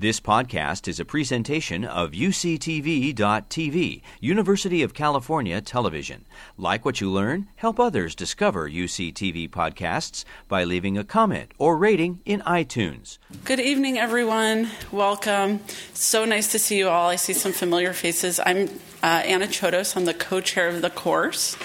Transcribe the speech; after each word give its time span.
This 0.00 0.20
podcast 0.20 0.86
is 0.86 1.00
a 1.00 1.04
presentation 1.04 1.84
of 1.84 2.12
UCTV.tv, 2.12 4.02
University 4.20 4.82
of 4.84 4.94
California 4.94 5.60
Television. 5.60 6.24
Like 6.56 6.84
what 6.84 7.00
you 7.00 7.10
learn, 7.10 7.48
help 7.56 7.80
others 7.80 8.14
discover 8.14 8.70
UCTV 8.70 9.50
podcasts 9.50 10.24
by 10.46 10.62
leaving 10.62 10.96
a 10.96 11.02
comment 11.02 11.50
or 11.58 11.76
rating 11.76 12.20
in 12.24 12.42
iTunes. 12.42 13.18
Good 13.44 13.58
evening, 13.58 13.98
everyone. 13.98 14.68
Welcome. 14.92 15.58
So 15.94 16.24
nice 16.24 16.52
to 16.52 16.60
see 16.60 16.78
you 16.78 16.88
all. 16.88 17.08
I 17.08 17.16
see 17.16 17.32
some 17.32 17.50
familiar 17.50 17.92
faces. 17.92 18.38
I'm 18.38 18.68
uh, 19.02 19.06
Anna 19.26 19.48
Chodos. 19.48 19.96
I'm 19.96 20.04
the 20.04 20.14
co 20.14 20.40
chair 20.40 20.68
of 20.68 20.80
the 20.80 20.90
course 20.90 21.56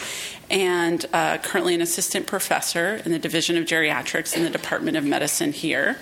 and 0.53 1.07
uh, 1.13 1.39
currently 1.39 1.73
an 1.73 1.81
assistant 1.81 2.27
professor 2.27 3.01
in 3.03 3.11
the 3.11 3.17
Division 3.17 3.57
of 3.57 3.65
Geriatrics 3.65 4.37
in 4.37 4.43
the 4.43 4.51
Department 4.51 4.95
of 4.95 5.03
Medicine 5.03 5.51
here. 5.51 5.97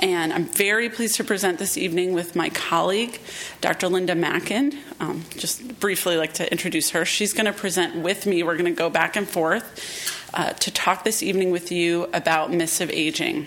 And 0.00 0.32
I'm 0.32 0.46
very 0.46 0.90
pleased 0.90 1.14
to 1.16 1.24
present 1.24 1.60
this 1.60 1.78
evening 1.78 2.12
with 2.12 2.34
my 2.34 2.48
colleague, 2.50 3.20
Dr. 3.60 3.86
Linda 3.86 4.16
Mackin. 4.16 4.76
Um, 4.98 5.22
just 5.36 5.78
briefly 5.78 6.16
like 6.16 6.34
to 6.34 6.50
introduce 6.50 6.90
her. 6.90 7.04
She's 7.04 7.32
going 7.32 7.46
to 7.46 7.52
present 7.52 7.94
with 7.94 8.26
me. 8.26 8.42
We're 8.42 8.56
going 8.56 8.64
to 8.64 8.76
go 8.76 8.90
back 8.90 9.14
and 9.14 9.28
forth 9.28 10.28
uh, 10.34 10.54
to 10.54 10.72
talk 10.72 11.04
this 11.04 11.22
evening 11.22 11.52
with 11.52 11.70
you 11.70 12.08
about 12.12 12.52
myths 12.52 12.80
of 12.80 12.90
aging. 12.90 13.46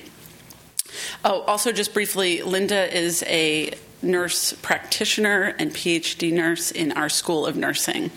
Oh, 1.26 1.42
also, 1.42 1.74
just 1.74 1.94
briefly, 1.94 2.42
Linda 2.42 2.98
is 2.98 3.22
a 3.28 3.74
nurse 4.02 4.54
practitioner 4.54 5.56
and 5.58 5.72
PhD 5.72 6.32
nurse 6.32 6.72
in 6.72 6.92
our 6.92 7.10
School 7.10 7.46
of 7.46 7.56
Nursing 7.56 8.12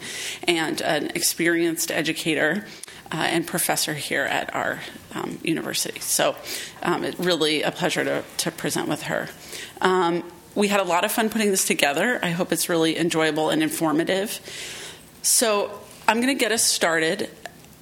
and 0.46 0.80
an 0.82 1.06
experienced 1.14 1.90
educator. 1.90 2.66
Uh, 3.12 3.26
and 3.28 3.44
professor 3.44 3.92
here 3.92 4.22
at 4.22 4.54
our 4.54 4.78
um, 5.16 5.36
university. 5.42 5.98
So 5.98 6.36
um, 6.80 7.02
it's 7.02 7.18
really 7.18 7.62
a 7.62 7.72
pleasure 7.72 8.04
to, 8.04 8.22
to 8.36 8.52
present 8.52 8.86
with 8.86 9.02
her. 9.02 9.28
Um, 9.80 10.22
we 10.54 10.68
had 10.68 10.78
a 10.78 10.84
lot 10.84 11.04
of 11.04 11.10
fun 11.10 11.28
putting 11.28 11.50
this 11.50 11.64
together. 11.64 12.20
I 12.22 12.30
hope 12.30 12.52
it's 12.52 12.68
really 12.68 12.96
enjoyable 12.96 13.50
and 13.50 13.64
informative. 13.64 14.38
So 15.22 15.80
I'm 16.06 16.20
going 16.20 16.34
to 16.34 16.40
get 16.40 16.52
us 16.52 16.64
started. 16.64 17.30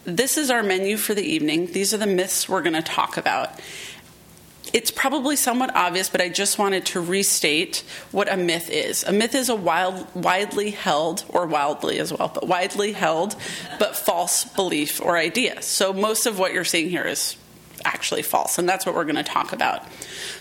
This 0.05 0.39
is 0.39 0.51
our 0.51 0.63
menu 0.63 0.97
for 0.97 1.13
the 1.13 1.23
evening. 1.23 1.73
These 1.73 1.93
are 1.93 1.99
the 1.99 2.07
myths 2.07 2.49
we're 2.49 2.63
going 2.63 2.73
to 2.75 2.83
talk 2.83 3.17
about 3.17 3.61
it's 4.73 4.91
probably 4.91 5.37
somewhat 5.37 5.75
obvious, 5.75 6.09
but 6.09 6.21
I 6.21 6.29
just 6.29 6.59
wanted 6.59 6.87
to 6.87 7.01
restate 7.01 7.85
what 8.13 8.33
a 8.33 8.37
myth 8.37 8.71
is. 8.71 9.05
A 9.05 9.13
myth 9.13 9.35
is 9.35 9.49
a 9.49 9.55
wild, 9.55 10.07
widely 10.15 10.71
held, 10.71 11.25
or 11.29 11.47
wildly 11.47 11.99
as 11.99 12.13
well, 12.13 12.31
but 12.33 12.47
widely 12.47 12.93
held, 12.93 13.37
but 13.79 13.97
false 13.97 14.45
belief 14.45 15.01
or 15.01 15.17
idea. 15.17 15.63
So 15.63 15.93
most 15.93 16.27
of 16.27 16.39
what 16.39 16.53
you're 16.53 16.65
seeing 16.65 16.91
here 16.91 17.05
is 17.05 17.37
actually 17.85 18.23
false, 18.23 18.59
and 18.59 18.69
that's 18.69 18.85
what 18.85 18.95
we're 18.95 19.05
going 19.05 19.17
to 19.17 19.23
talk 19.23 19.53
about. 19.53 19.85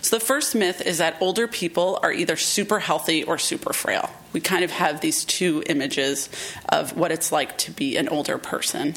So 0.02 0.17
the 0.17 0.25
first 0.25 0.56
myth 0.56 0.81
is 0.81 0.97
that 0.97 1.17
older 1.22 1.47
people 1.47 2.00
are 2.03 2.12
either 2.12 2.36
super 2.36 2.80
healthy 2.80 3.23
or 3.23 3.38
super 3.38 3.73
frail. 3.73 4.09
We 4.34 4.41
kind 4.41 4.64
of 4.64 4.72
have 4.72 5.02
these 5.02 5.23
two 5.25 5.64
images 5.67 6.30
of 6.69 6.97
what 6.97 7.12
it's 7.12 7.31
like 7.31 7.58
to 7.59 7.72
be 7.72 7.97
an 7.97 8.09
older 8.09 8.38
person. 8.38 8.95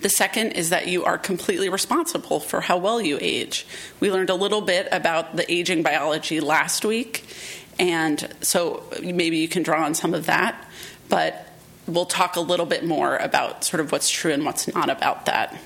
The 0.00 0.08
second 0.08 0.52
is 0.52 0.70
that 0.70 0.88
you 0.88 1.04
are 1.04 1.18
completely 1.18 1.68
responsible 1.68 2.40
for 2.40 2.60
how 2.60 2.78
well 2.78 3.00
you 3.00 3.18
age. 3.20 3.66
We 4.00 4.10
learned 4.10 4.30
a 4.30 4.34
little 4.34 4.60
bit 4.60 4.88
about 4.92 5.36
the 5.36 5.50
aging 5.52 5.82
biology 5.82 6.40
last 6.40 6.84
week, 6.84 7.24
and 7.78 8.34
so 8.40 8.84
maybe 9.02 9.38
you 9.38 9.48
can 9.48 9.62
draw 9.62 9.84
on 9.84 9.94
some 9.94 10.14
of 10.14 10.26
that, 10.26 10.68
but 11.08 11.48
we'll 11.86 12.06
talk 12.06 12.36
a 12.36 12.40
little 12.40 12.66
bit 12.66 12.84
more 12.84 13.16
about 13.16 13.64
sort 13.64 13.80
of 13.80 13.92
what's 13.92 14.10
true 14.10 14.32
and 14.32 14.44
what's 14.44 14.72
not 14.72 14.90
about 14.90 15.26
that. 15.26 15.58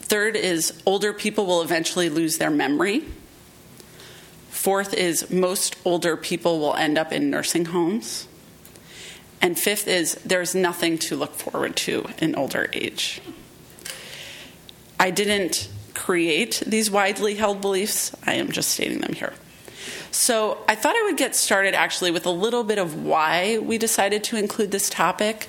Third 0.00 0.36
is 0.36 0.80
older 0.86 1.12
people 1.12 1.46
will 1.46 1.62
eventually 1.62 2.08
lose 2.08 2.38
their 2.38 2.50
memory. 2.50 3.04
Fourth 4.50 4.94
is 4.94 5.30
most 5.30 5.76
older 5.84 6.16
people 6.16 6.60
will 6.60 6.74
end 6.74 6.98
up 6.98 7.12
in 7.12 7.30
nursing 7.30 7.66
homes. 7.66 8.28
And 9.46 9.56
fifth 9.56 9.86
is 9.86 10.14
there's 10.24 10.56
nothing 10.56 10.98
to 11.06 11.14
look 11.14 11.32
forward 11.36 11.76
to 11.76 12.08
in 12.18 12.34
older 12.34 12.68
age. 12.72 13.22
I 14.98 15.12
didn't 15.12 15.68
create 15.94 16.64
these 16.66 16.90
widely 16.90 17.36
held 17.36 17.60
beliefs, 17.60 18.10
I 18.26 18.32
am 18.32 18.50
just 18.50 18.72
stating 18.72 19.02
them 19.02 19.12
here. 19.12 19.34
So 20.10 20.58
I 20.68 20.74
thought 20.74 20.96
I 20.96 21.04
would 21.04 21.16
get 21.16 21.36
started 21.36 21.74
actually 21.74 22.10
with 22.10 22.26
a 22.26 22.30
little 22.30 22.64
bit 22.64 22.78
of 22.78 23.04
why 23.04 23.58
we 23.58 23.78
decided 23.78 24.24
to 24.24 24.36
include 24.36 24.72
this 24.72 24.90
topic. 24.90 25.46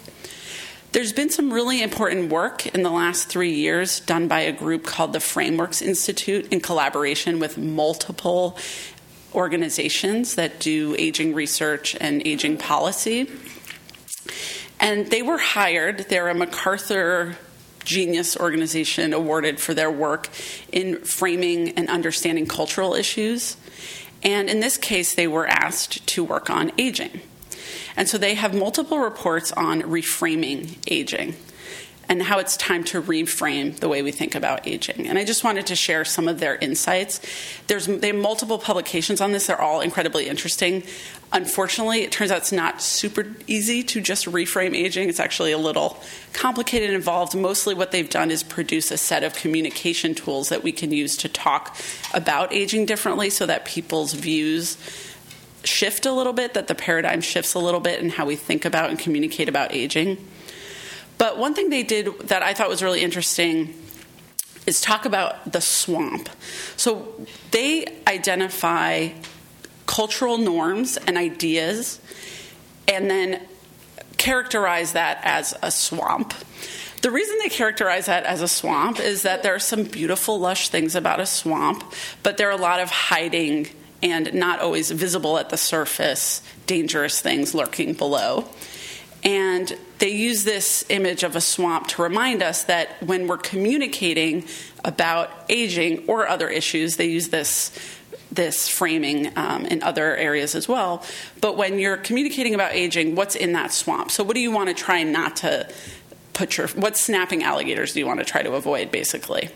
There's 0.91 1.11
been 1.11 1.31
some 1.31 1.51
really 1.51 1.81
important 1.81 2.29
work 2.31 2.67
in 2.67 2.83
the 2.83 2.91
last 2.91 3.29
three 3.29 3.55
years 3.55 3.99
done 3.99 4.27
by 4.27 4.41
a 4.41 4.51
group 4.51 4.83
called 4.83 5.11
the 5.11 5.19
Frameworks 5.19 5.81
Institute 5.81 6.53
in 6.53 6.61
collaboration 6.61 7.39
with 7.39 7.57
multiple 7.57 8.59
organizations 9.33 10.35
that 10.35 10.59
do 10.59 10.95
aging 10.99 11.33
research 11.33 11.97
and 11.99 12.21
aging 12.27 12.57
policy. 12.57 13.27
And 14.79 15.07
they 15.07 15.21
were 15.21 15.37
hired, 15.37 16.07
they're 16.09 16.29
a 16.29 16.35
MacArthur 16.35 17.37
Genius 17.83 18.35
organization 18.35 19.13
awarded 19.13 19.59
for 19.59 19.73
their 19.73 19.89
work 19.89 20.29
in 20.71 20.97
framing 20.99 21.69
and 21.71 21.89
understanding 21.89 22.45
cultural 22.45 22.93
issues. 22.93 23.55
And 24.23 24.49
in 24.49 24.59
this 24.59 24.77
case, 24.77 25.15
they 25.15 25.27
were 25.27 25.47
asked 25.47 26.05
to 26.07 26.23
work 26.23 26.49
on 26.49 26.71
aging. 26.77 27.21
And 27.95 28.07
so 28.07 28.17
they 28.17 28.35
have 28.35 28.53
multiple 28.53 28.99
reports 28.99 29.51
on 29.53 29.81
reframing 29.83 30.77
aging 30.87 31.35
and 32.09 32.21
how 32.21 32.39
it's 32.39 32.55
time 32.55 32.83
to 32.85 33.01
reframe 33.01 33.75
the 33.77 33.89
way 33.89 34.01
we 34.01 34.11
think 34.11 34.33
about 34.33 34.65
aging. 34.67 35.07
And 35.07 35.17
I 35.17 35.25
just 35.25 35.43
wanted 35.43 35.67
to 35.67 35.75
share 35.75 36.05
some 36.05 36.27
of 36.27 36.39
their 36.39 36.55
insights. 36.55 37.19
There's 37.67 37.87
they 37.87 38.07
have 38.07 38.15
multiple 38.15 38.57
publications 38.57 39.19
on 39.19 39.33
this. 39.33 39.47
They're 39.47 39.61
all 39.61 39.81
incredibly 39.81 40.27
interesting. 40.27 40.83
Unfortunately, 41.33 42.03
it 42.03 42.11
turns 42.13 42.31
out 42.31 42.37
it's 42.37 42.53
not 42.53 42.81
super 42.81 43.25
easy 43.47 43.83
to 43.83 43.99
just 43.99 44.25
reframe 44.25 44.73
aging. 44.73 45.09
It's 45.09 45.19
actually 45.19 45.51
a 45.51 45.57
little 45.57 46.01
complicated 46.31 46.89
and 46.89 46.95
involved. 46.95 47.35
Mostly 47.35 47.73
what 47.73 47.91
they've 47.91 48.09
done 48.09 48.31
is 48.31 48.43
produce 48.43 48.91
a 48.91 48.97
set 48.97 49.25
of 49.25 49.33
communication 49.33 50.15
tools 50.15 50.47
that 50.47 50.63
we 50.63 50.71
can 50.71 50.93
use 50.93 51.17
to 51.17 51.27
talk 51.27 51.75
about 52.13 52.53
aging 52.53 52.85
differently 52.85 53.29
so 53.29 53.45
that 53.45 53.65
people's 53.65 54.13
views 54.13 54.77
shift 55.65 56.05
a 56.05 56.13
little 56.13 56.31
bit, 56.31 56.53
that 56.53 56.67
the 56.67 56.75
paradigm 56.75 57.19
shifts 57.19 57.53
a 57.53 57.59
little 57.59 57.81
bit 57.81 57.99
in 57.99 58.09
how 58.11 58.25
we 58.25 58.37
think 58.37 58.63
about 58.63 58.89
and 58.89 58.97
communicate 58.97 59.49
about 59.49 59.73
aging. 59.73 60.17
But 61.17 61.37
one 61.37 61.53
thing 61.53 61.69
they 61.69 61.83
did 61.83 62.19
that 62.27 62.43
I 62.43 62.53
thought 62.53 62.69
was 62.69 62.83
really 62.83 63.01
interesting 63.01 63.73
is 64.65 64.81
talk 64.81 65.05
about 65.05 65.51
the 65.51 65.61
swamp. 65.61 66.29
So 66.75 67.25
they 67.51 67.87
identify 68.05 69.09
cultural 69.85 70.37
norms 70.37 70.97
and 70.97 71.17
ideas 71.17 71.99
and 72.87 73.09
then 73.09 73.41
characterize 74.17 74.93
that 74.93 75.19
as 75.23 75.55
a 75.61 75.71
swamp. 75.71 76.33
The 77.01 77.11
reason 77.11 77.37
they 77.41 77.49
characterize 77.49 78.07
that 78.07 78.25
as 78.25 78.41
a 78.41 78.47
swamp 78.47 78.99
is 78.99 79.21
that 79.21 79.43
there 79.43 79.55
are 79.55 79.59
some 79.59 79.83
beautiful, 79.83 80.39
lush 80.39 80.69
things 80.69 80.95
about 80.95 81.19
a 81.19 81.25
swamp, 81.25 81.83
but 82.23 82.37
there 82.37 82.49
are 82.49 82.57
a 82.57 82.61
lot 82.61 82.79
of 82.79 82.89
hiding 82.89 83.67
and 84.01 84.33
not 84.33 84.59
always 84.59 84.91
visible 84.91 85.37
at 85.37 85.49
the 85.49 85.57
surface, 85.57 86.41
dangerous 86.65 87.21
things 87.21 87.53
lurking 87.53 87.93
below. 87.93 88.45
And 89.23 89.75
they 89.99 90.09
use 90.09 90.43
this 90.43 90.85
image 90.89 91.23
of 91.23 91.35
a 91.35 91.41
swamp 91.41 91.87
to 91.87 92.01
remind 92.01 92.43
us 92.43 92.63
that 92.63 93.01
when 93.03 93.27
we're 93.27 93.37
communicating 93.37 94.45
about 94.85 95.31
aging 95.49 96.05
or 96.07 96.27
other 96.27 96.47
issues, 96.49 96.97
they 96.97 97.07
use 97.07 97.29
this 97.29 97.71
this 98.29 98.67
framing 98.67 99.31
um, 99.37 99.65
in 99.65 99.81
other 99.83 100.15
areas 100.15 100.53
as 100.53 100.67
well. 100.67 101.03
But 101.39 101.55
when 101.55 101.79
you're 101.79 101.97
communicating 101.97 102.53
about 102.53 102.73
aging, 102.73 103.15
what's 103.15 103.35
in 103.35 103.53
that 103.53 103.71
swamp? 103.71 104.11
So, 104.11 104.23
what 104.23 104.35
do 104.35 104.41
you 104.41 104.51
want 104.51 104.69
to 104.69 104.75
try 104.75 105.03
not 105.03 105.37
to 105.37 105.67
put 106.33 106.57
your 106.57 106.67
what 106.69 106.97
snapping 106.97 107.43
alligators 107.43 107.93
do 107.93 107.99
you 107.99 108.05
want 108.05 108.19
to 108.19 108.25
try 108.25 108.43
to 108.43 108.53
avoid, 108.53 108.91
basically? 108.91 109.49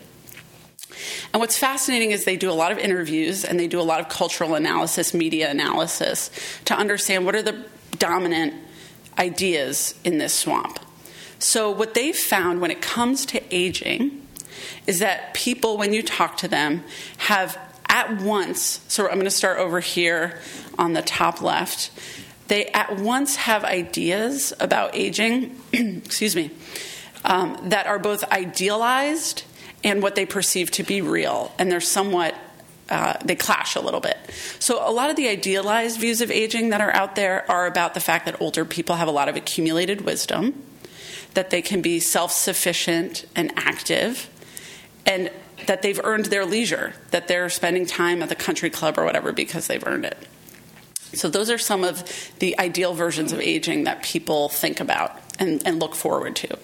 And 1.32 1.40
what's 1.40 1.56
fascinating 1.56 2.10
is 2.10 2.24
they 2.24 2.36
do 2.36 2.50
a 2.50 2.52
lot 2.52 2.72
of 2.72 2.78
interviews 2.78 3.44
and 3.44 3.58
they 3.58 3.66
do 3.66 3.80
a 3.80 3.82
lot 3.82 4.00
of 4.00 4.08
cultural 4.08 4.54
analysis, 4.54 5.14
media 5.14 5.50
analysis 5.50 6.30
to 6.66 6.74
understand 6.74 7.24
what 7.24 7.34
are 7.34 7.42
the 7.42 7.64
dominant 7.98 8.54
ideas 9.18 9.94
in 10.04 10.18
this 10.18 10.34
swamp. 10.34 10.78
So, 11.38 11.70
what 11.70 11.94
they've 11.94 12.16
found 12.16 12.60
when 12.60 12.70
it 12.70 12.80
comes 12.80 13.26
to 13.26 13.42
aging 13.54 14.26
is 14.86 15.00
that 15.00 15.34
people, 15.34 15.76
when 15.76 15.92
you 15.92 16.02
talk 16.02 16.36
to 16.38 16.48
them, 16.48 16.84
have 17.18 17.58
at 17.88 18.20
once, 18.20 18.80
so 18.88 19.04
I'm 19.04 19.14
going 19.14 19.24
to 19.24 19.30
start 19.30 19.58
over 19.58 19.80
here 19.80 20.38
on 20.78 20.92
the 20.92 21.02
top 21.02 21.42
left, 21.42 21.90
they 22.48 22.66
at 22.66 22.98
once 22.98 23.36
have 23.36 23.64
ideas 23.64 24.52
about 24.60 24.94
aging, 24.94 25.60
excuse 25.72 26.36
me, 26.36 26.50
um, 27.24 27.58
that 27.70 27.86
are 27.86 27.98
both 27.98 28.24
idealized 28.30 29.44
and 29.84 30.02
what 30.02 30.14
they 30.14 30.26
perceive 30.26 30.70
to 30.72 30.82
be 30.82 31.00
real. 31.00 31.52
And 31.58 31.70
they're 31.70 31.80
somewhat 31.80 32.34
uh, 32.88 33.14
they 33.24 33.34
clash 33.36 33.74
a 33.74 33.80
little 33.80 34.00
bit. 34.00 34.18
So, 34.58 34.86
a 34.86 34.90
lot 34.90 35.10
of 35.10 35.16
the 35.16 35.28
idealized 35.28 36.00
views 36.00 36.20
of 36.20 36.30
aging 36.30 36.70
that 36.70 36.80
are 36.80 36.92
out 36.92 37.16
there 37.16 37.50
are 37.50 37.66
about 37.66 37.94
the 37.94 38.00
fact 38.00 38.26
that 38.26 38.40
older 38.40 38.64
people 38.64 38.96
have 38.96 39.08
a 39.08 39.12
lot 39.12 39.28
of 39.28 39.36
accumulated 39.36 40.02
wisdom, 40.02 40.62
that 41.34 41.50
they 41.50 41.62
can 41.62 41.80
be 41.80 42.00
self 42.00 42.32
sufficient 42.32 43.26
and 43.34 43.52
active. 43.56 44.28
And 45.04 45.30
that 45.66 45.82
they've 45.82 46.00
earned 46.02 46.26
their 46.26 46.44
leisure, 46.44 46.94
that 47.10 47.28
they're 47.28 47.48
spending 47.48 47.86
time 47.86 48.22
at 48.22 48.28
the 48.28 48.34
country 48.34 48.70
club 48.70 48.98
or 48.98 49.04
whatever 49.04 49.32
because 49.32 49.68
they've 49.68 49.86
earned 49.86 50.04
it. 50.04 50.18
So, 51.14 51.28
those 51.28 51.50
are 51.50 51.58
some 51.58 51.84
of 51.84 52.04
the 52.38 52.58
ideal 52.58 52.94
versions 52.94 53.32
of 53.32 53.40
aging 53.40 53.84
that 53.84 54.02
people 54.02 54.48
think 54.48 54.80
about 54.80 55.18
and, 55.38 55.62
and 55.66 55.78
look 55.78 55.94
forward 55.94 56.36
to. 56.36 56.58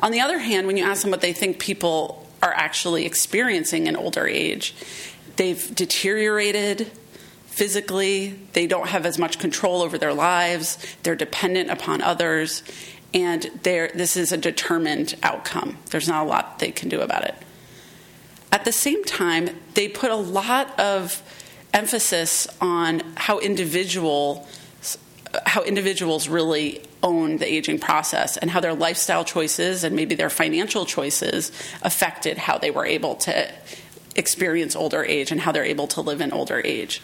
On 0.00 0.10
the 0.10 0.20
other 0.20 0.38
hand, 0.38 0.66
when 0.66 0.76
you 0.76 0.84
ask 0.84 1.02
them 1.02 1.10
what 1.10 1.20
they 1.20 1.32
think 1.32 1.58
people 1.58 2.26
are 2.42 2.52
actually 2.52 3.06
experiencing 3.06 3.86
in 3.86 3.96
older 3.96 4.26
age, 4.26 4.74
they've 5.36 5.74
deteriorated 5.74 6.90
physically, 7.46 8.38
they 8.52 8.66
don't 8.66 8.88
have 8.88 9.06
as 9.06 9.18
much 9.18 9.38
control 9.38 9.80
over 9.82 9.96
their 9.96 10.12
lives, 10.12 10.78
they're 11.02 11.16
dependent 11.16 11.70
upon 11.70 12.02
others, 12.02 12.62
and 13.14 13.50
this 13.62 14.16
is 14.16 14.32
a 14.32 14.36
determined 14.36 15.14
outcome. 15.22 15.78
There's 15.90 16.08
not 16.08 16.26
a 16.26 16.28
lot 16.28 16.58
they 16.58 16.70
can 16.70 16.90
do 16.90 17.00
about 17.00 17.24
it. 17.24 17.34
At 18.52 18.64
the 18.64 18.72
same 18.72 19.04
time, 19.04 19.48
they 19.74 19.88
put 19.88 20.10
a 20.10 20.16
lot 20.16 20.78
of 20.78 21.22
emphasis 21.72 22.46
on 22.60 23.02
how 23.16 23.38
individual 23.38 24.46
how 25.44 25.62
individuals 25.62 26.28
really 26.28 26.82
own 27.02 27.36
the 27.36 27.52
aging 27.52 27.78
process 27.78 28.38
and 28.38 28.50
how 28.50 28.60
their 28.60 28.72
lifestyle 28.72 29.24
choices 29.24 29.84
and 29.84 29.94
maybe 29.94 30.14
their 30.14 30.30
financial 30.30 30.86
choices 30.86 31.52
affected 31.82 32.38
how 32.38 32.56
they 32.56 32.70
were 32.70 32.86
able 32.86 33.16
to 33.16 33.52
experience 34.16 34.74
older 34.74 35.04
age 35.04 35.30
and 35.30 35.40
how 35.40 35.52
they're 35.52 35.64
able 35.64 35.86
to 35.88 36.00
live 36.00 36.20
in 36.20 36.32
older 36.32 36.60
age. 36.64 37.02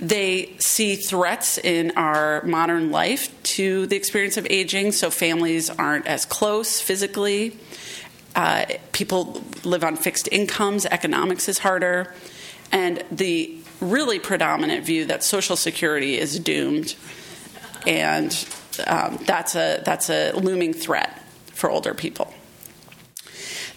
They 0.00 0.54
see 0.58 0.96
threats 0.96 1.56
in 1.56 1.92
our 1.96 2.42
modern 2.42 2.90
life 2.90 3.30
to 3.54 3.86
the 3.86 3.96
experience 3.96 4.36
of 4.36 4.46
aging, 4.50 4.92
so 4.92 5.10
families 5.10 5.70
aren't 5.70 6.06
as 6.06 6.24
close 6.24 6.80
physically. 6.80 7.58
Uh, 8.34 8.66
people 8.92 9.40
live 9.62 9.84
on 9.84 9.96
fixed 9.96 10.28
incomes, 10.32 10.84
economics 10.86 11.48
is 11.48 11.58
harder, 11.58 12.12
and 12.72 13.04
the 13.12 13.56
really 13.80 14.18
predominant 14.18 14.84
view 14.84 15.04
that 15.06 15.22
Social 15.22 15.56
Security 15.56 16.18
is 16.18 16.38
doomed, 16.40 16.96
and 17.86 18.46
um, 18.86 19.18
that's 19.24 19.54
a 19.54 19.80
that's 19.84 20.10
a 20.10 20.32
looming 20.32 20.72
threat 20.72 21.22
for 21.52 21.70
older 21.70 21.94
people. 21.94 22.34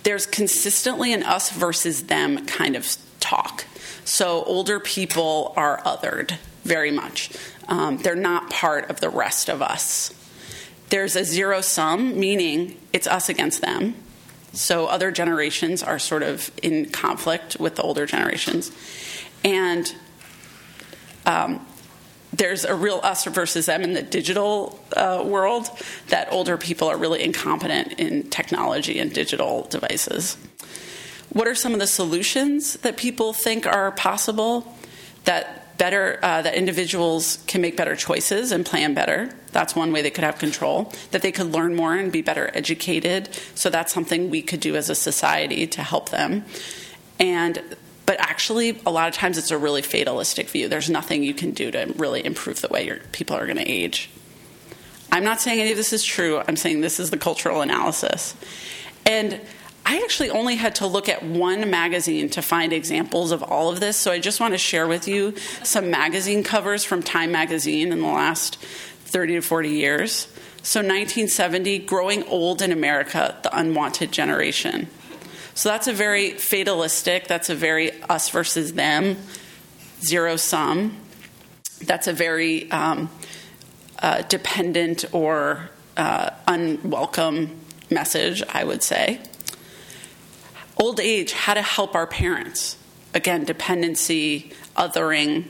There's 0.07 0.25
consistently 0.25 1.11
an 1.11 1.23
us 1.23 1.49
versus 1.49 2.03
them 2.03 2.45
kind 2.45 2.77
of 2.77 2.95
talk. 3.19 3.65
So 4.05 4.41
older 4.45 4.79
people 4.79 5.53
are 5.57 5.81
othered 5.81 6.37
very 6.63 6.91
much. 6.91 7.29
Um, 7.67 7.97
they're 7.97 8.15
not 8.15 8.49
part 8.49 8.89
of 8.89 9.01
the 9.01 9.09
rest 9.09 9.49
of 9.49 9.61
us. 9.61 10.13
There's 10.91 11.17
a 11.17 11.25
zero 11.25 11.59
sum, 11.59 12.17
meaning 12.17 12.79
it's 12.93 13.05
us 13.05 13.27
against 13.27 13.59
them. 13.59 13.95
So 14.53 14.85
other 14.85 15.11
generations 15.11 15.83
are 15.83 15.99
sort 15.99 16.23
of 16.23 16.51
in 16.63 16.85
conflict 16.85 17.57
with 17.59 17.75
the 17.75 17.81
older 17.81 18.05
generations. 18.05 18.71
And 19.43 19.93
um, 21.25 21.67
there's 22.37 22.65
a 22.65 22.75
real 22.75 22.99
us 23.03 23.25
versus 23.25 23.65
them 23.65 23.81
in 23.81 23.93
the 23.93 24.01
digital 24.01 24.79
uh, 24.95 25.23
world 25.25 25.69
that 26.07 26.31
older 26.31 26.57
people 26.57 26.87
are 26.87 26.97
really 26.97 27.23
incompetent 27.23 27.93
in 27.93 28.29
technology 28.29 28.99
and 28.99 29.11
digital 29.13 29.63
devices. 29.63 30.37
What 31.29 31.47
are 31.47 31.55
some 31.55 31.73
of 31.73 31.79
the 31.79 31.87
solutions 31.87 32.73
that 32.77 32.97
people 32.97 33.33
think 33.33 33.65
are 33.65 33.91
possible 33.91 34.75
that 35.25 35.77
better 35.77 36.19
uh, 36.23 36.41
that 36.41 36.55
individuals 36.55 37.43
can 37.47 37.61
make 37.61 37.77
better 37.77 37.95
choices 37.95 38.51
and 38.51 38.65
plan 38.65 38.93
better? 38.93 39.29
That's 39.51 39.75
one 39.75 39.91
way 39.91 40.01
they 40.01 40.09
could 40.09 40.23
have 40.23 40.39
control. 40.39 40.93
That 41.11 41.21
they 41.21 41.31
could 41.31 41.51
learn 41.51 41.75
more 41.75 41.95
and 41.95 42.11
be 42.11 42.21
better 42.21 42.49
educated. 42.53 43.29
So 43.55 43.69
that's 43.69 43.93
something 43.93 44.29
we 44.29 44.41
could 44.41 44.59
do 44.59 44.75
as 44.75 44.89
a 44.89 44.95
society 44.95 45.67
to 45.67 45.83
help 45.83 46.09
them. 46.09 46.45
And 47.19 47.61
but 48.07 48.21
actually, 48.21 48.79
a 48.85 48.89
lot 48.89 49.09
of 49.09 49.13
times 49.13 49.37
it's 49.37 49.51
a 49.51 49.57
really 49.57 49.81
fatalistic 49.81 50.49
view. 50.49 50.69
There's 50.69 50.89
nothing 50.89 51.23
you 51.23 51.33
can 51.33 51.51
do 51.51 51.69
to 51.71 51.93
really 51.97 52.25
improve 52.25 52.61
the 52.61 52.69
way 52.69 52.85
your 52.85 52.99
people 53.11 53.35
are 53.35 53.45
going 53.45 53.57
to 53.57 53.69
age. 53.69 54.09
I'm 55.11 55.25
not 55.25 55.41
saying 55.41 55.59
any 55.59 55.71
of 55.71 55.77
this 55.77 55.91
is 55.91 56.05
true. 56.05 56.41
I'm 56.47 56.55
saying 56.55 56.79
this 56.79 57.01
is 57.01 57.09
the 57.09 57.17
cultural 57.17 57.61
analysis. 57.61 58.33
And 59.05 59.41
I 59.85 59.97
actually 60.03 60.29
only 60.29 60.55
had 60.55 60.75
to 60.75 60.87
look 60.87 61.09
at 61.09 61.21
one 61.21 61.69
magazine 61.69 62.29
to 62.29 62.41
find 62.41 62.71
examples 62.71 63.33
of 63.33 63.43
all 63.43 63.69
of 63.69 63.81
this. 63.81 63.97
So 63.97 64.13
I 64.13 64.19
just 64.19 64.39
want 64.39 64.53
to 64.53 64.57
share 64.57 64.87
with 64.87 65.07
you 65.09 65.35
some 65.63 65.91
magazine 65.91 66.43
covers 66.43 66.85
from 66.85 67.03
Time 67.03 67.33
magazine 67.33 67.91
in 67.91 67.99
the 67.99 68.07
last 68.07 68.55
30 68.55 69.35
to 69.35 69.41
40 69.41 69.69
years. 69.69 70.27
So 70.63 70.79
1970, 70.79 71.79
Growing 71.79 72.23
Old 72.23 72.61
in 72.61 72.71
America, 72.71 73.37
the 73.43 73.57
Unwanted 73.57 74.13
Generation. 74.13 74.87
So 75.57 75.69
that's 75.69 75.87
a 75.87 75.93
very 75.93 76.33
fatalistic, 76.33 77.27
that's 77.27 77.49
a 77.49 77.55
very 77.55 77.99
us 78.03 78.29
versus 78.29 78.73
them, 78.73 79.17
zero 80.01 80.35
sum. 80.35 80.95
That's 81.83 82.05
a 82.05 82.13
very 82.13 82.69
um, 82.69 83.09
uh, 83.97 84.21
dependent 84.21 85.05
or 85.15 85.71
uh, 85.97 86.29
unwelcome 86.47 87.59
message, 87.89 88.43
I 88.53 88.65
would 88.65 88.83
say. 88.83 89.19
Old 90.79 90.99
age, 90.99 91.31
how 91.31 91.55
to 91.55 91.63
help 91.63 91.95
our 91.95 92.05
parents. 92.05 92.77
Again, 93.15 93.43
dependency, 93.43 94.51
othering. 94.75 95.47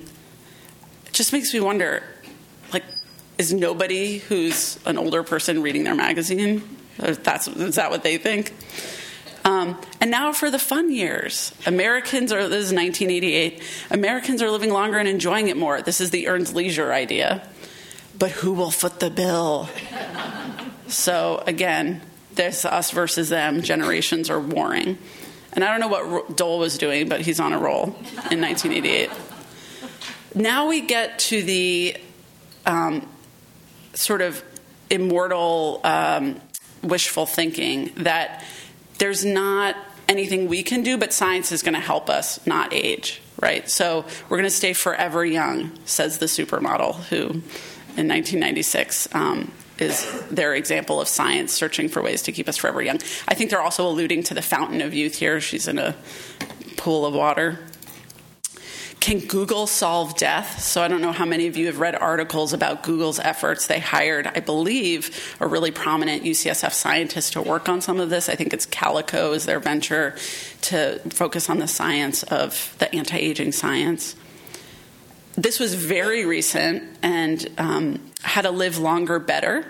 It 1.05 1.11
just 1.11 1.33
makes 1.33 1.53
me 1.53 1.59
wonder 1.59 2.01
like, 2.71 2.85
is 3.37 3.51
nobody 3.51 4.19
who's 4.19 4.79
an 4.85 4.97
older 4.97 5.23
person 5.23 5.61
reading 5.61 5.83
their 5.83 5.95
magazine? 5.95 6.63
That's, 6.97 7.49
is 7.49 7.75
that 7.75 7.91
what 7.91 8.03
they 8.03 8.17
think? 8.17 8.53
Um, 9.47 9.79
and 10.01 10.11
now 10.11 10.33
for 10.33 10.51
the 10.51 10.59
fun 10.59 10.91
years. 10.91 11.53
Americans 11.65 12.33
are, 12.33 12.49
this 12.49 12.65
is 12.65 12.73
1988, 12.73 13.63
Americans 13.89 14.41
are 14.41 14.51
living 14.51 14.71
longer 14.71 14.97
and 14.97 15.07
enjoying 15.07 15.47
it 15.47 15.55
more. 15.55 15.81
This 15.81 16.01
is 16.01 16.09
the 16.09 16.27
earned 16.27 16.53
leisure 16.53 16.91
idea. 16.91 17.47
But 18.19 18.31
who 18.31 18.51
will 18.51 18.71
foot 18.71 18.99
the 18.99 19.09
bill? 19.09 19.69
so 20.87 21.41
again, 21.47 22.01
this 22.35 22.65
us 22.65 22.91
versus 22.91 23.29
them, 23.29 23.61
generations 23.61 24.29
are 24.29 24.39
warring. 24.39 24.97
And 25.53 25.63
I 25.63 25.71
don't 25.71 25.79
know 25.79 25.87
what 25.87 26.35
Dole 26.35 26.59
was 26.59 26.77
doing, 26.77 27.07
but 27.07 27.21
he's 27.21 27.39
on 27.39 27.53
a 27.53 27.57
roll 27.57 27.85
in 28.29 28.41
1988. 28.41 29.09
Now 30.35 30.67
we 30.67 30.81
get 30.81 31.19
to 31.19 31.41
the 31.41 31.95
um, 32.65 33.07
sort 33.93 34.21
of 34.21 34.43
immortal 34.89 35.79
um, 35.85 36.41
wishful 36.83 37.25
thinking 37.25 37.93
that 37.95 38.43
there's 38.97 39.25
not 39.25 39.75
anything 40.07 40.47
we 40.47 40.63
can 40.63 40.83
do, 40.83 40.97
but 40.97 41.13
science 41.13 41.51
is 41.51 41.61
going 41.61 41.73
to 41.73 41.79
help 41.79 42.09
us 42.09 42.45
not 42.47 42.73
age, 42.73 43.21
right? 43.41 43.69
So 43.69 44.05
we're 44.29 44.37
going 44.37 44.49
to 44.49 44.55
stay 44.55 44.73
forever 44.73 45.25
young, 45.25 45.77
says 45.85 46.19
the 46.19 46.27
supermodel, 46.27 46.95
who 47.05 47.41
in 47.97 48.07
1996 48.07 49.13
um, 49.13 49.51
is 49.79 50.09
their 50.29 50.55
example 50.55 51.01
of 51.01 51.07
science 51.07 51.53
searching 51.53 51.89
for 51.89 52.01
ways 52.01 52.21
to 52.23 52.31
keep 52.31 52.47
us 52.47 52.57
forever 52.57 52.81
young. 52.81 52.99
I 53.27 53.35
think 53.35 53.49
they're 53.49 53.61
also 53.61 53.87
alluding 53.87 54.23
to 54.23 54.33
the 54.33 54.41
fountain 54.41 54.81
of 54.81 54.93
youth 54.93 55.15
here. 55.15 55.41
She's 55.41 55.67
in 55.67 55.77
a 55.77 55.95
pool 56.77 57.05
of 57.05 57.13
water. 57.13 57.59
Can 59.07 59.19
Google 59.19 59.67
solve 59.67 60.17
death? 60.17 60.59
So 60.59 60.83
I 60.83 60.89
don't 60.89 60.99
know 60.99 61.13
how 61.13 61.23
many 61.23 61.47
of 61.47 61.55
you 61.55 61.67
have 61.67 61.79
read 61.79 61.95
articles 61.95 62.51
about 62.51 62.83
Google's 62.83 63.19
efforts. 63.19 63.65
They 63.67 63.79
hired, 63.79 64.27
I 64.27 64.41
believe, 64.41 65.37
a 65.39 65.47
really 65.47 65.71
prominent 65.71 66.23
UCSF 66.23 66.73
scientist 66.73 67.31
to 67.31 67.41
work 67.41 67.69
on 67.69 67.79
some 67.79 68.01
of 68.01 68.09
this. 68.09 68.27
I 68.27 68.35
think 68.35 68.51
it's 68.51 68.65
Calico 68.65 69.31
is 69.31 69.45
their 69.45 69.61
venture 69.61 70.17
to 70.63 70.99
focus 71.09 71.49
on 71.49 71.59
the 71.59 71.69
science 71.69 72.23
of 72.23 72.75
the 72.79 72.93
anti-aging 72.93 73.53
science. 73.53 74.17
This 75.35 75.57
was 75.57 75.73
very 75.73 76.25
recent 76.25 76.83
and 77.01 77.47
um, 77.57 78.11
how 78.23 78.41
to 78.41 78.51
live 78.51 78.77
longer 78.77 79.19
better. 79.19 79.65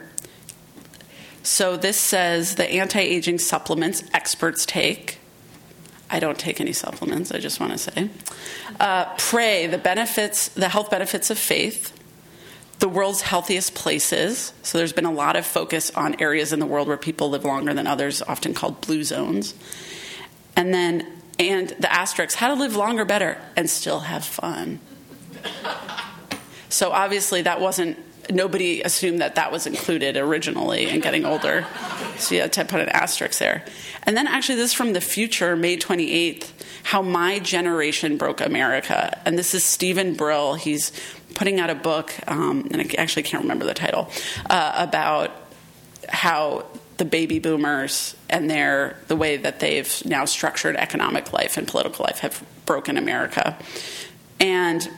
So 1.43 1.77
this 1.77 1.99
says 1.99 2.55
the 2.55 2.67
anti-aging 2.67 3.37
supplements 3.37 4.03
experts 4.15 4.65
take 4.65 5.16
I 6.09 6.19
don't 6.19 6.39
take 6.39 6.61
any 6.61 6.73
supplements, 6.73 7.31
I 7.31 7.39
just 7.39 7.59
want 7.59 7.73
to 7.73 7.77
say. 7.77 8.09
Uh, 8.79 9.13
pray, 9.17 9.67
the 9.67 9.77
benefits, 9.77 10.49
the 10.49 10.69
health 10.69 10.89
benefits 10.89 11.29
of 11.29 11.37
faith, 11.37 11.93
the 12.79 12.87
world's 12.87 13.21
healthiest 13.21 13.75
places. 13.75 14.53
So 14.63 14.77
there's 14.77 14.93
been 14.93 15.05
a 15.05 15.11
lot 15.11 15.35
of 15.35 15.45
focus 15.45 15.91
on 15.91 16.21
areas 16.21 16.53
in 16.53 16.59
the 16.59 16.65
world 16.65 16.87
where 16.87 16.97
people 16.97 17.29
live 17.29 17.43
longer 17.43 17.73
than 17.73 17.87
others, 17.87 18.21
often 18.21 18.53
called 18.53 18.81
blue 18.81 19.03
zones. 19.03 19.53
And 20.55 20.73
then, 20.73 21.05
and 21.39 21.69
the 21.79 21.91
asterisk, 21.91 22.37
how 22.37 22.47
to 22.47 22.53
live 22.53 22.75
longer 22.75 23.03
better 23.03 23.41
and 23.55 23.69
still 23.69 24.01
have 24.01 24.23
fun. 24.23 24.79
So 26.69 26.91
obviously 26.91 27.41
that 27.43 27.59
wasn't 27.59 27.97
nobody 28.29 28.81
assumed 28.81 29.21
that 29.21 29.35
that 29.35 29.51
was 29.51 29.67
included 29.67 30.17
originally 30.17 30.89
in 30.89 30.99
getting 30.99 31.25
older. 31.25 31.65
So 32.17 32.35
you 32.35 32.41
had 32.41 32.53
to 32.53 32.65
put 32.65 32.79
an 32.79 32.89
asterisk 32.89 33.39
there. 33.39 33.63
And 34.03 34.15
then 34.15 34.27
actually, 34.27 34.55
this 34.55 34.71
is 34.71 34.73
from 34.73 34.93
the 34.93 35.01
future, 35.01 35.55
May 35.55 35.77
28th, 35.77 36.49
How 36.83 37.01
My 37.01 37.39
Generation 37.39 38.17
Broke 38.17 38.41
America. 38.41 39.19
And 39.25 39.37
this 39.37 39.53
is 39.53 39.63
Steven 39.63 40.13
Brill. 40.13 40.55
He's 40.55 40.91
putting 41.35 41.59
out 41.59 41.69
a 41.69 41.75
book, 41.75 42.13
um, 42.27 42.67
and 42.71 42.81
I 42.81 42.89
actually 42.97 43.23
can't 43.23 43.43
remember 43.43 43.65
the 43.65 43.73
title, 43.73 44.09
uh, 44.49 44.73
about 44.75 45.31
how 46.09 46.65
the 46.97 47.05
baby 47.05 47.39
boomers 47.39 48.15
and 48.29 48.49
their 48.49 48.97
the 49.07 49.15
way 49.15 49.37
that 49.37 49.59
they've 49.59 50.01
now 50.05 50.25
structured 50.25 50.75
economic 50.75 51.31
life 51.31 51.57
and 51.57 51.67
political 51.67 52.03
life 52.03 52.19
have 52.19 52.43
broken 52.65 52.97
America. 52.97 53.57
And 54.39 54.89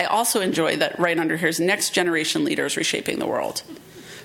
I 0.00 0.04
also 0.04 0.40
enjoy 0.40 0.76
that 0.76 0.98
right 0.98 1.18
under 1.18 1.36
here 1.36 1.48
is 1.48 1.60
next 1.60 1.90
generation 1.90 2.42
leaders 2.42 2.74
reshaping 2.74 3.18
the 3.18 3.26
world. 3.26 3.62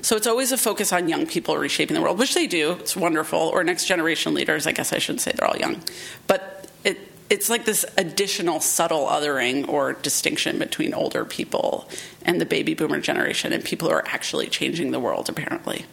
So 0.01 0.15
it's 0.15 0.25
always 0.25 0.53
a 0.53 0.58
focus 0.58 0.94
on 0.94 1.10
young 1.10 1.27
people 1.27 1.58
reshaping 1.58 1.96
the 1.96 2.01
world, 2.01 2.17
which 2.17 2.34
they 2.34 2.48
do. 2.48 2.77
It's 2.79 2.96
wonderful. 2.96 3.39
Or 3.39 3.62
next 3.62 3.84
generation 3.86 4.34
leaders. 4.34 4.67
I 4.67 4.72
guess 4.72 4.94
I 4.94 5.00
shouldn't 5.00 5.20
say 5.20 5.34
they're 5.36 5.50
all 5.50 5.58
young, 5.58 5.82
but 6.27 6.70
it 6.86 6.98
it's 7.29 7.50
like 7.50 7.65
this 7.65 7.86
additional 7.98 8.62
subtle 8.62 9.05
othering 9.08 9.67
or 9.67 9.94
distinction 9.94 10.60
between 10.60 10.94
older 10.94 11.25
people 11.25 11.89
and 12.22 12.39
the 12.39 12.46
baby 12.46 12.74
boomer 12.74 13.01
generation 13.01 13.51
and 13.51 13.62
people 13.62 13.89
who 13.89 13.96
are 13.96 14.08
actually 14.08 14.48
changing 14.48 14.91
the 14.91 15.00
world 15.01 15.27
apparently. 15.27 15.86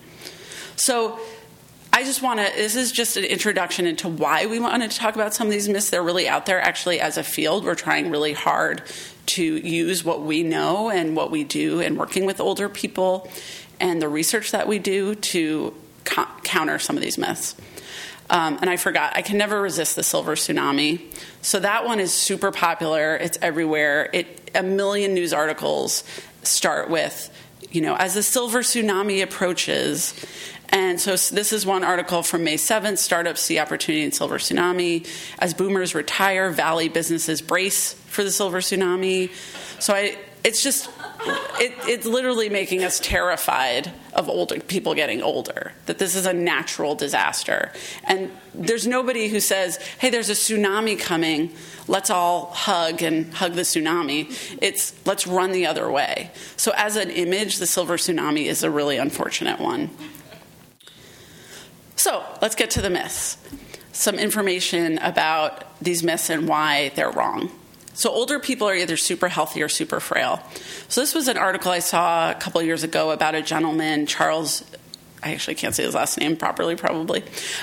So 0.77 1.19
I 1.95 2.05
just 2.05 2.23
want 2.23 2.41
to, 2.41 2.47
this 2.57 2.75
is 2.75 2.91
just 2.91 3.19
an 3.19 3.25
introduction 3.25 3.87
into 3.87 4.09
why 4.09 4.47
we 4.47 4.59
wanted 4.59 4.91
to 4.93 4.97
talk 4.97 5.15
about 5.15 5.35
some 5.35 5.47
of 5.47 5.53
these 5.53 5.69
myths. 5.69 5.91
They're 5.91 6.03
really 6.03 6.27
out 6.27 6.47
there. 6.47 6.59
Actually, 6.59 7.01
as 7.01 7.19
a 7.19 7.23
field, 7.23 7.65
we're 7.65 7.75
trying 7.75 8.11
really 8.11 8.33
hard 8.33 8.83
to 9.27 9.43
use 9.43 10.05
what 10.05 10.23
we 10.23 10.43
know 10.43 10.91
and 10.91 11.17
what 11.17 11.31
we 11.31 11.45
do 11.45 11.81
in 11.81 11.97
working 11.97 12.27
with 12.27 12.41
older 12.41 12.69
people 12.69 13.31
and 13.81 14.01
the 14.01 14.09
research 14.09 14.51
that 14.51 14.69
we 14.69 14.79
do 14.79 15.15
to 15.15 15.75
co- 16.05 16.27
counter 16.43 16.79
some 16.79 16.97
of 16.97 17.03
these 17.03 17.19
myths. 17.19 17.55
Um, 18.31 18.59
and 18.61 18.71
I 18.71 18.77
forgot, 18.77 19.15
I 19.15 19.23
can 19.23 19.37
never 19.37 19.61
resist 19.61 19.97
the 19.97 20.03
silver 20.03 20.35
tsunami. 20.35 21.03
So 21.43 21.61
that 21.61 21.85
one 21.85 22.01
is 22.01 22.13
super 22.13 22.51
popular. 22.51 23.17
It's 23.17 23.39
everywhere. 23.43 24.09
It 24.13 24.51
a 24.55 24.63
million 24.63 25.15
news 25.15 25.33
articles 25.33 26.05
start 26.43 26.91
with, 26.91 27.31
you 27.71 27.81
know, 27.81 27.95
as 27.97 28.15
the 28.15 28.23
silver 28.23 28.61
tsunami 28.61 29.23
approaches, 29.23 30.15
and 30.73 30.99
so 30.99 31.11
this 31.17 31.53
is 31.53 31.67
one 31.67 31.85
article 31.85 32.23
from 32.23 32.45
May 32.45 32.57
7th 32.57 32.97
Startups 32.97 33.43
see 33.43 33.59
opportunity 33.59 34.05
in 34.05 34.13
silver 34.13 34.39
tsunami. 34.39 35.07
As 35.39 35.53
boomers 35.53 35.95
retire, 35.95 36.51
Valley 36.51 36.89
businesses 36.89 37.43
brace 37.43 38.02
for 38.13 38.23
the 38.23 38.31
silver 38.31 38.61
tsunami. 38.61 39.31
So 39.81 39.95
I, 39.95 40.17
it's 40.45 40.63
just, 40.63 40.91
it, 41.59 41.73
it's 41.89 42.07
literally 42.07 42.49
making 42.49 42.85
us 42.85 43.01
terrified 43.01 43.91
of 44.13 44.29
older 44.29 44.61
people 44.61 44.95
getting 44.95 45.23
older, 45.23 45.73
that 45.87 45.99
this 45.99 46.15
is 46.15 46.27
a 46.27 46.33
natural 46.33 46.95
disaster. 46.95 47.73
And 48.05 48.31
there's 48.55 48.87
nobody 48.87 49.29
who 49.29 49.41
says, 49.41 49.77
hey, 49.99 50.11
there's 50.11 50.31
a 50.31 50.35
tsunami 50.35 50.99
coming, 50.99 51.53
let's 51.89 52.11
all 52.11 52.51
hug 52.53 53.03
and 53.03 53.33
hug 53.33 53.55
the 53.55 53.63
tsunami. 53.63 54.59
It's 54.61 54.95
let's 55.07 55.27
run 55.27 55.53
the 55.53 55.67
other 55.67 55.91
way. 55.91 56.31
So, 56.57 56.73
as 56.77 56.97
an 56.97 57.11
image, 57.11 57.57
the 57.57 57.67
silver 57.67 57.97
tsunami 57.97 58.45
is 58.45 58.63
a 58.63 58.71
really 58.71 58.99
unfortunate 58.99 59.59
one. 59.59 59.91
So 61.97 62.25
let's 62.43 62.57
get 62.57 62.73
to 62.73 62.83
the 62.83 62.91
myths. 62.91 63.39
Some 63.93 64.17
information 64.17 64.99
about 64.99 65.79
these 65.81 66.03
myths 66.03 66.31
and 66.31 66.49
why 66.49 66.91
they're 66.97 67.13
wrong. 67.13 67.53
So, 67.95 68.11
older 68.11 68.39
people 68.39 68.69
are 68.69 68.75
either 68.75 68.97
super 68.97 69.29
healthy 69.29 69.63
or 69.63 69.69
super 69.69 70.01
frail. 70.01 70.41
So, 70.89 71.01
this 71.01 71.15
was 71.15 71.29
an 71.29 71.37
article 71.37 71.71
I 71.71 71.81
saw 71.81 72.31
a 72.31 72.35
couple 72.35 72.63
years 72.63 72.83
ago 72.83 73.11
about 73.11 73.35
a 73.35 73.43
gentleman, 73.43 74.07
Charles 74.07 74.65
I 75.23 75.33
actually 75.33 75.55
can't 75.55 75.73
say 75.73 75.85
his 75.85 75.95
last 75.95 76.19
name 76.19 76.37
properly, 76.37 76.75
probably, 76.75 77.21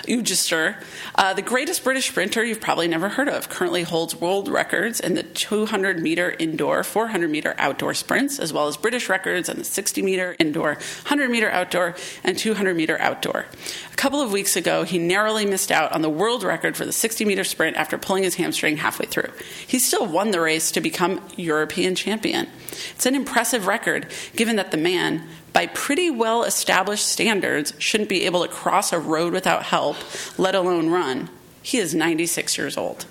Ugister. 0.08 0.82
Uh, 1.16 1.34
the 1.34 1.42
greatest 1.42 1.84
British 1.84 2.08
sprinter 2.08 2.44
you've 2.44 2.62
probably 2.62 2.88
never 2.88 3.10
heard 3.10 3.28
of, 3.28 3.50
currently 3.50 3.84
holds 3.84 4.16
world 4.16 4.48
records 4.48 5.02
in 5.02 5.16
the 5.16 5.24
200 5.24 6.00
meter 6.00 6.34
indoor, 6.40 6.84
400 6.86 7.30
meter 7.30 7.56
outdoor 7.58 7.94
sprints, 7.94 8.40
as 8.40 8.54
well 8.54 8.68
as 8.68 8.78
British 8.78 9.10
records 9.10 9.50
in 9.50 9.58
the 9.58 9.66
60 9.66 10.02
meter 10.02 10.38
indoor, 10.40 10.76
100 10.76 11.30
meter 11.30 11.50
outdoor, 11.52 11.96
and 12.24 12.38
200 12.38 12.78
meter 12.78 12.98
outdoor. 13.02 13.46
A 13.92 13.96
couple 13.98 14.22
of 14.22 14.32
weeks 14.32 14.56
ago, 14.56 14.84
he 14.84 14.98
narrowly 14.98 15.46
missed 15.46 15.72
out 15.72 15.92
on 15.92 16.02
the 16.02 16.10
world 16.10 16.44
record 16.44 16.78
for 16.78 16.86
the 16.86 16.94
60 16.94 17.26
meter 17.26 17.44
sprint 17.44 17.76
after 17.76 17.98
pulling 17.98 18.24
his 18.24 18.36
hamstring 18.36 18.78
halfway 18.78 19.06
through. 19.06 19.32
He 19.68 19.80
still 19.80 20.06
won 20.06 20.32
the 20.32 20.40
race 20.40 20.72
to 20.72 20.80
become 20.80 21.22
European 21.36 21.96
champion. 21.96 22.48
It's 22.96 23.06
an 23.06 23.16
impressive 23.16 23.68
record, 23.68 24.08
given 24.36 24.56
that 24.56 24.72
the 24.72 24.78
man, 24.78 25.28
by 25.54 25.68
pretty 25.68 26.10
well 26.10 26.44
established 26.44 27.08
standards, 27.08 27.74
shouldn't 27.78 28.10
be 28.10 28.26
able 28.26 28.44
to 28.44 28.48
cross 28.48 28.94
a 28.94 29.00
road 29.00 29.34
without 29.34 29.64
help, 29.64 29.98
let 30.38 30.56
alone 30.56 30.90
run. 30.90 31.30
He 31.62 31.78
is 31.78 31.94
96 31.94 32.58
years 32.58 32.78
old. 32.78 33.06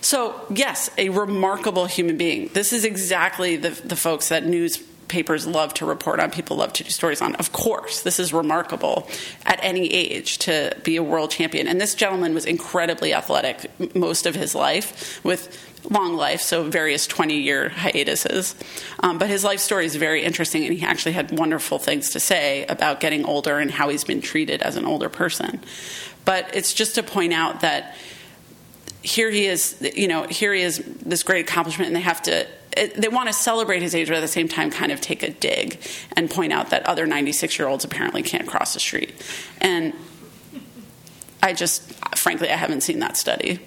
So, 0.00 0.44
yes, 0.50 0.90
a 0.98 1.10
remarkable 1.10 1.86
human 1.86 2.16
being. 2.16 2.48
This 2.48 2.72
is 2.72 2.84
exactly 2.84 3.56
the, 3.56 3.70
the 3.70 3.94
folks 3.94 4.30
that 4.30 4.44
newspapers 4.44 5.46
love 5.46 5.74
to 5.74 5.86
report 5.86 6.18
on, 6.18 6.32
people 6.32 6.56
love 6.56 6.72
to 6.74 6.84
do 6.84 6.90
stories 6.90 7.22
on. 7.22 7.36
Of 7.36 7.52
course, 7.52 8.02
this 8.02 8.18
is 8.18 8.32
remarkable 8.32 9.08
at 9.46 9.60
any 9.62 9.86
age 9.92 10.38
to 10.38 10.76
be 10.82 10.96
a 10.96 11.04
world 11.04 11.30
champion. 11.30 11.68
And 11.68 11.80
this 11.80 11.94
gentleman 11.94 12.34
was 12.34 12.46
incredibly 12.46 13.14
athletic 13.14 13.70
most 13.94 14.26
of 14.26 14.34
his 14.34 14.56
life 14.56 15.24
with 15.24 15.56
long 15.90 16.14
life, 16.14 16.40
so 16.40 16.64
various 16.64 17.06
20 17.06 17.38
year 17.38 17.68
hiatuses. 17.68 18.54
Um, 19.00 19.18
but 19.18 19.28
his 19.28 19.44
life 19.44 19.60
story 19.60 19.86
is 19.86 19.96
very 19.96 20.22
interesting, 20.22 20.64
and 20.64 20.74
he 20.74 20.84
actually 20.84 21.12
had 21.12 21.36
wonderful 21.36 21.78
things 21.78 22.10
to 22.10 22.20
say 22.20 22.64
about 22.66 23.00
getting 23.00 23.24
older 23.24 23.58
and 23.58 23.70
how 23.70 23.88
he's 23.88 24.04
been 24.04 24.20
treated 24.20 24.62
as 24.62 24.76
an 24.76 24.84
older 24.84 25.08
person. 25.08 25.60
But 26.24 26.54
it's 26.54 26.72
just 26.72 26.94
to 26.94 27.02
point 27.02 27.32
out 27.32 27.60
that 27.60 27.96
here 29.02 29.30
he 29.30 29.46
is, 29.46 29.76
you 29.96 30.06
know, 30.06 30.24
here 30.24 30.54
he 30.54 30.62
is, 30.62 30.78
this 30.78 31.22
great 31.22 31.48
accomplishment, 31.48 31.88
and 31.88 31.96
they 31.96 32.00
have 32.00 32.22
to. 32.22 32.46
they 32.96 33.08
want 33.08 33.28
to 33.28 33.32
celebrate 33.32 33.82
his 33.82 33.94
age, 33.94 34.08
but 34.08 34.16
at 34.16 34.20
the 34.20 34.28
same 34.28 34.48
time, 34.48 34.70
kind 34.70 34.92
of 34.92 35.00
take 35.00 35.22
a 35.22 35.30
dig 35.30 35.80
and 36.16 36.30
point 36.30 36.52
out 36.52 36.70
that 36.70 36.86
other 36.86 37.06
96 37.06 37.58
year 37.58 37.66
olds 37.66 37.84
apparently 37.84 38.22
can't 38.22 38.46
cross 38.46 38.74
the 38.74 38.80
street. 38.80 39.12
And 39.60 39.92
I 41.42 41.52
just, 41.52 41.82
frankly, 42.16 42.48
I 42.48 42.56
haven't 42.56 42.82
seen 42.82 43.00
that 43.00 43.16
study. 43.16 43.60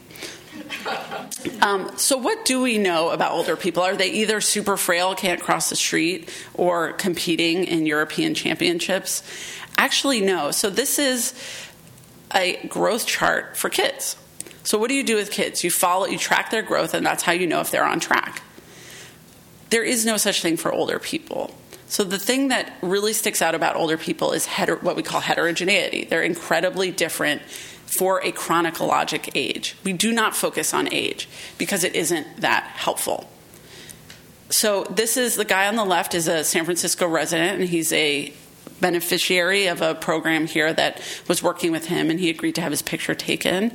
Um, 1.61 1.97
so, 1.97 2.17
what 2.17 2.45
do 2.45 2.61
we 2.61 2.77
know 2.77 3.09
about 3.09 3.31
older 3.31 3.55
people? 3.55 3.81
Are 3.81 3.95
they 3.95 4.09
either 4.09 4.41
super 4.41 4.77
frail, 4.77 5.15
can't 5.15 5.41
cross 5.41 5.69
the 5.69 5.75
street, 5.75 6.29
or 6.53 6.93
competing 6.93 7.63
in 7.63 7.85
European 7.85 8.33
championships? 8.35 9.23
Actually, 9.77 10.21
no. 10.21 10.51
So, 10.51 10.69
this 10.69 10.99
is 10.99 11.33
a 12.33 12.65
growth 12.67 13.07
chart 13.07 13.57
for 13.57 13.69
kids. 13.69 14.15
So, 14.63 14.77
what 14.77 14.89
do 14.89 14.95
you 14.95 15.03
do 15.03 15.15
with 15.15 15.31
kids? 15.31 15.63
You 15.63 15.71
follow, 15.71 16.05
you 16.07 16.17
track 16.17 16.49
their 16.51 16.61
growth, 16.61 16.93
and 16.93 17.05
that's 17.05 17.23
how 17.23 17.31
you 17.31 17.47
know 17.47 17.61
if 17.61 17.71
they're 17.71 17.85
on 17.85 17.99
track. 17.99 18.41
There 19.69 19.83
is 19.83 20.05
no 20.05 20.17
such 20.17 20.41
thing 20.41 20.57
for 20.57 20.71
older 20.71 20.99
people. 20.99 21.55
So, 21.87 22.03
the 22.03 22.19
thing 22.19 22.49
that 22.49 22.73
really 22.81 23.13
sticks 23.13 23.41
out 23.41 23.55
about 23.55 23.75
older 23.75 23.97
people 23.97 24.33
is 24.33 24.45
heter- 24.45 24.81
what 24.81 24.95
we 24.95 25.03
call 25.03 25.21
heterogeneity. 25.21 26.05
They're 26.05 26.23
incredibly 26.23 26.91
different 26.91 27.41
for 27.85 28.23
a 28.23 28.31
chronologic 28.31 29.31
age. 29.35 29.75
We 29.83 29.93
do 29.93 30.11
not 30.11 30.35
focus 30.35 30.73
on 30.73 30.91
age 30.91 31.29
because 31.57 31.83
it 31.83 31.95
isn't 31.95 32.41
that 32.41 32.63
helpful. 32.63 33.29
So 34.49 34.83
this 34.85 35.17
is 35.17 35.35
the 35.35 35.45
guy 35.45 35.67
on 35.67 35.75
the 35.75 35.85
left 35.85 36.13
is 36.13 36.27
a 36.27 36.43
San 36.43 36.65
Francisco 36.65 37.07
resident 37.07 37.59
and 37.59 37.69
he's 37.69 37.91
a 37.93 38.33
beneficiary 38.81 39.67
of 39.67 39.81
a 39.81 39.95
program 39.95 40.47
here 40.47 40.73
that 40.73 41.01
was 41.27 41.41
working 41.41 41.71
with 41.71 41.87
him 41.87 42.09
and 42.09 42.19
he 42.19 42.29
agreed 42.29 42.55
to 42.55 42.61
have 42.61 42.71
his 42.71 42.81
picture 42.81 43.15
taken 43.15 43.71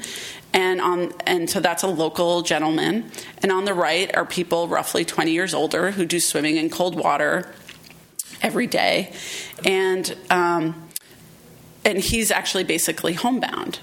and 0.53 0.81
on 0.81 1.13
and 1.27 1.49
so 1.49 1.59
that's 1.59 1.83
a 1.83 1.87
local 1.89 2.43
gentleman 2.43 3.11
and 3.43 3.51
on 3.51 3.65
the 3.65 3.73
right 3.73 4.15
are 4.15 4.27
people 4.27 4.69
roughly 4.69 5.05
20 5.05 5.31
years 5.31 5.55
older 5.55 5.93
who 5.93 6.05
do 6.05 6.21
swimming 6.21 6.57
in 6.57 6.69
cold 6.69 6.97
water 6.97 7.51
every 8.43 8.67
day 8.67 9.13
and 9.65 10.17
um, 10.29 10.89
and 11.85 11.99
he's 11.99 12.31
actually 12.31 12.65
basically 12.65 13.15
homebound 13.15 13.79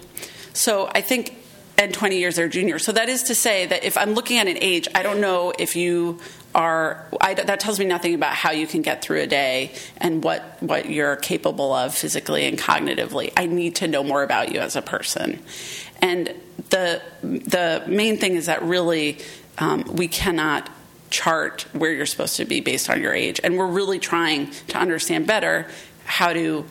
so 0.58 0.90
I 0.94 1.02
think, 1.02 1.36
and 1.78 1.94
20 1.94 2.18
years 2.18 2.36
they're 2.36 2.50
junior. 2.50 2.80
So 2.80 2.92
that 2.92 3.10
is 3.10 3.24
to 3.24 3.36
say 3.36 3.68
that 3.68 3.84
if 3.84 3.98
I'm 3.98 4.14
looking 4.14 4.40
at 4.40 4.48
an 4.48 4.58
age, 4.60 4.88
I 4.96 5.04
don't 5.04 5.22
know 5.22 5.54
if 5.58 5.76
you 5.76 6.20
are, 6.56 7.06
I, 7.22 7.36
that 7.36 7.60
tells 7.60 7.80
me 7.80 7.86
nothing 7.86 8.16
about 8.16 8.34
how 8.34 8.52
you 8.52 8.66
can 8.66 8.82
get 8.82 9.04
through 9.04 9.22
a 9.22 9.28
day 9.28 9.74
and 9.98 10.24
what, 10.24 10.58
what 10.62 10.90
you're 10.90 11.16
capable 11.16 11.74
of 11.74 11.94
physically 11.94 12.46
and 12.48 12.58
cognitively. 12.58 13.32
I 13.38 13.46
need 13.46 13.76
to 13.78 13.88
know 13.88 14.04
more 14.04 14.24
about 14.24 14.52
you 14.52 14.60
as 14.60 14.76
a 14.76 14.82
person. 14.82 15.40
And 16.02 16.34
the, 16.70 17.02
the 17.22 17.84
main 17.88 18.18
thing 18.18 18.36
is 18.36 18.48
that 18.48 18.64
really 18.64 19.20
um, 19.60 19.84
we 19.96 20.08
cannot 20.08 20.70
chart 21.10 21.66
where 21.74 21.92
you're 21.92 22.06
supposed 22.06 22.38
to 22.38 22.46
be 22.46 22.62
based 22.62 22.90
on 22.90 23.02
your 23.02 23.14
age. 23.14 23.40
And 23.44 23.58
we're 23.58 23.68
really 23.68 24.00
trying 24.00 24.52
to 24.70 24.78
understand 24.78 25.28
better 25.28 25.68
how 26.06 26.34
to 26.34 26.66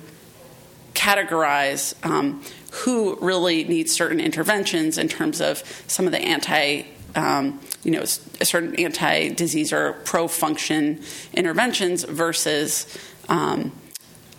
categorize 0.95 1.95
um, 2.05 2.43
who 2.85 3.17
really 3.21 3.65
needs 3.65 3.93
certain 3.93 4.21
interventions 4.21 4.99
in 4.99 5.09
terms 5.09 5.41
of 5.41 5.63
some 5.87 6.07
of 6.07 6.13
the 6.13 6.21
anti 6.21 6.85
um, 7.17 7.61
you 7.83 7.91
know, 7.93 8.05
certain 8.05 8.75
anti-disease 8.77 9.73
or 9.73 9.95
pro-function 10.05 11.03
interventions 11.33 12.05
versus 12.05 12.87
um, 13.29 13.73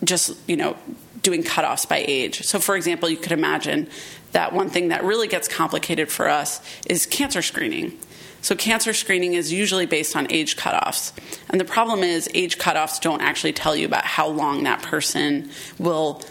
just 0.03 0.37
you 0.47 0.55
know 0.55 0.77
doing 1.23 1.43
cutoffs 1.43 1.89
by 1.89 2.03
age. 2.07 2.43
So, 2.43 2.59
for 2.59 2.75
example, 2.75 3.09
you 3.09 3.17
could 3.17 3.31
imagine 3.31 3.89
that 4.31 4.53
one 4.53 4.69
thing 4.69 4.89
that 4.89 5.03
really 5.03 5.27
gets 5.27 5.47
complicated 5.47 6.11
for 6.11 6.29
us 6.29 6.61
is 6.87 7.05
cancer 7.05 7.41
screening. 7.41 7.97
So, 8.41 8.55
cancer 8.55 8.93
screening 8.93 9.33
is 9.33 9.51
usually 9.51 9.87
based 9.87 10.15
on 10.15 10.31
age 10.31 10.55
cutoffs. 10.55 11.11
And 11.49 11.59
the 11.59 11.65
problem 11.65 12.01
is, 12.01 12.29
age 12.33 12.59
cutoffs 12.59 13.01
don't 13.01 13.21
actually 13.21 13.53
tell 13.53 13.75
you 13.75 13.87
about 13.87 14.05
how 14.05 14.27
long 14.27 14.63
that 14.63 14.83
person 14.83 15.49
will 15.79 16.21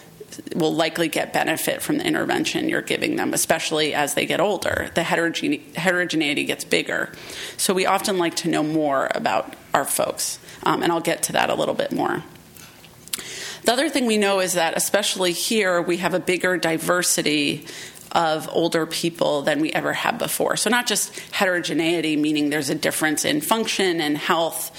will 0.55 0.73
likely 0.73 1.07
get 1.07 1.33
benefit 1.33 1.81
from 1.81 1.97
the 1.97 2.05
intervention 2.05 2.69
you're 2.69 2.81
giving 2.81 3.15
them, 3.15 3.33
especially 3.33 3.93
as 3.93 4.13
they 4.13 4.25
get 4.25 4.39
older. 4.39 4.89
The 4.95 5.01
heterogene- 5.01 5.75
heterogeneity 5.75 6.45
gets 6.45 6.63
bigger. 6.63 7.11
So 7.57 7.73
we 7.73 7.85
often 7.85 8.17
like 8.17 8.35
to 8.37 8.49
know 8.49 8.63
more 8.63 9.09
about 9.13 9.55
our 9.73 9.85
folks, 9.85 10.39
um, 10.63 10.83
and 10.83 10.91
I'll 10.91 11.01
get 11.01 11.23
to 11.23 11.33
that 11.33 11.49
a 11.49 11.55
little 11.55 11.75
bit 11.75 11.91
more. 11.91 12.23
The 13.63 13.73
other 13.73 13.89
thing 13.89 14.05
we 14.05 14.17
know 14.17 14.39
is 14.39 14.53
that, 14.53 14.77
especially 14.77 15.33
here, 15.33 15.81
we 15.81 15.97
have 15.97 16.13
a 16.13 16.19
bigger 16.19 16.57
diversity 16.57 17.65
of 18.13 18.47
older 18.51 18.85
people 18.85 19.41
than 19.41 19.59
we 19.59 19.71
ever 19.73 19.93
had 19.93 20.17
before. 20.17 20.55
So, 20.55 20.69
not 20.69 20.87
just 20.87 21.17
heterogeneity, 21.31 22.15
meaning 22.15 22.49
there's 22.49 22.69
a 22.69 22.75
difference 22.75 23.25
in 23.25 23.41
function 23.41 23.99
and 23.99 24.17
health 24.17 24.71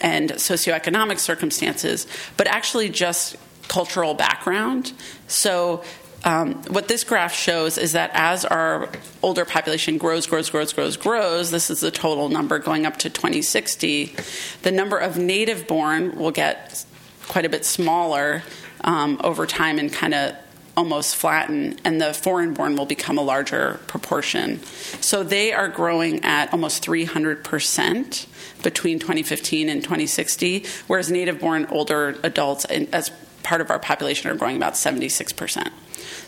and 0.00 0.30
socioeconomic 0.30 1.18
circumstances, 1.18 2.06
but 2.36 2.46
actually 2.46 2.88
just 2.88 3.36
cultural 3.68 4.14
background. 4.14 4.92
So, 5.26 5.84
um, 6.24 6.54
what 6.64 6.88
this 6.88 7.04
graph 7.04 7.32
shows 7.32 7.78
is 7.78 7.92
that 7.92 8.10
as 8.12 8.44
our 8.44 8.88
older 9.22 9.44
population 9.44 9.98
grows, 9.98 10.26
grows, 10.26 10.50
grows, 10.50 10.72
grows, 10.72 10.96
grows, 10.96 11.52
this 11.52 11.70
is 11.70 11.80
the 11.80 11.92
total 11.92 12.28
number 12.28 12.58
going 12.58 12.86
up 12.86 12.96
to 12.98 13.10
2060, 13.10 14.16
the 14.62 14.72
number 14.72 14.98
of 14.98 15.16
native 15.16 15.68
born 15.68 16.16
will 16.16 16.32
get 16.32 16.84
quite 17.28 17.44
a 17.44 17.48
bit 17.48 17.64
smaller 17.64 18.42
um, 18.82 19.20
over 19.22 19.46
time 19.46 19.78
and 19.78 19.92
kind 19.92 20.12
of 20.12 20.34
almost 20.76 21.16
flatten, 21.16 21.76
and 21.84 22.00
the 22.00 22.14
foreign 22.14 22.54
born 22.54 22.76
will 22.76 22.86
become 22.86 23.18
a 23.18 23.22
larger 23.22 23.80
proportion. 23.88 24.62
So 25.00 25.24
they 25.24 25.52
are 25.52 25.68
growing 25.68 26.24
at 26.24 26.52
almost 26.52 26.86
300% 26.86 28.26
between 28.62 29.00
2015 29.00 29.68
and 29.68 29.82
2060, 29.82 30.64
whereas 30.86 31.10
native 31.10 31.40
born 31.40 31.66
older 31.66 32.18
adults, 32.22 32.64
as 32.66 33.10
part 33.42 33.60
of 33.60 33.70
our 33.70 33.78
population 33.78 34.30
are 34.30 34.34
growing 34.34 34.56
about 34.56 34.74
76%. 34.74 35.70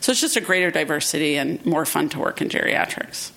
So 0.00 0.12
it's 0.12 0.21
just 0.21 0.37
a 0.37 0.40
greater 0.40 0.71
diversity 0.71 1.37
and 1.37 1.64
more 1.67 1.85
fun 1.85 2.09
to 2.11 2.19
work 2.19 2.40
in 2.40 2.49
geriatrics. 2.49 3.33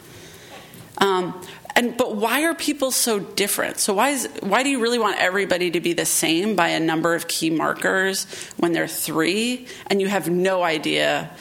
Um, 0.99 1.41
and 1.75 1.97
but 1.97 2.15
why 2.15 2.43
are 2.43 2.53
people 2.53 2.91
so 2.91 3.19
different? 3.19 3.79
So 3.79 3.93
why 3.93 4.09
is 4.09 4.29
why 4.41 4.63
do 4.63 4.69
you 4.69 4.79
really 4.79 4.99
want 4.99 5.19
everybody 5.19 5.71
to 5.71 5.79
be 5.79 5.93
the 5.93 6.05
same 6.05 6.55
by 6.55 6.69
a 6.69 6.79
number 6.79 7.15
of 7.15 7.27
key 7.27 7.49
markers 7.49 8.25
when 8.57 8.73
they're 8.73 8.87
three, 8.87 9.67
and 9.87 9.99
you 9.99 10.07
have 10.07 10.29
no 10.29 10.61
idea 10.63 11.31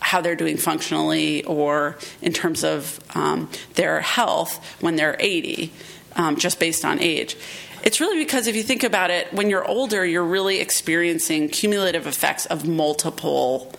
how 0.00 0.20
they're 0.20 0.36
doing 0.36 0.56
functionally 0.56 1.44
or 1.44 1.96
in 2.22 2.32
terms 2.32 2.64
of 2.64 2.98
um, 3.14 3.48
their 3.74 4.00
health 4.00 4.64
when 4.80 4.96
they're 4.96 5.16
80, 5.20 5.72
um, 6.16 6.36
just 6.36 6.58
based 6.58 6.84
on 6.84 6.98
age? 6.98 7.36
It's 7.82 8.00
really 8.00 8.18
because 8.18 8.46
if 8.46 8.54
you 8.54 8.62
think 8.62 8.84
about 8.84 9.10
it, 9.10 9.32
when 9.32 9.50
you're 9.50 9.66
older, 9.66 10.06
you're 10.06 10.24
really 10.24 10.60
experiencing 10.60 11.48
cumulative 11.48 12.06
effects 12.06 12.46
of 12.46 12.66
multiple 12.66 13.72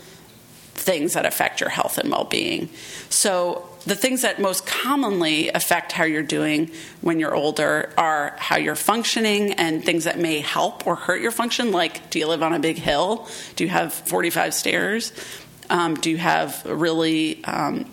things 0.73 1.13
that 1.13 1.25
affect 1.25 1.61
your 1.61 1.69
health 1.69 1.97
and 1.97 2.11
well 2.11 2.25
being. 2.25 2.69
So, 3.09 3.69
the 3.85 3.95
things 3.95 4.21
that 4.21 4.39
most 4.39 4.65
commonly 4.65 5.49
affect 5.49 5.91
how 5.91 6.05
you're 6.05 6.23
doing 6.23 6.71
when 7.01 7.19
you're 7.19 7.35
older 7.35 7.91
are 7.97 8.33
how 8.37 8.55
you're 8.55 8.75
functioning 8.75 9.53
and 9.53 9.83
things 9.83 10.05
that 10.05 10.17
may 10.17 10.39
help 10.39 10.87
or 10.87 10.95
hurt 10.95 11.21
your 11.21 11.31
function, 11.31 11.71
like 11.71 12.09
do 12.09 12.19
you 12.19 12.27
live 12.27 12.41
on 12.41 12.53
a 12.53 12.59
big 12.59 12.77
hill? 12.77 13.27
Do 13.55 13.65
you 13.65 13.69
have 13.69 13.93
45 13.93 14.53
stairs? 14.53 15.11
Um, 15.69 15.95
do 15.95 16.09
you 16.09 16.17
have 16.17 16.65
a 16.65 16.75
really, 16.75 17.43
um, 17.43 17.85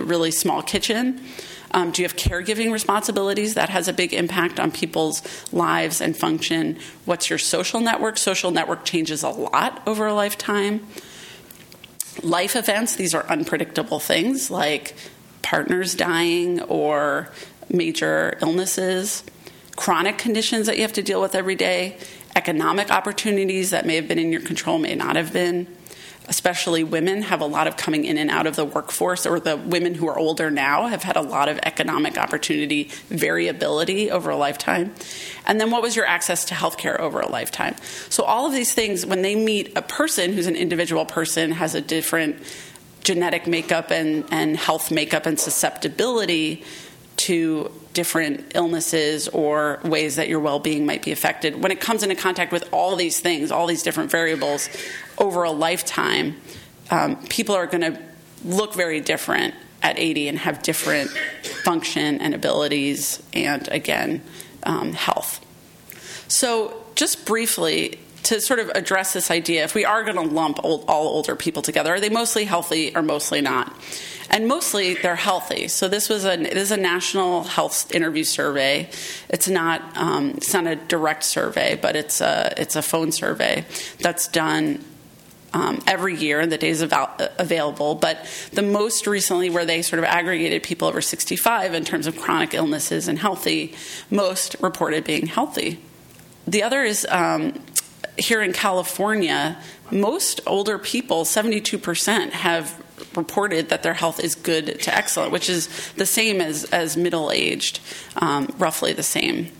really 0.00 0.30
small 0.30 0.62
kitchen? 0.62 1.20
Um, 1.74 1.90
do 1.90 2.02
you 2.02 2.08
have 2.08 2.16
caregiving 2.16 2.72
responsibilities? 2.72 3.54
That 3.54 3.68
has 3.68 3.88
a 3.88 3.92
big 3.92 4.14
impact 4.14 4.60
on 4.60 4.70
people's 4.70 5.22
lives 5.52 6.00
and 6.00 6.16
function. 6.16 6.78
What's 7.04 7.28
your 7.28 7.38
social 7.38 7.80
network? 7.80 8.16
Social 8.16 8.52
network 8.52 8.84
changes 8.84 9.24
a 9.24 9.28
lot 9.28 9.82
over 9.84 10.06
a 10.06 10.14
lifetime. 10.14 10.86
Life 12.22 12.54
events, 12.54 12.94
these 12.94 13.12
are 13.12 13.26
unpredictable 13.26 13.98
things 13.98 14.52
like 14.52 14.94
partners 15.42 15.96
dying 15.96 16.62
or 16.62 17.28
major 17.68 18.38
illnesses, 18.40 19.24
chronic 19.74 20.16
conditions 20.16 20.66
that 20.66 20.76
you 20.76 20.82
have 20.82 20.92
to 20.92 21.02
deal 21.02 21.20
with 21.20 21.34
every 21.34 21.56
day, 21.56 21.98
economic 22.36 22.92
opportunities 22.92 23.70
that 23.70 23.84
may 23.84 23.96
have 23.96 24.06
been 24.06 24.20
in 24.20 24.30
your 24.30 24.42
control, 24.42 24.78
may 24.78 24.94
not 24.94 25.16
have 25.16 25.32
been 25.32 25.66
especially 26.28 26.84
women, 26.84 27.22
have 27.22 27.40
a 27.40 27.46
lot 27.46 27.66
of 27.66 27.76
coming 27.76 28.04
in 28.04 28.16
and 28.16 28.30
out 28.30 28.46
of 28.46 28.56
the 28.56 28.64
workforce, 28.64 29.26
or 29.26 29.38
the 29.38 29.56
women 29.56 29.94
who 29.94 30.08
are 30.08 30.18
older 30.18 30.50
now 30.50 30.86
have 30.86 31.02
had 31.02 31.16
a 31.16 31.20
lot 31.20 31.48
of 31.48 31.58
economic 31.62 32.16
opportunity 32.16 32.84
variability 33.08 34.10
over 34.10 34.30
a 34.30 34.36
lifetime. 34.36 34.94
And 35.46 35.60
then 35.60 35.70
what 35.70 35.82
was 35.82 35.94
your 35.94 36.06
access 36.06 36.46
to 36.46 36.54
healthcare 36.54 36.98
over 36.98 37.20
a 37.20 37.28
lifetime? 37.28 37.76
So, 38.08 38.24
all 38.24 38.46
of 38.46 38.52
these 38.52 38.72
things, 38.72 39.04
when 39.04 39.22
they 39.22 39.34
meet 39.34 39.76
a 39.76 39.82
person 39.82 40.32
who's 40.32 40.46
an 40.46 40.56
individual 40.56 41.04
person, 41.04 41.52
has 41.52 41.74
a 41.74 41.80
different 41.80 42.36
genetic 43.02 43.46
makeup 43.46 43.90
and, 43.90 44.24
and 44.30 44.56
health 44.56 44.90
makeup 44.90 45.26
and 45.26 45.38
susceptibility 45.38 46.64
to 47.16 47.70
different 47.92 48.52
illnesses 48.54 49.28
or 49.28 49.80
ways 49.84 50.16
that 50.16 50.28
your 50.28 50.40
well 50.40 50.58
being 50.58 50.84
might 50.84 51.04
be 51.04 51.12
affected. 51.12 51.62
When 51.62 51.72
it 51.72 51.80
comes 51.80 52.02
into 52.02 52.14
contact 52.14 52.52
with 52.52 52.68
all 52.72 52.96
these 52.96 53.20
things, 53.20 53.50
all 53.50 53.66
these 53.66 53.82
different 53.82 54.10
variables 54.10 54.68
over 55.18 55.44
a 55.44 55.50
lifetime, 55.50 56.40
um, 56.90 57.16
people 57.28 57.54
are 57.54 57.66
going 57.66 57.94
to 57.94 58.02
look 58.44 58.74
very 58.74 59.00
different 59.00 59.54
at 59.82 59.98
80 59.98 60.28
and 60.28 60.38
have 60.38 60.62
different 60.62 61.10
function 61.64 62.20
and 62.20 62.34
abilities 62.34 63.22
and, 63.32 63.68
again, 63.68 64.22
um, 64.64 64.92
health. 64.92 65.44
So, 66.26 66.82
just 66.94 67.26
briefly, 67.26 67.98
to 68.24 68.40
sort 68.40 68.60
of 68.60 68.70
address 68.74 69.12
this 69.12 69.30
idea, 69.30 69.64
if 69.64 69.74
we 69.74 69.84
are 69.84 70.02
going 70.02 70.16
to 70.16 70.34
lump 70.34 70.64
old, 70.64 70.84
all 70.88 71.08
older 71.08 71.36
people 71.36 71.62
together, 71.62 71.94
are 71.94 72.00
they 72.00 72.08
mostly 72.08 72.44
healthy 72.44 72.94
or 72.94 73.02
mostly 73.02 73.40
not? 73.40 73.74
and 74.30 74.48
mostly 74.48 74.94
they're 74.94 75.16
healthy. 75.16 75.68
So 75.68 75.88
this 75.88 76.08
was 76.08 76.24
a 76.24 76.32
it 76.32 76.56
is 76.56 76.70
a 76.70 76.76
national 76.76 77.44
health 77.44 77.94
interview 77.94 78.24
survey. 78.24 78.90
It's 79.28 79.48
not 79.48 79.96
um, 79.96 80.30
it's 80.36 80.52
not 80.52 80.66
a 80.66 80.76
direct 80.76 81.24
survey, 81.24 81.78
but 81.80 81.96
it's 81.96 82.20
a 82.20 82.52
it's 82.56 82.76
a 82.76 82.82
phone 82.82 83.12
survey 83.12 83.64
that's 84.00 84.28
done. 84.28 84.84
Um, 85.52 85.84
every 85.86 86.16
year, 86.16 86.40
and 86.40 86.50
the 86.50 86.58
days 86.58 86.82
av- 86.82 87.30
available, 87.38 87.94
but 87.94 88.26
the 88.52 88.60
most 88.60 89.06
recently, 89.06 89.50
where 89.50 89.64
they 89.64 89.82
sort 89.82 90.00
of 90.00 90.04
aggregated 90.04 90.64
people 90.64 90.88
over 90.88 91.00
65 91.00 91.74
in 91.74 91.84
terms 91.84 92.08
of 92.08 92.16
chronic 92.16 92.54
illnesses 92.54 93.06
and 93.06 93.20
healthy, 93.20 93.72
most 94.10 94.56
reported 94.60 95.04
being 95.04 95.28
healthy. 95.28 95.78
The 96.48 96.64
other 96.64 96.82
is 96.82 97.06
um, 97.08 97.52
here 98.16 98.42
in 98.42 98.52
California, 98.52 99.58
most 99.90 100.40
older 100.46 100.78
people, 100.78 101.24
72%, 101.24 102.30
have 102.30 102.82
reported 103.16 103.68
that 103.68 103.82
their 103.82 103.94
health 103.94 104.22
is 104.22 104.34
good 104.34 104.80
to 104.80 104.94
excellent, 104.94 105.32
which 105.32 105.48
is 105.48 105.68
the 105.96 106.06
same 106.06 106.40
as, 106.40 106.64
as 106.64 106.96
middle 106.96 107.30
aged, 107.30 107.80
um, 108.16 108.52
roughly 108.58 108.92
the 108.92 109.02
same. 109.02 109.50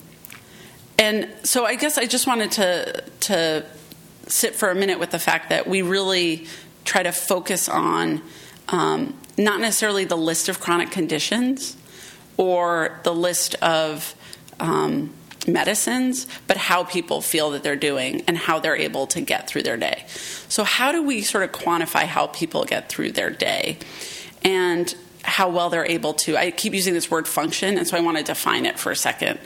And 0.98 1.28
so 1.42 1.64
I 1.64 1.74
guess 1.74 1.98
I 1.98 2.06
just 2.06 2.26
wanted 2.26 2.52
to, 2.52 3.04
to 3.20 3.66
sit 4.28 4.54
for 4.54 4.70
a 4.70 4.74
minute 4.74 4.98
with 4.98 5.10
the 5.10 5.18
fact 5.18 5.50
that 5.50 5.66
we 5.66 5.82
really 5.82 6.46
try 6.84 7.02
to 7.02 7.12
focus 7.12 7.68
on 7.68 8.22
um, 8.68 9.14
not 9.36 9.60
necessarily 9.60 10.04
the 10.04 10.16
list 10.16 10.48
of 10.48 10.60
chronic 10.60 10.90
conditions 10.90 11.76
or 12.36 13.00
the 13.02 13.14
list 13.14 13.54
of 13.56 14.14
um, 14.60 15.12
medicines, 15.46 16.26
but 16.46 16.56
how 16.56 16.84
people 16.84 17.20
feel 17.20 17.50
that 17.50 17.62
they're 17.62 17.76
doing 17.76 18.22
and 18.26 18.36
how 18.36 18.58
they're 18.58 18.76
able 18.76 19.06
to 19.08 19.20
get 19.20 19.48
through 19.48 19.62
their 19.62 19.76
day. 19.76 20.04
So, 20.48 20.64
how 20.64 20.92
do 20.92 21.02
we 21.02 21.22
sort 21.22 21.44
of 21.44 21.52
quantify 21.52 22.04
how 22.04 22.28
people 22.28 22.64
get 22.64 22.88
through 22.88 23.12
their 23.12 23.30
day 23.30 23.78
and 24.42 24.94
how 25.22 25.48
well 25.48 25.70
they're 25.70 25.86
able 25.86 26.14
to? 26.14 26.36
I 26.36 26.50
keep 26.50 26.74
using 26.74 26.94
this 26.94 27.10
word 27.10 27.26
function, 27.26 27.78
and 27.78 27.86
so 27.86 27.96
I 27.96 28.00
want 28.00 28.18
to 28.18 28.24
define 28.24 28.66
it 28.66 28.78
for 28.78 28.92
a 28.92 28.96
second. 28.96 29.38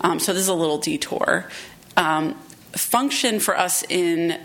Um, 0.00 0.18
so, 0.18 0.32
this 0.32 0.42
is 0.42 0.48
a 0.48 0.54
little 0.54 0.78
detour. 0.78 1.48
Um, 1.96 2.34
function 2.72 3.40
for 3.40 3.58
us 3.58 3.84
in 3.88 4.38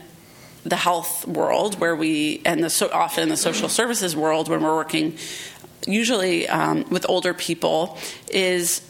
the 0.64 0.76
health 0.76 1.28
world, 1.28 1.80
where 1.80 1.96
we, 1.96 2.42
and 2.44 2.64
the 2.64 2.70
so 2.70 2.90
often 2.92 3.24
in 3.24 3.30
the 3.30 3.38
social 3.38 3.70
services 3.70 4.16
world, 4.16 4.50
when 4.50 4.64
we're 4.64 4.76
working 4.76 5.18
usually 5.88 6.48
um, 6.50 6.86
with 6.90 7.06
older 7.08 7.34
people, 7.34 7.98
is 8.32 8.82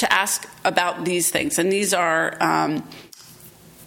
to 0.00 0.12
ask 0.12 0.48
about 0.64 1.04
these 1.04 1.30
things. 1.30 1.58
And 1.58 1.70
these 1.70 1.94
are 1.94 2.36
um, 2.42 2.88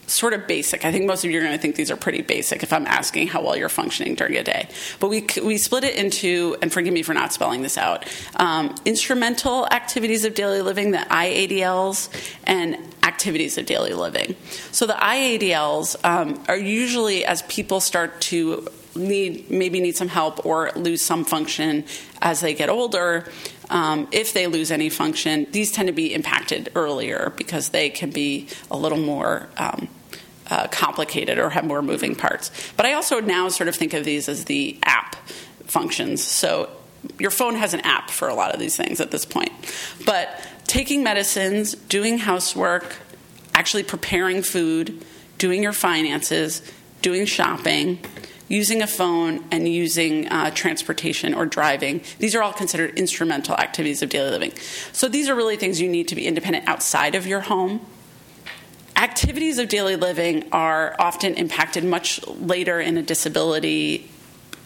sort 0.07 0.33
of 0.33 0.47
basic. 0.47 0.85
I 0.85 0.91
think 0.91 1.05
most 1.05 1.25
of 1.25 1.31
you 1.31 1.39
are 1.39 1.41
going 1.41 1.53
to 1.53 1.59
think 1.59 1.75
these 1.75 1.91
are 1.91 1.95
pretty 1.95 2.21
basic 2.21 2.63
if 2.63 2.71
I'm 2.71 2.85
asking 2.85 3.27
how 3.27 3.43
well 3.43 3.57
you're 3.57 3.69
functioning 3.69 4.15
during 4.15 4.35
a 4.35 4.43
day. 4.43 4.69
But 4.99 5.09
we, 5.09 5.27
we 5.43 5.57
split 5.57 5.83
it 5.83 5.95
into, 5.95 6.55
and 6.61 6.71
forgive 6.71 6.93
me 6.93 7.03
for 7.03 7.13
not 7.13 7.33
spelling 7.33 7.61
this 7.61 7.77
out, 7.77 8.05
um, 8.35 8.75
instrumental 8.85 9.67
activities 9.67 10.23
of 10.25 10.35
daily 10.35 10.61
living, 10.61 10.91
the 10.91 10.99
IADLs, 10.99 12.09
and 12.43 12.77
activities 13.03 13.57
of 13.57 13.65
daily 13.65 13.93
living. 13.93 14.35
So 14.71 14.85
the 14.85 14.93
IADLs 14.93 15.95
um, 16.05 16.43
are 16.47 16.57
usually 16.57 17.25
as 17.25 17.41
people 17.43 17.79
start 17.79 18.21
to 18.21 18.67
need 18.95 19.49
maybe 19.49 19.79
need 19.79 19.97
some 19.97 20.07
help 20.07 20.45
or 20.45 20.71
lose 20.75 21.01
some 21.01 21.25
function 21.25 21.83
as 22.21 22.41
they 22.41 22.53
get 22.53 22.69
older 22.69 23.25
um, 23.69 24.07
if 24.11 24.33
they 24.33 24.47
lose 24.47 24.71
any 24.71 24.89
function, 24.89 25.47
these 25.51 25.71
tend 25.71 25.87
to 25.87 25.93
be 25.93 26.13
impacted 26.13 26.71
earlier 26.75 27.33
because 27.37 27.69
they 27.69 27.89
can 27.89 28.09
be 28.11 28.47
a 28.69 28.77
little 28.77 28.99
more. 28.99 29.49
Um, 29.57 29.89
uh, 30.49 30.67
complicated 30.67 31.39
or 31.39 31.49
have 31.49 31.63
more 31.63 31.81
moving 31.81 32.15
parts. 32.15 32.51
But 32.75 32.85
I 32.85 32.93
also 32.93 33.21
now 33.21 33.47
sort 33.47 33.69
of 33.69 33.75
think 33.75 33.93
of 33.93 34.03
these 34.03 34.27
as 34.27 34.43
the 34.43 34.77
app 34.83 35.15
functions. 35.65 36.21
So 36.21 36.69
your 37.17 37.31
phone 37.31 37.55
has 37.55 37.73
an 37.73 37.79
app 37.81 38.09
for 38.09 38.27
a 38.27 38.35
lot 38.35 38.53
of 38.53 38.59
these 38.59 38.75
things 38.75 38.99
at 38.99 39.09
this 39.09 39.25
point. 39.25 39.51
But 40.05 40.45
taking 40.67 41.03
medicines, 41.03 41.73
doing 41.73 42.17
housework, 42.17 42.97
actually 43.53 43.83
preparing 43.83 44.41
food, 44.41 45.03
doing 45.37 45.63
your 45.63 45.73
finances, 45.73 46.61
doing 47.01 47.25
shopping, 47.25 47.99
using 48.47 48.81
a 48.81 48.87
phone, 48.87 49.43
and 49.51 49.67
using 49.67 50.27
uh, 50.27 50.51
transportation 50.51 51.33
or 51.33 51.45
driving. 51.45 52.01
These 52.19 52.35
are 52.35 52.43
all 52.43 52.53
considered 52.53 52.97
instrumental 52.97 53.55
activities 53.55 54.01
of 54.01 54.09
daily 54.09 54.31
living. 54.31 54.53
So 54.91 55.07
these 55.07 55.29
are 55.29 55.35
really 55.35 55.57
things 55.57 55.81
you 55.81 55.89
need 55.89 56.07
to 56.09 56.15
be 56.15 56.27
independent 56.27 56.67
outside 56.67 57.15
of 57.15 57.25
your 57.25 57.41
home. 57.41 57.85
Activities 58.95 59.57
of 59.57 59.69
daily 59.69 59.95
living 59.95 60.47
are 60.51 60.95
often 60.99 61.33
impacted 61.35 61.83
much 61.83 62.25
later 62.27 62.79
in 62.79 62.97
a 62.97 63.01
disability 63.01 64.09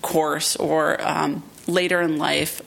course 0.02 0.56
or 0.56 1.02
um, 1.02 1.44
later 1.66 2.02
in 2.02 2.18
life. 2.18 2.62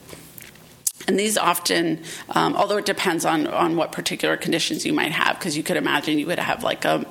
And 1.07 1.19
these 1.19 1.37
often, 1.37 2.03
um, 2.29 2.55
although 2.55 2.77
it 2.77 2.85
depends 2.85 3.25
on, 3.25 3.47
on 3.47 3.75
what 3.75 3.91
particular 3.91 4.37
conditions 4.37 4.85
you 4.85 4.93
might 4.93 5.11
have, 5.11 5.37
because 5.37 5.57
you 5.57 5.63
could 5.63 5.77
imagine 5.77 6.19
you 6.19 6.27
would 6.27 6.39
have 6.39 6.63
like 6.63 6.85
a 6.85 7.05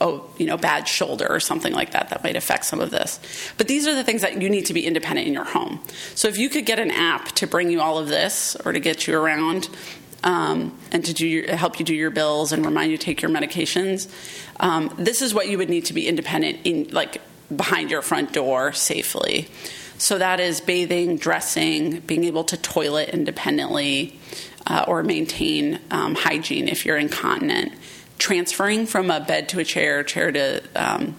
oh, 0.00 0.28
you 0.38 0.46
know, 0.46 0.56
bad 0.56 0.88
shoulder 0.88 1.26
or 1.28 1.40
something 1.40 1.72
like 1.72 1.92
that 1.92 2.08
that 2.10 2.24
might 2.24 2.36
affect 2.36 2.64
some 2.64 2.80
of 2.80 2.90
this. 2.90 3.20
But 3.58 3.68
these 3.68 3.86
are 3.86 3.94
the 3.94 4.04
things 4.04 4.22
that 4.22 4.40
you 4.40 4.48
need 4.48 4.66
to 4.66 4.74
be 4.74 4.86
independent 4.86 5.26
in 5.26 5.34
your 5.34 5.44
home. 5.44 5.80
So 6.14 6.28
if 6.28 6.38
you 6.38 6.48
could 6.48 6.66
get 6.66 6.78
an 6.78 6.90
app 6.90 7.32
to 7.32 7.46
bring 7.46 7.70
you 7.70 7.80
all 7.80 7.98
of 7.98 8.08
this 8.08 8.56
or 8.64 8.72
to 8.72 8.80
get 8.80 9.06
you 9.06 9.16
around 9.16 9.68
um, 10.24 10.78
and 10.92 11.04
to 11.04 11.12
do 11.12 11.26
your, 11.26 11.54
help 11.54 11.78
you 11.78 11.84
do 11.84 11.94
your 11.94 12.10
bills 12.10 12.52
and 12.52 12.64
remind 12.64 12.90
you 12.90 12.98
to 12.98 13.04
take 13.04 13.22
your 13.22 13.30
medications, 13.30 14.08
um, 14.58 14.94
this 14.98 15.22
is 15.22 15.34
what 15.34 15.48
you 15.48 15.58
would 15.58 15.70
need 15.70 15.86
to 15.86 15.94
be 15.94 16.08
independent 16.08 16.60
in, 16.64 16.88
like 16.90 17.20
behind 17.54 17.90
your 17.90 18.02
front 18.02 18.32
door 18.32 18.72
safely. 18.72 19.48
So 19.98 20.16
that 20.16 20.40
is 20.40 20.62
bathing, 20.62 21.18
dressing, 21.18 22.00
being 22.00 22.24
able 22.24 22.44
to 22.44 22.56
toilet 22.56 23.10
independently, 23.10 24.18
uh, 24.66 24.84
or 24.86 25.02
maintain 25.02 25.80
um, 25.90 26.14
hygiene 26.14 26.68
if 26.68 26.86
you're 26.86 26.96
incontinent 26.96 27.72
transferring 28.20 28.86
from 28.86 29.10
a 29.10 29.18
bed 29.18 29.48
to 29.48 29.58
a 29.58 29.64
chair, 29.64 30.04
chair 30.04 30.30
to 30.30 30.62
um, 30.76 31.16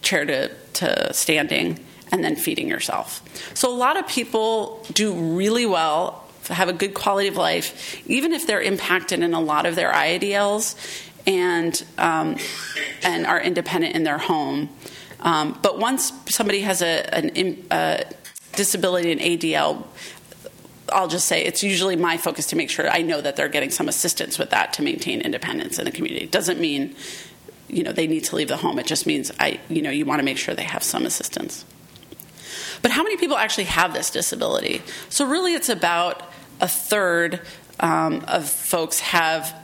chair 0.00 0.24
to, 0.24 0.48
to 0.72 1.12
standing, 1.12 1.78
and 2.10 2.24
then 2.24 2.36
feeding 2.36 2.68
yourself. 2.68 3.22
So 3.54 3.70
a 3.70 3.76
lot 3.76 3.98
of 3.98 4.06
people 4.08 4.86
do 4.92 5.12
really 5.12 5.66
well, 5.66 6.26
have 6.48 6.68
a 6.68 6.72
good 6.72 6.94
quality 6.94 7.28
of 7.28 7.36
life, 7.36 8.00
even 8.08 8.32
if 8.32 8.46
they're 8.46 8.62
impacted 8.62 9.20
in 9.20 9.34
a 9.34 9.40
lot 9.40 9.66
of 9.66 9.74
their 9.74 9.92
IADLs 9.92 10.76
and 11.26 11.84
um, 11.98 12.36
and 13.02 13.26
are 13.26 13.40
independent 13.40 13.94
in 13.94 14.04
their 14.04 14.18
home. 14.18 14.70
Um, 15.20 15.58
but 15.62 15.78
once 15.78 16.12
somebody 16.26 16.60
has 16.60 16.82
a, 16.82 17.14
an, 17.14 17.64
a 17.70 18.04
disability, 18.54 19.12
an 19.12 19.18
ADL, 19.18 19.84
I'll 20.92 21.08
just 21.08 21.26
say 21.26 21.44
it's 21.44 21.62
usually 21.62 21.96
my 21.96 22.16
focus 22.16 22.46
to 22.48 22.56
make 22.56 22.70
sure 22.70 22.88
I 22.88 23.02
know 23.02 23.20
that 23.20 23.36
they're 23.36 23.48
getting 23.48 23.70
some 23.70 23.88
assistance 23.88 24.38
with 24.38 24.50
that 24.50 24.72
to 24.74 24.82
maintain 24.82 25.20
independence 25.20 25.78
in 25.78 25.84
the 25.84 25.90
community. 25.90 26.24
It 26.24 26.30
doesn't 26.30 26.60
mean 26.60 26.94
you 27.68 27.82
know 27.82 27.92
they 27.92 28.06
need 28.06 28.24
to 28.24 28.36
leave 28.36 28.48
the 28.48 28.56
home. 28.56 28.78
It 28.78 28.86
just 28.86 29.06
means 29.06 29.32
I 29.40 29.60
you 29.68 29.82
know 29.82 29.90
you 29.90 30.04
want 30.04 30.20
to 30.20 30.24
make 30.24 30.38
sure 30.38 30.54
they 30.54 30.62
have 30.62 30.82
some 30.82 31.06
assistance. 31.06 31.64
But 32.82 32.90
how 32.90 33.02
many 33.02 33.16
people 33.16 33.36
actually 33.36 33.64
have 33.64 33.94
this 33.94 34.10
disability? 34.10 34.82
So 35.08 35.26
really, 35.26 35.54
it's 35.54 35.68
about 35.68 36.22
a 36.60 36.68
third 36.68 37.40
um, 37.80 38.24
of 38.28 38.48
folks 38.48 39.00
have. 39.00 39.54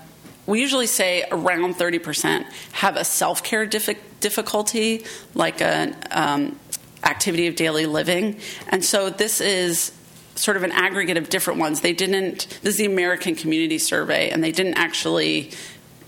We 0.46 0.62
usually 0.62 0.86
say 0.86 1.24
around 1.30 1.74
30% 1.74 2.44
have 2.72 2.96
a 2.96 3.04
self 3.04 3.42
care 3.42 3.66
difficulty, 3.66 5.04
like 5.34 5.60
an 5.60 5.94
um, 6.10 6.58
activity 7.04 7.48
of 7.48 7.56
daily 7.56 7.84
living. 7.86 8.40
And 8.68 8.82
so 8.84 9.10
this 9.10 9.40
is 9.40 9.92
sort 10.38 10.56
of 10.56 10.62
an 10.62 10.72
aggregate 10.72 11.16
of 11.16 11.28
different 11.28 11.60
ones. 11.60 11.80
They 11.80 11.92
didn't, 11.92 12.46
this 12.62 12.74
is 12.74 12.76
the 12.78 12.86
American 12.86 13.34
Community 13.34 13.78
Survey, 13.78 14.30
and 14.30 14.42
they 14.42 14.52
didn't 14.52 14.74
actually 14.74 15.50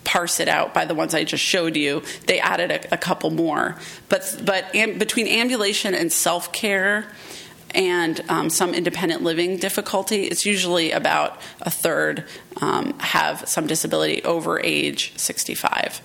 parse 0.05 0.41
it 0.41 0.49
out 0.49 0.73
by 0.73 0.85
the 0.85 0.95
ones 0.95 1.15
I 1.15 1.25
just 1.25 1.45
showed 1.45 1.77
you. 1.77 2.03
They 2.27 2.41
added 2.41 2.71
a, 2.71 2.95
a 2.95 2.99
couple 2.99 3.31
more. 3.31 3.77
But, 4.09 4.43
but 4.45 4.75
am, 4.75 4.99
between 4.99 5.29
ambulation 5.29 5.95
and 5.95 6.13
self 6.13 6.53
care, 6.53 7.07
and 7.75 8.21
um, 8.29 8.51
some 8.51 8.75
independent 8.75 9.23
living 9.23 9.57
difficulty, 9.57 10.25
it's 10.25 10.45
usually 10.45 10.91
about 10.93 11.41
a 11.61 11.71
third 11.71 12.25
um, 12.61 12.99
have 12.99 13.49
some 13.49 13.67
disability 13.67 14.23
over 14.25 14.61
age 14.61 15.13
65. 15.17 16.01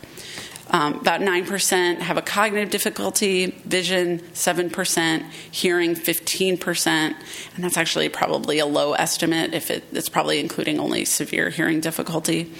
Um, 0.72 0.96
about 0.96 1.22
9% 1.22 2.00
have 2.00 2.18
a 2.18 2.24
cognitive 2.24 2.72
difficulty, 2.72 3.48
vision 3.66 4.20
7%, 4.34 5.30
hearing 5.52 5.94
15%, 5.94 6.88
and 6.88 7.16
that's 7.64 7.78
actually 7.78 8.10
probably 8.10 8.58
a 8.58 8.66
low 8.66 8.94
estimate 8.94 9.54
if 9.54 9.70
it, 9.70 9.84
it's 9.92 10.10
probably 10.10 10.40
including 10.40 10.80
only 10.80 11.06
severe 11.06 11.52
hearing 11.52 11.82
difficulty. 11.82 12.52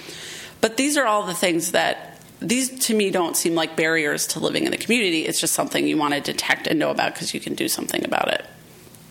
But 0.60 0.76
these 0.76 0.96
are 0.96 1.04
all 1.04 1.24
the 1.24 1.34
things 1.34 1.72
that 1.72 2.20
these 2.40 2.86
to 2.86 2.94
me 2.94 3.10
don't 3.10 3.36
seem 3.36 3.54
like 3.54 3.76
barriers 3.76 4.26
to 4.28 4.40
living 4.40 4.64
in 4.64 4.70
the 4.70 4.78
community. 4.78 5.22
It's 5.22 5.40
just 5.40 5.54
something 5.54 5.86
you 5.86 5.96
want 5.96 6.14
to 6.14 6.20
detect 6.20 6.66
and 6.66 6.78
know 6.78 6.90
about 6.90 7.14
because 7.14 7.34
you 7.34 7.40
can 7.40 7.54
do 7.54 7.68
something 7.68 8.04
about 8.04 8.28
it. 8.28 8.44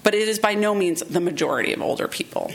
But 0.04 0.14
it 0.14 0.28
is 0.28 0.38
by 0.40 0.54
no 0.54 0.76
means 0.76 1.02
the 1.02 1.20
majority 1.20 1.74
of 1.74 1.82
older 1.82 2.08
people. 2.08 2.52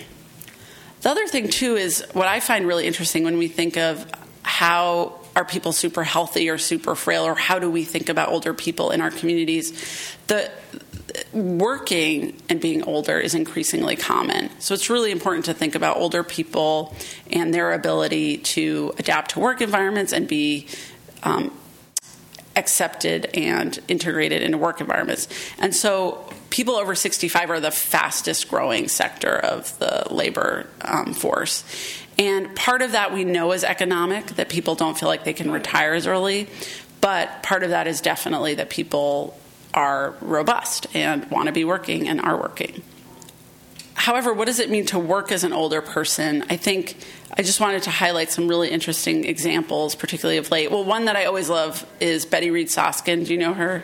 The 1.02 1.10
other 1.10 1.26
thing, 1.26 1.48
too, 1.48 1.76
is 1.76 2.04
what 2.12 2.28
I 2.28 2.40
find 2.40 2.66
really 2.66 2.86
interesting 2.86 3.24
when 3.24 3.38
we 3.38 3.48
think 3.48 3.76
of 3.76 4.06
how 4.42 5.19
are 5.36 5.44
people 5.44 5.72
super 5.72 6.04
healthy 6.04 6.50
or 6.50 6.58
super 6.58 6.94
frail 6.94 7.24
or 7.24 7.34
how 7.34 7.58
do 7.58 7.70
we 7.70 7.84
think 7.84 8.08
about 8.08 8.30
older 8.30 8.54
people 8.54 8.90
in 8.90 9.00
our 9.00 9.10
communities? 9.10 10.16
The 10.26 10.50
working 11.32 12.40
and 12.48 12.60
being 12.60 12.82
older 12.84 13.18
is 13.18 13.34
increasingly 13.34 13.96
common. 13.96 14.50
So 14.60 14.74
it's 14.74 14.90
really 14.90 15.10
important 15.10 15.46
to 15.46 15.54
think 15.54 15.74
about 15.74 15.96
older 15.96 16.22
people 16.22 16.94
and 17.30 17.52
their 17.52 17.72
ability 17.72 18.38
to 18.38 18.94
adapt 18.98 19.32
to 19.32 19.40
work 19.40 19.60
environments 19.60 20.12
and 20.12 20.26
be 20.26 20.66
um, 21.22 21.56
accepted 22.56 23.26
and 23.34 23.78
integrated 23.88 24.42
into 24.42 24.58
work 24.58 24.80
environments. 24.80 25.28
And 25.58 25.74
so 25.74 26.28
people 26.50 26.74
over 26.74 26.94
65 26.94 27.50
are 27.50 27.60
the 27.60 27.70
fastest 27.70 28.48
growing 28.48 28.88
sector 28.88 29.36
of 29.36 29.78
the 29.78 30.06
labor 30.10 30.66
um, 30.82 31.14
force 31.14 31.64
and 32.20 32.54
part 32.54 32.82
of 32.82 32.92
that 32.92 33.14
we 33.14 33.24
know 33.24 33.52
is 33.52 33.64
economic, 33.64 34.26
that 34.36 34.50
people 34.50 34.74
don't 34.74 34.96
feel 34.96 35.08
like 35.08 35.24
they 35.24 35.32
can 35.32 35.50
retire 35.50 35.94
as 35.94 36.06
early. 36.06 36.48
But 37.00 37.42
part 37.42 37.62
of 37.62 37.70
that 37.70 37.86
is 37.86 38.02
definitely 38.02 38.56
that 38.56 38.68
people 38.68 39.40
are 39.72 40.14
robust 40.20 40.86
and 40.94 41.24
want 41.30 41.46
to 41.46 41.52
be 41.52 41.64
working 41.64 42.08
and 42.08 42.20
are 42.20 42.36
working. 42.36 42.82
However, 43.94 44.34
what 44.34 44.44
does 44.44 44.58
it 44.58 44.68
mean 44.68 44.84
to 44.86 44.98
work 44.98 45.32
as 45.32 45.44
an 45.44 45.54
older 45.54 45.80
person? 45.80 46.44
I 46.50 46.58
think 46.58 46.96
I 47.38 47.42
just 47.42 47.58
wanted 47.58 47.84
to 47.84 47.90
highlight 47.90 48.30
some 48.30 48.48
really 48.48 48.68
interesting 48.68 49.24
examples, 49.24 49.94
particularly 49.94 50.36
of 50.36 50.50
late. 50.50 50.70
Well, 50.70 50.84
one 50.84 51.06
that 51.06 51.16
I 51.16 51.24
always 51.24 51.48
love 51.48 51.86
is 52.00 52.26
Betty 52.26 52.50
Reid 52.50 52.66
Soskin. 52.66 53.24
Do 53.24 53.32
you 53.32 53.38
know 53.38 53.54
her? 53.54 53.82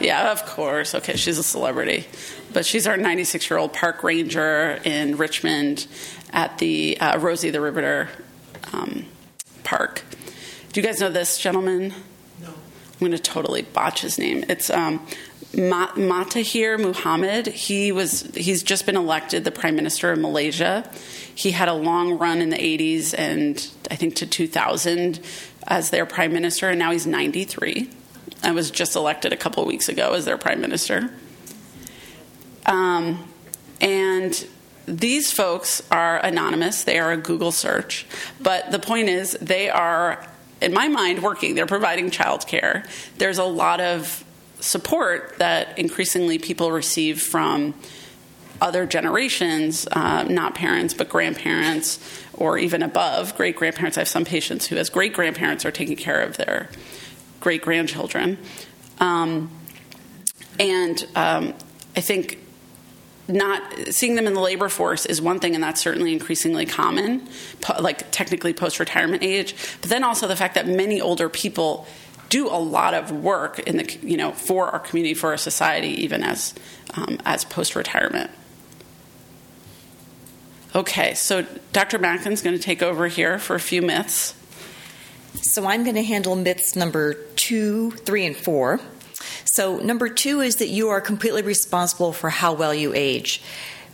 Yeah, 0.00 0.30
of 0.30 0.46
course. 0.46 0.94
Okay, 0.94 1.16
she's 1.16 1.38
a 1.38 1.42
celebrity. 1.42 2.06
But 2.52 2.66
she's 2.66 2.86
our 2.86 2.96
96 2.96 3.48
year 3.50 3.58
old 3.58 3.72
park 3.72 4.02
ranger 4.02 4.80
in 4.84 5.16
Richmond 5.16 5.86
at 6.32 6.58
the 6.58 6.98
uh, 7.00 7.18
Rosie 7.18 7.50
the 7.50 7.60
Riveter 7.60 8.08
um, 8.72 9.06
Park. 9.64 10.02
Do 10.72 10.80
you 10.80 10.86
guys 10.86 11.00
know 11.00 11.10
this 11.10 11.38
gentleman? 11.38 11.94
No. 12.40 12.48
I'm 12.48 12.98
going 12.98 13.12
to 13.12 13.18
totally 13.18 13.62
botch 13.62 14.00
his 14.00 14.18
name. 14.18 14.44
It's 14.48 14.70
um, 14.70 15.06
Mahathir 15.52 16.78
Mohamad. 16.78 17.46
He 17.48 17.92
was 17.92 18.22
he's 18.34 18.62
just 18.62 18.86
been 18.86 18.96
elected 18.96 19.44
the 19.44 19.50
prime 19.50 19.76
minister 19.76 20.10
of 20.12 20.18
Malaysia. 20.18 20.90
He 21.34 21.50
had 21.50 21.68
a 21.68 21.74
long 21.74 22.18
run 22.18 22.40
in 22.40 22.50
the 22.50 22.56
80s 22.56 23.14
and 23.16 23.66
I 23.90 23.96
think 23.96 24.16
to 24.16 24.26
2000 24.26 25.20
as 25.66 25.90
their 25.90 26.06
prime 26.06 26.32
minister, 26.32 26.70
and 26.70 26.78
now 26.78 26.90
he's 26.90 27.06
93. 27.06 27.88
I 28.42 28.52
was 28.52 28.70
just 28.70 28.96
elected 28.96 29.32
a 29.32 29.36
couple 29.36 29.62
of 29.62 29.68
weeks 29.68 29.88
ago 29.88 30.14
as 30.14 30.24
their 30.24 30.38
prime 30.38 30.60
minister. 30.60 31.10
Um, 32.66 33.28
and 33.80 34.46
these 34.86 35.32
folks 35.32 35.82
are 35.90 36.18
anonymous, 36.18 36.84
they 36.84 36.98
are 36.98 37.12
a 37.12 37.16
Google 37.16 37.52
search, 37.52 38.06
but 38.40 38.70
the 38.70 38.78
point 38.78 39.08
is, 39.08 39.32
they 39.40 39.70
are, 39.70 40.26
in 40.60 40.72
my 40.72 40.88
mind, 40.88 41.22
working. 41.22 41.54
They're 41.54 41.66
providing 41.66 42.10
childcare. 42.10 42.86
There's 43.18 43.38
a 43.38 43.44
lot 43.44 43.80
of 43.80 44.24
support 44.60 45.36
that 45.38 45.78
increasingly 45.78 46.38
people 46.38 46.72
receive 46.72 47.20
from 47.20 47.74
other 48.60 48.86
generations, 48.86 49.88
uh, 49.90 50.22
not 50.24 50.54
parents, 50.54 50.94
but 50.94 51.08
grandparents, 51.08 51.98
or 52.32 52.58
even 52.58 52.82
above 52.82 53.36
great 53.36 53.56
grandparents. 53.56 53.98
I 53.98 54.02
have 54.02 54.08
some 54.08 54.24
patients 54.24 54.66
who, 54.66 54.76
as 54.76 54.88
great 54.88 55.12
grandparents, 55.12 55.64
are 55.64 55.72
taking 55.72 55.96
care 55.96 56.20
of 56.20 56.36
their 56.36 56.68
great 57.40 57.62
grandchildren. 57.62 58.38
Um, 59.00 59.50
and 60.60 61.04
um, 61.16 61.54
I 61.96 62.00
think 62.00 62.38
not 63.28 63.62
seeing 63.90 64.16
them 64.16 64.26
in 64.26 64.34
the 64.34 64.40
labor 64.40 64.68
force 64.68 65.06
is 65.06 65.22
one 65.22 65.38
thing, 65.38 65.54
and 65.54 65.62
that's 65.62 65.80
certainly 65.80 66.12
increasingly 66.12 66.66
common, 66.66 67.28
like 67.78 68.10
technically 68.10 68.52
post 68.52 68.80
retirement 68.80 69.22
age. 69.22 69.54
But 69.80 69.90
then 69.90 70.04
also 70.04 70.26
the 70.26 70.36
fact 70.36 70.54
that 70.54 70.66
many 70.66 71.00
older 71.00 71.28
people 71.28 71.86
do 72.28 72.48
a 72.48 72.56
lot 72.56 72.94
of 72.94 73.10
work 73.12 73.58
in 73.60 73.76
the 73.76 73.98
you 74.02 74.16
know 74.16 74.32
for 74.32 74.70
our 74.70 74.78
community, 74.78 75.14
for 75.14 75.30
our 75.30 75.36
society, 75.36 75.88
even 76.02 76.22
as 76.22 76.54
um, 76.94 77.18
as 77.24 77.44
post 77.44 77.76
retirement. 77.76 78.30
Okay, 80.74 81.12
so 81.12 81.44
Dr. 81.74 81.98
Mackin's 81.98 82.40
going 82.40 82.56
to 82.56 82.62
take 82.62 82.82
over 82.82 83.06
here 83.06 83.38
for 83.38 83.54
a 83.54 83.60
few 83.60 83.82
myths. 83.82 84.34
So 85.34 85.66
I'm 85.66 85.84
going 85.84 85.96
to 85.96 86.02
handle 86.02 86.34
myths 86.34 86.74
number 86.76 87.12
two, 87.36 87.90
three, 87.90 88.24
and 88.24 88.34
four. 88.34 88.80
So, 89.44 89.76
number 89.78 90.08
two 90.08 90.40
is 90.40 90.56
that 90.56 90.68
you 90.68 90.88
are 90.88 91.00
completely 91.00 91.42
responsible 91.42 92.12
for 92.12 92.30
how 92.30 92.52
well 92.52 92.74
you 92.74 92.92
age. 92.94 93.42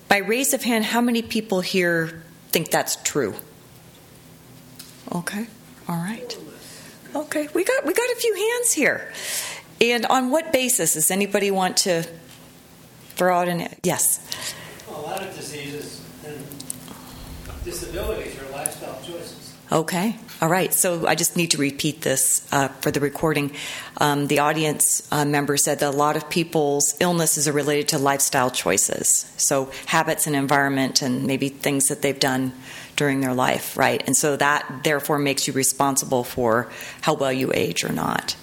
By 0.09 0.19
raise 0.19 0.55
of 0.55 0.63
hand, 0.63 0.87
how 0.87 1.01
many 1.01 1.23
people 1.23 1.61
here 1.61 2.23
think 2.49 2.71
that's 2.71 2.97
true? 2.97 3.35
Okay, 5.13 5.47
all 5.89 5.97
right. 5.97 6.37
Okay, 7.15 7.49
we 7.55 7.65
got 7.65 7.85
we 7.87 7.93
got 7.93 8.11
a 8.11 8.17
few 8.17 8.35
hands 8.35 8.73
here. 8.73 9.13
And 9.81 10.07
on 10.07 10.31
what 10.31 10.53
basis? 10.53 10.95
Does 10.95 11.11
anybody 11.11 11.51
want 11.51 11.77
to 11.79 12.05
throw 13.11 13.39
out 13.39 13.49
an 13.49 13.69
yes? 13.83 14.21
A 14.89 14.93
lot 14.93 15.23
of 15.23 15.35
diseases 15.35 16.03
and 16.27 16.37
disabilities 17.65 18.39
are 18.41 18.51
lifestyle 18.53 19.01
choices. 19.03 19.55
Okay. 19.71 20.17
All 20.41 20.49
right. 20.49 20.73
So 20.73 21.05
I 21.07 21.17
just 21.17 21.37
need 21.37 21.51
to 21.53 21.59
repeat 21.59 22.03
this 22.03 22.47
uh, 22.53 22.69
for 22.69 22.93
the 22.93 23.01
recording. 23.01 23.51
Um, 23.97 24.29
the 24.29 24.39
audience 24.39 25.07
uh, 25.11 25.25
member 25.25 25.57
said 25.57 25.81
that 25.81 25.93
a 25.93 25.97
lot 25.97 26.17
of 26.17 26.31
people's 26.31 26.95
illnesses 27.01 27.49
are 27.49 27.53
related 27.53 27.89
to 27.89 27.99
lifestyle 27.99 28.49
choices. 28.49 29.31
So 29.37 29.73
habits 29.87 30.29
and 30.29 30.37
environment 30.37 31.03
and 31.03 31.27
maybe 31.27 31.49
things 31.49 31.89
that 31.89 32.03
they've 32.03 32.19
done 32.19 32.53
during 32.95 33.21
their 33.21 33.35
life, 33.35 33.77
right? 33.77 34.01
And 34.07 34.17
so 34.17 34.37
that 34.37 34.83
therefore 34.85 35.19
makes 35.19 35.49
you 35.49 35.53
responsible 35.55 36.23
for 36.23 36.71
how 37.01 37.15
well 37.15 37.33
you 37.33 37.51
age 37.53 37.83
or 37.83 37.93
not. 37.93 38.37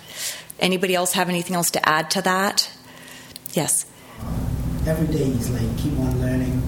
Anybody 0.60 0.96
else 0.96 1.14
have 1.14 1.30
anything 1.30 1.56
else 1.56 1.72
to 1.72 1.90
add 1.90 2.12
to 2.12 2.22
that? 2.24 2.72
Yes. 3.54 3.86
Every 4.86 5.08
day 5.08 5.26
is 5.26 5.50
like 5.50 5.78
keep 5.78 5.98
on 6.00 6.20
learning 6.22 6.62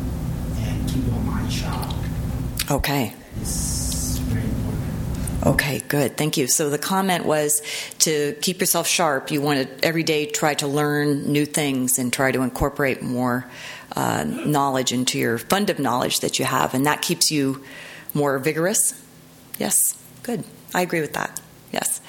and 0.60 0.90
keep 0.90 1.06
your 1.06 1.20
mind 1.22 1.52
sharp. 1.52 1.94
Okay. 2.72 3.14
It's. 3.42 3.77
Okay, 5.46 5.82
good. 5.88 6.18
Thank 6.18 6.36
you. 6.36 6.48
So 6.48 6.70
the 6.70 6.80
comment 6.80 7.24
was 7.26 7.62
to 8.00 8.36
keep 8.42 8.60
yourself 8.60 8.88
sharp. 8.88 9.30
You 9.32 9.40
want 9.40 9.68
to 9.80 9.86
every 9.86 10.04
day 10.04 10.26
try 10.26 10.56
to 10.56 10.68
learn 10.68 11.32
new 11.32 11.46
things 11.46 12.00
and 12.00 12.12
try 12.12 12.32
to 12.32 12.42
incorporate 12.42 13.04
more 13.04 13.46
uh, 13.96 14.24
knowledge 14.26 14.92
into 14.92 15.20
your 15.20 15.38
fund 15.38 15.70
of 15.70 15.80
knowledge 15.80 16.22
that 16.22 16.40
you 16.40 16.46
have, 16.46 16.74
and 16.74 16.86
that 16.86 17.02
keeps 17.02 17.32
you 17.32 17.64
more 18.14 18.40
vigorous. 18.40 19.00
Yes, 19.60 19.76
good. 20.24 20.44
I 20.74 20.82
agree 20.82 21.02
with 21.02 21.14
that. 21.14 21.40
Yes. 21.72 22.02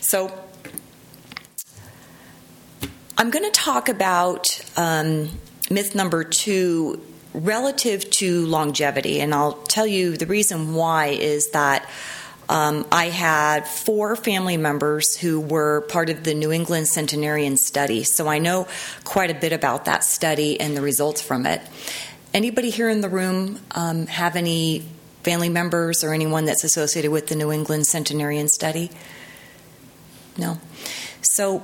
So 0.00 0.32
I'm 3.18 3.30
going 3.30 3.44
to 3.44 3.50
talk 3.50 3.88
about 3.88 4.60
um, 4.76 5.30
myth 5.68 5.96
number 5.96 6.22
two 6.22 7.02
relative 7.34 8.08
to 8.10 8.46
longevity, 8.46 9.20
and 9.20 9.34
I'll 9.34 9.54
tell 9.64 9.86
you 9.86 10.16
the 10.16 10.26
reason 10.26 10.74
why 10.74 11.08
is 11.08 11.50
that. 11.50 11.88
Um, 12.48 12.86
I 12.90 13.06
had 13.06 13.68
four 13.68 14.16
family 14.16 14.56
members 14.56 15.16
who 15.16 15.40
were 15.40 15.82
part 15.82 16.08
of 16.08 16.24
the 16.24 16.34
New 16.34 16.50
England 16.50 16.86
Centenarian 16.86 17.58
Study, 17.58 18.04
so 18.04 18.26
I 18.26 18.38
know 18.38 18.66
quite 19.04 19.30
a 19.30 19.34
bit 19.34 19.52
about 19.52 19.84
that 19.84 20.02
study 20.02 20.58
and 20.58 20.76
the 20.76 20.80
results 20.80 21.20
from 21.20 21.44
it. 21.44 21.60
Anybody 22.32 22.70
here 22.70 22.88
in 22.88 23.00
the 23.00 23.08
room 23.08 23.60
um, 23.72 24.06
have 24.06 24.36
any 24.36 24.84
family 25.22 25.50
members 25.50 26.04
or 26.04 26.14
anyone 26.14 26.46
that's 26.46 26.64
associated 26.64 27.10
with 27.10 27.26
the 27.26 27.36
New 27.36 27.52
England 27.52 27.86
Centenarian 27.86 28.48
Study? 28.48 28.90
No. 30.38 30.58
So 31.20 31.62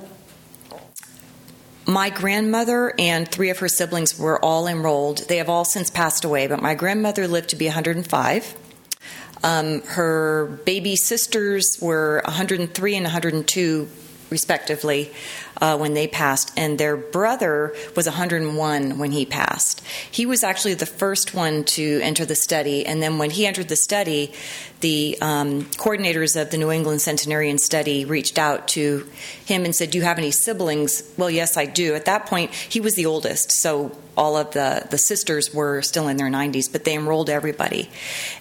my 1.86 2.10
grandmother 2.10 2.94
and 2.98 3.30
three 3.30 3.50
of 3.50 3.58
her 3.58 3.68
siblings 3.68 4.18
were 4.18 4.42
all 4.44 4.66
enrolled. 4.66 5.28
They 5.28 5.38
have 5.38 5.48
all 5.48 5.64
since 5.64 5.90
passed 5.90 6.24
away, 6.24 6.46
but 6.46 6.60
my 6.60 6.74
grandmother 6.74 7.28
lived 7.28 7.50
to 7.50 7.56
be 7.56 7.66
105. 7.66 8.56
Um, 9.44 9.82
her 9.82 10.46
baby 10.64 10.96
sisters 10.96 11.76
were 11.78 12.22
103 12.24 12.96
and 12.96 13.04
102, 13.04 13.88
respectively, 14.30 15.12
uh, 15.60 15.76
when 15.76 15.94
they 15.94 16.06
passed, 16.06 16.52
and 16.56 16.78
their 16.78 16.96
brother 16.96 17.74
was 17.96 18.06
101 18.06 18.98
when 18.98 19.10
he 19.12 19.24
passed. 19.26 19.82
He 20.10 20.26
was 20.26 20.42
actually 20.42 20.74
the 20.74 20.86
first 20.86 21.34
one 21.34 21.64
to 21.64 22.00
enter 22.02 22.24
the 22.24 22.34
study, 22.34 22.86
and 22.86 23.02
then 23.02 23.18
when 23.18 23.30
he 23.30 23.46
entered 23.46 23.68
the 23.68 23.76
study, 23.76 24.32
the 24.80 25.16
um, 25.20 25.64
coordinators 25.76 26.40
of 26.40 26.50
the 26.50 26.58
New 26.58 26.70
England 26.70 27.00
Centenarian 27.00 27.58
Study 27.58 28.04
reached 28.04 28.38
out 28.38 28.68
to 28.68 29.08
him 29.46 29.64
and 29.64 29.74
said, 29.74 29.90
Do 29.90 29.98
you 29.98 30.04
have 30.04 30.18
any 30.18 30.30
siblings? 30.30 31.02
Well, 31.16 31.30
yes, 31.30 31.56
I 31.56 31.66
do. 31.66 31.94
At 31.94 32.04
that 32.04 32.26
point, 32.26 32.52
he 32.52 32.80
was 32.80 32.94
the 32.94 33.06
oldest, 33.06 33.52
so 33.52 33.96
all 34.16 34.36
of 34.36 34.52
the, 34.52 34.86
the 34.90 34.98
sisters 34.98 35.52
were 35.52 35.82
still 35.82 36.08
in 36.08 36.16
their 36.16 36.28
90s, 36.28 36.70
but 36.70 36.84
they 36.84 36.94
enrolled 36.94 37.30
everybody. 37.30 37.90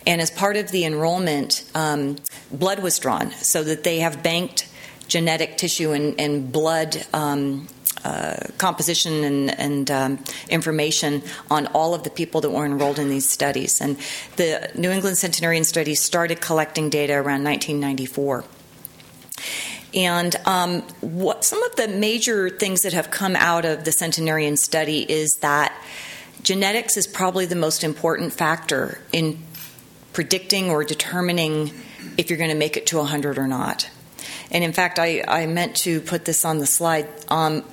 And 0.06 0.21
as 0.21 0.30
part 0.30 0.58
of 0.58 0.71
the 0.71 0.86
enrollment, 0.86 1.63
um, 1.73 2.17
blood 2.52 2.80
was 2.80 2.99
drawn 2.99 3.32
so 3.32 3.63
that 3.63 3.84
they 3.84 3.99
have 3.99 4.21
banked 4.21 4.67
genetic 5.08 5.58
tissue 5.58 5.92
and, 5.92 6.20
and 6.20 6.52
blood. 6.52 7.06
Um, 7.13 7.68
uh, 8.04 8.36
composition 8.58 9.24
and, 9.24 9.58
and 9.58 9.89
um, 9.89 10.20
information 10.50 11.24
on 11.50 11.68
all 11.68 11.94
of 11.94 12.04
the 12.04 12.10
people 12.10 12.42
that 12.42 12.50
were 12.50 12.66
enrolled 12.66 13.00
in 13.00 13.08
these 13.08 13.30
studies. 13.30 13.80
And 13.80 13.98
the 14.36 14.70
New 14.76 14.92
England 14.92 15.18
Centenarian 15.18 15.63
Study 15.63 15.96
started 15.96 16.42
collecting 16.42 16.89
data 16.89 17.13
around 17.13 17.46
1994. 17.46 18.44
And 19.94 20.36
um, 20.46 20.82
what 21.00 21.46
some 21.46 21.63
of 21.63 21.76
the 21.76 21.88
major 21.88 22.50
things 22.50 22.82
that 22.82 22.94
have 22.94 23.12
come 23.12 23.38
out 23.38 23.63
of 23.63 23.86
the 23.86 23.92
centenarian 23.92 24.58
study 24.58 25.10
is 25.10 25.36
that 25.38 25.74
genetics 26.42 26.98
is 26.98 27.08
probably 27.08 27.46
the 27.46 27.56
most 27.56 27.84
important 27.84 28.34
factor 28.34 29.00
in 29.12 29.39
predicting 30.12 30.70
or 30.70 30.84
determining 30.84 31.72
if 32.18 32.30
you're 32.30 32.38
going 32.38 32.50
to 32.50 32.56
make 32.56 32.76
it 32.76 32.88
to 32.88 32.98
100 32.98 33.38
or 33.38 33.48
not. 33.48 33.89
And 34.52 34.63
in 34.63 34.74
fact, 34.74 35.00
I, 35.00 35.24
I 35.28 35.46
meant 35.46 35.76
to 35.78 36.02
put 36.02 36.26
this 36.26 36.46
on 36.46 36.60
the 36.60 36.65
slide. 36.65 37.08
Um, 37.30 37.63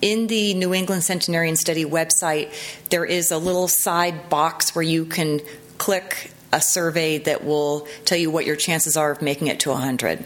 in 0.00 0.28
the 0.28 0.54
New 0.54 0.72
England 0.72 1.02
Centenarian 1.02 1.56
Study 1.56 1.84
website, 1.84 2.52
there 2.88 3.04
is 3.04 3.30
a 3.30 3.38
little 3.38 3.68
side 3.68 4.30
box 4.30 4.74
where 4.74 4.82
you 4.82 5.04
can 5.04 5.40
click 5.78 6.30
a 6.52 6.60
survey 6.60 7.18
that 7.18 7.44
will 7.44 7.86
tell 8.04 8.18
you 8.18 8.30
what 8.30 8.44
your 8.44 8.56
chances 8.56 8.96
are 8.96 9.10
of 9.10 9.22
making 9.22 9.48
it 9.48 9.60
to 9.60 9.70
100. 9.70 10.24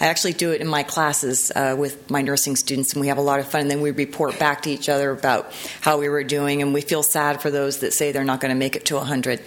I 0.00 0.06
actually 0.06 0.32
do 0.32 0.52
it 0.52 0.60
in 0.60 0.66
my 0.66 0.82
classes 0.82 1.50
uh, 1.54 1.74
with 1.78 2.10
my 2.10 2.22
nursing 2.22 2.56
students, 2.56 2.92
and 2.92 3.00
we 3.00 3.08
have 3.08 3.18
a 3.18 3.22
lot 3.22 3.40
of 3.40 3.46
fun. 3.46 3.62
And 3.62 3.70
then 3.70 3.80
we 3.80 3.90
report 3.90 4.38
back 4.38 4.62
to 4.62 4.70
each 4.70 4.88
other 4.88 5.10
about 5.10 5.52
how 5.80 5.98
we 5.98 6.08
were 6.08 6.24
doing, 6.24 6.62
and 6.62 6.74
we 6.74 6.80
feel 6.80 7.02
sad 7.02 7.40
for 7.40 7.50
those 7.50 7.78
that 7.78 7.92
say 7.92 8.12
they're 8.12 8.24
not 8.24 8.40
going 8.40 8.50
to 8.50 8.58
make 8.58 8.76
it 8.76 8.86
to 8.86 8.96
100. 8.96 9.40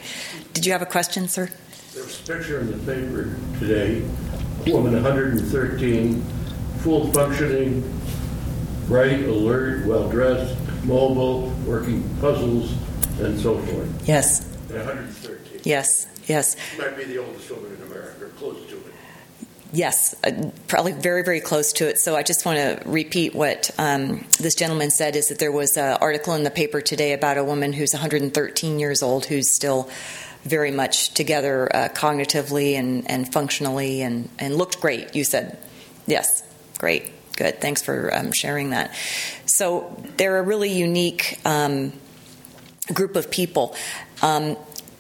Did 0.54 0.66
you 0.66 0.72
have 0.72 0.82
a 0.82 0.88
question, 0.88 1.28
sir? 1.28 1.50
There's 1.94 2.20
a 2.20 2.34
picture 2.34 2.60
in 2.60 2.72
the 2.72 2.78
paper 2.80 3.36
today, 3.60 4.08
woman 4.72 4.94
113, 4.94 6.22
full 6.80 7.12
functioning, 7.12 8.00
bright, 8.88 9.24
alert, 9.24 9.86
well 9.86 10.10
dressed, 10.10 10.58
mobile, 10.84 11.50
working 11.66 12.04
puzzles, 12.20 12.74
and 13.20 13.40
so 13.40 13.58
forth. 13.60 14.08
Yes. 14.08 14.42
At 14.70 14.86
113. 14.86 15.62
Yes. 15.64 16.08
Yes. 16.28 16.56
Might 16.78 16.98
be 16.98 17.06
the 17.06 17.18
oldest 17.20 17.50
woman 17.52 17.76
in 17.76 17.84
America, 17.84 18.26
or 18.26 18.30
close 18.30 18.66
to 18.70 18.76
it. 18.76 18.84
Yes, 19.74 20.16
uh, 20.24 20.52
probably 20.68 20.94
very, 20.94 21.24
very 21.24 21.42
close 21.42 21.74
to 21.74 21.90
it. 21.90 22.00
So 22.00 22.16
I 22.16 22.24
just 22.24 22.46
want 22.46 22.58
to 22.58 22.90
repeat 22.90 23.36
what 23.36 23.70
um, 23.78 24.26
this 24.40 24.56
gentleman 24.56 24.92
said 24.92 25.16
is 25.16 25.28
that 25.28 25.40
there 25.40 25.52
was 25.52 25.76
an 25.76 25.98
article 26.00 26.34
in 26.36 26.44
the 26.44 26.52
paper 26.52 26.80
today 26.80 27.12
about 27.12 27.38
a 27.38 27.44
woman 27.44 27.74
who's 27.74 27.94
113 27.94 28.80
years 28.80 29.04
old 29.04 29.26
who's 29.26 29.54
still 29.54 29.90
very 30.48 30.72
much 30.72 31.14
together 31.14 31.74
uh, 31.76 31.90
cognitively 31.90 32.74
and, 32.74 33.10
and 33.10 33.32
functionally 33.32 34.02
and, 34.02 34.30
and 34.40 34.56
looked 34.56 34.82
great, 34.82 35.16
you 35.16 35.24
said. 35.24 35.58
Yes, 36.06 36.44
great, 36.78 37.12
good. 37.36 37.60
Thanks 37.60 37.82
for 37.82 38.14
um, 38.14 38.32
sharing 38.32 38.72
that. 38.72 38.94
So 39.46 40.02
they're 40.18 40.40
a 40.40 40.44
really 40.44 40.72
unique 40.72 41.40
um, 41.46 41.94
group 42.94 43.16
of 43.16 43.30
people. 43.30 43.76
Um, 44.22 44.58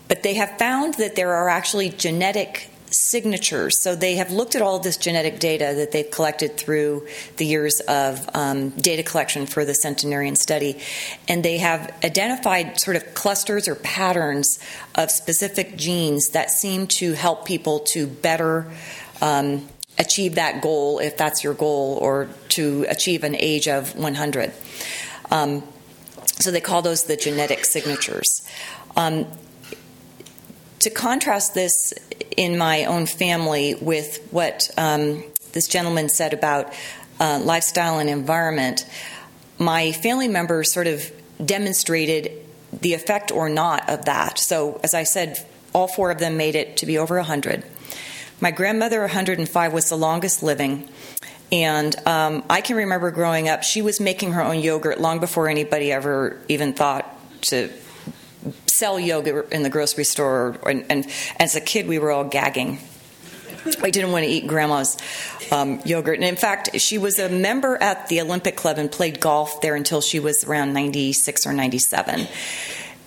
but 0.07 0.23
they 0.23 0.35
have 0.35 0.57
found 0.57 0.95
that 0.95 1.15
there 1.15 1.33
are 1.33 1.49
actually 1.49 1.89
genetic 1.89 2.69
signatures. 2.91 3.81
So 3.81 3.95
they 3.95 4.15
have 4.15 4.31
looked 4.31 4.55
at 4.55 4.61
all 4.61 4.79
this 4.79 4.97
genetic 4.97 5.39
data 5.39 5.73
that 5.75 5.91
they've 5.91 6.09
collected 6.09 6.57
through 6.57 7.07
the 7.37 7.45
years 7.45 7.79
of 7.87 8.29
um, 8.33 8.69
data 8.69 9.03
collection 9.03 9.45
for 9.45 9.65
the 9.65 9.73
centenarian 9.73 10.35
study, 10.35 10.79
and 11.27 11.43
they 11.43 11.57
have 11.57 11.93
identified 12.03 12.79
sort 12.79 12.97
of 12.97 13.13
clusters 13.13 13.67
or 13.67 13.75
patterns 13.75 14.59
of 14.95 15.11
specific 15.11 15.77
genes 15.77 16.29
that 16.29 16.49
seem 16.51 16.87
to 16.87 17.13
help 17.13 17.45
people 17.45 17.79
to 17.79 18.07
better. 18.07 18.71
Um, 19.21 19.67
achieve 19.99 20.35
that 20.35 20.61
goal 20.61 20.99
if 20.99 21.17
that's 21.17 21.43
your 21.43 21.55
goal, 21.55 21.97
or 22.01 22.29
to 22.49 22.85
achieve 22.87 23.23
an 23.23 23.35
age 23.35 23.67
of 23.67 23.95
100. 23.95 24.53
Um, 25.31 25.63
so 26.39 26.51
they 26.51 26.61
call 26.61 26.81
those 26.81 27.05
the 27.05 27.15
genetic 27.15 27.65
signatures. 27.65 28.47
Um, 28.95 29.25
to 30.79 30.89
contrast 30.89 31.53
this 31.53 31.93
in 32.35 32.57
my 32.57 32.85
own 32.85 33.05
family 33.05 33.75
with 33.75 34.25
what 34.31 34.69
um, 34.77 35.23
this 35.53 35.67
gentleman 35.67 36.09
said 36.09 36.33
about 36.33 36.73
uh, 37.19 37.39
lifestyle 37.43 37.99
and 37.99 38.09
environment, 38.09 38.85
my 39.57 39.91
family 39.91 40.27
members 40.27 40.71
sort 40.71 40.87
of 40.87 41.11
demonstrated 41.43 42.31
the 42.71 42.93
effect 42.93 43.31
or 43.31 43.49
not 43.49 43.89
of 43.89 44.05
that. 44.05 44.37
So, 44.37 44.79
as 44.83 44.93
I 44.93 45.03
said, 45.03 45.43
all 45.73 45.87
four 45.87 46.11
of 46.11 46.19
them 46.19 46.37
made 46.37 46.55
it 46.55 46.77
to 46.77 46.85
be 46.85 46.97
over 46.97 47.15
100. 47.15 47.63
My 48.39 48.51
grandmother, 48.51 49.01
105, 49.01 49.73
was 49.73 49.89
the 49.89 49.97
longest 49.97 50.43
living. 50.43 50.89
And 51.51 51.95
um, 52.07 52.43
I 52.49 52.61
can 52.61 52.75
remember 52.75 53.09
growing 53.09 53.49
up, 53.49 53.63
she 53.63 53.81
was 53.81 53.99
making 53.99 54.33
her 54.33 54.43
own 54.43 54.59
yogurt 54.59 54.99
long 54.99 55.19
before 55.19 55.49
anybody 55.49 55.91
ever 55.91 56.39
even 56.47 56.73
thought 56.73 57.07
to 57.43 57.69
sell 58.77 58.99
yogurt 58.99 59.51
in 59.51 59.63
the 59.63 59.69
grocery 59.69 60.03
store. 60.03 60.57
And, 60.65 60.85
and 60.89 61.07
as 61.39 61.55
a 61.55 61.61
kid, 61.61 61.87
we 61.87 61.99
were 61.99 62.11
all 62.11 62.25
gagging. 62.25 62.79
I 63.81 63.89
didn't 63.89 64.11
want 64.11 64.23
to 64.23 64.31
eat 64.31 64.47
grandma's 64.47 64.97
um, 65.51 65.81
yogurt. 65.83 66.15
And 66.15 66.23
in 66.23 66.35
fact, 66.35 66.79
she 66.79 66.97
was 66.97 67.19
a 67.19 67.27
member 67.27 67.75
at 67.75 68.07
the 68.07 68.21
Olympic 68.21 68.55
Club 68.55 68.77
and 68.77 68.91
played 68.91 69.19
golf 69.19 69.61
there 69.61 69.75
until 69.75 69.99
she 70.01 70.19
was 70.19 70.43
around 70.43 70.73
96 70.73 71.45
or 71.45 71.53
97 71.53 72.27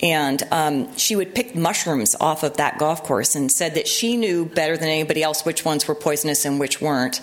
and 0.02 0.42
um, 0.50 0.96
she 0.96 1.14
would 1.14 1.34
pick 1.34 1.54
mushrooms 1.54 2.16
off 2.20 2.42
of 2.42 2.56
that 2.56 2.78
golf 2.78 3.02
course 3.02 3.34
and 3.34 3.50
said 3.52 3.74
that 3.74 3.86
she 3.86 4.16
knew 4.16 4.46
better 4.46 4.76
than 4.76 4.88
anybody 4.88 5.22
else 5.22 5.44
which 5.44 5.64
ones 5.64 5.86
were 5.86 5.94
poisonous 5.94 6.44
and 6.44 6.58
which 6.58 6.80
weren't. 6.80 7.20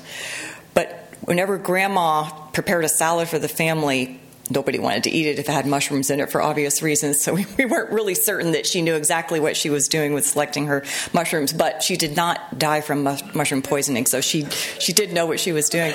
But 0.73 1.11
whenever 1.21 1.57
grandma 1.57 2.29
prepared 2.53 2.85
a 2.85 2.89
salad 2.89 3.29
for 3.29 3.39
the 3.39 3.47
family, 3.47 4.19
nobody 4.49 4.79
wanted 4.79 5.03
to 5.03 5.09
eat 5.09 5.27
it 5.27 5.39
if 5.39 5.49
it 5.49 5.51
had 5.51 5.65
mushrooms 5.65 6.09
in 6.09 6.19
it 6.19 6.31
for 6.31 6.41
obvious 6.41 6.81
reasons. 6.81 7.21
So 7.21 7.33
we, 7.35 7.45
we, 7.57 7.65
weren't 7.65 7.91
really 7.91 8.15
certain 8.15 8.51
that 8.51 8.65
she 8.65 8.81
knew 8.81 8.95
exactly 8.95 9.39
what 9.39 9.57
she 9.57 9.69
was 9.69 9.87
doing 9.87 10.13
with 10.13 10.25
selecting 10.25 10.67
her 10.67 10.83
mushrooms. 11.13 11.53
But 11.53 11.83
she 11.83 11.97
did 11.97 12.15
not 12.15 12.57
die 12.57 12.81
from 12.81 13.03
mushroom 13.03 13.61
poisoning, 13.61 14.05
so 14.05 14.21
she 14.21 14.45
she 14.79 14.93
did 14.93 15.13
know 15.13 15.25
what 15.25 15.39
she 15.39 15.51
was 15.51 15.69
doing. 15.69 15.93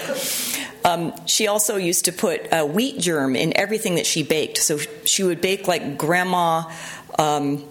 Um, 0.84 1.14
she 1.26 1.46
also 1.46 1.76
used 1.76 2.06
to 2.06 2.12
put 2.12 2.48
a 2.50 2.66
wheat 2.66 2.98
germ 2.98 3.36
in 3.36 3.56
everything 3.56 3.94
that 3.96 4.06
she 4.06 4.22
baked. 4.22 4.58
So 4.58 4.78
she 5.04 5.22
would 5.22 5.40
bake 5.40 5.68
like 5.68 5.96
grandma. 5.96 6.70
Um, 7.18 7.68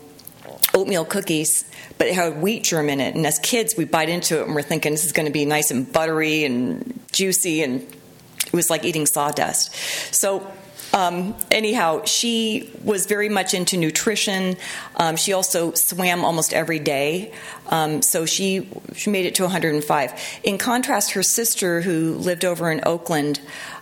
oatmeal 0.73 1.05
cookies, 1.05 1.69
but 1.97 2.07
it 2.07 2.15
had 2.15 2.41
wheat 2.41 2.63
germ 2.63 2.89
in 2.89 2.99
it. 2.99 3.15
And 3.15 3.25
as 3.25 3.39
kids, 3.39 3.75
we 3.77 3.85
bite 3.85 4.09
into 4.09 4.39
it 4.39 4.45
and 4.45 4.55
we're 4.55 4.61
thinking 4.61 4.91
this 4.91 5.05
is 5.05 5.11
going 5.11 5.25
to 5.25 5.31
be 5.31 5.45
nice 5.45 5.71
and 5.71 5.91
buttery 5.91 6.45
and 6.45 6.99
juicy, 7.11 7.61
and 7.61 7.81
it 7.81 8.53
was 8.53 8.69
like 8.69 8.85
eating 8.85 9.05
sawdust. 9.05 9.73
So 10.13 10.49
um, 10.93 11.35
anyhow, 11.49 12.03
she 12.05 12.69
was 12.83 13.05
very 13.05 13.29
much 13.29 13.53
into 13.53 13.77
nutrition. 13.77 14.57
Um, 14.97 15.15
she 15.15 15.33
also 15.33 15.73
swam 15.73 16.25
almost 16.25 16.53
every 16.53 16.79
day, 16.79 17.33
um, 17.67 18.01
so 18.01 18.25
she 18.25 18.67
she 18.95 19.09
made 19.09 19.25
it 19.25 19.35
to 19.35 19.43
105. 19.43 20.39
In 20.43 20.57
contrast, 20.57 21.11
her 21.11 21.23
sister, 21.23 21.81
who 21.81 22.15
lived 22.15 22.43
over 22.43 22.71
in 22.71 22.81
Oakland, 22.85 23.39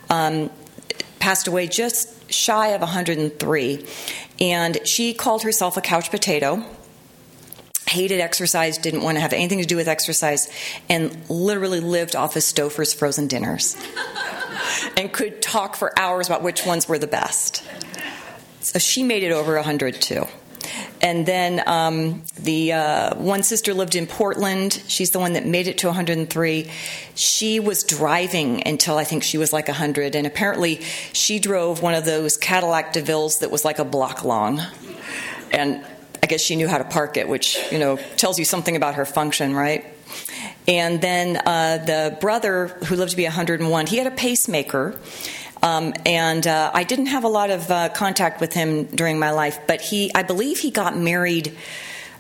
um, 0.10 0.50
passed 1.20 1.48
away 1.48 1.68
just 1.68 2.32
shy 2.32 2.70
of 2.70 2.82
103, 2.82 3.86
and 4.40 4.88
she 4.88 5.14
called 5.14 5.44
herself 5.44 5.78
a 5.78 5.82
couch 5.82 6.12
potato 6.12 6.64
hated 7.88 8.20
exercise, 8.20 8.78
didn't 8.78 9.02
want 9.02 9.16
to 9.16 9.20
have 9.20 9.34
anything 9.34 9.58
to 9.58 9.66
do 9.66 9.76
with 9.76 9.88
exercise, 9.88 10.48
and 10.90 11.18
literally 11.28 11.80
lived 11.80 12.16
off 12.16 12.36
of 12.36 12.44
Stouffer's 12.44 12.94
frozen 12.94 13.26
dinners 13.26 13.76
and 14.98 15.12
could 15.12 15.42
talk 15.42 15.76
for 15.76 15.98
hours 15.98 16.28
about 16.28 16.44
which 16.44 16.66
ones 16.66 16.88
were 16.88 17.00
the 17.00 17.08
best. 17.08 17.64
So 18.62 18.80
she 18.80 19.04
made 19.04 19.24
it 19.24 19.32
over 19.32 19.56
100 19.56 20.02
too. 20.02 20.26
And 21.02 21.26
then 21.26 21.64
um, 21.66 22.24
the 22.38 22.74
uh, 22.74 23.16
one 23.16 23.44
sister 23.44 23.74
lived 23.74 23.96
in 23.96 24.06
Portland. 24.06 24.82
She's 24.88 25.12
the 25.12 25.20
one 25.20 25.34
that 25.34 25.46
made 25.46 25.68
it 25.68 25.78
to 25.80 25.88
103. 25.88 26.70
She 27.16 27.60
was 27.60 27.84
driving 27.84 28.68
until 28.68 28.98
I 28.98 29.06
think 29.06 29.24
she 29.24 29.38
was 29.38 29.54
like 29.54 29.68
100, 29.68 30.16
and 30.16 30.28
apparently 30.28 30.82
she 31.14 31.40
drove 31.40 31.82
one 31.82 31.94
of 31.94 32.06
those 32.06 32.36
Cadillac 32.36 32.94
DeVilles 32.94 33.40
that 33.40 33.50
was 33.50 33.64
like 33.64 33.80
a 33.80 33.86
block 33.86 34.26
long. 34.26 34.62
And 35.52 35.86
I 36.22 36.28
guess 36.28 36.42
she 36.42 36.58
knew 36.58 36.68
how 36.68 36.78
to 36.78 36.84
park 36.84 37.16
it, 37.16 37.30
which 37.30 37.58
you 37.72 37.80
know 37.80 37.98
tells 38.18 38.38
you 38.38 38.46
something 38.46 38.76
about 38.76 38.96
her 38.96 39.06
function, 39.06 39.56
right? 39.56 39.86
And 40.68 41.02
then 41.02 41.38
uh, 41.38 41.84
the 41.86 42.18
brother 42.20 42.68
who 42.68 42.96
lived 42.96 43.12
to 43.12 43.18
be 43.18 43.24
101, 43.24 43.88
he 43.88 43.98
had 43.98 44.08
a 44.08 44.12
pacemaker. 44.12 45.00
Um, 45.62 45.94
and 46.06 46.46
uh, 46.48 46.72
I 46.74 46.84
didn't 46.84 47.08
have 47.08 47.24
a 47.24 47.28
lot 47.28 47.50
of 47.50 47.70
uh, 47.70 47.90
contact 47.90 48.40
with 48.40 48.54
him 48.54 48.86
during 48.86 49.20
my 49.20 49.32
life, 49.32 49.60
but 49.68 49.82
he, 49.82 50.12
I 50.16 50.24
believe, 50.24 50.60
he 50.60 50.72
got 50.72 50.98
married 50.98 51.56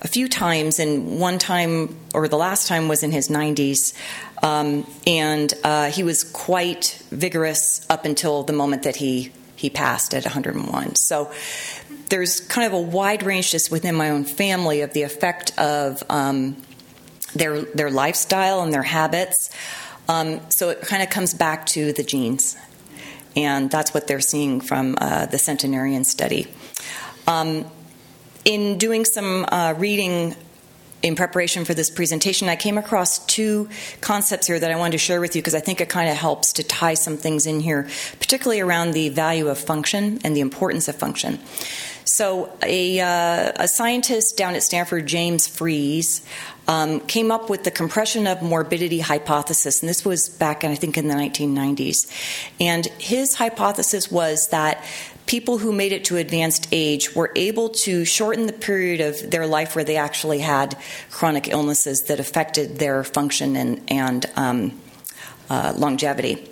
a 0.01 0.07
few 0.07 0.27
times, 0.27 0.79
and 0.79 1.19
one 1.19 1.39
time, 1.39 1.97
or 2.13 2.27
the 2.27 2.37
last 2.37 2.67
time, 2.67 2.87
was 2.87 3.03
in 3.03 3.11
his 3.11 3.27
90s. 3.27 3.93
Um, 4.41 4.87
and 5.05 5.53
uh, 5.63 5.91
he 5.91 6.03
was 6.03 6.23
quite 6.23 7.01
vigorous 7.11 7.85
up 7.89 8.05
until 8.05 8.43
the 8.43 8.53
moment 8.53 8.83
that 8.83 8.95
he 8.95 9.31
he 9.59 9.69
passed 9.69 10.13
at 10.13 10.23
101. 10.23 10.95
So 10.95 11.29
there's 12.07 12.39
kind 12.39 12.65
of 12.65 12.71
a 12.71 12.81
wide 12.81 13.23
range 13.23 13.51
just 13.51 13.69
within 13.69 13.93
my 13.93 14.09
own 14.09 14.23
family 14.23 14.79
of 14.81 14.93
the 14.93 15.01
effect 15.01 15.51
of 15.59 16.01
um, 16.09 16.55
their 17.33 17.61
their 17.61 17.91
lifestyle 17.91 18.61
and 18.61 18.73
their 18.73 18.83
habits. 18.83 19.49
Um, 20.07 20.41
so 20.49 20.69
it 20.69 20.81
kind 20.81 21.03
of 21.03 21.09
comes 21.09 21.33
back 21.33 21.65
to 21.67 21.93
the 21.93 22.03
genes, 22.03 22.57
and 23.35 23.69
that's 23.69 23.93
what 23.93 24.07
they're 24.07 24.19
seeing 24.19 24.59
from 24.61 24.95
uh, 24.99 25.27
the 25.27 25.37
centenarian 25.37 26.03
study. 26.03 26.47
Um, 27.27 27.65
in 28.45 28.77
doing 28.77 29.05
some 29.05 29.45
uh, 29.51 29.75
reading 29.77 30.35
in 31.01 31.15
preparation 31.15 31.63
for 31.63 31.73
this 31.73 31.89
presentation, 31.89 32.49
I 32.49 32.55
came 32.55 32.77
across 32.77 33.25
two 33.25 33.69
concepts 34.01 34.47
here 34.47 34.59
that 34.59 34.71
I 34.71 34.75
wanted 34.75 34.93
to 34.93 34.97
share 34.97 35.21
with 35.21 35.35
you 35.35 35.41
because 35.41 35.55
I 35.55 35.59
think 35.59 35.79
it 35.79 35.89
kind 35.89 36.09
of 36.09 36.17
helps 36.17 36.53
to 36.53 36.63
tie 36.63 36.95
some 36.95 37.15
things 37.15 37.45
in 37.45 37.59
here, 37.59 37.87
particularly 38.19 38.59
around 38.59 38.91
the 38.91 39.09
value 39.09 39.47
of 39.47 39.57
function 39.57 40.19
and 40.23 40.35
the 40.35 40.41
importance 40.41 40.87
of 40.87 40.95
function. 40.95 41.39
So, 42.15 42.51
a, 42.63 42.99
uh, 42.99 43.51
a 43.55 43.67
scientist 43.67 44.35
down 44.35 44.55
at 44.55 44.63
Stanford, 44.63 45.05
James 45.05 45.47
Fries, 45.47 46.25
um, 46.67 47.01
came 47.01 47.31
up 47.31 47.51
with 47.51 47.65
the 47.65 47.71
compression 47.71 48.25
of 48.25 48.41
morbidity 48.41 48.99
hypothesis, 48.99 49.81
and 49.81 49.87
this 49.87 50.03
was 50.03 50.27
back, 50.27 50.63
I 50.63 50.73
think, 50.73 50.97
in 50.97 51.07
the 51.07 51.13
1990s. 51.13 52.07
And 52.59 52.87
his 52.97 53.35
hypothesis 53.35 54.11
was 54.11 54.47
that 54.49 54.83
people 55.27 55.59
who 55.59 55.71
made 55.71 55.91
it 55.91 56.05
to 56.05 56.17
advanced 56.17 56.67
age 56.71 57.15
were 57.15 57.31
able 57.35 57.69
to 57.69 58.05
shorten 58.05 58.47
the 58.47 58.53
period 58.53 59.01
of 59.01 59.29
their 59.29 59.45
life 59.45 59.75
where 59.75 59.85
they 59.85 59.97
actually 59.97 60.39
had 60.39 60.75
chronic 61.11 61.47
illnesses 61.47 62.05
that 62.07 62.19
affected 62.19 62.79
their 62.79 63.03
function 63.03 63.55
and, 63.55 63.83
and 63.87 64.25
um, 64.35 64.81
uh, 65.51 65.73
longevity 65.77 66.49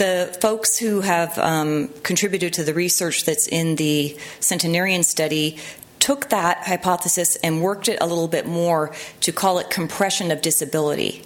the 0.00 0.34
folks 0.40 0.78
who 0.78 1.02
have 1.02 1.38
um, 1.38 1.88
contributed 2.02 2.54
to 2.54 2.64
the 2.64 2.72
research 2.72 3.26
that's 3.26 3.46
in 3.46 3.76
the 3.76 4.16
centenarian 4.40 5.02
study 5.02 5.58
took 5.98 6.30
that 6.30 6.56
hypothesis 6.66 7.36
and 7.44 7.60
worked 7.60 7.86
it 7.86 7.98
a 8.00 8.06
little 8.06 8.26
bit 8.26 8.46
more 8.46 8.94
to 9.20 9.30
call 9.30 9.58
it 9.58 9.68
compression 9.68 10.30
of 10.30 10.40
disability. 10.40 11.22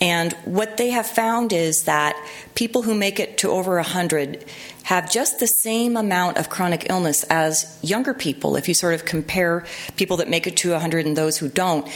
And 0.00 0.32
what 0.44 0.78
they 0.78 0.90
have 0.90 1.06
found 1.06 1.52
is 1.52 1.84
that 1.84 2.16
people 2.56 2.82
who 2.82 2.94
make 2.96 3.20
it 3.20 3.38
to 3.38 3.50
over 3.50 3.76
100 3.76 4.44
have 4.82 5.10
just 5.10 5.38
the 5.38 5.46
same 5.46 5.96
amount 5.96 6.38
of 6.38 6.48
chronic 6.48 6.88
illness 6.90 7.22
as 7.24 7.78
younger 7.82 8.14
people. 8.14 8.56
If 8.56 8.66
you 8.66 8.74
sort 8.74 8.94
of 8.94 9.04
compare 9.04 9.64
people 9.96 10.16
that 10.16 10.28
make 10.28 10.46
it 10.46 10.56
to 10.58 10.72
100 10.72 11.06
and 11.06 11.16
those 11.16 11.38
who 11.38 11.48
don't, 11.48 11.88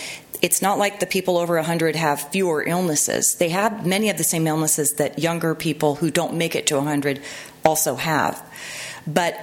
it's 0.43 0.61
not 0.61 0.77
like 0.77 0.99
the 0.99 1.07
people 1.07 1.39
over 1.39 1.55
100 1.55 1.95
have 1.95 2.21
fewer 2.31 2.65
illnesses. 2.65 3.37
They 3.39 3.51
have 3.51 3.87
many 3.87 4.11
of 4.11 4.19
the 4.19 4.25
same 4.25 4.49
illnesses 4.49 4.95
that 4.99 5.21
younger 5.21 5.55
people 5.55 5.95
who 5.95 6.11
don't 6.11 6.35
make 6.35 6.57
it 6.57 6.67
to 6.67 6.77
100 6.77 7.23
also 7.65 7.95
have. 7.95 8.45
But 9.07 9.39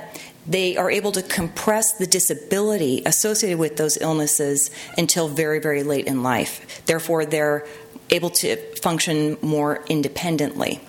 they 0.45 0.75
are 0.75 0.91
able 0.91 1.13
to 1.13 1.21
compress 1.21 1.93
the 1.93 2.05
disability 2.05 3.01
associated 3.05 3.59
with 3.59 3.77
those 3.77 3.97
illnesses 4.01 4.71
until 4.97 5.29
very, 5.29 5.59
very 5.59 5.83
late 5.83 6.05
in 6.05 6.21
life. 6.21 6.83
Therefore, 6.85 7.25
they're 7.25 7.65
able 8.09 8.31
to 8.31 8.57
function 8.77 9.37
more 9.41 9.85
independently. 9.87 10.81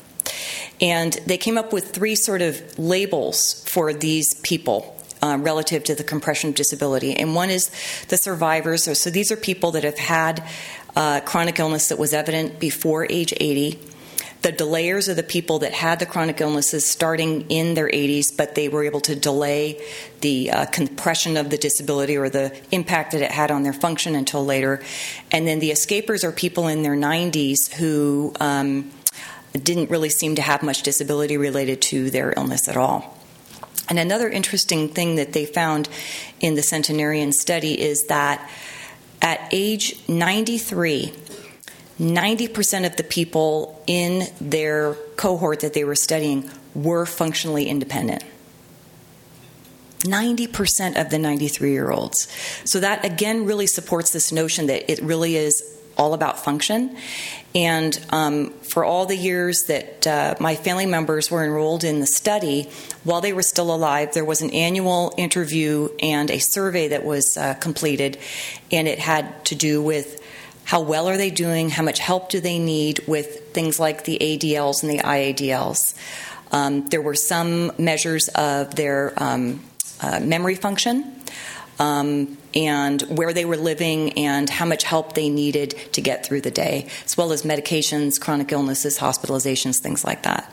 And 0.80 1.12
they 1.26 1.36
came 1.38 1.58
up 1.58 1.72
with 1.72 1.90
three 1.90 2.16
sort 2.16 2.42
of 2.42 2.78
labels 2.78 3.62
for 3.68 3.92
these 3.92 4.34
people 4.40 4.96
uh, 5.22 5.38
relative 5.40 5.84
to 5.84 5.94
the 5.94 6.04
compression 6.04 6.50
of 6.50 6.56
disability. 6.56 7.14
And 7.14 7.34
one 7.34 7.50
is 7.50 7.70
the 8.08 8.16
survivors. 8.16 8.84
So, 8.84 8.94
so 8.94 9.10
these 9.10 9.30
are 9.30 9.36
people 9.36 9.72
that 9.72 9.84
have 9.84 9.98
had 9.98 10.42
uh, 10.96 11.20
chronic 11.20 11.58
illness 11.58 11.88
that 11.88 11.98
was 11.98 12.12
evident 12.12 12.58
before 12.58 13.06
age 13.10 13.32
80. 13.36 13.78
The 14.42 14.52
delayers 14.52 15.08
are 15.08 15.14
the 15.14 15.22
people 15.22 15.58
that 15.58 15.74
had 15.74 15.98
the 15.98 16.06
chronic 16.06 16.40
illnesses 16.40 16.90
starting 16.90 17.50
in 17.50 17.74
their 17.74 17.88
80s, 17.88 18.34
but 18.34 18.54
they 18.54 18.70
were 18.70 18.84
able 18.84 19.00
to 19.02 19.14
delay 19.14 19.84
the 20.22 20.50
uh, 20.50 20.66
compression 20.66 21.36
of 21.36 21.50
the 21.50 21.58
disability 21.58 22.16
or 22.16 22.30
the 22.30 22.58
impact 22.70 23.12
that 23.12 23.20
it 23.20 23.30
had 23.30 23.50
on 23.50 23.64
their 23.64 23.74
function 23.74 24.14
until 24.14 24.44
later. 24.44 24.82
And 25.30 25.46
then 25.46 25.58
the 25.58 25.70
escapers 25.70 26.24
are 26.24 26.32
people 26.32 26.68
in 26.68 26.82
their 26.82 26.96
90s 26.96 27.70
who 27.74 28.32
um, 28.40 28.90
didn't 29.52 29.90
really 29.90 30.08
seem 30.08 30.36
to 30.36 30.42
have 30.42 30.62
much 30.62 30.82
disability 30.82 31.36
related 31.36 31.82
to 31.82 32.10
their 32.10 32.32
illness 32.34 32.66
at 32.66 32.78
all. 32.78 33.19
And 33.90 33.98
another 33.98 34.30
interesting 34.30 34.88
thing 34.88 35.16
that 35.16 35.32
they 35.32 35.44
found 35.44 35.88
in 36.40 36.54
the 36.54 36.62
centenarian 36.62 37.32
study 37.32 37.78
is 37.78 38.04
that 38.04 38.48
at 39.20 39.48
age 39.52 40.00
93, 40.08 41.12
90% 41.98 42.86
of 42.86 42.96
the 42.96 43.02
people 43.02 43.82
in 43.86 44.28
their 44.40 44.94
cohort 45.16 45.60
that 45.60 45.74
they 45.74 45.84
were 45.84 45.96
studying 45.96 46.48
were 46.74 47.04
functionally 47.04 47.66
independent. 47.66 48.24
90% 49.98 50.98
of 50.98 51.10
the 51.10 51.18
93 51.18 51.72
year 51.72 51.90
olds. 51.90 52.26
So, 52.64 52.80
that 52.80 53.04
again 53.04 53.44
really 53.44 53.66
supports 53.66 54.12
this 54.12 54.32
notion 54.32 54.66
that 54.68 54.90
it 54.90 55.02
really 55.02 55.36
is 55.36 55.62
all 55.98 56.14
about 56.14 56.42
function. 56.42 56.96
And 57.54 57.98
um, 58.10 58.50
for 58.60 58.84
all 58.84 59.06
the 59.06 59.16
years 59.16 59.64
that 59.66 60.06
uh, 60.06 60.34
my 60.38 60.54
family 60.54 60.86
members 60.86 61.30
were 61.30 61.44
enrolled 61.44 61.82
in 61.82 61.98
the 61.98 62.06
study, 62.06 62.68
while 63.02 63.20
they 63.20 63.32
were 63.32 63.42
still 63.42 63.74
alive, 63.74 64.14
there 64.14 64.24
was 64.24 64.40
an 64.40 64.50
annual 64.50 65.12
interview 65.16 65.88
and 66.00 66.30
a 66.30 66.38
survey 66.38 66.88
that 66.88 67.04
was 67.04 67.36
uh, 67.36 67.54
completed, 67.54 68.18
and 68.70 68.86
it 68.86 69.00
had 69.00 69.44
to 69.46 69.56
do 69.56 69.82
with 69.82 70.20
how 70.64 70.80
well 70.80 71.08
are 71.08 71.16
they 71.16 71.30
doing, 71.30 71.70
how 71.70 71.82
much 71.82 71.98
help 71.98 72.28
do 72.28 72.38
they 72.38 72.60
need 72.60 73.00
with 73.08 73.52
things 73.52 73.80
like 73.80 74.04
the 74.04 74.18
ADLs 74.20 74.84
and 74.84 74.92
the 74.92 74.98
IADLs. 74.98 75.94
Um, 76.52 76.88
there 76.88 77.02
were 77.02 77.16
some 77.16 77.72
measures 77.78 78.28
of 78.28 78.76
their 78.76 79.12
um, 79.16 79.64
uh, 80.00 80.20
memory 80.20 80.54
function. 80.54 81.19
Um, 81.80 82.36
and 82.54 83.00
where 83.02 83.32
they 83.32 83.46
were 83.46 83.56
living 83.56 84.12
and 84.12 84.50
how 84.50 84.66
much 84.66 84.84
help 84.84 85.14
they 85.14 85.30
needed 85.30 85.70
to 85.92 86.02
get 86.02 86.26
through 86.26 86.42
the 86.42 86.50
day, 86.50 86.88
as 87.06 87.16
well 87.16 87.32
as 87.32 87.42
medications, 87.42 88.20
chronic 88.20 88.52
illnesses, 88.52 88.98
hospitalizations, 88.98 89.80
things 89.80 90.04
like 90.04 90.24
that. 90.24 90.52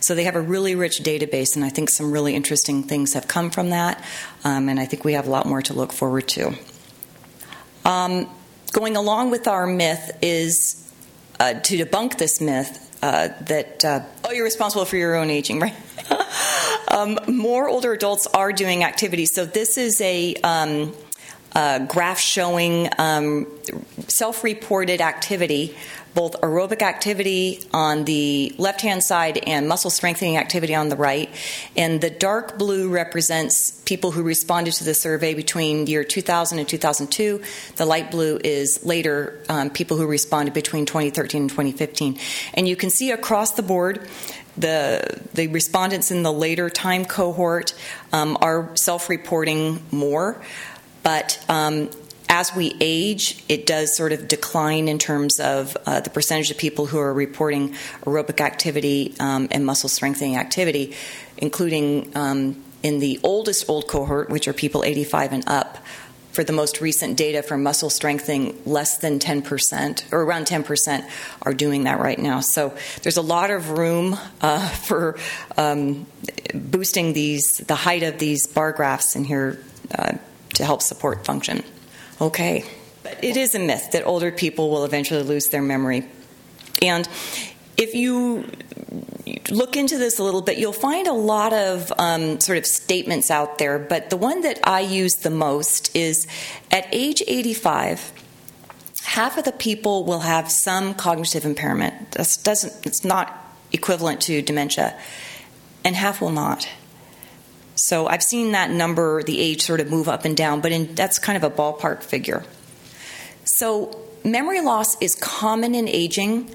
So 0.00 0.14
they 0.14 0.24
have 0.24 0.36
a 0.36 0.40
really 0.40 0.76
rich 0.76 1.02
database, 1.02 1.56
and 1.56 1.64
I 1.64 1.68
think 1.68 1.90
some 1.90 2.12
really 2.12 2.34
interesting 2.36 2.84
things 2.84 3.14
have 3.14 3.26
come 3.26 3.50
from 3.50 3.70
that, 3.70 4.04
um, 4.44 4.68
and 4.68 4.78
I 4.78 4.84
think 4.84 5.04
we 5.04 5.14
have 5.14 5.26
a 5.26 5.30
lot 5.30 5.46
more 5.46 5.62
to 5.62 5.74
look 5.74 5.92
forward 5.92 6.28
to. 6.28 6.54
Um, 7.84 8.30
going 8.72 8.96
along 8.96 9.30
with 9.30 9.48
our 9.48 9.66
myth 9.66 10.16
is 10.22 10.92
uh, 11.40 11.54
to 11.54 11.84
debunk 11.84 12.18
this 12.18 12.40
myth 12.40 12.84
uh, 13.02 13.28
that 13.42 13.84
uh, 13.84 14.00
oh 14.24 14.32
you're 14.32 14.44
responsible 14.44 14.84
for 14.84 14.96
your 14.96 15.14
own 15.14 15.30
aging 15.30 15.60
right 15.60 15.74
um, 16.90 17.18
more 17.26 17.68
older 17.68 17.92
adults 17.92 18.26
are 18.28 18.52
doing 18.52 18.84
activities 18.84 19.34
so 19.34 19.44
this 19.44 19.78
is 19.78 20.00
a 20.00 20.34
um, 20.36 20.94
uh, 21.54 21.80
graph 21.86 22.20
showing 22.20 22.88
um, 22.98 23.46
self 24.06 24.44
reported 24.44 25.00
activity, 25.00 25.76
both 26.14 26.40
aerobic 26.40 26.82
activity 26.82 27.60
on 27.72 28.04
the 28.04 28.54
left 28.58 28.80
hand 28.80 29.02
side 29.02 29.38
and 29.38 29.68
muscle 29.68 29.90
strengthening 29.90 30.36
activity 30.36 30.74
on 30.74 30.88
the 30.88 30.96
right. 30.96 31.30
And 31.76 32.00
the 32.00 32.10
dark 32.10 32.58
blue 32.58 32.88
represents 32.90 33.70
people 33.86 34.10
who 34.10 34.22
responded 34.22 34.74
to 34.74 34.84
the 34.84 34.94
survey 34.94 35.34
between 35.34 35.86
year 35.86 36.04
2000 36.04 36.58
and 36.58 36.68
2002. 36.68 37.42
The 37.76 37.86
light 37.86 38.10
blue 38.10 38.38
is 38.42 38.84
later 38.84 39.40
um, 39.48 39.70
people 39.70 39.96
who 39.96 40.06
responded 40.06 40.54
between 40.54 40.86
2013 40.86 41.42
and 41.42 41.50
2015. 41.50 42.18
And 42.54 42.68
you 42.68 42.76
can 42.76 42.90
see 42.90 43.10
across 43.10 43.52
the 43.52 43.62
board 43.62 44.08
the 44.60 45.20
the 45.34 45.46
respondents 45.48 46.10
in 46.10 46.22
the 46.22 46.32
later 46.32 46.68
time 46.70 47.04
cohort 47.04 47.74
um, 48.12 48.36
are 48.40 48.76
self-reporting 48.76 49.82
more. 49.90 50.42
But 51.02 51.42
um, 51.48 51.90
as 52.28 52.54
we 52.54 52.76
age, 52.80 53.42
it 53.48 53.66
does 53.66 53.96
sort 53.96 54.12
of 54.12 54.28
decline 54.28 54.88
in 54.88 54.98
terms 54.98 55.40
of 55.40 55.76
uh, 55.86 56.00
the 56.00 56.10
percentage 56.10 56.50
of 56.50 56.58
people 56.58 56.86
who 56.86 56.98
are 56.98 57.12
reporting 57.12 57.74
aerobic 58.04 58.40
activity 58.40 59.14
um, 59.18 59.48
and 59.50 59.64
muscle 59.64 59.88
strengthening 59.88 60.36
activity, 60.36 60.94
including 61.38 62.14
um, 62.14 62.62
in 62.82 62.98
the 62.98 63.18
oldest 63.22 63.68
old 63.68 63.88
cohort, 63.88 64.28
which 64.28 64.46
are 64.46 64.52
people 64.52 64.84
85 64.84 65.32
and 65.32 65.44
up. 65.48 65.78
For 66.38 66.44
the 66.44 66.52
most 66.52 66.80
recent 66.80 67.16
data 67.16 67.42
for 67.42 67.58
muscle 67.58 67.90
strengthening, 67.90 68.62
less 68.64 68.98
than 68.98 69.18
10% 69.18 70.12
or 70.12 70.22
around 70.22 70.46
10% 70.46 71.10
are 71.42 71.52
doing 71.52 71.82
that 71.82 71.98
right 71.98 72.16
now. 72.16 72.38
So 72.38 72.76
there's 73.02 73.16
a 73.16 73.22
lot 73.22 73.50
of 73.50 73.70
room 73.70 74.16
uh, 74.40 74.68
for 74.86 75.18
um, 75.56 76.06
boosting 76.54 77.12
these 77.12 77.56
the 77.66 77.74
height 77.74 78.04
of 78.04 78.20
these 78.20 78.46
bar 78.46 78.70
graphs 78.70 79.16
in 79.16 79.24
here. 79.24 79.60
Uh, 79.92 80.12
to 80.54 80.64
help 80.64 80.80
support 80.80 81.24
function. 81.24 81.64
Okay. 82.20 82.64
But 83.02 83.24
it 83.24 83.36
is 83.36 83.56
a 83.56 83.58
myth 83.58 83.90
that 83.92 84.04
older 84.06 84.30
people 84.30 84.70
will 84.70 84.84
eventually 84.84 85.24
lose 85.24 85.48
their 85.48 85.62
memory. 85.62 86.06
And 86.82 87.08
if 87.78 87.94
you 87.94 88.44
look 89.50 89.76
into 89.76 89.96
this 89.98 90.18
a 90.18 90.24
little 90.24 90.42
bit, 90.42 90.58
you'll 90.58 90.72
find 90.72 91.06
a 91.06 91.12
lot 91.12 91.52
of 91.52 91.92
um, 91.98 92.40
sort 92.40 92.58
of 92.58 92.66
statements 92.66 93.30
out 93.30 93.58
there. 93.58 93.78
But 93.78 94.10
the 94.10 94.16
one 94.16 94.42
that 94.42 94.58
I 94.64 94.80
use 94.80 95.14
the 95.14 95.30
most 95.30 95.94
is 95.96 96.26
at 96.70 96.86
age 96.92 97.22
85, 97.26 98.12
half 99.04 99.38
of 99.38 99.44
the 99.44 99.52
people 99.52 100.04
will 100.04 100.20
have 100.20 100.50
some 100.50 100.92
cognitive 100.94 101.44
impairment. 101.44 102.12
This 102.12 102.36
doesn't, 102.36 102.84
it's 102.84 103.04
not 103.04 103.32
equivalent 103.72 104.22
to 104.22 104.42
dementia, 104.42 104.98
and 105.84 105.94
half 105.94 106.20
will 106.20 106.30
not. 106.30 106.68
So 107.76 108.08
I've 108.08 108.24
seen 108.24 108.52
that 108.52 108.70
number, 108.70 109.22
the 109.22 109.40
age 109.40 109.62
sort 109.62 109.78
of 109.78 109.88
move 109.88 110.08
up 110.08 110.24
and 110.24 110.36
down, 110.36 110.60
but 110.60 110.72
in, 110.72 110.94
that's 110.96 111.20
kind 111.20 111.36
of 111.36 111.44
a 111.44 111.54
ballpark 111.54 112.02
figure. 112.02 112.44
So 113.44 113.96
memory 114.24 114.60
loss 114.60 115.00
is 115.00 115.14
common 115.14 115.74
in 115.74 115.88
aging, 115.88 116.50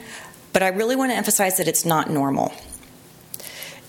but 0.53 0.63
I 0.63 0.69
really 0.69 0.95
want 0.95 1.11
to 1.11 1.15
emphasize 1.15 1.57
that 1.57 1.67
it's 1.67 1.83
not 1.85 2.09
normal. 2.09 2.53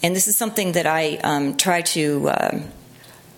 And 0.03 0.15
this 0.15 0.27
is 0.27 0.37
something 0.37 0.73
that 0.73 0.87
I 0.87 1.17
um, 1.17 1.57
try 1.57 1.83
to 1.83 2.29
uh, 2.29 2.61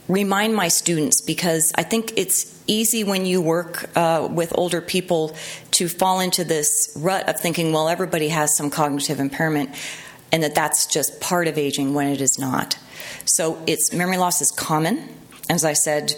remind 0.09 0.55
my 0.55 0.69
students 0.69 1.21
because 1.21 1.73
I 1.77 1.83
think 1.83 2.13
it's 2.17 2.63
easy 2.67 3.05
when 3.05 3.27
you 3.27 3.41
work 3.41 3.89
uh, 3.97 4.29
with 4.31 4.53
older 4.57 4.81
people 4.81 5.37
to 5.73 5.89
fall 5.89 6.21
into 6.21 6.45
this 6.45 6.93
rut 6.97 7.29
of 7.29 7.39
thinking, 7.39 7.73
well, 7.73 7.89
everybody 7.89 8.29
has 8.29 8.57
some 8.57 8.71
cognitive 8.71 9.21
impairment, 9.21 9.71
and 10.33 10.43
that 10.43 10.55
that's 10.55 10.87
just 10.87 11.21
part 11.21 11.49
of 11.49 11.59
aging 11.59 11.95
when 11.95 12.09
it 12.09 12.21
is 12.21 12.39
not. 12.39 12.79
So 13.25 13.63
it's 13.67 13.93
memory 13.93 14.17
loss 14.17 14.41
is 14.41 14.51
common. 14.51 15.09
As 15.49 15.65
I 15.65 15.75
said, 15.75 16.15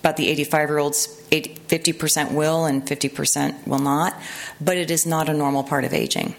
about 0.00 0.16
the 0.16 0.28
85 0.28 0.68
year 0.68 0.78
olds, 0.78 1.06
50% 1.30 2.32
will 2.32 2.64
and 2.64 2.86
50% 2.86 3.66
will 3.66 3.78
not, 3.78 4.14
but 4.60 4.76
it 4.76 4.90
is 4.90 5.06
not 5.06 5.28
a 5.28 5.34
normal 5.34 5.62
part 5.62 5.84
of 5.84 5.92
aging. 5.92 6.34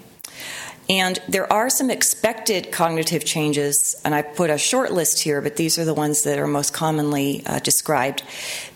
And 0.89 1.19
there 1.29 1.51
are 1.51 1.69
some 1.69 1.89
expected 1.89 2.71
cognitive 2.71 3.23
changes, 3.23 3.95
and 4.03 4.13
I 4.13 4.21
put 4.23 4.49
a 4.49 4.57
short 4.57 4.91
list 4.91 5.21
here, 5.21 5.41
but 5.41 5.55
these 5.55 5.79
are 5.79 5.85
the 5.85 5.93
ones 5.93 6.23
that 6.23 6.37
are 6.37 6.47
most 6.47 6.73
commonly 6.73 7.43
uh, 7.45 7.59
described. 7.59 8.23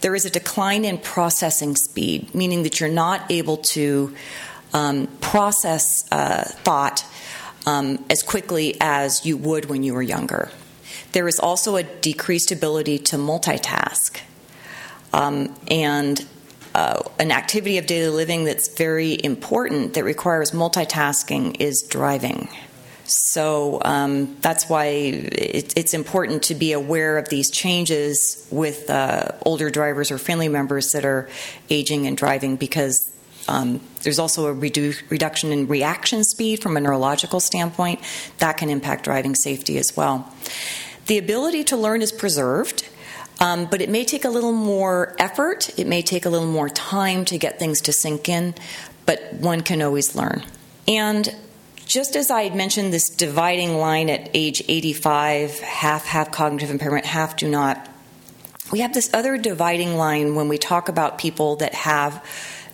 There 0.01 0.15
is 0.15 0.25
a 0.25 0.29
decline 0.29 0.85
in 0.85 0.97
processing 0.97 1.75
speed, 1.75 2.33
meaning 2.33 2.63
that 2.63 2.79
you're 2.79 2.89
not 2.89 3.29
able 3.29 3.57
to 3.57 4.15
um, 4.73 5.07
process 5.19 6.05
uh, 6.11 6.43
thought 6.45 7.03
um, 7.65 8.05
as 8.09 8.23
quickly 8.23 8.77
as 8.79 9.25
you 9.25 9.35
would 9.37 9.65
when 9.65 9.83
you 9.83 9.93
were 9.93 10.01
younger. 10.01 10.51
There 11.11 11.27
is 11.27 11.39
also 11.39 11.75
a 11.75 11.83
decreased 11.83 12.51
ability 12.51 12.99
to 12.99 13.17
multitask. 13.17 14.19
Um, 15.13 15.55
and 15.69 16.25
uh, 16.75 17.01
an 17.19 17.31
activity 17.31 17.77
of 17.77 17.85
daily 17.85 18.09
living 18.09 18.43
that's 18.43 18.67
very 18.75 19.17
important 19.23 19.93
that 19.93 20.03
requires 20.03 20.51
multitasking 20.51 21.55
is 21.57 21.87
driving. 21.89 22.49
So 23.05 23.81
um, 23.85 24.35
that's 24.41 24.67
why 24.67 24.85
it, 24.87 25.77
it's 25.77 25.93
important 25.93 26.43
to 26.43 26.55
be 26.55 26.73
aware 26.73 27.17
of 27.17 27.29
these 27.29 27.49
changes 27.49 28.45
with 28.51 28.89
uh, 28.89 29.29
older 29.45 29.69
drivers 29.69 30.11
or 30.11 30.17
family 30.17 30.49
members 30.49 30.91
that 30.91 31.05
are 31.05 31.29
aging 31.69 32.07
and 32.07 32.17
driving 32.17 32.57
because 32.57 33.09
um, 33.47 33.79
there's 34.03 34.19
also 34.19 34.47
a 34.47 34.53
redu- 34.53 34.99
reduction 35.09 35.53
in 35.53 35.67
reaction 35.67 36.25
speed 36.25 36.61
from 36.61 36.75
a 36.75 36.81
neurological 36.81 37.39
standpoint 37.39 38.01
that 38.39 38.57
can 38.57 38.69
impact 38.69 39.05
driving 39.05 39.33
safety 39.33 39.77
as 39.77 39.95
well. 39.95 40.29
The 41.05 41.19
ability 41.19 41.63
to 41.65 41.77
learn 41.77 42.01
is 42.01 42.11
preserved, 42.11 42.89
um, 43.39 43.65
but 43.65 43.81
it 43.81 43.89
may 43.89 44.05
take 44.05 44.25
a 44.25 44.29
little 44.29 44.53
more 44.53 45.15
effort. 45.19 45.77
It 45.77 45.87
may 45.87 46.01
take 46.01 46.25
a 46.25 46.29
little 46.29 46.47
more 46.47 46.69
time 46.69 47.25
to 47.25 47.37
get 47.37 47.59
things 47.59 47.81
to 47.81 47.93
sink 47.93 48.29
in, 48.29 48.55
but 49.05 49.33
one 49.33 49.61
can 49.61 49.81
always 49.81 50.15
learn. 50.15 50.43
And 50.87 51.35
just 51.85 52.15
as 52.15 52.31
I 52.31 52.43
had 52.43 52.55
mentioned, 52.55 52.93
this 52.93 53.09
dividing 53.09 53.77
line 53.77 54.09
at 54.09 54.29
age 54.33 54.63
85, 54.67 55.59
half 55.59 56.05
have 56.05 56.31
cognitive 56.31 56.71
impairment, 56.71 57.05
half 57.05 57.35
do 57.35 57.47
not. 57.47 57.87
We 58.71 58.79
have 58.79 58.93
this 58.93 59.13
other 59.13 59.37
dividing 59.37 59.95
line 59.95 60.35
when 60.35 60.47
we 60.47 60.57
talk 60.57 60.89
about 60.89 61.19
people 61.19 61.57
that 61.57 61.75
have 61.75 62.25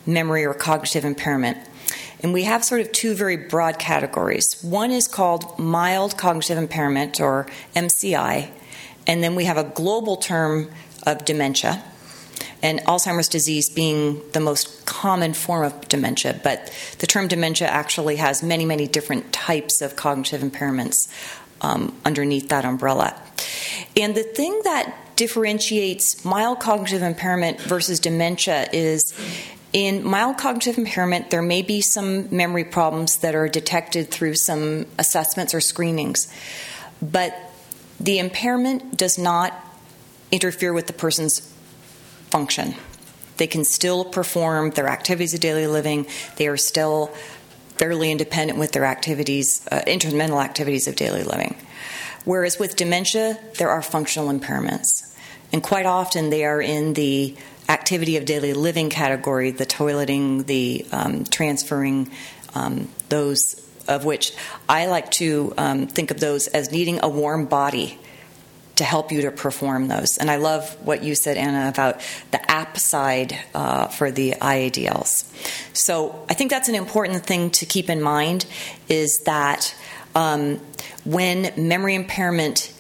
memory 0.05 0.45
or 0.45 0.53
cognitive 0.53 1.03
impairment. 1.03 1.57
And 2.24 2.34
we 2.34 2.43
have 2.43 2.64
sort 2.64 2.82
of 2.82 2.91
two 2.91 3.14
very 3.14 3.36
broad 3.36 3.80
categories. 3.80 4.62
One 4.62 4.91
is 4.91 5.07
called 5.07 5.57
mild 5.59 6.18
cognitive 6.18 6.57
impairment, 6.57 7.20
or 7.20 7.47
MCI, 7.76 8.51
and 9.08 9.24
then 9.24 9.36
we 9.36 9.45
have 9.45 9.58
a 9.58 9.64
global 9.64 10.18
term 10.18 10.72
of 11.06 11.26
dementia, 11.26 11.84
and 12.64 12.80
Alzheimer's 12.82 13.28
disease 13.28 13.70
being 13.70 14.22
the 14.34 14.39
most 14.39 14.86
common 14.86 15.34
form 15.34 15.64
of 15.64 15.88
dementia. 15.88 16.39
But 16.43 16.72
the 16.99 17.08
term 17.08 17.28
dementia 17.28 17.68
actually 17.68 18.18
has 18.18 18.43
many, 18.43 18.66
many 18.66 18.88
different 18.88 19.34
types 19.34 19.82
of 19.82 19.95
cognitive 19.95 20.41
impairments. 20.41 21.08
um, 21.62 21.95
underneath 22.04 22.49
that 22.49 22.66
umbrella. 22.66 23.16
And 23.95 24.16
the 24.16 24.24
thing 24.24 24.62
that 24.64 24.95
differentiates 25.16 26.26
mild 26.26 26.60
cognitive 26.60 27.04
impairment 27.04 27.62
versus 27.62 27.99
dementia 27.99 28.68
is 28.74 29.14
in 29.72 30.04
mild 30.04 30.38
cognitive 30.38 30.78
impairment, 30.78 31.30
there 31.30 31.41
may 31.41 31.62
be 31.62 31.82
some 31.82 32.36
memory 32.36 32.66
problems 32.66 33.18
that 33.20 33.36
are 33.36 33.47
detected 33.47 34.10
through 34.10 34.36
some 34.36 34.86
assessments 34.97 35.54
or 35.54 35.62
screenings, 35.62 36.32
but 37.02 37.34
the 38.02 38.18
impairment 38.18 38.97
does 38.97 39.18
not 39.18 39.54
interfere 40.32 40.74
with 40.74 40.88
the 40.88 40.93
person's 40.93 41.39
function. 42.30 42.74
They 43.38 43.47
can 43.47 43.64
still 43.64 44.06
perform 44.06 44.72
their 44.72 44.88
activities 44.88 45.34
of 45.34 45.39
daily 45.39 45.68
living. 45.68 46.08
They 46.38 46.47
are 46.47 46.58
still 46.58 47.08
fairly 47.78 48.12
independent 48.12 48.60
with 48.60 48.72
their 48.72 48.86
activities, 48.86 49.68
uh, 49.72 49.82
instrumental 49.86 50.41
activities 50.41 50.88
of 50.88 50.95
daily 50.95 51.24
living. 51.24 51.56
Whereas 52.26 52.60
with 52.60 52.76
dementia, 52.76 53.39
there 53.58 53.70
are 53.70 53.82
functional 53.82 54.30
impairments. 54.30 55.16
And 55.54 55.62
quite 55.62 55.86
often 55.86 56.30
they 56.30 56.45
are 56.45 56.62
in 56.62 56.93
the 56.93 57.36
activity 57.68 58.18
of 58.18 58.26
daily 58.26 58.54
living 58.54 58.89
category, 58.89 59.52
the 59.52 59.66
toileting, 59.66 60.45
the 60.45 60.86
um, 60.91 61.24
transferring, 61.26 62.12
um, 62.54 62.89
those 63.10 63.56
of 63.88 64.06
which 64.06 64.34
I 64.68 64.88
like 64.88 65.12
to 65.12 65.54
um, 65.58 65.88
think 65.88 66.12
of 66.12 66.20
those 66.20 66.48
as 66.48 66.72
needing 66.72 67.00
a 67.04 67.10
warm 67.10 67.46
body 67.46 68.00
to 68.76 68.84
help 68.84 69.12
you 69.12 69.22
to 69.22 69.32
perform 69.32 69.88
those. 69.88 70.18
And 70.18 70.32
I 70.32 70.38
love 70.38 70.76
what 70.84 71.04
you 71.04 71.14
said, 71.14 71.38
Anna, 71.38 71.70
about 71.70 72.02
the 72.32 72.52
app 72.52 72.80
side 72.80 73.38
uh, 73.54 73.88
for 73.88 74.10
the 74.12 74.32
IADLs. 74.42 75.26
So 75.74 76.26
I 76.30 76.34
think 76.34 76.50
that's 76.50 76.70
an 76.70 76.76
important 76.76 77.26
thing 77.26 77.52
to 77.52 77.66
keep 77.66 77.90
in 77.90 78.02
mind 78.02 78.46
is 78.90 79.22
that 79.26 79.76
um, 80.16 80.60
when 81.04 81.52
memory 81.58 81.96
impairment 81.96 82.74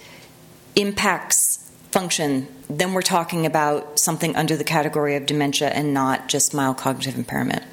impacts 0.75 1.71
function, 1.91 2.47
then 2.69 2.93
we're 2.93 3.01
talking 3.01 3.45
about 3.45 3.99
something 3.99 4.35
under 4.35 4.55
the 4.55 4.63
category 4.63 5.15
of 5.15 5.25
dementia 5.25 5.69
and 5.69 5.93
not 5.93 6.29
just 6.29 6.53
mild 6.53 6.77
cognitive 6.77 7.15
impairment. 7.15 7.63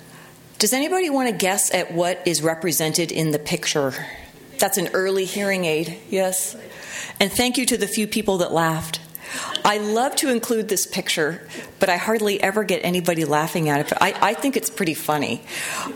Does 0.58 0.72
anybody 0.72 1.08
want 1.08 1.30
to 1.30 1.36
guess 1.36 1.72
at 1.72 1.92
what 1.92 2.20
is 2.26 2.42
represented 2.42 3.12
in 3.12 3.30
the 3.30 3.38
picture? 3.38 3.94
That's 4.58 4.76
an 4.76 4.88
early 4.88 5.24
hearing 5.24 5.64
aid, 5.64 6.00
yes? 6.10 6.56
And 7.20 7.30
thank 7.30 7.58
you 7.58 7.66
to 7.66 7.76
the 7.76 7.86
few 7.86 8.08
people 8.08 8.38
that 8.38 8.50
laughed. 8.50 8.98
I 9.64 9.78
love 9.78 10.16
to 10.16 10.32
include 10.32 10.68
this 10.68 10.84
picture, 10.84 11.46
but 11.78 11.88
I 11.88 11.96
hardly 11.96 12.42
ever 12.42 12.64
get 12.64 12.84
anybody 12.84 13.24
laughing 13.24 13.68
at 13.68 13.86
it. 13.86 13.92
I, 14.00 14.14
I 14.20 14.34
think 14.34 14.56
it's 14.56 14.68
pretty 14.68 14.94
funny. 14.94 15.44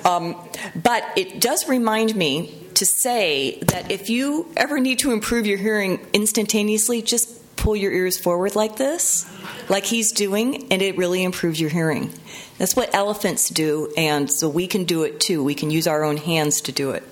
Um, 0.04 0.36
but 0.76 1.02
it 1.16 1.40
does 1.40 1.68
remind 1.68 2.14
me 2.14 2.68
to 2.74 2.86
say 2.86 3.58
that 3.66 3.90
if 3.90 4.10
you 4.10 4.52
ever 4.56 4.78
need 4.78 5.00
to 5.00 5.10
improve 5.10 5.44
your 5.44 5.58
hearing 5.58 6.06
instantaneously, 6.12 7.02
just 7.02 7.41
pull 7.62 7.76
your 7.76 7.92
ears 7.92 8.18
forward 8.18 8.56
like 8.56 8.74
this, 8.74 9.24
like 9.68 9.84
he's 9.84 10.10
doing, 10.10 10.72
and 10.72 10.82
it 10.82 10.96
really 10.96 11.22
improves 11.22 11.60
your 11.60 11.70
hearing. 11.70 12.12
That's 12.58 12.74
what 12.74 12.92
elephants 12.92 13.48
do, 13.48 13.92
and 13.96 14.28
so 14.28 14.48
we 14.48 14.66
can 14.66 14.82
do 14.82 15.04
it 15.04 15.20
too. 15.20 15.44
We 15.44 15.54
can 15.54 15.70
use 15.70 15.86
our 15.86 16.02
own 16.02 16.16
hands 16.16 16.60
to 16.62 16.72
do 16.72 16.90
it. 16.90 17.04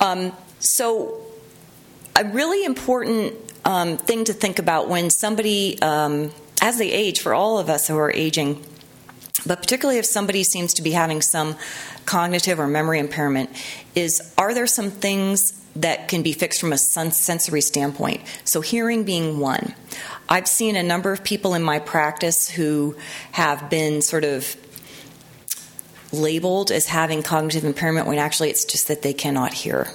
Um, 0.00 0.32
so, 0.60 1.20
a 2.16 2.24
really 2.24 2.64
important 2.64 3.34
um, 3.66 3.98
thing 3.98 4.24
to 4.24 4.32
think 4.32 4.58
about 4.58 4.88
when 4.88 5.10
somebody, 5.10 5.78
um, 5.82 6.30
as 6.62 6.78
they 6.78 6.90
age, 6.90 7.20
for 7.20 7.34
all 7.34 7.58
of 7.58 7.68
us 7.68 7.86
who 7.86 7.98
are 7.98 8.10
aging, 8.12 8.64
but 9.46 9.60
particularly 9.60 9.98
if 9.98 10.06
somebody 10.06 10.42
seems 10.42 10.72
to 10.74 10.82
be 10.82 10.92
having 10.92 11.20
some 11.20 11.54
cognitive 12.06 12.58
or 12.58 12.66
memory 12.66 12.98
impairment, 12.98 13.50
is 13.94 14.32
are 14.38 14.54
there 14.54 14.66
some 14.66 14.90
things 14.90 15.63
that 15.76 16.08
can 16.08 16.22
be 16.22 16.32
fixed 16.32 16.60
from 16.60 16.72
a 16.72 16.78
sensory 16.78 17.60
standpoint. 17.60 18.22
So, 18.44 18.60
hearing 18.60 19.04
being 19.04 19.40
one. 19.40 19.74
I've 20.28 20.48
seen 20.48 20.76
a 20.76 20.82
number 20.82 21.12
of 21.12 21.24
people 21.24 21.54
in 21.54 21.62
my 21.62 21.78
practice 21.78 22.48
who 22.48 22.96
have 23.32 23.68
been 23.68 24.00
sort 24.00 24.24
of 24.24 24.56
labeled 26.12 26.70
as 26.70 26.86
having 26.86 27.22
cognitive 27.22 27.64
impairment 27.64 28.06
when 28.06 28.18
actually 28.18 28.50
it's 28.50 28.64
just 28.64 28.88
that 28.88 29.02
they 29.02 29.12
cannot 29.12 29.52
hear. 29.52 29.88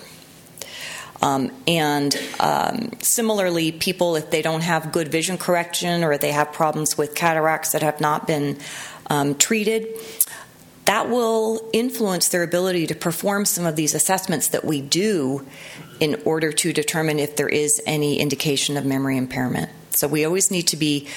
Um, 1.21 1.51
and 1.67 2.15
um, 2.39 2.91
similarly, 3.01 3.71
people, 3.71 4.15
if 4.15 4.31
they 4.31 4.41
don't 4.41 4.61
have 4.61 4.91
good 4.91 5.09
vision 5.09 5.37
correction 5.37 6.03
or 6.03 6.17
they 6.17 6.31
have 6.31 6.53
problems 6.53 6.97
with 6.97 7.13
cataracts 7.13 7.73
that 7.73 7.81
have 7.81 7.99
not 7.99 8.25
been 8.25 8.57
um, 9.07 9.35
treated, 9.35 9.87
that 10.85 11.09
will 11.09 11.69
influence 11.71 12.29
their 12.29 12.43
ability 12.43 12.87
to 12.87 12.95
perform 12.95 13.45
some 13.45 13.65
of 13.65 13.75
these 13.75 13.93
assessments 13.93 14.47
that 14.49 14.65
we 14.65 14.81
do 14.81 15.45
in 15.99 16.21
order 16.25 16.51
to 16.51 16.73
determine 16.73 17.19
if 17.19 17.35
there 17.35 17.49
is 17.49 17.81
any 17.85 18.19
indication 18.19 18.77
of 18.77 18.85
memory 18.85 19.17
impairment. 19.17 19.69
So 19.91 20.07
we 20.07 20.25
always 20.25 20.49
need 20.49 20.67
to 20.69 20.77
be 20.77 21.07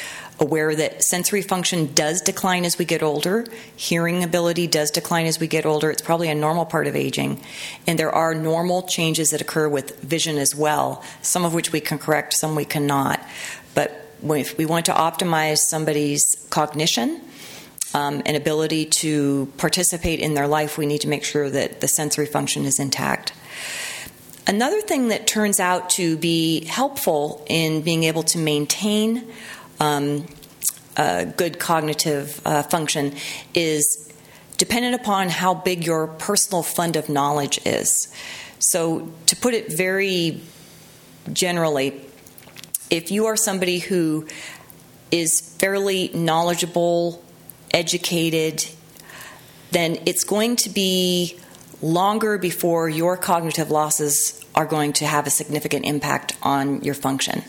aware 0.41 0.75
that 0.75 1.05
sensory 1.05 1.43
function 1.43 1.93
does 1.95 2.21
decline 2.21 2.65
as 2.65 2.79
we 2.79 2.85
get 2.85 3.03
older, 3.03 3.47
hearing 3.77 4.25
ability 4.25 4.67
does 4.67 4.91
decline 4.91 5.27
as 5.27 5.39
we 5.39 5.47
get 5.47 5.65
older. 5.65 5.91
It's 5.91 6.03
probably 6.03 6.29
a 6.29 6.35
normal 6.35 6.65
part 6.65 6.87
of 6.87 6.97
aging. 6.97 7.41
And 7.87 7.99
there 7.99 8.13
are 8.13 8.35
normal 8.35 8.83
changes 8.83 9.31
that 9.31 9.41
occur 9.41 9.69
with 9.69 10.01
vision 10.01 10.39
as 10.39 10.55
well, 10.55 11.03
some 11.23 11.45
of 11.45 11.55
which 11.55 11.71
we 11.71 11.81
can 11.81 11.99
correct, 11.99 12.35
some 12.35 12.57
we 12.57 12.65
cannot. 12.65 13.25
But 13.75 14.09
if 14.25 14.59
we 14.59 14.67
want 14.67 14.87
to 14.87 14.93
optimize 14.93 15.59
somebody's 15.59 16.45
cognition, 16.51 17.21
um, 17.95 18.22
an 18.26 18.34
ability 18.34 18.86
to 18.86 19.53
participate 19.57 20.20
in 20.20 20.34
their 20.34 20.47
life, 20.47 20.78
we 20.78 20.86
need 20.86 21.01
to 21.03 21.09
make 21.09 21.24
sure 21.24 21.51
that 21.51 21.80
the 21.80 21.88
sensory 21.88 22.26
function 22.26 22.64
is 22.64 22.78
intact. 22.78 23.32
Another 24.47 24.80
thing 24.80 25.09
that 25.09 25.26
turns 25.26 25.61
out 25.61 25.90
to 25.90 26.16
be 26.16 26.64
helpful 26.64 27.45
in 27.49 27.82
being 27.82 28.05
able 28.05 28.24
to 28.24 28.38
maintain 28.38 29.24
um, 29.78 30.26
good 30.97 31.59
cognitive 31.59 32.40
uh, 32.45 32.62
function 32.62 33.14
is 33.55 34.12
dependent 34.59 34.95
upon 34.95 35.28
how 35.28 35.55
big 35.55 35.84
your 35.84 36.07
personal 36.07 36.62
fund 36.62 36.97
of 36.97 37.09
knowledge 37.09 37.61
is. 37.64 38.12
So, 38.59 39.11
to 39.26 39.36
put 39.36 39.55
it 39.55 39.72
very 39.72 40.40
generally, 41.32 42.01
if 42.90 43.11
you 43.11 43.26
are 43.26 43.36
somebody 43.36 43.78
who 43.78 44.26
is 45.11 45.40
fairly 45.59 46.11
knowledgeable 46.14 47.22
educated, 47.73 48.66
then 49.70 49.99
it's 50.07 50.25
going 50.25 50.57
to 50.57 50.70
be 50.70 51.39
longer 51.81 52.39
before 52.39 52.89
your 52.89 53.16
cognitive 53.16 53.70
losses 53.70 54.45
are 54.55 54.66
going 54.66 54.93
to 54.93 55.07
have 55.07 55.27
a 55.27 55.31
significant 55.31 55.85
impact 55.85 56.37
on 56.43 56.83
your 56.83 56.95
function. 56.95 57.43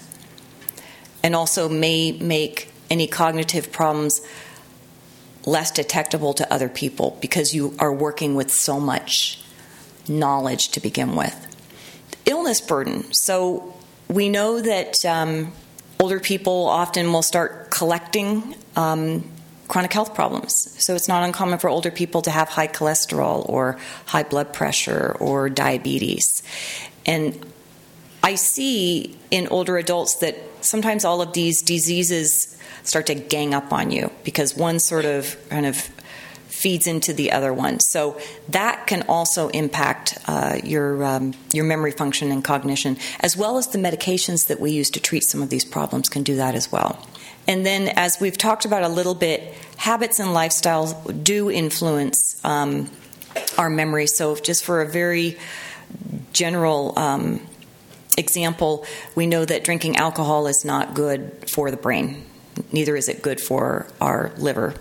And 1.22 1.36
also 1.36 1.70
may 1.70 2.12
make 2.14 2.70
any 2.90 3.08
cognitive 3.08 3.72
problems 3.72 4.22
less 5.46 5.72
detectable 5.72 6.34
to 6.34 6.54
other 6.54 6.70
people 6.70 7.18
because 7.22 7.54
you 7.54 7.76
are 7.80 7.94
working 7.94 8.36
with 8.36 8.52
so 8.52 8.80
much 8.80 9.44
knowledge 10.08 10.70
to 10.70 10.80
begin 10.80 11.16
with. 11.16 11.50
Illness 12.26 12.62
burden. 12.62 13.12
So 13.14 13.74
we 14.10 14.30
know 14.30 14.62
that 14.62 15.04
um, 15.06 15.52
older 16.00 16.20
people 16.20 16.68
often 16.68 17.12
will 17.12 17.22
start 17.22 17.72
collecting 17.72 18.56
um, 18.76 19.30
chronic 19.68 19.94
health 19.94 20.14
problems. 20.14 20.76
So 20.84 20.96
it's 20.96 21.08
not 21.08 21.24
uncommon 21.24 21.60
for 21.60 21.70
older 21.70 21.92
people 21.92 22.22
to 22.24 22.32
have 22.32 22.50
high 22.50 22.68
cholesterol 22.68 23.48
or 23.48 23.78
high 24.06 24.24
blood 24.24 24.54
pressure 24.54 25.16
or 25.20 25.50
diabetes. 25.50 26.44
And 27.06 27.46
I 28.24 28.36
see 28.36 29.18
in 29.32 29.48
older 29.48 29.78
adults 29.78 30.16
that 30.18 30.38
sometimes 30.62 31.06
all 31.06 31.22
of 31.22 31.34
these 31.34 31.62
diseases 31.62 32.58
start 32.84 33.08
to 33.08 33.16
gang 33.16 33.54
up 33.54 33.72
on 33.72 33.92
you 33.92 34.12
because 34.24 34.56
one 34.56 34.80
sort 34.80 35.06
of 35.06 35.38
kind 35.50 35.66
of 35.66 35.90
feeds 36.48 36.88
into 36.88 37.12
the 37.14 37.32
other 37.32 37.54
one. 37.54 37.80
So 37.80 38.20
that 38.50 38.88
can 38.88 39.04
also 39.10 39.50
impact 39.50 40.18
uh, 40.28 40.60
your 40.64 41.04
um, 41.04 41.34
your 41.52 41.66
memory 41.66 41.92
function 41.92 42.32
and 42.32 42.44
cognition, 42.44 42.98
as 43.20 43.36
well 43.36 43.58
as 43.58 43.68
the 43.68 43.80
medications 43.80 44.48
that 44.48 44.60
we 44.60 44.72
use 44.72 44.90
to 44.92 45.00
treat 45.00 45.24
some 45.24 45.42
of 45.42 45.50
these 45.50 45.66
problems 45.66 46.08
can 46.08 46.24
do 46.24 46.36
that 46.38 46.56
as 46.56 46.72
well. 46.72 47.06
And 47.48 47.66
then, 47.66 47.90
as 47.90 48.20
we've 48.22 48.38
talked 48.38 48.66
about 48.66 48.84
a 48.84 48.88
little 48.88 49.16
bit, 49.16 49.54
habits 49.78 50.20
and 50.20 50.30
lifestyles 50.30 51.24
do 51.24 51.52
influence 51.52 52.40
um, 52.46 52.90
our 53.58 53.70
memory. 53.70 54.08
So, 54.08 54.36
just 54.36 54.64
for 54.64 54.82
a 54.82 54.88
very 54.88 55.38
general 56.32 56.98
um, 56.98 57.42
example, 58.18 58.86
we 59.16 59.28
know 59.28 59.44
that 59.44 59.64
drinking 59.64 59.98
alcohol 59.98 60.48
is 60.48 60.64
not 60.64 60.94
good 60.94 61.50
for 61.50 61.70
the 61.70 61.78
brain. 61.78 62.24
Neither 62.72 62.96
is 62.96 63.10
it 63.10 63.22
good 63.22 63.42
for 63.42 63.88
our 64.00 64.32
liver, 64.38 64.76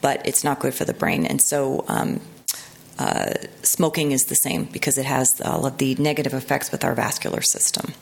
but 0.00 0.26
it's 0.26 0.44
not 0.44 0.58
good 0.58 0.74
for 0.74 0.84
the 0.84 0.94
brain. 0.94 1.24
And 1.24 1.40
so, 1.40 1.84
um, 1.88 2.20
uh, 2.98 3.34
smoking 3.62 4.12
is 4.12 4.24
the 4.24 4.34
same 4.34 4.64
because 4.64 4.98
it 4.98 5.06
has 5.06 5.40
all 5.40 5.64
of 5.64 5.78
the 5.78 5.94
negative 5.94 6.34
effects 6.34 6.70
with 6.70 6.84
our 6.84 6.94
vascular 6.94 7.40
system. 7.40 7.94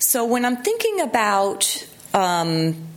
So, 0.00 0.24
when 0.24 0.44
I'm 0.44 0.56
thinking 0.56 1.00
about 1.00 1.86
um, 2.12 2.88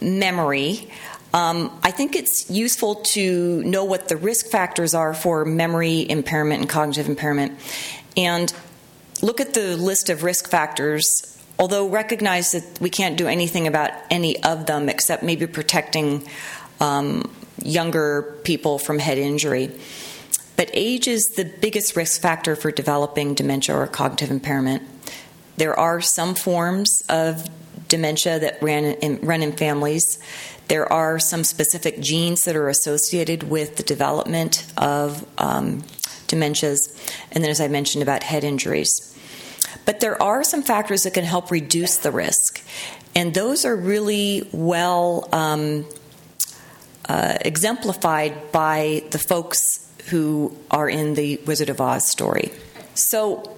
memory, 0.00 0.90
um, 1.34 1.78
I 1.82 1.90
think 1.90 2.14
it's 2.14 2.50
useful 2.50 2.96
to 2.96 3.62
know 3.64 3.84
what 3.84 4.08
the 4.08 4.16
risk 4.16 4.46
factors 4.46 4.94
are 4.94 5.14
for 5.14 5.44
memory 5.44 6.08
impairment 6.08 6.60
and 6.60 6.68
cognitive 6.68 7.08
impairment. 7.08 7.58
And 8.16 8.52
look 9.22 9.40
at 9.40 9.54
the 9.54 9.76
list 9.76 10.10
of 10.10 10.22
risk 10.24 10.48
factors, 10.48 11.38
although 11.58 11.88
recognize 11.88 12.52
that 12.52 12.80
we 12.80 12.90
can't 12.90 13.16
do 13.16 13.28
anything 13.28 13.66
about 13.66 13.92
any 14.10 14.42
of 14.42 14.66
them 14.66 14.88
except 14.90 15.22
maybe 15.22 15.46
protecting 15.46 16.26
um, 16.80 17.30
younger 17.62 18.38
people 18.44 18.78
from 18.78 18.98
head 18.98 19.16
injury. 19.16 19.70
But 20.56 20.68
age 20.74 21.08
is 21.08 21.24
the 21.36 21.44
biggest 21.44 21.96
risk 21.96 22.20
factor 22.20 22.56
for 22.56 22.70
developing 22.70 23.34
dementia 23.34 23.74
or 23.74 23.86
cognitive 23.86 24.30
impairment. 24.30 24.82
There 25.56 25.78
are 25.78 26.00
some 26.02 26.34
forms 26.34 27.02
of 27.08 27.48
dementia 27.92 28.38
that 28.40 28.60
ran 28.62 28.84
in, 28.84 29.20
run 29.20 29.42
in 29.42 29.52
families. 29.52 30.18
There 30.68 30.90
are 30.90 31.18
some 31.18 31.44
specific 31.44 32.00
genes 32.00 32.44
that 32.44 32.56
are 32.56 32.68
associated 32.68 33.42
with 33.44 33.76
the 33.76 33.82
development 33.82 34.64
of 34.78 35.24
um, 35.36 35.82
dementias, 36.26 36.80
and 37.30 37.44
then, 37.44 37.50
as 37.50 37.60
I 37.60 37.68
mentioned, 37.68 38.02
about 38.02 38.22
head 38.22 38.44
injuries. 38.44 38.90
But 39.84 40.00
there 40.00 40.20
are 40.22 40.42
some 40.42 40.62
factors 40.62 41.02
that 41.02 41.12
can 41.12 41.24
help 41.24 41.50
reduce 41.50 41.98
the 41.98 42.10
risk, 42.10 42.62
and 43.14 43.34
those 43.34 43.66
are 43.66 43.76
really 43.76 44.48
well 44.52 45.28
um, 45.32 45.84
uh, 47.08 47.36
exemplified 47.42 48.52
by 48.52 49.04
the 49.10 49.18
folks 49.18 49.86
who 50.08 50.56
are 50.70 50.88
in 50.88 51.14
the 51.14 51.36
Wizard 51.46 51.68
of 51.68 51.80
Oz 51.80 52.08
story. 52.08 52.50
So, 52.94 53.56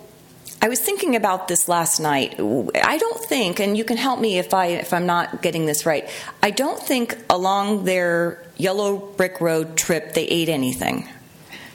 I 0.65 0.69
was 0.69 0.81
thinking 0.81 1.15
about 1.15 1.47
this 1.47 1.69
last 1.69 2.01
night. 2.01 2.41
I 2.41 2.97
don't 2.97 3.21
think, 3.23 3.61
and 3.61 3.77
you 3.77 3.85
can 3.85 3.99
help 3.99 4.19
me 4.19 4.39
if 4.39 4.55
I 4.55 4.69
if 4.69 4.95
I'm 4.95 5.05
not 5.05 5.43
getting 5.43 5.67
this 5.67 5.85
right. 5.85 6.09
I 6.43 6.53
don't 6.53 6.81
think 6.81 7.19
along 7.29 7.85
their 7.85 8.43
yellow 8.57 8.97
brick 8.97 9.43
road 9.43 9.77
trip 9.77 10.15
they 10.15 10.25
ate 10.25 10.49
anything. 10.49 11.07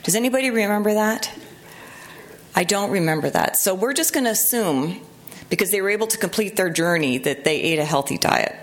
Does 0.01 0.15
anybody 0.15 0.49
remember 0.49 0.95
that? 0.95 1.31
I 2.55 2.63
don't 2.63 2.89
remember 2.89 3.29
that. 3.29 3.57
So 3.57 3.75
we're 3.75 3.93
just 3.93 4.11
going 4.11 4.23
to 4.23 4.31
assume 4.31 5.01
because 5.51 5.69
they 5.69 5.81
were 5.81 5.91
able 5.91 6.07
to 6.07 6.17
complete 6.17 6.55
their 6.55 6.71
journey 6.71 7.19
that 7.19 7.43
they 7.43 7.61
ate 7.61 7.77
a 7.77 7.85
healthy 7.85 8.17
diet. 8.17 8.55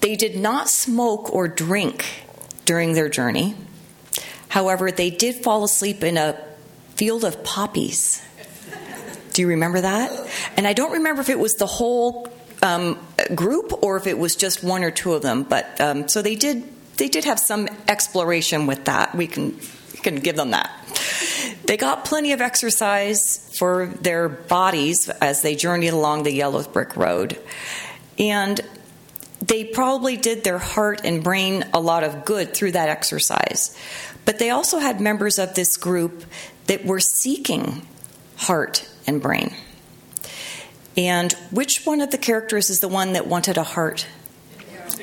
They 0.00 0.14
did 0.14 0.36
not 0.36 0.68
smoke 0.68 1.34
or 1.34 1.48
drink 1.48 2.04
during 2.66 2.92
their 2.92 3.08
journey. 3.08 3.56
However, 4.46 4.92
they 4.92 5.10
did 5.10 5.42
fall 5.42 5.64
asleep 5.64 6.04
in 6.04 6.16
a 6.16 6.38
field 6.94 7.24
of 7.24 7.42
poppies. 7.42 8.22
Do 9.34 9.42
you 9.42 9.48
remember 9.48 9.80
that? 9.80 10.12
And 10.56 10.66
I 10.66 10.72
don't 10.72 10.92
remember 10.92 11.20
if 11.20 11.28
it 11.28 11.38
was 11.38 11.54
the 11.54 11.66
whole 11.66 12.32
um, 12.62 12.98
group 13.34 13.82
or 13.82 13.96
if 13.96 14.06
it 14.06 14.16
was 14.16 14.36
just 14.36 14.62
one 14.62 14.84
or 14.84 14.92
two 14.92 15.12
of 15.12 15.22
them. 15.22 15.42
But 15.42 15.80
um, 15.80 16.08
so 16.08 16.22
they 16.22 16.36
did. 16.36 16.64
They 16.96 17.08
did 17.08 17.24
have 17.24 17.40
some 17.40 17.68
exploration 17.88 18.66
with 18.66 18.84
that. 18.84 19.16
We 19.16 19.26
can 19.26 19.58
we 19.92 19.98
can 20.02 20.16
give 20.16 20.36
them 20.36 20.52
that. 20.52 20.70
They 21.64 21.76
got 21.76 22.04
plenty 22.04 22.30
of 22.30 22.40
exercise 22.40 23.52
for 23.58 23.86
their 23.86 24.28
bodies 24.28 25.08
as 25.08 25.42
they 25.42 25.56
journeyed 25.56 25.92
along 25.92 26.22
the 26.22 26.32
yellow 26.32 26.62
brick 26.62 26.96
road, 26.96 27.36
and 28.16 28.60
they 29.40 29.64
probably 29.64 30.16
did 30.16 30.44
their 30.44 30.58
heart 30.58 31.00
and 31.02 31.24
brain 31.24 31.64
a 31.74 31.80
lot 31.80 32.04
of 32.04 32.24
good 32.24 32.54
through 32.54 32.72
that 32.72 32.88
exercise. 32.88 33.76
But 34.24 34.38
they 34.38 34.50
also 34.50 34.78
had 34.78 35.00
members 35.00 35.40
of 35.40 35.56
this 35.56 35.76
group 35.76 36.24
that 36.66 36.84
were 36.84 37.00
seeking 37.00 37.84
heart 38.36 38.88
and 39.06 39.20
brain. 39.20 39.54
And 40.96 41.32
which 41.50 41.84
one 41.84 42.00
of 42.00 42.10
the 42.10 42.18
characters 42.18 42.70
is 42.70 42.80
the 42.80 42.88
one 42.88 43.14
that 43.14 43.26
wanted 43.26 43.56
a 43.56 43.64
heart? 43.64 44.06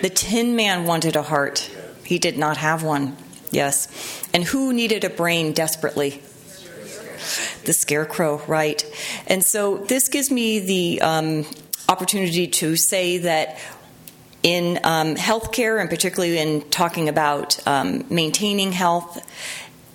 The 0.02 0.10
Tin 0.10 0.56
Man 0.56 0.86
wanted 0.86 1.16
a 1.16 1.24
heart. 1.24 1.70
He 2.06 2.18
did 2.18 2.38
not 2.38 2.58
have 2.58 2.84
one. 2.84 3.18
Yes. 3.52 3.88
And 4.34 4.44
who 4.44 4.74
needed 4.74 5.04
a 5.04 5.10
brain 5.10 5.52
desperately? 5.54 6.22
The 7.66 7.74
Scarecrow, 7.74 8.42
right. 8.48 8.84
And 9.28 9.44
so 9.44 9.78
this 9.78 10.08
gives 10.08 10.32
me 10.32 10.60
the 10.60 11.02
um, 11.02 11.46
opportunity 11.88 12.48
to 12.48 12.76
say 12.76 13.20
that 13.20 13.60
in 14.44 14.80
um, 14.84 15.16
healthcare, 15.16 15.80
and 15.80 15.90
particularly 15.90 16.40
in 16.40 16.62
talking 16.70 17.10
about 17.10 17.66
um, 17.68 18.06
maintaining 18.10 18.72
health, 18.72 19.24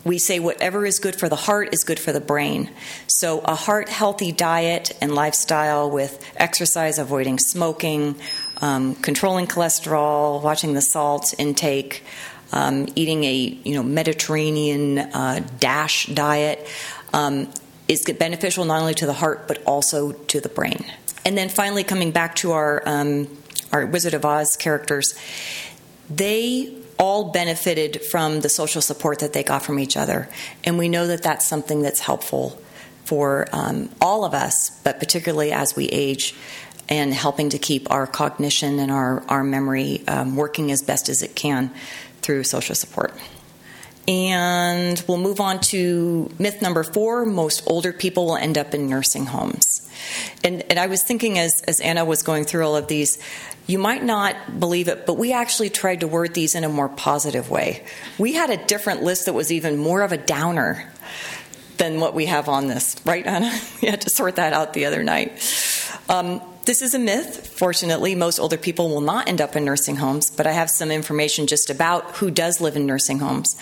we 0.06 0.18
say 0.18 0.38
whatever 0.38 0.86
is 0.86 1.00
good 1.00 1.16
for 1.16 1.28
the 1.28 1.36
heart 1.36 1.74
is 1.74 1.82
good 1.82 1.98
for 1.98 2.12
the 2.12 2.20
brain. 2.20 2.70
So, 3.08 3.40
a 3.40 3.56
heart 3.56 3.88
healthy 3.88 4.30
diet 4.30 4.92
and 5.00 5.12
lifestyle 5.14 5.90
with 5.90 6.24
exercise, 6.36 6.98
avoiding 6.98 7.40
smoking, 7.40 8.14
um, 8.58 8.94
controlling 8.94 9.48
cholesterol, 9.48 10.40
watching 10.40 10.74
the 10.74 10.80
salt 10.80 11.34
intake, 11.38 12.04
um, 12.52 12.86
eating 12.94 13.24
a 13.24 13.34
you 13.34 13.74
know 13.74 13.82
Mediterranean 13.82 14.98
uh, 14.98 15.44
DASH 15.58 16.06
diet 16.06 16.64
um, 17.12 17.52
is 17.88 18.04
beneficial 18.04 18.64
not 18.64 18.80
only 18.80 18.94
to 18.94 19.06
the 19.06 19.12
heart 19.12 19.48
but 19.48 19.60
also 19.64 20.12
to 20.12 20.40
the 20.40 20.48
brain. 20.48 20.84
And 21.24 21.36
then 21.36 21.48
finally, 21.48 21.82
coming 21.82 22.12
back 22.12 22.36
to 22.36 22.52
our 22.52 22.80
um, 22.86 23.26
our 23.72 23.84
Wizard 23.84 24.14
of 24.14 24.24
Oz 24.24 24.56
characters, 24.56 25.18
they 26.08 26.85
all 26.98 27.30
benefited 27.30 28.02
from 28.02 28.40
the 28.40 28.48
social 28.48 28.82
support 28.82 29.18
that 29.20 29.32
they 29.32 29.42
got 29.42 29.62
from 29.62 29.78
each 29.78 29.96
other. 29.96 30.28
And 30.64 30.78
we 30.78 30.88
know 30.88 31.06
that 31.06 31.22
that's 31.22 31.46
something 31.46 31.82
that's 31.82 32.00
helpful 32.00 32.60
for 33.04 33.46
um, 33.52 33.88
all 34.00 34.24
of 34.24 34.34
us, 34.34 34.70
but 34.82 34.98
particularly 34.98 35.52
as 35.52 35.76
we 35.76 35.86
age 35.86 36.34
and 36.88 37.12
helping 37.12 37.50
to 37.50 37.58
keep 37.58 37.90
our 37.90 38.06
cognition 38.06 38.78
and 38.78 38.90
our, 38.90 39.22
our 39.28 39.44
memory 39.44 40.02
um, 40.08 40.36
working 40.36 40.70
as 40.70 40.82
best 40.82 41.08
as 41.08 41.22
it 41.22 41.34
can 41.34 41.70
through 42.22 42.44
social 42.44 42.74
support. 42.74 43.14
And 44.08 45.02
we'll 45.08 45.18
move 45.18 45.40
on 45.40 45.60
to 45.62 46.30
myth 46.38 46.62
number 46.62 46.84
four 46.84 47.24
most 47.24 47.64
older 47.66 47.92
people 47.92 48.26
will 48.26 48.36
end 48.36 48.56
up 48.56 48.72
in 48.72 48.88
nursing 48.88 49.26
homes. 49.26 49.85
And, 50.44 50.62
and 50.70 50.78
I 50.78 50.86
was 50.86 51.02
thinking 51.02 51.38
as, 51.38 51.62
as 51.62 51.80
Anna 51.80 52.04
was 52.04 52.22
going 52.22 52.44
through 52.44 52.66
all 52.66 52.76
of 52.76 52.88
these, 52.88 53.18
you 53.66 53.78
might 53.78 54.04
not 54.04 54.60
believe 54.60 54.88
it, 54.88 55.06
but 55.06 55.14
we 55.14 55.32
actually 55.32 55.70
tried 55.70 56.00
to 56.00 56.08
word 56.08 56.34
these 56.34 56.54
in 56.54 56.64
a 56.64 56.68
more 56.68 56.88
positive 56.88 57.50
way. 57.50 57.84
We 58.18 58.34
had 58.34 58.50
a 58.50 58.56
different 58.56 59.02
list 59.02 59.26
that 59.26 59.32
was 59.32 59.50
even 59.50 59.76
more 59.76 60.02
of 60.02 60.12
a 60.12 60.16
downer 60.16 60.90
than 61.78 62.00
what 62.00 62.14
we 62.14 62.26
have 62.26 62.48
on 62.48 62.68
this, 62.68 62.96
right, 63.04 63.26
Anna? 63.26 63.52
We 63.82 63.88
had 63.88 64.00
to 64.02 64.10
sort 64.10 64.36
that 64.36 64.52
out 64.52 64.72
the 64.72 64.86
other 64.86 65.02
night. 65.02 65.32
Um, 66.08 66.40
this 66.66 66.82
is 66.82 66.94
a 66.94 66.98
myth. 66.98 67.46
Fortunately, 67.46 68.14
most 68.14 68.38
older 68.38 68.56
people 68.56 68.88
will 68.88 69.00
not 69.00 69.28
end 69.28 69.40
up 69.40 69.56
in 69.56 69.64
nursing 69.64 69.96
homes, 69.96 70.30
but 70.30 70.46
I 70.46 70.52
have 70.52 70.68
some 70.68 70.90
information 70.90 71.46
just 71.46 71.70
about 71.70 72.16
who 72.16 72.30
does 72.30 72.60
live 72.60 72.76
in 72.76 72.86
nursing 72.86 73.20
homes. 73.20 73.56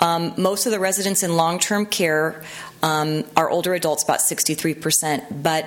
Um, 0.00 0.32
most 0.36 0.64
of 0.64 0.72
the 0.72 0.80
residents 0.80 1.22
in 1.22 1.36
long 1.36 1.58
term 1.58 1.84
care 1.84 2.42
um, 2.82 3.24
are 3.36 3.50
older 3.50 3.74
adults, 3.74 4.02
about 4.02 4.20
63%, 4.20 5.42
but 5.42 5.66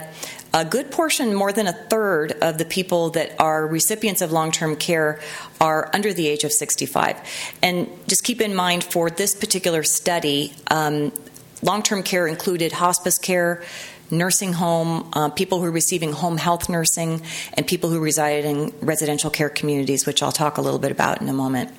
a 0.54 0.66
good 0.66 0.92
portion, 0.92 1.34
more 1.36 1.54
than 1.54 1.68
a 1.68 1.74
third 1.74 2.32
of 2.42 2.58
the 2.58 2.66
people 2.66 3.12
that 3.12 3.40
are 3.40 3.66
recipients 3.68 4.22
of 4.22 4.32
long 4.32 4.52
term 4.52 4.76
care 4.76 5.22
are 5.60 5.90
under 5.94 6.14
the 6.14 6.28
age 6.28 6.44
of 6.44 6.52
65. 6.52 7.18
And 7.62 7.90
just 8.08 8.24
keep 8.24 8.42
in 8.42 8.56
mind 8.56 8.84
for 8.84 9.10
this 9.10 9.36
particular 9.36 9.84
study, 9.84 10.54
um, 10.68 11.14
long 11.62 11.84
term 11.84 12.02
care 12.02 12.26
included 12.28 12.72
hospice 12.72 13.20
care, 13.20 13.64
nursing 14.12 14.54
home, 14.54 15.10
uh, 15.14 15.30
people 15.30 15.60
who 15.60 15.66
are 15.66 15.72
receiving 15.72 16.12
home 16.12 16.38
health 16.38 16.70
nursing, 16.70 17.22
and 17.54 17.66
people 17.66 17.90
who 17.90 18.00
reside 18.00 18.46
in 18.46 18.74
residential 18.82 19.30
care 19.30 19.50
communities, 19.50 20.06
which 20.06 20.22
I'll 20.22 20.32
talk 20.32 20.58
a 20.58 20.62
little 20.62 20.80
bit 20.80 20.92
about 20.92 21.22
in 21.22 21.30
a 21.30 21.34
moment. 21.34 21.72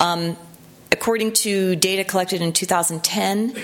Um, 0.00 0.36
according 0.92 1.32
to 1.32 1.76
data 1.76 2.04
collected 2.04 2.42
in 2.42 2.52
2010, 2.52 3.56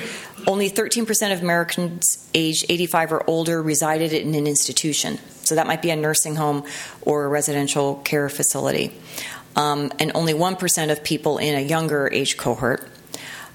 only 0.47 0.71
13% 0.71 1.33
of 1.33 1.43
Americans 1.43 2.29
aged 2.35 2.67
85 2.69 3.13
or 3.13 3.31
older 3.31 3.63
resided 3.63 4.13
in 4.13 4.35
an 4.35 4.47
institution. 4.47 5.19
So 5.43 5.55
that 5.55 5.67
might 5.67 5.83
be 5.83 5.91
a 5.91 5.97
nursing 5.97 6.37
home 6.37 6.65
or 7.03 7.25
a 7.25 7.29
residential 7.29 7.97
care 7.97 8.29
facility. 8.29 8.95
Um, 9.57 9.93
and 9.99 10.11
only 10.15 10.33
1% 10.35 10.91
of 10.91 11.05
people 11.05 11.39
in 11.39 11.55
a 11.55 11.61
younger 11.61 12.09
age 12.13 12.37
cohort. 12.37 12.89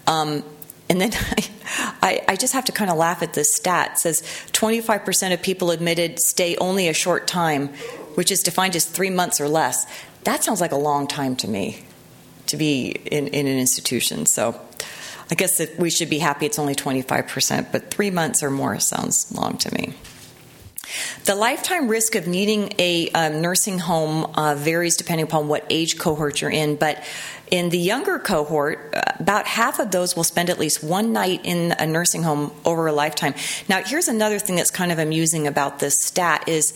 Um, 0.08 0.44
and 0.90 1.00
then 1.00 1.12
I, 2.02 2.22
I, 2.28 2.36
just 2.36 2.54
have 2.54 2.66
to 2.66 2.72
kind 2.72 2.90
of 2.90 2.98
laugh 2.98 3.22
at 3.22 3.34
this 3.34 3.56
stat. 3.56 3.92
It 3.94 4.00
says 4.00 4.22
25% 4.54 5.34
of 5.34 5.42
people 5.42 5.72
admitted 5.72 6.20
stay 6.20 6.58
only 6.58 6.88
a 6.88 6.94
short 6.94 7.28
time, 7.28 7.70
which 8.16 8.32
is 8.32 8.42
defined 8.42 8.76
as 8.76 8.86
three 8.86 9.10
months 9.10 9.40
or 9.40 9.48
less. 9.48 9.86
That 10.24 10.44
sounds 10.44 10.62
like 10.62 10.72
a 10.72 10.78
long 10.78 11.08
time 11.08 11.36
to 11.38 11.48
me 11.48 11.84
to 12.48 12.58
be 12.58 12.90
in, 12.90 13.28
in 13.28 13.48
an 13.48 13.58
institution. 13.58 14.26
So 14.26 14.60
I 15.32 15.36
guess 15.36 15.60
that 15.60 15.78
we 15.78 15.90
should 15.90 16.10
be 16.10 16.20
happy 16.20 16.48
it's 16.48 16.58
only 16.58 16.76
25%, 16.76 17.72
but 17.72 17.92
three 17.92 18.10
months 18.10 18.42
or 18.42 18.50
more 18.50 18.80
sounds 18.80 19.32
long 19.32 19.58
to 19.60 19.74
me. 19.74 19.94
The 21.26 21.36
lifetime 21.36 21.88
risk 21.88 22.16
of 22.16 22.28
needing 22.28 22.74
a 22.80 23.10
um, 23.10 23.42
nursing 23.42 23.80
home 23.80 24.26
uh, 24.36 24.56
varies 24.56 24.96
depending 24.98 25.26
upon 25.26 25.48
what 25.48 25.66
age 25.70 25.98
cohort 25.98 26.42
you're 26.42 26.52
in, 26.52 26.76
but 26.76 27.04
in 27.52 27.70
the 27.70 27.80
younger 27.80 28.20
cohort, 28.20 28.94
uh, 28.94 29.02
about 29.20 29.48
half 29.48 29.80
of 29.80 29.92
those 29.92 30.16
will 30.16 30.24
spend 30.24 30.50
at 30.50 30.60
least 30.60 30.84
one 30.84 31.14
night 31.14 31.42
in 31.44 31.74
a 31.80 31.86
nursing 31.86 32.24
home 32.24 32.52
over 32.66 32.88
a 32.88 32.94
lifetime. 32.94 33.34
Now, 33.68 33.82
here's 33.84 34.08
another 34.08 34.40
thing 34.40 34.56
that's 34.56 34.72
kind 34.72 34.92
of 34.92 35.00
amusing 35.00 35.48
about 35.48 35.80
this 35.80 36.00
stat 36.00 36.48
is 36.48 36.74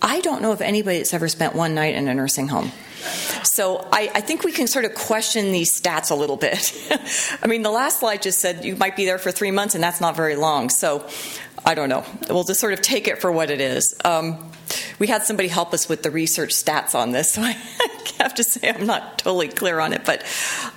I 0.00 0.20
don't 0.20 0.42
know 0.42 0.52
if 0.52 0.60
anybody 0.60 0.98
that's 0.98 1.14
ever 1.14 1.28
spent 1.28 1.54
one 1.54 1.74
night 1.74 1.94
in 1.94 2.08
a 2.08 2.14
nursing 2.14 2.48
home. 2.48 2.72
So 3.42 3.86
I, 3.92 4.10
I, 4.14 4.20
think 4.22 4.44
we 4.44 4.52
can 4.52 4.66
sort 4.66 4.86
of 4.86 4.94
question 4.94 5.52
these 5.52 5.78
stats 5.78 6.10
a 6.10 6.14
little 6.14 6.36
bit. 6.36 6.72
I 7.42 7.46
mean, 7.46 7.62
the 7.62 7.70
last 7.70 8.00
slide 8.00 8.22
just 8.22 8.38
said 8.38 8.64
you 8.64 8.76
might 8.76 8.96
be 8.96 9.04
there 9.04 9.18
for 9.18 9.30
three 9.30 9.50
months, 9.50 9.74
and 9.74 9.84
that's 9.84 10.00
not 10.00 10.16
very 10.16 10.36
long. 10.36 10.70
So 10.70 11.06
I 11.64 11.74
don't 11.74 11.88
know. 11.88 12.04
We'll 12.28 12.44
just 12.44 12.60
sort 12.60 12.74
of 12.74 12.82
take 12.82 13.08
it 13.08 13.20
for 13.20 13.32
what 13.32 13.50
it 13.50 13.60
is. 13.60 13.94
Um, 14.04 14.50
we 14.98 15.06
had 15.06 15.22
somebody 15.22 15.48
help 15.48 15.72
us 15.72 15.88
with 15.88 16.02
the 16.02 16.10
research 16.10 16.50
stats 16.50 16.94
on 16.94 17.12
this, 17.12 17.32
so 17.34 17.42
I 17.42 17.52
have 18.18 18.34
to 18.34 18.44
say 18.44 18.70
I'm 18.70 18.86
not 18.86 19.18
totally 19.18 19.48
clear 19.48 19.80
on 19.80 19.92
it. 19.92 20.04
But 20.04 20.24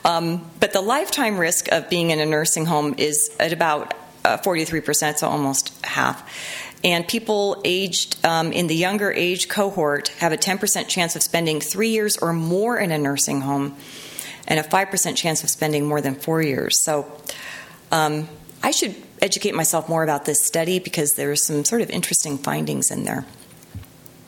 um, 0.06 0.50
but 0.60 0.74
the 0.74 0.82
lifetime 0.82 1.38
risk 1.38 1.72
of 1.72 1.90
being 1.90 2.12
in 2.12 2.20
a 2.20 2.26
nursing 2.26 2.66
home 2.66 2.96
is 2.98 3.36
at 3.40 3.54
about 3.54 3.94
uh, 4.24 4.38
43%, 4.38 5.18
so 5.18 5.28
almost 5.28 5.74
half. 5.86 6.30
And 6.84 7.08
people 7.08 7.62
aged 7.66 8.24
um, 8.26 8.52
in 8.52 8.68
the 8.68 8.76
younger 8.76 9.12
age 9.12 9.50
cohort 9.50 10.10
have 10.20 10.32
a 10.32 10.38
10% 10.38 10.88
chance 10.88 11.16
of 11.16 11.24
spending 11.24 11.60
three 11.60 11.90
years 11.90 12.18
or 12.18 12.34
more 12.34 12.78
in 12.78 12.92
a 12.92 12.98
nursing 12.98 13.42
home, 13.42 13.76
and 14.48 14.60
a 14.60 14.64
5% 14.64 15.16
chance 15.16 15.44
of 15.44 15.50
spending 15.50 15.86
more 15.86 16.02
than 16.02 16.16
four 16.16 16.42
years. 16.42 16.82
So 16.84 17.12
um, 17.92 18.30
I 18.62 18.72
should 18.72 18.96
educate 19.22 19.56
myself 19.56 19.90
more 19.90 20.04
about 20.04 20.26
this 20.26 20.46
study 20.46 20.80
because 20.80 21.12
there's 21.12 21.46
some 21.46 21.66
sort 21.66 21.82
of 21.82 21.90
interesting 21.90 22.38
findings 22.38 22.92
in 22.92 23.04
there. 23.04 23.26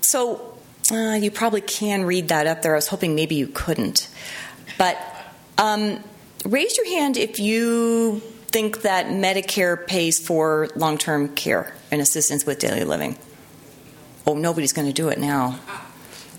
So 0.02 0.58
uh, 0.92 1.20
you 1.22 1.30
probably 1.32 1.62
can 1.62 2.04
read 2.04 2.30
that 2.30 2.48
up 2.48 2.62
there. 2.62 2.74
I 2.74 2.78
was 2.78 2.88
hoping 2.88 3.16
maybe 3.16 3.36
you 3.36 3.48
couldn't. 3.48 4.10
But 4.78 4.98
um, 5.58 6.04
raise 6.46 6.78
your 6.78 6.88
hand 6.88 7.18
if 7.18 7.40
you 7.40 8.22
think 8.48 8.82
that 8.82 9.08
Medicare 9.08 9.86
pays 9.86 10.20
for 10.20 10.70
long 10.76 10.98
term 10.98 11.36
care 11.36 11.74
and 11.92 12.02
assistance 12.02 12.46
with 12.46 12.60
daily 12.60 12.84
living. 12.84 13.18
Oh, 14.26 14.34
nobody's 14.36 14.74
going 14.74 14.88
to 14.88 14.94
do 14.94 15.10
it 15.10 15.20
now. 15.20 15.60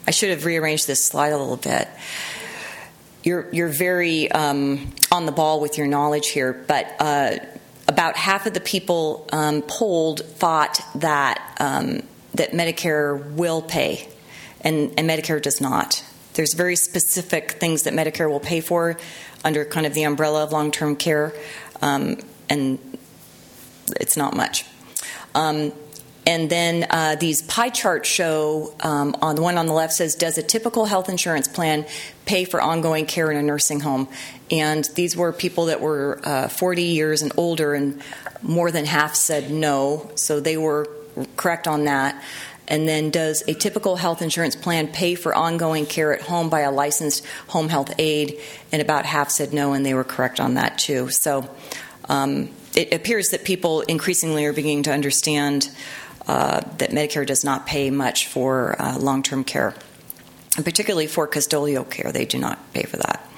I 0.06 0.10
should 0.10 0.30
have 0.30 0.44
rearranged 0.44 0.86
this 0.86 1.04
slide 1.04 1.32
a 1.32 1.38
little 1.38 1.56
bit. 1.56 1.88
You're, 3.22 3.48
you're 3.52 3.68
very 3.68 4.30
um, 4.32 4.92
on 5.12 5.26
the 5.26 5.32
ball 5.32 5.60
with 5.60 5.76
your 5.76 5.86
knowledge 5.86 6.28
here, 6.28 6.52
but 6.52 6.92
uh, 6.98 7.36
about 8.00 8.16
half 8.16 8.46
of 8.46 8.54
the 8.54 8.60
people 8.60 9.28
um, 9.30 9.60
polled 9.60 10.20
thought 10.24 10.80
that 10.94 11.54
um, 11.60 12.00
that 12.32 12.52
Medicare 12.52 13.32
will 13.32 13.60
pay, 13.60 14.08
and, 14.62 14.94
and 14.96 15.06
Medicare 15.06 15.42
does 15.42 15.60
not. 15.60 16.02
There's 16.32 16.54
very 16.54 16.76
specific 16.76 17.52
things 17.52 17.82
that 17.82 17.92
Medicare 17.92 18.30
will 18.30 18.40
pay 18.40 18.62
for 18.62 18.96
under 19.44 19.66
kind 19.66 19.84
of 19.84 19.92
the 19.92 20.04
umbrella 20.04 20.44
of 20.44 20.50
long 20.50 20.70
term 20.70 20.96
care, 20.96 21.34
um, 21.82 22.16
and 22.48 22.78
it's 24.00 24.16
not 24.16 24.34
much. 24.34 24.64
Um, 25.34 25.72
and 26.26 26.48
then 26.48 26.86
uh, 26.88 27.16
these 27.16 27.42
pie 27.42 27.70
charts 27.70 28.08
show 28.08 28.74
um, 28.80 29.14
on 29.20 29.36
the 29.36 29.42
one 29.42 29.58
on 29.58 29.66
the 29.66 29.72
left 29.72 29.92
says, 29.92 30.14
Does 30.14 30.38
a 30.38 30.42
typical 30.42 30.86
health 30.86 31.08
insurance 31.10 31.48
plan 31.48 31.84
pay 32.24 32.44
for 32.44 32.62
ongoing 32.62 33.04
care 33.04 33.30
in 33.30 33.36
a 33.36 33.42
nursing 33.42 33.80
home? 33.80 34.08
And 34.50 34.84
these 34.94 35.16
were 35.16 35.32
people 35.32 35.66
that 35.66 35.80
were 35.80 36.20
uh, 36.24 36.48
40 36.48 36.82
years 36.82 37.22
and 37.22 37.32
older, 37.36 37.74
and 37.74 38.02
more 38.42 38.70
than 38.70 38.84
half 38.84 39.14
said 39.14 39.50
no. 39.50 40.10
So 40.16 40.40
they 40.40 40.56
were 40.56 40.88
correct 41.36 41.68
on 41.68 41.84
that. 41.84 42.22
And 42.66 42.88
then, 42.88 43.10
does 43.10 43.42
a 43.48 43.54
typical 43.54 43.96
health 43.96 44.22
insurance 44.22 44.54
plan 44.54 44.86
pay 44.88 45.16
for 45.16 45.34
ongoing 45.34 45.86
care 45.86 46.14
at 46.14 46.22
home 46.22 46.50
by 46.50 46.60
a 46.60 46.70
licensed 46.70 47.26
home 47.48 47.68
health 47.68 47.92
aide? 47.98 48.38
And 48.70 48.80
about 48.80 49.06
half 49.06 49.30
said 49.30 49.52
no, 49.52 49.72
and 49.72 49.84
they 49.84 49.94
were 49.94 50.04
correct 50.04 50.38
on 50.38 50.54
that 50.54 50.78
too. 50.78 51.10
So 51.10 51.50
um, 52.08 52.50
it 52.76 52.92
appears 52.92 53.30
that 53.30 53.44
people 53.44 53.80
increasingly 53.82 54.44
are 54.46 54.52
beginning 54.52 54.84
to 54.84 54.92
understand 54.92 55.68
uh, 56.28 56.60
that 56.78 56.90
Medicare 56.90 57.26
does 57.26 57.44
not 57.44 57.66
pay 57.66 57.90
much 57.90 58.28
for 58.28 58.80
uh, 58.80 58.98
long 58.98 59.22
term 59.22 59.42
care, 59.42 59.74
and 60.56 60.64
particularly 60.64 61.08
for 61.08 61.26
custodial 61.26 61.88
care. 61.88 62.12
They 62.12 62.24
do 62.24 62.38
not 62.38 62.72
pay 62.72 62.82
for 62.82 62.98
that. 62.98 63.29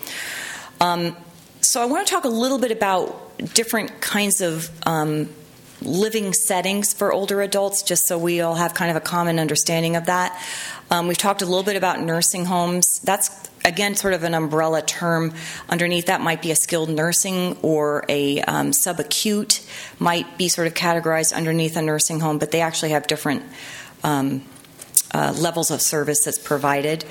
Um, 0.82 1.16
so, 1.60 1.80
I 1.80 1.84
want 1.84 2.04
to 2.04 2.12
talk 2.12 2.24
a 2.24 2.28
little 2.28 2.58
bit 2.58 2.72
about 2.72 3.38
different 3.54 4.00
kinds 4.00 4.40
of 4.40 4.68
um, 4.84 5.28
living 5.80 6.32
settings 6.32 6.92
for 6.92 7.12
older 7.12 7.40
adults, 7.40 7.84
just 7.84 8.08
so 8.08 8.18
we 8.18 8.40
all 8.40 8.56
have 8.56 8.74
kind 8.74 8.90
of 8.90 8.96
a 8.96 9.00
common 9.00 9.38
understanding 9.38 9.94
of 9.94 10.06
that. 10.06 10.36
Um, 10.90 11.06
we've 11.06 11.16
talked 11.16 11.40
a 11.40 11.46
little 11.46 11.62
bit 11.62 11.76
about 11.76 12.00
nursing 12.00 12.46
homes. 12.46 12.98
That's 13.04 13.48
again 13.64 13.94
sort 13.94 14.14
of 14.14 14.24
an 14.24 14.34
umbrella 14.34 14.82
term. 14.82 15.34
Underneath 15.68 16.06
that 16.06 16.20
might 16.20 16.42
be 16.42 16.50
a 16.50 16.56
skilled 16.56 16.90
nursing 16.90 17.56
or 17.62 18.04
a 18.08 18.40
um, 18.40 18.72
subacute 18.72 19.64
might 20.00 20.36
be 20.36 20.48
sort 20.48 20.66
of 20.66 20.74
categorized 20.74 21.32
underneath 21.32 21.76
a 21.76 21.82
nursing 21.82 22.18
home, 22.18 22.38
but 22.38 22.50
they 22.50 22.60
actually 22.60 22.90
have 22.90 23.06
different. 23.06 23.44
Um, 24.02 24.42
uh, 25.14 25.32
levels 25.36 25.70
of 25.70 25.82
service 25.82 26.24
that's 26.24 26.38
provided. 26.38 27.04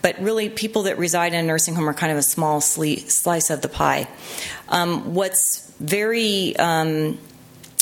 But 0.00 0.20
really, 0.20 0.48
people 0.48 0.84
that 0.84 0.98
reside 0.98 1.34
in 1.34 1.40
a 1.40 1.46
nursing 1.46 1.74
home 1.74 1.88
are 1.88 1.94
kind 1.94 2.12
of 2.12 2.18
a 2.18 2.22
small 2.22 2.60
slice 2.60 3.50
of 3.50 3.62
the 3.62 3.68
pie. 3.68 4.08
Um, 4.68 5.14
what's 5.14 5.68
very 5.80 6.56
um, 6.56 7.18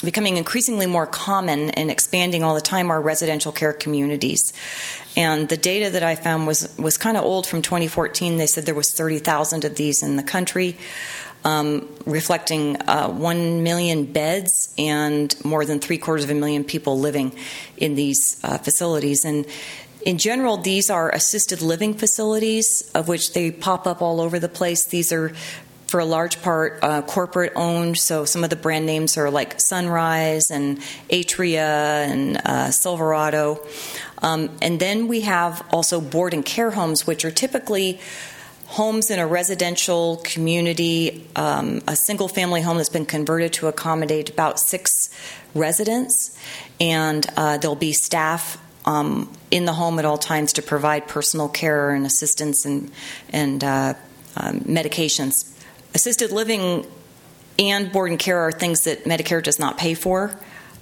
becoming 0.05 0.37
increasingly 0.37 0.87
more 0.87 1.07
common 1.07 1.71
and 1.71 1.91
expanding 1.91 2.43
all 2.43 2.55
the 2.55 2.61
time 2.61 2.91
are 2.91 3.01
residential 3.01 3.53
care 3.53 3.73
communities. 3.73 4.53
And 5.17 5.49
the 5.49 5.57
data 5.57 5.91
that 5.91 6.03
I 6.03 6.15
found 6.15 6.47
was 6.47 6.75
was 6.79 6.97
kind 6.99 7.17
of 7.17 7.25
old 7.25 7.47
from 7.47 7.63
2014. 7.63 8.37
They 8.37 8.47
said 8.47 8.67
there 8.67 8.75
was 8.75 8.93
30,000 8.93 9.65
of 9.65 9.75
these 9.77 10.03
in 10.03 10.17
the 10.17 10.23
country, 10.23 10.77
um, 11.45 11.89
reflecting 12.05 12.77
uh, 12.83 13.09
one 13.09 13.63
million 13.63 14.05
beds 14.05 14.75
and 14.77 15.35
more 15.45 15.65
than 15.65 15.81
three 15.81 15.97
quarters 15.97 16.25
of 16.25 16.31
a 16.31 16.35
million 16.35 16.65
people 16.65 16.99
living 16.99 17.33
in 17.79 17.95
these 17.95 18.39
uh, 18.45 18.59
facilities. 18.59 19.25
And 19.25 19.47
in 20.07 20.19
general, 20.19 20.57
these 20.57 20.89
are 20.89 21.11
assisted 21.11 21.61
living 21.61 21.93
facilities, 21.93 22.89
of 22.95 23.09
which 23.09 23.33
they 23.33 23.51
pop 23.51 23.89
up 23.89 24.01
all 24.01 24.21
over 24.21 24.39
the 24.39 24.49
place. 24.49 24.87
These 24.87 25.13
are 25.13 25.33
for 25.89 25.99
a 25.99 26.05
large 26.05 26.41
part 26.43 26.79
uh, 26.83 27.03
corporate 27.03 27.53
owned. 27.57 27.99
So 27.99 28.25
some 28.25 28.45
of 28.45 28.51
the 28.51 28.57
brand 28.57 28.87
names 28.87 29.19
are 29.19 29.31
like 29.31 29.61
Sunrise 29.61 30.53
and 30.53 30.79
Atria 31.11 32.07
and 32.07 32.37
uh, 32.37 32.71
Silverado. 32.71 33.67
Um, 34.19 34.57
and 34.63 34.79
then 34.79 35.09
we 35.09 35.23
have 35.23 35.67
also 35.73 36.01
board 36.01 36.35
and 36.35 36.45
care 36.45 36.71
homes, 36.71 37.05
which 37.05 37.25
are 37.25 37.33
typically 37.33 37.99
homes 38.67 39.11
in 39.11 39.19
a 39.19 39.27
residential 39.27 40.21
community, 40.23 41.27
um, 41.35 41.83
a 41.89 41.97
single 41.97 42.29
family 42.29 42.63
home 42.63 42.77
that's 42.77 42.89
been 42.89 43.07
converted 43.07 43.53
to 43.55 43.67
accommodate 43.67 44.31
about 44.31 44.61
six 44.61 45.11
residents. 45.53 46.39
And 46.81 47.27
uh, 47.37 47.59
there'll 47.59 47.75
be 47.75 47.93
staff 47.93 48.59
um, 48.87 49.33
in 49.51 49.65
the 49.65 49.73
home 49.73 49.99
at 49.99 50.05
all 50.05 50.19
times 50.19 50.55
to 50.55 50.63
provide 50.63 51.09
personal 51.09 51.49
care 51.49 51.91
and 51.91 52.07
assistance 52.07 52.65
and, 52.65 52.91
and 53.33 53.63
uh, 53.63 53.95
um, 54.37 54.61
medications 54.61 55.57
Assisted 55.97 56.31
living 56.31 56.87
and 57.59 57.91
board 57.91 58.11
and 58.11 58.21
care 58.21 58.39
are 58.41 58.53
things 58.53 58.85
that 58.85 59.05
Medicare 59.05 59.43
does 59.43 59.59
not 59.59 59.79
pay 59.79 59.95
for. 59.95 60.39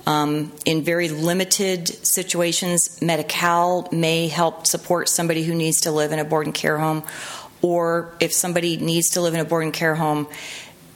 Um, 0.09 0.53
in 0.65 0.83
very 0.83 1.09
limited 1.09 1.87
situations, 2.05 3.01
Medi 3.01 3.23
Cal 3.23 3.89
may 3.93 4.27
help 4.27 4.67
support 4.67 5.09
somebody 5.09 5.45
who 5.45 5.55
needs 5.55 5.83
to 5.83 5.93
live 5.93 6.11
in 6.11 6.19
a 6.19 6.25
board 6.25 6.47
and 6.47 6.55
care 6.55 6.79
home, 6.79 7.05
or 7.63 8.13
if 8.19 8.33
somebody 8.33 8.77
needs 8.77 9.11
to 9.11 9.21
live 9.21 9.35
in 9.35 9.41
a 9.41 9.45
board 9.45 9.63
and 9.63 9.73
care 9.73 9.95
home 9.95 10.27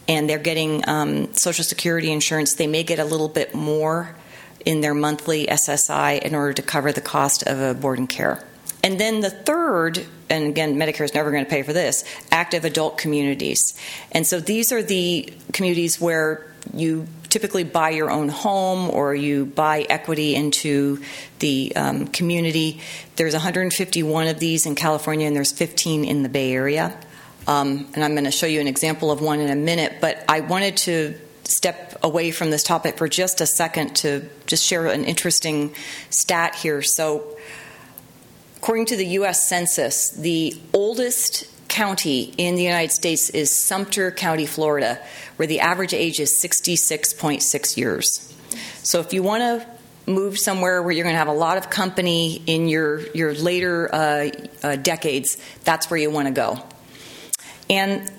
and 0.09 0.29
they're 0.29 0.41
getting 0.41 0.83
um, 0.89 1.33
Social 1.35 1.63
Security 1.63 2.11
insurance, 2.11 2.55
they 2.55 2.67
may 2.67 2.83
get 2.83 2.99
a 2.99 3.05
little 3.05 3.29
bit 3.29 3.55
more 3.55 4.17
in 4.65 4.81
their 4.81 4.95
monthly 4.95 5.47
SSI 5.47 6.21
in 6.21 6.35
order 6.35 6.53
to 6.55 6.63
cover 6.63 6.93
the 6.93 7.01
cost 7.01 7.43
of 7.45 7.61
a 7.61 7.75
board 7.75 7.99
and 7.99 8.09
care. 8.09 8.45
And 8.83 8.99
then 8.99 9.21
the 9.21 9.31
third, 9.31 10.07
and 10.31 10.47
again, 10.47 10.77
Medicare 10.77 11.05
is 11.05 11.15
never 11.15 11.31
going 11.31 11.45
to 11.45 11.51
pay 11.51 11.63
for 11.63 11.73
this, 11.73 12.05
active 12.31 12.65
adult 12.65 12.97
communities. 12.97 13.79
And 14.13 14.27
so 14.27 14.41
these 14.41 14.73
are 14.73 14.83
the 14.83 15.33
communities 15.53 16.01
where 16.01 16.47
you 16.73 17.07
typically 17.29 17.65
buy 17.65 17.91
your 17.91 18.11
own 18.11 18.29
home 18.29 18.91
or 18.91 19.15
you 19.15 19.47
buy 19.47 19.87
equity 19.89 20.35
into 20.35 21.03
the 21.41 21.73
um, 21.77 22.07
community. 22.07 22.81
There's 23.17 23.35
151 23.35 24.29
of 24.29 24.39
these 24.39 24.65
in 24.65 24.75
California, 24.75 25.27
and 25.27 25.35
there's 25.35 25.53
15 25.53 26.05
in 26.05 26.23
the 26.23 26.29
Bay 26.29 26.53
Area. 26.53 26.97
Um, 27.47 27.89
and 27.95 28.05
I'm 28.05 28.13
going 28.13 28.25
to 28.25 28.31
show 28.31 28.47
you 28.47 28.61
an 28.61 28.69
example 28.69 29.11
of 29.11 29.21
one 29.21 29.41
in 29.41 29.51
a 29.51 29.57
minute, 29.57 29.97
but 30.01 30.23
I 30.29 30.41
wanted 30.41 30.77
to 30.79 31.19
step 31.49 31.99
away 32.03 32.31
from 32.31 32.51
this 32.51 32.63
topic 32.63 32.97
for 32.99 33.09
just 33.09 33.41
a 33.41 33.47
second 33.47 33.97
to 33.97 34.29
just 34.47 34.65
share 34.65 34.87
an 34.87 35.05
interesting 35.05 35.75
stat 36.11 36.55
here. 36.55 36.83
So, 36.83 37.37
According 38.59 38.87
to 38.87 38.97
the 38.97 39.07
U.S. 39.07 39.49
Census, 39.49 40.11
the 40.11 40.53
oldest 40.75 41.47
county 41.69 42.35
in 42.37 42.57
the 42.57 42.63
United 42.65 42.91
States 42.91 43.31
is 43.31 43.55
Sumter 43.55 44.11
County, 44.11 44.47
Florida, 44.47 45.01
where 45.37 45.47
the 45.47 45.61
average 45.61 45.95
age 45.95 46.19
is 46.19 46.43
66.6 46.45 47.77
years. 47.77 48.35
So 48.83 48.99
if 48.99 49.13
you 49.13 49.23
want 49.23 49.43
to 49.43 49.67
move 50.11 50.39
somewhere 50.39 50.83
where 50.83 50.91
you're 50.91 51.05
going 51.05 51.15
to 51.15 51.19
have 51.19 51.29
a 51.29 51.33
lot 51.33 51.57
of 51.57 51.71
company 51.71 52.43
in 52.47 52.67
your, 52.67 53.07
your 53.13 53.33
later 53.33 53.95
uh, 53.95 54.31
uh, 54.65 54.77
decades, 54.77 55.37
that's 55.63 55.89
where 55.89 56.01
you 56.01 56.11
want 56.11 56.27
to 56.27 56.35
go. 56.35 56.59
And 57.71 58.11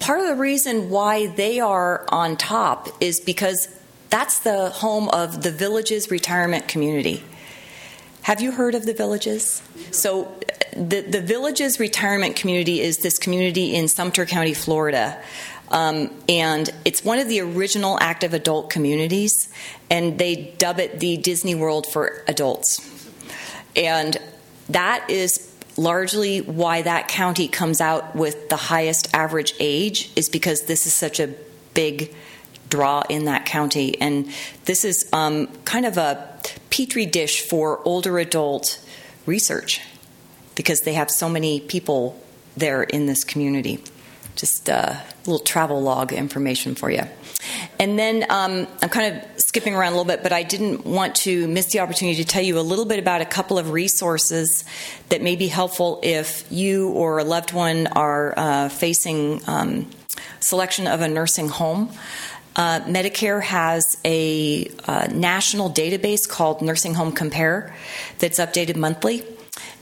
part 0.00 0.20
of 0.20 0.26
the 0.26 0.36
reason 0.36 0.90
why 0.90 1.26
they 1.26 1.60
are 1.60 2.04
on 2.08 2.36
top 2.36 2.88
is 3.00 3.20
because 3.20 3.68
that's 4.08 4.40
the 4.40 4.70
home 4.70 5.08
of 5.10 5.42
the 5.42 5.52
Villages 5.52 6.10
Retirement 6.10 6.66
Community. 6.66 7.22
Have 8.22 8.40
you 8.40 8.50
heard 8.52 8.74
of 8.74 8.84
the 8.84 8.94
Villages? 8.94 9.62
So, 9.92 10.34
the, 10.72 11.00
the 11.00 11.20
Villages 11.20 11.80
Retirement 11.80 12.36
Community 12.36 12.80
is 12.80 12.98
this 12.98 13.18
community 13.18 13.74
in 13.74 13.88
Sumter 13.88 14.26
County, 14.26 14.54
Florida. 14.54 15.20
Um, 15.70 16.10
and 16.28 16.68
it's 16.84 17.04
one 17.04 17.18
of 17.18 17.28
the 17.28 17.40
original 17.40 17.98
active 18.00 18.34
adult 18.34 18.70
communities, 18.70 19.48
and 19.88 20.18
they 20.18 20.54
dub 20.58 20.80
it 20.80 21.00
the 21.00 21.16
Disney 21.16 21.54
World 21.54 21.86
for 21.86 22.24
adults. 22.26 23.08
And 23.76 24.16
that 24.68 25.08
is 25.08 25.49
largely 25.80 26.42
why 26.42 26.82
that 26.82 27.08
county 27.08 27.48
comes 27.48 27.80
out 27.80 28.14
with 28.14 28.50
the 28.50 28.56
highest 28.56 29.08
average 29.14 29.54
age, 29.58 30.10
is 30.14 30.28
because 30.28 30.62
this 30.62 30.86
is 30.86 30.92
such 30.92 31.18
a 31.18 31.28
big 31.72 32.14
draw 32.68 33.02
in 33.08 33.24
that 33.24 33.46
county. 33.46 33.98
And 34.00 34.30
this 34.66 34.84
is 34.84 35.08
um, 35.12 35.46
kind 35.64 35.86
of 35.86 35.96
a 35.96 36.38
petri 36.68 37.06
dish 37.06 37.40
for 37.48 37.80
older 37.84 38.18
adult 38.18 38.78
research 39.24 39.80
because 40.54 40.82
they 40.82 40.92
have 40.92 41.10
so 41.10 41.28
many 41.28 41.60
people 41.60 42.20
there 42.56 42.82
in 42.82 43.06
this 43.06 43.24
community. 43.24 43.82
Just 44.36 44.68
a 44.68 45.02
little 45.24 45.38
travel 45.38 45.80
log 45.80 46.12
information 46.12 46.74
for 46.74 46.90
you. 46.90 47.04
And 47.78 47.98
then 47.98 48.24
um, 48.28 48.66
I'm 48.82 48.88
kind 48.90 49.16
of 49.16 49.39
skipping 49.50 49.74
around 49.74 49.88
a 49.88 49.96
little 49.96 50.04
bit, 50.04 50.22
but 50.22 50.32
I 50.32 50.44
didn't 50.44 50.86
want 50.86 51.16
to 51.26 51.48
miss 51.48 51.72
the 51.72 51.80
opportunity 51.80 52.22
to 52.22 52.24
tell 52.24 52.40
you 52.40 52.60
a 52.60 52.62
little 52.62 52.84
bit 52.84 53.00
about 53.00 53.20
a 53.20 53.24
couple 53.24 53.58
of 53.58 53.72
resources 53.72 54.64
that 55.08 55.22
may 55.22 55.34
be 55.34 55.48
helpful 55.48 55.98
if 56.04 56.44
you 56.52 56.90
or 56.90 57.18
a 57.18 57.24
loved 57.24 57.52
one 57.52 57.88
are 57.88 58.32
uh, 58.36 58.68
facing 58.68 59.40
um, 59.48 59.90
selection 60.38 60.86
of 60.86 61.00
a 61.00 61.08
nursing 61.08 61.48
home. 61.48 61.90
Uh, 62.54 62.78
Medicare 62.82 63.42
has 63.42 63.98
a 64.04 64.70
uh, 64.86 65.08
national 65.10 65.68
database 65.68 66.28
called 66.28 66.62
Nursing 66.62 66.94
Home 66.94 67.10
Compare 67.10 67.74
that's 68.20 68.38
updated 68.38 68.76
monthly. 68.76 69.24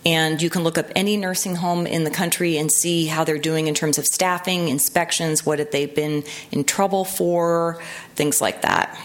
And 0.06 0.40
you 0.40 0.48
can 0.48 0.64
look 0.64 0.78
up 0.78 0.86
any 0.96 1.18
nursing 1.18 1.56
home 1.56 1.86
in 1.86 2.04
the 2.04 2.10
country 2.10 2.56
and 2.56 2.72
see 2.72 3.04
how 3.04 3.22
they're 3.22 3.36
doing 3.36 3.66
in 3.66 3.74
terms 3.74 3.98
of 3.98 4.06
staffing, 4.06 4.68
inspections, 4.68 5.44
what 5.44 5.58
have 5.58 5.72
they 5.72 5.84
been 5.84 6.24
in 6.50 6.64
trouble 6.64 7.04
for, 7.04 7.82
things 8.14 8.40
like 8.40 8.62
that. 8.62 8.98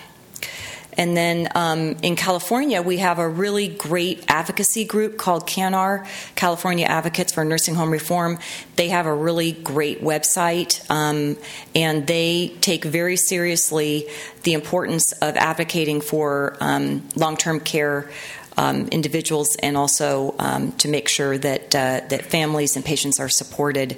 And 0.98 1.18
then 1.18 1.50
um, 1.56 1.96
in 2.02 2.16
California, 2.16 2.82
we 2.82 2.98
have 2.98 3.20
a 3.20 3.28
really 3.28 3.68
great 3.68 4.24
advocacy 4.28 4.86
group 4.86 5.18
called 5.18 5.48
CANHR, 5.48 6.08
California 6.36 6.86
Advocates 6.86 7.34
for 7.34 7.44
Nursing 7.44 7.76
Home 7.76 7.92
Reform. 7.92 8.40
They 8.76 8.90
have 8.90 9.06
a 9.06 9.14
really 9.14 9.52
great 9.52 10.02
website, 10.02 10.90
um, 10.90 11.38
and 11.76 12.08
they 12.08 12.56
take 12.62 12.84
very 12.84 13.16
seriously 13.16 14.08
the 14.44 14.54
importance 14.54 15.12
of 15.14 15.36
advocating 15.36 16.02
for 16.02 16.58
um, 16.60 17.08
long 17.16 17.38
term 17.38 17.60
care. 17.60 18.10
Um, 18.56 18.88
individuals 18.90 19.56
and 19.64 19.76
also 19.76 20.36
um, 20.38 20.74
to 20.74 20.88
make 20.88 21.10
sure 21.10 21.40
that 21.40 21.74
uh, 21.74 22.02
that 22.10 22.26
families 22.26 22.76
and 22.76 22.86
patients 22.86 23.20
are 23.20 23.28
supported 23.28 23.98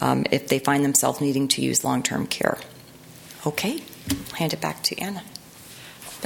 um, 0.00 0.24
if 0.30 0.46
they 0.46 0.60
find 0.60 0.84
themselves 0.84 1.20
needing 1.20 1.48
to 1.48 1.60
use 1.60 1.82
long 1.82 2.04
term 2.04 2.28
care. 2.28 2.56
Okay, 3.44 3.82
hand 4.34 4.52
it 4.52 4.60
back 4.60 4.84
to 4.84 4.98
Anna. 5.00 5.24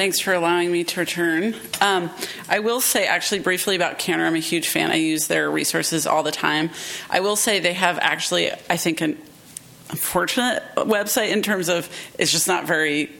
Thanks 0.01 0.19
for 0.19 0.33
allowing 0.33 0.73
me 0.73 0.83
to 0.83 1.01
return. 1.01 1.55
Um, 1.83 2.09
I 2.49 2.61
will 2.61 2.81
say, 2.81 3.07
actually, 3.07 3.41
briefly 3.41 3.77
about 3.77 3.99
CANHR. 3.99 4.21
I'm 4.21 4.35
a 4.35 4.39
huge 4.39 4.69
fan. 4.69 4.91
I 4.91 4.95
use 4.95 5.27
their 5.27 5.51
resources 5.51 6.07
all 6.07 6.23
the 6.23 6.31
time. 6.31 6.71
I 7.11 7.21
will 7.21 7.37
say 7.37 7.61
they 7.61 7.75
have 7.75 7.99
actually, 7.99 8.51
I 8.51 8.79
think, 8.79 9.03
an 9.03 9.19
unfortunate 9.91 10.63
website 10.75 11.33
in 11.33 11.43
terms 11.43 11.69
of 11.69 11.87
it's 12.19 12.33
just 12.33 12.49
not 12.49 12.67
very 12.67 13.13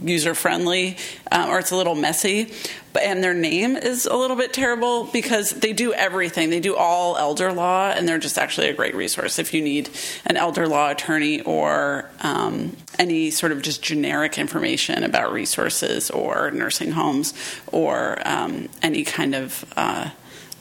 user 0.00 0.34
friendly 0.34 0.96
um, 1.32 1.50
or 1.50 1.58
it's 1.58 1.70
a 1.70 1.76
little 1.76 1.94
messy 1.94 2.52
but 2.98 3.02
and 3.04 3.22
their 3.22 3.34
name 3.34 3.76
is 3.76 4.06
a 4.06 4.16
little 4.16 4.36
bit 4.36 4.52
terrible 4.52 5.04
because 5.04 5.50
they 5.50 5.72
do 5.72 5.92
everything. 5.92 6.50
They 6.50 6.58
do 6.58 6.74
all 6.74 7.16
elder 7.16 7.52
law 7.52 7.90
and 7.90 8.08
they're 8.08 8.18
just 8.18 8.36
actually 8.36 8.68
a 8.68 8.72
great 8.72 8.94
resource 8.96 9.38
if 9.38 9.54
you 9.54 9.62
need 9.62 9.88
an 10.26 10.36
elder 10.36 10.66
law 10.66 10.90
attorney 10.90 11.40
or 11.42 12.10
um, 12.22 12.76
any 12.98 13.30
sort 13.30 13.52
of 13.52 13.62
just 13.62 13.82
generic 13.82 14.36
information 14.36 15.04
about 15.04 15.32
resources 15.32 16.10
or 16.10 16.50
nursing 16.50 16.90
homes 16.90 17.34
or 17.68 18.18
um, 18.26 18.68
any 18.82 19.04
kind 19.04 19.36
of 19.36 19.64
uh, 19.76 20.10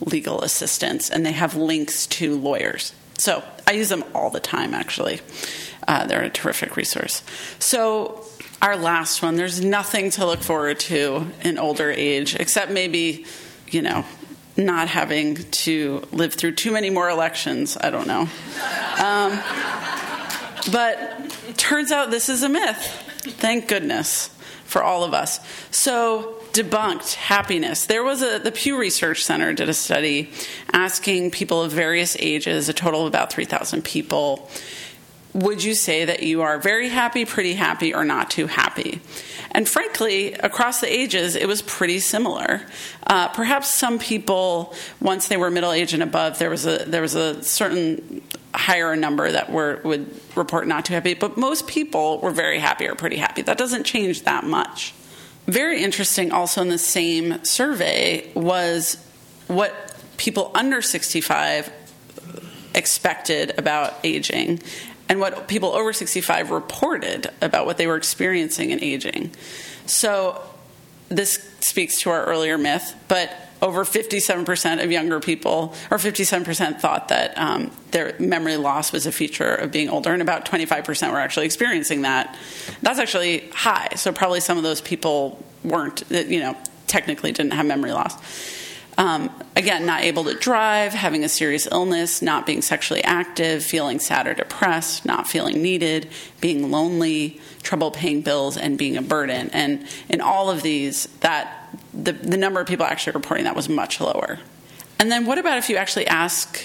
legal 0.01 0.41
assistance. 0.41 1.09
And 1.09 1.25
they 1.25 1.31
have 1.31 1.55
links 1.55 2.05
to 2.07 2.37
lawyers. 2.37 2.93
So 3.17 3.43
i 3.65 3.71
use 3.71 3.89
them 3.89 4.03
all 4.13 4.29
the 4.29 4.39
time 4.39 4.75
actually. 4.75 5.21
Uh, 5.87 6.05
they're 6.05 6.23
a 6.23 6.29
terrific 6.29 6.75
resource. 6.75 7.23
So 7.57 8.26
our 8.61 8.75
last 8.75 9.21
one, 9.21 9.35
there's 9.35 9.63
nothing 9.63 10.09
to 10.11 10.25
look 10.25 10.41
forward 10.41 10.79
to 10.81 11.27
in 11.41 11.57
older 11.57 11.91
age, 11.91 12.35
except 12.35 12.71
maybe, 12.71 13.25
you 13.67 13.81
know, 13.81 14.05
not 14.55 14.87
having 14.87 15.35
to 15.35 16.03
live 16.11 16.33
through 16.33 16.53
too 16.53 16.71
many 16.71 16.89
more 16.89 17.09
elections. 17.09 17.77
I 17.79 17.91
don't 17.91 18.07
know. 18.07 18.27
Um, 19.03 19.39
but 20.71 21.57
turns 21.57 21.91
out 21.91 22.09
this 22.09 22.29
is 22.29 22.43
a 22.43 22.49
myth. 22.49 22.77
Thank 23.19 23.67
goodness 23.67 24.29
for 24.65 24.83
all 24.83 25.03
of 25.03 25.13
us. 25.13 25.39
So, 25.71 26.37
debunked 26.51 27.13
happiness. 27.13 27.85
There 27.85 28.03
was 28.03 28.21
a 28.21 28.39
the 28.39 28.51
Pew 28.51 28.79
Research 28.79 29.23
Center 29.23 29.53
did 29.53 29.69
a 29.69 29.73
study 29.73 30.31
asking 30.73 31.31
people 31.31 31.61
of 31.61 31.71
various 31.71 32.17
ages, 32.19 32.67
a 32.67 32.73
total 32.73 33.01
of 33.01 33.07
about 33.07 33.31
3,000 33.31 33.83
people, 33.83 34.49
would 35.37 35.63
you 35.63 35.75
say 35.75 36.03
that 36.03 36.23
you 36.23 36.41
are 36.41 36.57
very 36.57 36.89
happy, 36.89 37.23
pretty 37.23 37.53
happy, 37.53 37.93
or 37.93 38.03
not 38.03 38.31
too 38.31 38.47
happy? 38.47 39.01
And 39.51 39.69
frankly, 39.69 40.33
across 40.33 40.81
the 40.81 40.91
ages, 40.91 41.35
it 41.35 41.47
was 41.47 41.61
pretty 41.61 41.99
similar. 41.99 42.63
Uh, 43.05 43.27
perhaps 43.29 43.73
some 43.73 43.99
people, 43.99 44.73
once 44.99 45.27
they 45.27 45.37
were 45.37 45.51
middle 45.51 45.71
age 45.71 45.93
and 45.93 46.01
above, 46.01 46.39
there 46.39 46.49
was 46.49 46.65
a 46.65 46.79
there 46.85 47.03
was 47.03 47.13
a 47.13 47.43
certain 47.43 48.23
higher 48.55 48.95
number 48.95 49.31
that 49.31 49.51
were 49.51 49.79
would 49.83 50.19
report 50.35 50.67
not 50.67 50.85
too 50.85 50.95
happy. 50.95 51.13
But 51.13 51.37
most 51.37 51.67
people 51.67 52.19
were 52.19 52.31
very 52.31 52.57
happy 52.57 52.87
or 52.87 52.95
pretty 52.95 53.17
happy. 53.17 53.43
That 53.43 53.59
doesn't 53.59 53.83
change 53.83 54.23
that 54.23 54.43
much. 54.43 54.93
Very 55.45 55.83
interesting, 55.83 56.31
also 56.31 56.61
in 56.61 56.69
the 56.69 56.79
same 56.79 57.43
survey, 57.45 58.29
was 58.33 58.97
what 59.45 59.95
people 60.17 60.51
under 60.55 60.81
65 60.81 61.71
expected 62.77 63.57
about 63.57 63.95
aging 64.03 64.61
and 65.09 65.19
what 65.19 65.47
people 65.47 65.73
over 65.73 65.93
65 65.93 66.51
reported 66.51 67.31
about 67.41 67.65
what 67.65 67.77
they 67.77 67.87
were 67.87 67.97
experiencing 67.97 68.71
in 68.71 68.83
aging. 68.83 69.31
So 69.85 70.41
this 71.09 71.49
speaks 71.61 72.01
to 72.01 72.09
our 72.09 72.25
earlier 72.25 72.57
myth, 72.57 72.95
but 73.07 73.33
over 73.61 73.83
57% 73.83 74.83
of 74.83 74.91
younger 74.91 75.19
people, 75.19 75.73
or 75.89 75.97
57% 75.97 76.79
thought 76.79 77.07
that 77.07 77.35
um, 77.37 77.71
their 77.91 78.15
memory 78.19 78.57
loss 78.57 78.91
was 78.91 79.05
a 79.05 79.11
feature 79.11 79.55
of 79.55 79.71
being 79.71 79.89
older, 79.89 80.13
and 80.13 80.21
about 80.21 80.45
25% 80.45 81.11
were 81.11 81.19
actually 81.19 81.45
experiencing 81.45 82.03
that. 82.03 82.37
That's 82.81 82.99
actually 82.99 83.49
high, 83.49 83.89
so 83.95 84.11
probably 84.11 84.41
some 84.41 84.57
of 84.57 84.63
those 84.63 84.81
people 84.81 85.43
weren't, 85.63 86.03
you 86.09 86.39
know, 86.39 86.55
technically 86.85 87.31
didn't 87.31 87.53
have 87.53 87.65
memory 87.65 87.91
loss. 87.91 88.15
Um, 88.97 89.29
again, 89.55 89.85
not 89.85 90.01
able 90.01 90.23
to 90.23 90.33
drive, 90.33 90.91
having 90.91 91.23
a 91.23 91.29
serious 91.29 91.67
illness, 91.71 92.23
not 92.23 92.47
being 92.47 92.63
sexually 92.63 93.03
active, 93.03 93.63
feeling 93.63 93.99
sad 93.99 94.25
or 94.25 94.33
depressed, 94.33 95.05
not 95.05 95.27
feeling 95.27 95.61
needed, 95.61 96.09
being 96.41 96.71
lonely, 96.71 97.39
trouble 97.61 97.91
paying 97.91 98.21
bills, 98.21 98.57
and 98.57 98.75
being 98.75 98.97
a 98.97 99.03
burden. 99.03 99.51
And 99.53 99.87
in 100.09 100.19
all 100.19 100.49
of 100.49 100.63
these, 100.63 101.05
that 101.19 101.69
the, 101.93 102.13
the 102.13 102.37
number 102.37 102.59
of 102.59 102.67
people 102.67 102.87
actually 102.87 103.13
reporting 103.13 103.43
that 103.43 103.55
was 103.55 103.69
much 103.69 104.01
lower. 104.01 104.39
And 104.99 105.11
then, 105.11 105.27
what 105.27 105.37
about 105.37 105.59
if 105.59 105.69
you 105.69 105.75
actually 105.75 106.07
ask 106.07 106.59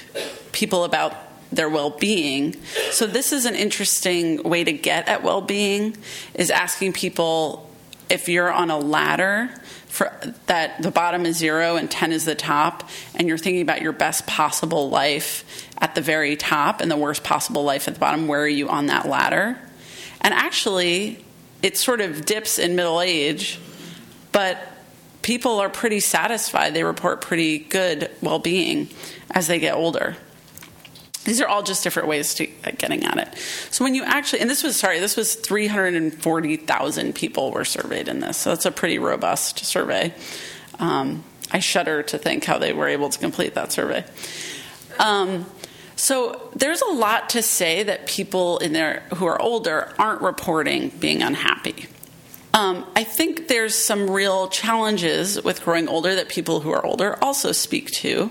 people 0.53 0.85
about 0.85 1.15
their 1.51 1.69
well-being? 1.69 2.57
So 2.93 3.07
this 3.07 3.33
is 3.33 3.45
an 3.45 3.55
interesting 3.55 4.43
way 4.43 4.65
to 4.65 4.73
get 4.73 5.07
at 5.07 5.23
well-being 5.23 5.99
is 6.33 6.51
asking 6.51 6.95
people 6.95 7.69
if 8.09 8.29
you're 8.29 8.51
on 8.51 8.71
a 8.71 8.79
ladder 8.79 9.51
for 9.93 10.11
that 10.47 10.81
the 10.81 10.91
bottom 10.91 11.27
is 11.27 11.37
zero 11.37 11.77
and 11.77 11.91
10 11.91 12.13
is 12.13 12.25
the 12.25 12.35
top, 12.35 12.89
and 13.15 13.29
you're 13.29 13.37
thinking 13.37 13.61
about 13.61 13.83
your 13.83 13.93
best 13.93 14.27
possible 14.27 14.89
life 14.89 15.69
at 15.77 15.95
the 15.95 16.01
very 16.01 16.35
top 16.35 16.81
and 16.81 16.91
the 16.91 16.97
worst 16.97 17.23
possible 17.23 17.63
life 17.63 17.87
at 17.89 17.95
the 17.95 18.01
bottom, 18.01 18.27
where 18.27 18.41
are 18.41 18.49
you 18.49 18.71
on 18.71 18.87
that 18.87 19.07
ladder? 19.07 19.59
And 20.23 20.33
actually, 20.33 21.23
it 21.63 21.77
sort 21.77 22.01
of 22.01 22.25
dips 22.25 22.59
in 22.59 22.75
middle 22.75 23.03
age, 23.03 23.61
but 24.33 24.57
people 25.21 25.61
are 25.61 25.69
pretty 25.69 26.01
satisfied. 26.01 26.73
They 26.73 26.85
report 26.85 27.21
pretty 27.21 27.59
good 27.59 28.11
well 28.23 28.39
being 28.39 28.89
as 29.31 29.47
they 29.47 29.59
get 29.59 29.75
older. 29.75 30.17
These 31.25 31.41
are 31.41 31.47
all 31.47 31.63
just 31.63 31.85
different 31.85 32.09
ways 32.09 32.35
to 32.35 32.47
getting 32.79 33.05
at 33.05 33.17
it. 33.19 33.39
So 33.71 33.85
when 33.85 33.95
you 33.95 34.03
actually, 34.03 34.41
and 34.41 34.51
this 34.51 34.63
was 34.63 34.77
sorry, 34.77 34.99
this 34.99 35.17
was 35.17 35.35
340,000 35.35 37.15
people 37.15 37.53
were 37.53 37.65
surveyed 37.65 38.09
in 38.09 38.21
this. 38.21 38.37
So 38.39 38.51
that's 38.51 38.67
a 38.67 38.73
pretty 38.73 38.99
robust 38.99 39.65
survey. 39.65 40.13
Um, 40.79 41.23
I 41.53 41.61
shudder 41.61 42.03
to 42.05 42.19
think 42.19 42.45
how 42.45 42.59
they 42.59 42.73
were 42.73 42.89
able 42.89 43.09
to 43.09 43.19
complete 43.19 43.55
that 43.55 43.73
survey. 43.73 44.05
Um, 44.99 45.47
so 45.97 46.51
there's 46.57 46.83
a 46.83 46.91
lot 46.91 47.31
to 47.31 47.43
say 47.43 47.85
that 47.85 48.07
people 48.07 48.59
in 48.59 48.73
there 48.73 49.05
who 49.15 49.27
are 49.27 49.41
older 49.41 49.93
aren't 49.99 50.23
reporting 50.23 50.89
being 50.89 51.23
unhappy. 51.23 51.87
Um, 52.55 52.87
I 52.95 53.05
think 53.05 53.49
there's 53.49 53.75
some 53.75 54.11
real 54.11 54.49
challenges 54.49 55.43
with 55.43 55.63
growing 55.65 55.89
older 55.89 56.15
that 56.15 56.29
people 56.29 56.61
who 56.61 56.71
are 56.71 56.85
older 56.85 57.17
also 57.23 57.53
speak 57.53 57.91
to. 57.93 58.31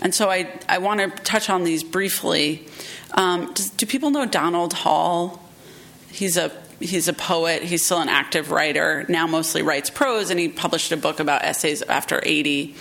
And 0.00 0.14
so 0.14 0.30
I, 0.30 0.58
I 0.68 0.78
want 0.78 1.00
to 1.00 1.22
touch 1.22 1.50
on 1.50 1.64
these 1.64 1.84
briefly. 1.84 2.66
Um, 3.12 3.52
does, 3.52 3.68
do 3.70 3.84
people 3.84 4.10
know 4.10 4.24
Donald 4.24 4.72
Hall? 4.72 5.42
he's 6.10 6.36
a 6.36 6.50
he's 6.80 7.08
a 7.08 7.12
poet. 7.12 7.62
He's 7.62 7.84
still 7.84 8.00
an 8.00 8.08
active 8.08 8.50
writer. 8.50 9.04
Now 9.08 9.26
mostly 9.26 9.62
writes 9.62 9.90
prose, 9.90 10.30
and 10.30 10.38
he 10.38 10.48
published 10.48 10.92
a 10.92 10.96
book 10.96 11.20
about 11.20 11.42
essays 11.42 11.82
after 11.82 12.20
80. 12.22 12.74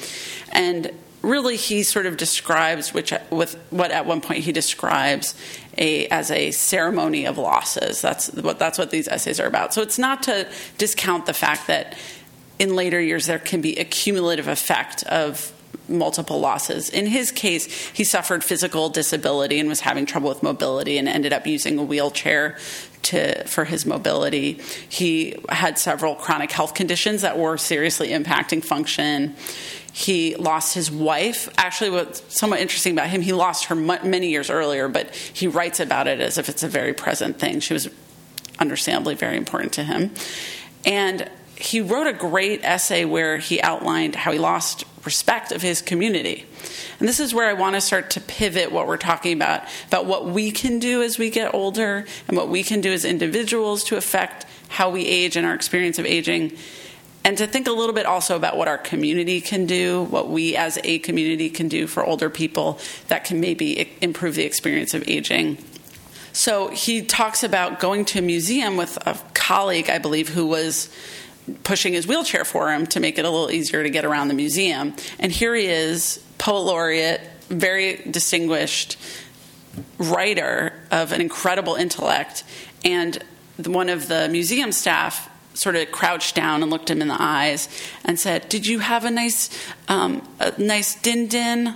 And 0.52 0.92
really, 1.22 1.56
he 1.56 1.84
sort 1.84 2.06
of 2.06 2.18
describes 2.18 2.94
which 2.94 3.14
with 3.30 3.56
what 3.70 3.92
at 3.92 4.06
one 4.06 4.22
point 4.22 4.44
he 4.44 4.52
describes 4.52 5.36
a 5.78 6.08
as 6.08 6.32
a 6.32 6.52
ceremony 6.52 7.26
of 7.26 7.38
losses. 7.38 8.02
That's 8.02 8.32
what 8.34 8.60
that's 8.60 8.78
what 8.78 8.92
these 8.92 9.08
essays 9.08 9.40
are 9.40 9.48
about. 9.48 9.74
So 9.74 9.82
it's 9.82 10.00
not 10.00 10.24
to 10.24 10.48
discount 10.78 11.26
the 11.26 11.34
fact 11.34 11.68
that 11.68 11.98
in 12.60 12.76
later 12.76 13.00
years 13.00 13.26
there 13.26 13.40
can 13.40 13.62
be 13.62 13.78
a 13.80 13.86
cumulative 13.86 14.48
effect 14.48 15.04
of 15.04 15.54
multiple 15.90 16.40
losses. 16.40 16.90
In 16.90 17.06
his 17.06 17.32
case, 17.32 17.66
he 17.90 18.04
suffered 18.04 18.44
physical 18.44 18.90
disability 18.90 19.60
and 19.60 19.70
was 19.70 19.82
having 19.82 20.06
trouble 20.06 20.30
with 20.30 20.44
mobility 20.44 20.98
and 20.98 21.08
ended 21.08 21.34
up 21.34 21.48
using 21.48 21.78
a 21.78 21.84
wheelchair 21.84 22.58
to, 23.04 23.46
for 23.46 23.64
his 23.64 23.86
mobility. 23.86 24.60
He 24.90 25.36
had 25.50 25.78
several 25.78 26.16
chronic 26.16 26.52
health 26.52 26.74
conditions 26.74 27.22
that 27.22 27.38
were 27.38 27.58
seriously 27.58 28.10
impacting 28.10 28.64
function. 28.64 29.36
He 29.98 30.36
lost 30.36 30.76
his 30.76 30.92
wife. 30.92 31.50
Actually, 31.58 31.90
what's 31.90 32.22
somewhat 32.32 32.60
interesting 32.60 32.94
about 32.94 33.08
him, 33.08 33.22
he 33.22 33.34
lost 33.34 33.66
her 33.66 33.74
many 33.74 34.30
years 34.30 34.52
earlier, 34.52 34.88
but 34.88 35.10
he 35.16 35.48
writes 35.48 35.80
about 35.80 36.08
it 36.08 36.20
as 36.20 36.38
if 36.38 36.50
it's 36.50 36.62
a 36.62 36.68
very 36.68 36.94
present 36.94 37.40
thing. 37.40 37.62
She 37.62 37.74
was 37.74 37.90
understandably 38.60 39.16
very 39.16 39.38
important 39.38 39.74
to 39.74 39.84
him. 39.84 40.12
And 40.86 41.28
he 41.56 41.82
wrote 41.82 42.06
a 42.06 42.14
great 42.14 42.64
essay 42.64 43.06
where 43.06 43.40
he 43.40 43.60
outlined 43.60 44.14
how 44.14 44.32
he 44.32 44.38
lost 44.38 44.84
respect 45.04 45.52
of 45.52 45.64
his 45.64 45.82
community. 45.82 46.46
And 47.00 47.08
this 47.08 47.20
is 47.20 47.34
where 47.34 47.50
I 47.50 47.54
want 47.54 47.74
to 47.74 47.82
start 47.82 48.12
to 48.12 48.22
pivot 48.22 48.72
what 48.72 48.86
we're 48.86 48.98
talking 48.98 49.34
about 49.34 49.64
about 49.88 50.06
what 50.06 50.28
we 50.28 50.52
can 50.52 50.78
do 50.78 51.02
as 51.02 51.18
we 51.18 51.32
get 51.32 51.56
older 51.56 52.06
and 52.28 52.38
what 52.38 52.50
we 52.50 52.62
can 52.62 52.82
do 52.82 52.94
as 52.94 53.04
individuals 53.04 53.84
to 53.86 53.98
affect 53.98 54.46
how 54.68 54.92
we 54.92 55.08
age 55.08 55.36
and 55.36 55.48
our 55.48 55.56
experience 55.56 55.98
of 55.98 56.06
aging. 56.06 56.56
And 57.28 57.38
to 57.40 57.46
think 57.46 57.68
a 57.68 57.74
little 57.74 57.94
bit 57.94 58.06
also 58.06 58.38
about 58.38 58.56
what 58.56 58.70
our 58.70 58.78
community 58.78 59.42
can 59.42 59.66
do, 59.66 60.04
what 60.04 60.30
we 60.30 60.56
as 60.56 60.80
a 60.86 61.00
community 61.00 61.50
can 61.50 61.68
do 61.68 61.86
for 61.86 62.06
older 62.06 62.30
people 62.30 62.80
that 63.10 63.26
can 63.26 63.42
maybe 63.42 63.92
improve 64.00 64.36
the 64.36 64.46
experience 64.46 64.94
of 64.94 65.04
aging. 65.10 65.58
So 66.32 66.70
he 66.70 67.02
talks 67.02 67.44
about 67.44 67.82
going 67.82 68.06
to 68.06 68.20
a 68.20 68.22
museum 68.22 68.78
with 68.78 68.98
a 69.06 69.20
colleague, 69.34 69.90
I 69.90 69.98
believe, 69.98 70.30
who 70.30 70.46
was 70.46 70.90
pushing 71.66 71.92
his 71.92 72.08
wheelchair 72.08 72.46
for 72.46 72.72
him 72.72 72.88
to 72.88 73.02
make 73.02 73.18
it 73.18 73.26
a 73.26 73.30
little 73.30 73.52
easier 73.52 73.84
to 73.84 73.90
get 73.90 74.06
around 74.06 74.30
the 74.30 74.34
museum. 74.34 74.96
And 75.20 75.30
here 75.30 75.54
he 75.54 75.66
is, 75.66 76.24
poet 76.38 76.62
laureate, 76.62 77.20
very 77.50 77.98
distinguished 78.10 78.96
writer 79.98 80.72
of 80.92 81.12
an 81.12 81.20
incredible 81.20 81.76
intellect. 81.76 82.46
And 82.86 83.22
one 83.66 83.90
of 83.90 84.08
the 84.08 84.30
museum 84.30 84.72
staff 84.72 85.30
sort 85.58 85.76
of 85.76 85.92
crouched 85.92 86.36
down 86.36 86.62
and 86.62 86.72
looked 86.72 86.90
him 86.90 87.02
in 87.02 87.08
the 87.08 87.18
eyes 87.20 87.68
and 88.06 88.20
said, 88.20 88.48
"Did 88.50 88.68
you 88.68 88.80
have 88.80 89.06
a 89.06 89.12
nice, 89.12 89.50
um, 89.88 90.28
a 90.40 90.54
nice 90.62 90.96
din 90.96 91.28
din?" 91.28 91.76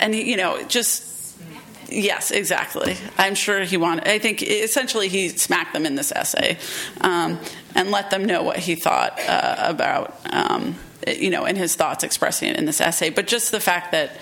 And 0.00 0.14
he, 0.14 0.30
you 0.30 0.36
know, 0.36 0.62
just 0.64 1.12
Yes, 1.92 2.30
exactly. 2.30 2.96
I'm 3.18 3.34
sure 3.34 3.60
he 3.64 3.76
wanted. 3.76 4.08
I 4.08 4.18
think 4.18 4.42
essentially 4.42 5.08
he 5.08 5.28
smacked 5.28 5.72
them 5.72 5.84
in 5.84 5.94
this 5.94 6.10
essay 6.10 6.58
um, 7.00 7.38
and 7.74 7.90
let 7.90 8.10
them 8.10 8.24
know 8.24 8.42
what 8.42 8.56
he 8.56 8.74
thought 8.74 9.18
uh, 9.28 9.56
about, 9.58 10.18
um, 10.32 10.76
you 11.06 11.30
know, 11.30 11.44
in 11.44 11.56
his 11.56 11.74
thoughts 11.74 12.02
expressing 12.02 12.48
it 12.48 12.56
in 12.56 12.64
this 12.64 12.80
essay. 12.80 13.10
But 13.10 13.26
just 13.26 13.50
the 13.52 13.60
fact 13.60 13.92
that, 13.92 14.16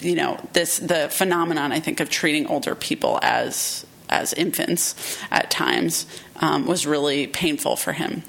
you 0.00 0.16
know, 0.16 0.40
this 0.52 0.78
the 0.78 1.08
phenomenon 1.08 1.72
I 1.72 1.80
think 1.80 2.00
of 2.00 2.10
treating 2.10 2.46
older 2.48 2.74
people 2.74 3.20
as 3.22 3.85
as 4.08 4.32
infants 4.32 5.18
at 5.30 5.50
times 5.50 6.06
um, 6.40 6.66
was 6.66 6.86
really 6.86 7.26
painful 7.26 7.76
for 7.76 7.92
him. 7.92 8.22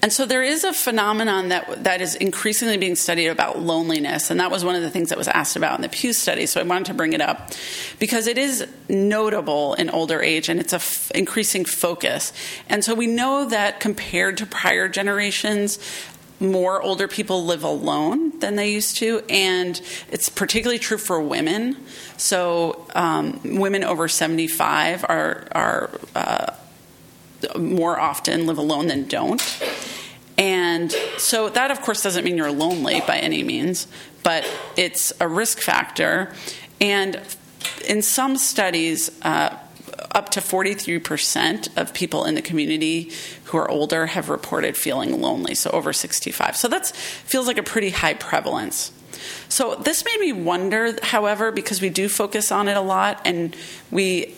And 0.00 0.12
so 0.12 0.26
there 0.26 0.42
is 0.42 0.64
a 0.64 0.72
phenomenon 0.72 1.48
that 1.48 1.84
that 1.84 2.00
is 2.00 2.14
increasingly 2.14 2.76
being 2.76 2.94
studied 2.94 3.28
about 3.28 3.60
loneliness, 3.60 4.30
and 4.30 4.38
that 4.38 4.50
was 4.50 4.64
one 4.64 4.76
of 4.76 4.82
the 4.82 4.90
things 4.90 5.08
that 5.08 5.18
was 5.18 5.28
asked 5.28 5.56
about 5.56 5.76
in 5.76 5.82
the 5.82 5.88
Pew 5.88 6.12
study. 6.12 6.46
So 6.46 6.60
I 6.60 6.64
wanted 6.64 6.86
to 6.86 6.94
bring 6.94 7.14
it 7.14 7.20
up 7.20 7.52
because 7.98 8.26
it 8.26 8.38
is 8.38 8.66
notable 8.88 9.74
in 9.74 9.90
older 9.90 10.22
age, 10.22 10.48
and 10.48 10.60
it's 10.60 10.72
a 10.72 10.76
f- 10.76 11.10
increasing 11.14 11.64
focus. 11.64 12.32
And 12.68 12.84
so 12.84 12.94
we 12.94 13.06
know 13.06 13.48
that 13.48 13.80
compared 13.80 14.36
to 14.38 14.46
prior 14.46 14.88
generations, 14.88 15.78
more 16.40 16.80
older 16.82 17.08
people 17.08 17.44
live 17.44 17.64
alone 17.64 18.38
than 18.38 18.56
they 18.56 18.70
used 18.70 18.96
to, 18.98 19.22
and 19.28 19.80
it's 20.10 20.28
particularly 20.28 20.78
true 20.78 20.98
for 20.98 21.20
women. 21.20 21.76
So, 22.16 22.86
um, 22.94 23.40
women 23.44 23.84
over 23.84 24.08
75 24.08 25.04
are, 25.08 25.48
are 25.52 25.90
uh, 26.14 26.52
more 27.58 27.98
often 27.98 28.46
live 28.46 28.58
alone 28.58 28.86
than 28.88 29.06
don't. 29.06 29.42
And 30.36 30.92
so 31.16 31.48
that, 31.48 31.70
of 31.70 31.80
course, 31.82 32.02
doesn't 32.02 32.24
mean 32.24 32.36
you're 32.36 32.52
lonely 32.52 33.00
by 33.06 33.18
any 33.18 33.42
means, 33.42 33.88
but 34.22 34.48
it's 34.76 35.12
a 35.20 35.26
risk 35.26 35.60
factor. 35.60 36.32
And 36.80 37.20
in 37.88 38.02
some 38.02 38.36
studies, 38.36 39.10
uh, 39.22 39.56
up 40.12 40.30
to 40.30 40.40
43% 40.40 41.76
of 41.76 41.94
people 41.94 42.24
in 42.24 42.34
the 42.34 42.42
community 42.42 43.10
who 43.44 43.58
are 43.58 43.70
older 43.70 44.06
have 44.06 44.28
reported 44.28 44.76
feeling 44.76 45.20
lonely, 45.20 45.54
so 45.54 45.70
over 45.70 45.92
65. 45.92 46.56
So 46.56 46.68
that 46.68 46.86
feels 46.86 47.46
like 47.46 47.58
a 47.58 47.62
pretty 47.62 47.90
high 47.90 48.14
prevalence. 48.14 48.92
So 49.48 49.74
this 49.74 50.04
made 50.04 50.20
me 50.20 50.32
wonder, 50.32 50.96
however, 51.02 51.52
because 51.52 51.80
we 51.80 51.90
do 51.90 52.08
focus 52.08 52.52
on 52.52 52.68
it 52.68 52.76
a 52.76 52.80
lot 52.80 53.20
and 53.24 53.56
we 53.90 54.34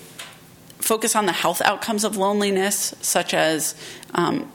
focus 0.78 1.14
on 1.14 1.26
the 1.26 1.32
health 1.32 1.60
outcomes 1.60 2.04
of 2.04 2.16
loneliness, 2.16 2.94
such 3.00 3.34
as 3.34 3.74
um, 4.14 4.50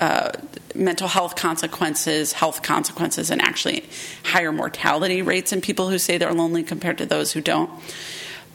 uh, 0.00 0.32
mental 0.74 1.08
health 1.08 1.36
consequences, 1.36 2.32
health 2.32 2.62
consequences, 2.62 3.30
and 3.30 3.40
actually 3.40 3.84
higher 4.24 4.52
mortality 4.52 5.22
rates 5.22 5.52
in 5.52 5.60
people 5.60 5.90
who 5.90 5.98
say 5.98 6.18
they're 6.18 6.32
lonely 6.32 6.62
compared 6.62 6.98
to 6.98 7.06
those 7.06 7.32
who 7.32 7.40
don't. 7.40 7.70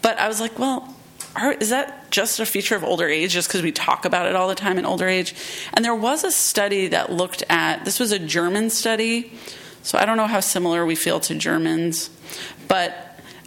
But 0.01 0.19
I 0.19 0.27
was 0.27 0.41
like, 0.41 0.57
well, 0.59 0.96
are, 1.37 1.53
is 1.53 1.69
that 1.69 2.09
just 2.11 2.39
a 2.39 2.45
feature 2.45 2.75
of 2.75 2.83
older 2.83 3.07
age 3.07 3.31
just 3.31 3.47
because 3.47 3.61
we 3.61 3.71
talk 3.71 4.05
about 4.05 4.25
it 4.25 4.35
all 4.35 4.47
the 4.47 4.55
time 4.55 4.77
in 4.77 4.85
older 4.85 5.07
age? 5.07 5.35
And 5.73 5.85
there 5.85 5.95
was 5.95 6.23
a 6.23 6.31
study 6.31 6.87
that 6.87 7.11
looked 7.11 7.43
at 7.49 7.85
this 7.85 7.99
was 7.99 8.11
a 8.11 8.19
German 8.19 8.69
study. 8.69 9.31
So 9.83 9.97
I 9.97 10.05
don't 10.05 10.17
know 10.17 10.27
how 10.27 10.39
similar 10.39 10.85
we 10.85 10.95
feel 10.95 11.19
to 11.21 11.35
Germans, 11.35 12.09
but 12.67 13.03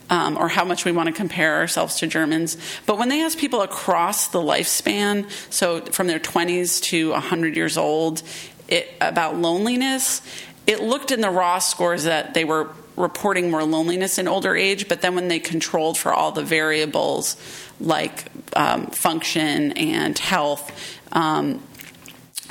um, 0.08 0.36
or 0.36 0.48
how 0.48 0.64
much 0.64 0.84
we 0.84 0.92
want 0.92 1.06
to 1.06 1.12
compare 1.12 1.56
ourselves 1.56 1.96
to 1.96 2.06
Germans. 2.06 2.56
But 2.84 2.98
when 2.98 3.08
they 3.08 3.22
ask 3.22 3.38
people 3.38 3.62
across 3.62 4.28
the 4.28 4.40
lifespan, 4.40 5.30
so 5.52 5.80
from 5.82 6.08
their 6.08 6.18
20s 6.18 6.82
to 6.84 7.10
100 7.10 7.56
years 7.56 7.76
old, 7.76 8.22
it, 8.66 8.88
about 9.00 9.36
loneliness, 9.36 10.22
it 10.66 10.80
looked 10.80 11.12
in 11.12 11.20
the 11.20 11.30
raw 11.30 11.58
scores 11.60 12.04
that 12.04 12.34
they 12.34 12.44
were 12.44 12.70
reporting 13.00 13.50
more 13.50 13.64
loneliness 13.64 14.18
in 14.18 14.28
older 14.28 14.54
age, 14.54 14.88
but 14.88 15.00
then 15.00 15.14
when 15.14 15.28
they 15.28 15.38
controlled 15.38 15.98
for 15.98 16.12
all 16.12 16.32
the 16.32 16.42
variables 16.42 17.36
like 17.80 18.26
um, 18.54 18.86
function 18.88 19.72
and 19.72 20.18
health, 20.18 21.00
um, 21.12 21.62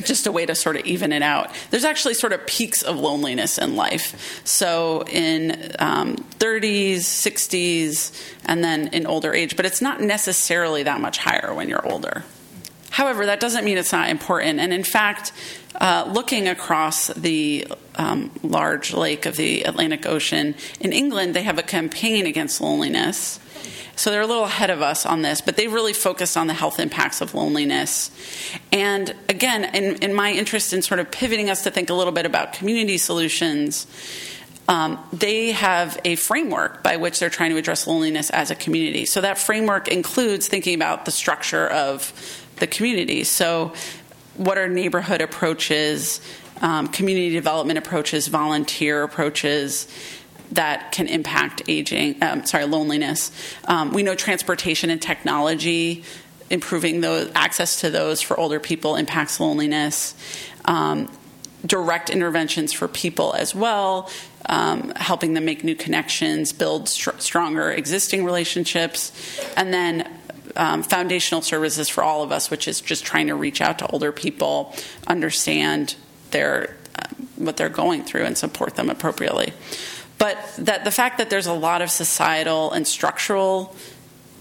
just 0.04 0.28
a 0.28 0.32
way 0.32 0.46
to 0.46 0.56
sort 0.56 0.78
of 0.78 0.86
even 0.86 1.12
it 1.12 1.22
out. 1.22 1.54
There's 1.72 1.84
actually 1.84 2.14
sort 2.14 2.34
of 2.34 2.46
peaks 2.46 2.82
of 2.82 2.98
loneliness 2.98 3.58
in 3.58 3.76
life. 3.76 4.42
So 4.46 5.04
in 5.08 5.74
um, 5.80 6.16
30s, 6.40 7.00
60s, 7.00 8.34
and 8.46 8.64
then 8.64 8.88
in 8.90 9.06
older 9.06 9.34
age, 9.34 9.56
but 9.56 9.66
it's 9.66 9.82
not 9.82 10.02
necessarily 10.02 10.84
that 10.84 11.02
much 11.02 11.18
higher 11.18 11.54
when 11.54 11.70
you're 11.70 11.86
older. 11.90 12.24
However, 12.92 13.26
that 13.28 13.40
doesn't 13.40 13.66
mean 13.66 13.78
it's 13.78 13.92
not 13.92 14.10
important. 14.10 14.60
And 14.60 14.74
in 14.74 14.84
fact, 14.84 15.32
uh, 15.80 16.10
looking 16.14 16.48
across 16.48 17.08
the 17.08 17.68
um, 17.96 18.32
large 18.44 18.94
lake 18.94 19.26
of 19.26 19.38
the 19.38 19.64
Atlantic 19.64 20.06
Ocean 20.06 20.56
in 20.80 20.94
England, 20.94 21.34
they 21.34 21.44
have 21.44 21.58
a 21.58 21.64
campaign 21.64 22.26
against 22.26 22.62
loneliness. 22.62 23.40
So 23.96 24.12
they're 24.12 24.22
a 24.22 24.28
little 24.28 24.46
ahead 24.46 24.70
of 24.70 24.82
us 24.82 25.06
on 25.06 25.24
this, 25.24 25.42
but 25.42 25.58
they 25.58 25.68
really 25.68 25.92
focused 25.92 26.38
on 26.38 26.48
the 26.48 26.54
health 26.54 26.80
impacts 26.80 27.20
of 27.20 27.34
loneliness. 27.34 28.12
And 28.72 29.14
again, 29.28 29.66
in, 29.76 29.98
in 29.98 30.14
my 30.14 30.32
interest 30.32 30.72
in 30.72 30.82
sort 30.82 31.02
of 31.02 31.12
pivoting 31.12 31.50
us 31.50 31.64
to 31.66 31.72
think 31.72 31.90
a 31.90 31.94
little 31.94 32.14
bit 32.14 32.26
about 32.26 32.54
community 32.54 32.98
solutions, 32.98 33.88
um, 34.70 35.04
they 35.12 35.52
have 35.52 36.00
a 36.06 36.16
framework 36.16 36.84
by 36.84 36.96
which 36.96 37.20
they're 37.20 37.30
trying 37.30 37.50
to 37.52 37.58
address 37.58 37.88
loneliness 37.88 38.30
as 38.30 38.52
a 38.52 38.56
community. 38.56 39.06
So 39.06 39.20
that 39.20 39.38
framework 39.38 39.90
includes 39.90 40.48
thinking 40.48 40.76
about 40.76 41.06
the 41.06 41.12
structure 41.12 41.68
of 41.68 42.14
the 42.60 42.68
community. 42.68 43.24
So, 43.24 43.74
what 44.40 44.58
are 44.58 44.70
neighborhood 44.70 45.22
approaches, 45.22 46.22
um, 46.62 46.88
community 46.88 47.32
development 47.32 47.78
approaches, 47.78 48.28
volunteer 48.28 49.04
approaches? 49.04 49.88
that 50.52 50.92
can 50.92 51.08
impact 51.08 51.62
aging, 51.68 52.16
um, 52.24 52.44
sorry, 52.44 52.66
loneliness. 52.66 53.32
Um, 53.66 53.92
we 53.94 54.02
know 54.02 54.16
transportation 54.16 54.90
and 54.90 55.00
technology, 55.00 56.04
improving 56.50 57.02
the 57.02 57.32
access 57.36 57.82
to 57.82 57.92
those 57.92 58.24
for 58.24 58.40
older 58.40 58.60
people 58.60 58.96
impacts 58.96 59.40
loneliness. 59.40 60.16
Um, 60.66 61.12
direct 61.66 62.10
interventions 62.10 62.74
for 62.74 62.88
people 62.88 63.34
as 63.36 63.54
well, 63.54 64.10
um, 64.48 64.92
helping 64.96 65.34
them 65.34 65.46
make 65.46 65.64
new 65.64 65.76
connections, 65.76 66.52
build 66.54 66.90
str- 66.90 67.18
stronger 67.20 67.70
existing 67.70 68.24
relationships, 68.24 69.12
and 69.56 69.74
then 69.74 70.19
um, 70.60 70.84
foundational 70.84 71.42
services 71.42 71.88
for 71.88 72.04
all 72.04 72.22
of 72.22 72.34
us, 72.34 72.52
which 72.52 72.68
is 72.68 72.82
just 72.82 73.06
trying 73.06 73.28
to 73.28 73.36
reach 73.36 73.62
out 73.62 73.80
to 73.80 73.88
older 73.88 74.12
people, 74.12 74.76
understand 75.08 75.96
their 76.32 76.76
uh, 76.96 77.08
what 77.38 77.56
they're 77.56 77.70
going 77.70 78.04
through, 78.04 78.26
and 78.26 78.38
support 78.38 78.76
them 78.76 78.90
appropriately. 78.90 79.54
But 80.18 80.38
that 80.58 80.84
the 80.84 80.92
fact 80.92 81.18
that 81.18 81.30
there's 81.30 81.48
a 81.48 81.54
lot 81.54 81.82
of 81.82 81.90
societal 81.90 82.72
and 82.74 82.86
structural 82.86 83.74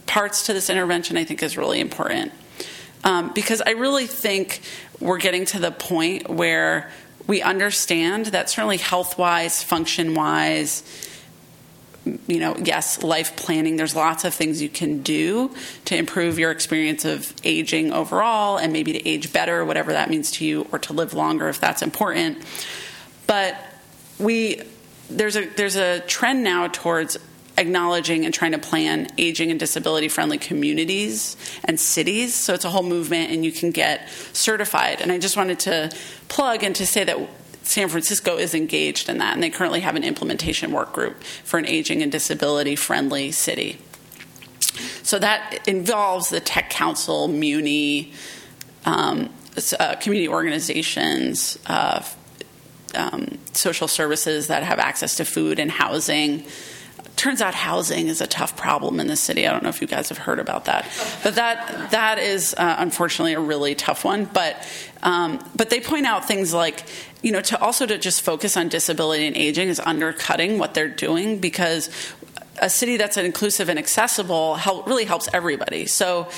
parts 0.07 0.47
to 0.47 0.53
this 0.53 0.69
intervention, 0.69 1.17
I 1.17 1.23
think, 1.23 1.41
is 1.41 1.57
really 1.57 1.79
important. 1.79 2.33
Um, 3.05 3.33
because 3.33 3.63
I 3.63 3.71
really 3.71 4.07
think 4.07 4.61
we're 4.99 5.19
getting 5.19 5.45
to 5.47 5.61
the 5.61 5.71
point 5.71 6.29
where 6.29 6.91
we 7.29 7.43
understand 7.43 8.27
that 8.27 8.51
certainly 8.51 8.79
health 8.79 9.17
wise, 9.19 9.63
function 9.63 10.15
wise, 10.15 10.83
you 12.27 12.41
know, 12.41 12.57
yes, 12.57 13.03
life 13.03 13.37
planning, 13.37 13.77
there's 13.77 13.97
lots 13.97 14.25
of 14.25 14.35
things 14.35 14.63
you 14.63 14.69
can 14.69 15.03
do 15.03 15.55
to 15.87 15.97
improve 15.97 16.39
your 16.39 16.51
experience 16.51 17.05
of 17.05 17.33
aging 17.45 17.93
overall 17.93 18.59
and 18.59 18.73
maybe 18.73 18.93
to 18.93 19.09
age 19.09 19.33
better, 19.33 19.65
whatever 19.65 19.93
that 19.93 20.11
means 20.11 20.31
to 20.33 20.45
you, 20.45 20.67
or 20.73 20.79
to 20.81 20.93
live 20.93 21.15
longer 21.15 21.49
if 21.49 21.61
that's 21.61 21.83
important. 21.83 22.39
But 23.27 23.57
we 24.19 24.63
there's 25.11 25.37
a 25.37 25.47
there's 25.47 25.77
a 25.77 26.01
trend 26.01 26.45
now 26.45 26.69
towards 26.69 27.17
acknowledging 27.59 28.25
and 28.25 28.33
trying 28.33 28.53
to 28.53 28.59
plan 28.59 29.09
aging 29.19 29.51
and 29.51 29.59
disability 29.59 30.09
friendly 30.09 30.39
communities 30.39 31.37
and 31.65 31.79
cities. 31.79 32.35
So 32.35 32.55
it's 32.55 32.65
a 32.65 32.71
whole 32.71 32.85
movement, 32.85 33.31
and 33.31 33.45
you 33.45 33.53
can 33.53 33.71
get 33.71 34.09
certified. 34.33 35.01
And 35.01 35.11
I 35.11 35.19
just 35.19 35.37
wanted 35.37 35.59
to 35.61 35.91
plug 36.29 36.63
and 36.63 36.75
to 36.77 36.87
say 36.87 37.05
that 37.05 37.19
San 37.69 37.91
Francisco 37.91 38.39
is 38.39 38.55
engaged 38.55 39.11
in 39.11 39.19
that, 39.19 39.35
and 39.35 39.43
they 39.43 39.51
currently 39.51 39.81
have 39.81 39.95
an 39.95 40.03
implementation 40.03 40.73
work 40.73 40.91
group 40.95 41.23
for 41.23 41.59
an 41.59 41.67
aging 41.67 42.03
and 42.03 42.11
disability 42.11 42.75
friendly 42.75 43.31
city. 43.31 43.79
So 45.03 45.19
that 45.19 45.69
involves 45.69 46.31
the 46.31 46.41
Tech 46.41 46.71
Council, 46.71 47.29
Muni, 47.29 48.15
um, 48.87 49.29
uh, 49.79 49.97
community 49.97 50.29
organizations, 50.29 51.59
uh, 51.67 52.03
um, 52.95 53.37
social 53.53 53.87
services 53.87 54.47
that 54.47 54.63
have 54.63 54.79
access 54.79 55.17
to 55.17 55.27
food 55.27 55.59
and 55.59 55.71
housing. 55.71 56.47
Turns 57.19 57.43
out 57.43 57.53
housing 57.53 58.07
is 58.07 58.21
a 58.21 58.29
tough 58.29 58.57
problem 58.57 59.01
in 59.01 59.09
the 59.09 59.17
city. 59.17 59.45
I 59.45 59.51
don't 59.51 59.65
know 59.65 59.71
if 59.71 59.81
you 59.81 59.89
guys 59.89 60.09
have 60.09 60.19
heard 60.19 60.39
about 60.39 60.67
that, 60.67 60.87
but 61.25 61.35
that 61.35 61.91
that 61.91 62.21
is 62.21 62.55
uh, 62.57 62.77
unfortunately 62.79 63.35
a 63.35 63.41
really 63.41 63.75
tough 63.75 64.05
one. 64.05 64.25
But 64.27 64.65
um, 65.03 65.41
but 65.57 65.69
they 65.69 65.81
point 65.81 66.07
out 66.07 66.29
things 66.29 66.55
like 66.55 66.85
you 67.21 67.33
know 67.33 67.41
to 67.41 67.61
also 67.61 67.87
to 67.87 67.99
just 67.99 68.23
focus 68.23 68.57
on 68.57 68.69
disability 68.69 69.27
and 69.27 69.37
aging 69.37 69.67
is 69.67 69.81
undercutting 69.81 70.61
what 70.61 70.75
they're 70.75 70.87
doing 70.87 71.41
because 71.41 71.91
a 72.63 72.71
city 72.71 72.97
that's 72.97 73.17
inclusive 73.17 73.69
and 73.69 73.81
accessible 73.81 74.55
help, 74.55 74.87
really 74.87 75.05
helps 75.05 75.29
everybody. 75.35 75.87
So 75.87 76.29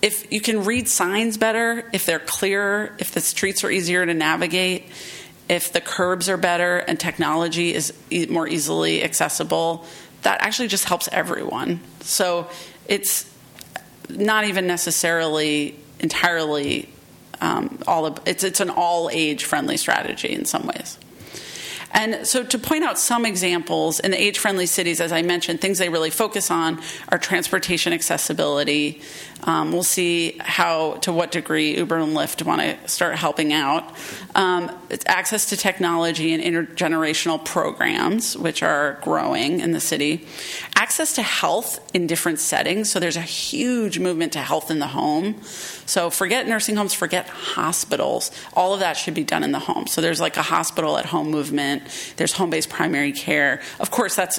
if 0.00 0.32
you 0.32 0.40
can 0.40 0.64
read 0.64 0.86
signs 0.86 1.38
better, 1.38 1.90
if 1.92 2.06
they're 2.06 2.20
clearer, 2.20 2.94
if 3.00 3.10
the 3.10 3.20
streets 3.20 3.64
are 3.64 3.70
easier 3.70 4.06
to 4.06 4.14
navigate 4.14 4.92
if 5.50 5.72
the 5.72 5.80
curbs 5.80 6.28
are 6.28 6.36
better 6.36 6.78
and 6.78 7.00
technology 7.00 7.74
is 7.74 7.92
more 8.30 8.46
easily 8.46 9.02
accessible, 9.02 9.84
that 10.22 10.42
actually 10.42 10.68
just 10.68 10.84
helps 10.84 11.08
everyone. 11.12 11.80
So 12.00 12.48
it's 12.86 13.30
not 14.08 14.44
even 14.44 14.66
necessarily 14.66 15.76
entirely 15.98 16.88
um, 17.40 17.78
all 17.86 18.06
of, 18.06 18.20
it's 18.26 18.44
it's 18.44 18.60
an 18.60 18.70
all 18.70 19.08
age 19.10 19.44
friendly 19.44 19.76
strategy 19.76 20.32
in 20.32 20.44
some 20.44 20.66
ways. 20.66 20.98
And 21.92 22.26
so, 22.26 22.44
to 22.44 22.58
point 22.58 22.84
out 22.84 22.98
some 22.98 23.26
examples 23.26 23.98
in 23.98 24.12
the 24.12 24.20
age 24.20 24.38
friendly 24.38 24.66
cities, 24.66 25.00
as 25.00 25.10
I 25.10 25.22
mentioned, 25.22 25.60
things 25.60 25.78
they 25.78 25.88
really 25.88 26.10
focus 26.10 26.50
on 26.50 26.80
are 27.08 27.18
transportation 27.18 27.92
accessibility. 27.92 29.02
Um, 29.44 29.72
we'll 29.72 29.82
see 29.82 30.36
how, 30.40 30.94
to 31.02 31.12
what 31.12 31.30
degree 31.30 31.76
Uber 31.76 31.98
and 31.98 32.16
Lyft 32.16 32.44
want 32.44 32.60
to 32.60 32.88
start 32.88 33.16
helping 33.16 33.52
out. 33.52 33.94
Um, 34.34 34.70
it's 34.90 35.04
access 35.06 35.46
to 35.50 35.56
technology 35.56 36.32
and 36.32 36.42
intergenerational 36.42 37.44
programs, 37.44 38.36
which 38.36 38.62
are 38.62 38.98
growing 39.02 39.60
in 39.60 39.72
the 39.72 39.80
city. 39.80 40.26
Access 40.76 41.14
to 41.14 41.22
health 41.22 41.78
in 41.94 42.06
different 42.06 42.38
settings. 42.38 42.90
So, 42.90 43.00
there's 43.00 43.16
a 43.16 43.22
huge 43.22 43.98
movement 43.98 44.32
to 44.34 44.40
health 44.40 44.70
in 44.70 44.78
the 44.78 44.88
home. 44.88 45.42
So, 45.42 46.10
forget 46.10 46.46
nursing 46.46 46.76
homes, 46.76 46.94
forget 46.94 47.28
hospitals. 47.28 48.30
All 48.54 48.74
of 48.74 48.80
that 48.80 48.96
should 48.96 49.14
be 49.14 49.24
done 49.24 49.42
in 49.42 49.52
the 49.52 49.58
home. 49.58 49.86
So, 49.86 50.00
there's 50.00 50.20
like 50.20 50.36
a 50.36 50.42
hospital 50.42 50.96
at 50.96 51.06
home 51.06 51.30
movement 51.30 51.82
there's 52.16 52.32
home 52.32 52.50
based 52.50 52.68
primary 52.68 53.12
care. 53.12 53.60
Of 53.78 53.90
course, 53.90 54.14
that's 54.14 54.38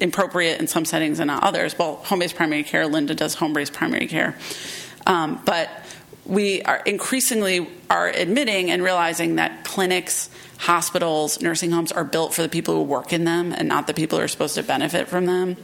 appropriate 0.00 0.60
in 0.60 0.66
some 0.66 0.84
settings 0.84 1.18
and 1.18 1.28
not 1.28 1.42
others. 1.42 1.78
Well, 1.78 1.96
home 1.96 2.20
based 2.20 2.36
primary 2.36 2.62
care, 2.62 2.86
Linda 2.86 3.14
does 3.14 3.34
home 3.34 3.52
based 3.52 3.72
primary 3.72 4.06
care. 4.06 4.36
Um, 5.06 5.40
but 5.44 5.68
we 6.24 6.62
are 6.62 6.76
increasingly 6.76 7.68
are 7.90 8.08
admitting 8.08 8.70
and 8.70 8.82
realizing 8.82 9.36
that 9.36 9.64
clinics, 9.64 10.30
hospitals, 10.58 11.40
nursing 11.40 11.72
homes 11.72 11.92
are 11.92 12.04
built 12.04 12.34
for 12.34 12.42
the 12.42 12.48
people 12.48 12.74
who 12.74 12.82
work 12.82 13.12
in 13.12 13.24
them 13.24 13.52
and 13.52 13.68
not 13.68 13.86
the 13.86 13.94
people 13.94 14.18
who 14.18 14.24
are 14.24 14.28
supposed 14.28 14.54
to 14.54 14.62
benefit 14.62 15.08
from 15.08 15.26
them. 15.26 15.56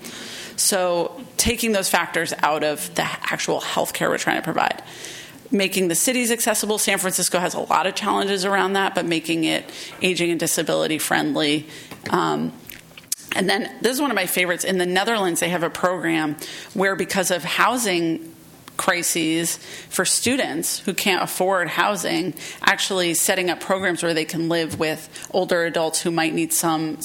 So, 0.56 1.24
taking 1.36 1.70
those 1.70 1.88
factors 1.88 2.34
out 2.42 2.64
of 2.64 2.92
the 2.96 3.04
actual 3.04 3.60
healthcare 3.60 4.08
we're 4.08 4.18
trying 4.18 4.38
to 4.38 4.42
provide 4.42 4.82
making 5.50 5.88
the 5.88 5.94
cities 5.94 6.30
accessible. 6.30 6.78
San 6.78 6.98
Francisco 6.98 7.38
has 7.38 7.54
a 7.54 7.60
lot 7.60 7.86
of 7.86 7.94
challenges 7.94 8.44
around 8.44 8.74
that, 8.74 8.94
but 8.94 9.06
making 9.06 9.44
it 9.44 9.64
aging 10.02 10.30
and 10.30 10.40
disability 10.40 10.98
friendly. 10.98 11.66
Um, 12.10 12.52
and 13.34 13.48
then 13.48 13.70
this 13.80 13.92
is 13.92 14.00
one 14.00 14.10
of 14.10 14.14
my 14.14 14.26
favorites. 14.26 14.64
In 14.64 14.78
the 14.78 14.86
Netherlands, 14.86 15.40
they 15.40 15.48
have 15.50 15.62
a 15.62 15.70
program 15.70 16.36
where, 16.74 16.96
because 16.96 17.30
of 17.30 17.44
housing 17.44 18.34
crises 18.78 19.58
for 19.90 20.06
students 20.06 20.78
who 20.78 20.94
can't 20.94 21.22
afford 21.22 21.68
housing, 21.68 22.32
actually 22.62 23.12
setting 23.12 23.50
up 23.50 23.60
programs 23.60 24.02
where 24.02 24.14
they 24.14 24.24
can 24.24 24.48
live 24.48 24.78
with 24.78 25.28
older 25.32 25.66
adults 25.66 26.00
who 26.00 26.10
might 26.10 26.32
need 26.32 26.54
some 26.54 26.98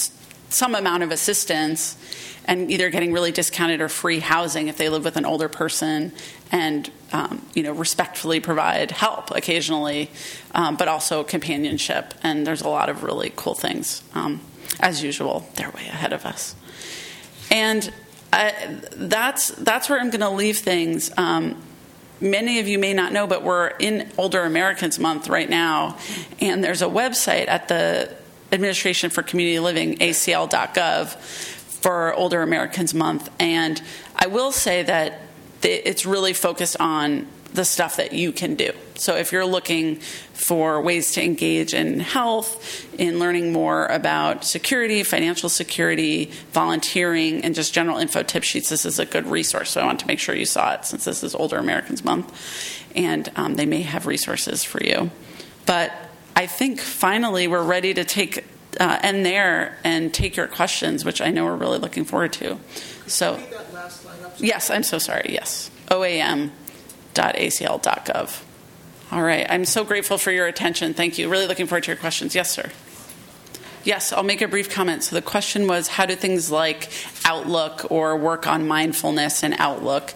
some 0.49 0.75
amount 0.75 1.01
of 1.01 1.11
assistance 1.11 1.97
and 2.45 2.69
either 2.69 2.91
getting 2.91 3.11
really 3.11 3.31
discounted 3.31 3.81
or 3.81 3.89
free 3.89 4.19
housing 4.19 4.67
if 4.67 4.77
they 4.77 4.87
live 4.87 5.03
with 5.03 5.17
an 5.17 5.25
older 5.25 5.49
person 5.49 6.11
and 6.51 6.91
um, 7.11 7.43
you 7.55 7.63
know 7.63 7.71
respectfully 7.71 8.39
provide 8.39 8.91
help 8.91 9.31
occasionally, 9.31 10.09
um, 10.53 10.75
but 10.77 10.87
also 10.87 11.23
companionship. 11.23 12.13
And 12.23 12.45
there's 12.45 12.61
a 12.61 12.69
lot 12.69 12.89
of 12.89 13.03
really 13.03 13.33
cool 13.35 13.55
things. 13.55 14.03
Um, 14.13 14.41
as 14.79 15.03
usual, 15.03 15.47
they're 15.55 15.71
way 15.71 15.87
ahead 15.87 16.13
of 16.13 16.25
us. 16.25 16.55
And 17.51 17.91
I, 18.33 18.79
that's 18.95 19.49
that's 19.49 19.89
where 19.89 19.99
I'm 19.99 20.09
going 20.09 20.21
to 20.21 20.29
leave 20.31 20.57
things. 20.57 21.11
Um, 21.17 21.61
many 22.19 22.59
of 22.59 22.67
you 22.67 22.79
may 22.79 22.93
not 22.93 23.13
know, 23.13 23.27
but 23.27 23.43
we're 23.43 23.67
in 23.67 24.09
Older 24.17 24.43
Americans 24.43 24.97
Month 24.97 25.29
right 25.29 25.47
now, 25.47 25.99
and 26.41 26.63
there's 26.63 26.81
a 26.81 26.87
website 26.87 27.47
at 27.47 27.67
the 27.67 28.11
Administration 28.51 29.11
for 29.11 29.21
Community 29.21 29.59
Living, 29.59 29.97
ACL.gov, 29.99 31.09
for 31.09 32.13
Older 32.15 32.41
Americans 32.41 32.95
Month. 32.95 33.29
And 33.39 33.79
I 34.15 34.25
will 34.27 34.51
say 34.51 34.81
that 34.81 35.21
it's 35.61 36.05
really 36.05 36.33
focused 36.33 36.77
on 36.79 37.27
the 37.53 37.65
stuff 37.65 37.97
that 37.97 38.13
you 38.13 38.31
can 38.31 38.55
do. 38.55 38.71
So 38.95 39.15
if 39.15 39.31
you're 39.31 39.45
looking 39.45 39.97
for 40.33 40.81
ways 40.81 41.13
to 41.13 41.23
engage 41.23 41.73
in 41.73 41.99
health, 41.99 42.87
in 42.99 43.19
learning 43.19 43.51
more 43.51 43.85
about 43.87 44.43
security, 44.43 45.03
financial 45.03 45.49
security, 45.49 46.31
volunteering, 46.51 47.43
and 47.43 47.53
just 47.55 47.73
general 47.73 47.97
info 47.97 48.23
tip 48.23 48.43
sheets, 48.43 48.69
this 48.69 48.85
is 48.85 48.99
a 48.99 49.05
good 49.05 49.27
resource. 49.27 49.71
So 49.71 49.81
I 49.81 49.85
want 49.85 49.99
to 49.99 50.07
make 50.07 50.19
sure 50.19 50.35
you 50.35 50.45
saw 50.45 50.73
it 50.73 50.85
since 50.85 51.05
this 51.05 51.23
is 51.23 51.35
Older 51.35 51.57
Americans 51.57 52.03
Month, 52.03 52.33
and 52.95 53.31
um, 53.35 53.55
they 53.55 53.65
may 53.65 53.81
have 53.81 54.05
resources 54.05 54.63
for 54.63 54.83
you. 54.83 55.11
But 55.65 55.91
I 56.35 56.47
think 56.47 56.79
finally 56.79 57.47
we're 57.47 57.63
ready 57.63 57.93
to 57.93 58.03
take 58.03 58.45
uh, 58.79 58.99
end 59.03 59.25
there 59.25 59.77
and 59.83 60.13
take 60.13 60.35
your 60.35 60.47
questions, 60.47 61.05
which 61.05 61.21
I 61.21 61.29
know 61.29 61.45
we're 61.45 61.55
really 61.55 61.77
looking 61.77 62.05
forward 62.05 62.33
to. 62.33 62.57
So. 63.07 63.39
Yes, 64.39 64.71
I'm 64.71 64.83
so 64.83 64.97
sorry. 64.97 65.27
Yes. 65.29 65.69
oam.acl.gov. 67.13 68.43
All 69.11 69.21
right. 69.21 69.45
I'm 69.49 69.65
so 69.65 69.83
grateful 69.83 70.17
for 70.17 70.31
your 70.31 70.47
attention. 70.47 70.93
Thank 70.93 71.17
you. 71.17 71.29
Really 71.29 71.47
looking 71.47 71.67
forward 71.67 71.83
to 71.83 71.91
your 71.91 71.97
questions. 71.97 72.33
Yes, 72.33 72.51
sir. 72.51 72.71
Yes, 73.83 74.13
I'll 74.13 74.23
make 74.23 74.41
a 74.41 74.47
brief 74.47 74.69
comment. 74.69 75.03
So 75.03 75.15
the 75.15 75.21
question 75.21 75.67
was 75.67 75.87
how 75.89 76.05
do 76.05 76.15
things 76.15 76.49
like 76.49 76.89
Outlook 77.25 77.91
or 77.91 78.15
work 78.17 78.47
on 78.47 78.67
mindfulness 78.67 79.43
and 79.43 79.53
Outlook 79.57 80.13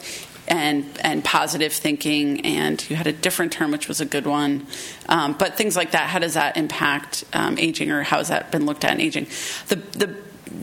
and 0.48 0.86
and 1.02 1.26
positive 1.26 1.74
thinking 1.74 2.46
and 2.46 2.90
you 2.90 2.96
had 2.96 3.06
a 3.06 3.12
different 3.12 3.52
term 3.52 3.70
which 3.70 3.90
was 3.90 4.00
a 4.00 4.06
good 4.06 4.26
one 4.26 4.66
um, 5.10 5.34
but 5.34 5.58
things 5.58 5.76
like 5.76 5.92
that 5.92 6.08
how 6.08 6.20
does 6.20 6.36
that 6.36 6.56
impact 6.56 7.26
um, 7.34 7.60
aging 7.60 7.92
or 7.92 8.02
how 8.02 8.20
has 8.20 8.30
that 8.30 8.50
been 8.50 8.66
looked 8.66 8.86
at 8.86 8.94
in 8.94 9.02
aging 9.02 9.28
the 9.68 9.76
the 9.76 10.16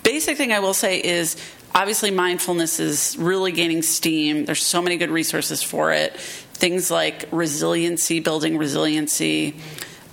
basic 0.02 0.36
thing 0.36 0.52
I 0.52 0.60
will 0.60 0.72
say 0.72 0.98
is 0.98 1.36
obviously 1.74 2.10
mindfulness 2.10 2.78
is 2.80 3.16
really 3.18 3.52
gaining 3.52 3.82
steam. 3.82 4.44
There's 4.44 4.62
so 4.62 4.80
many 4.80 4.96
good 4.96 5.10
resources 5.10 5.62
for 5.62 5.92
it. 5.92 6.16
Things 6.16 6.90
like 6.90 7.28
resiliency, 7.32 8.20
building 8.20 8.56
resiliency, 8.56 9.56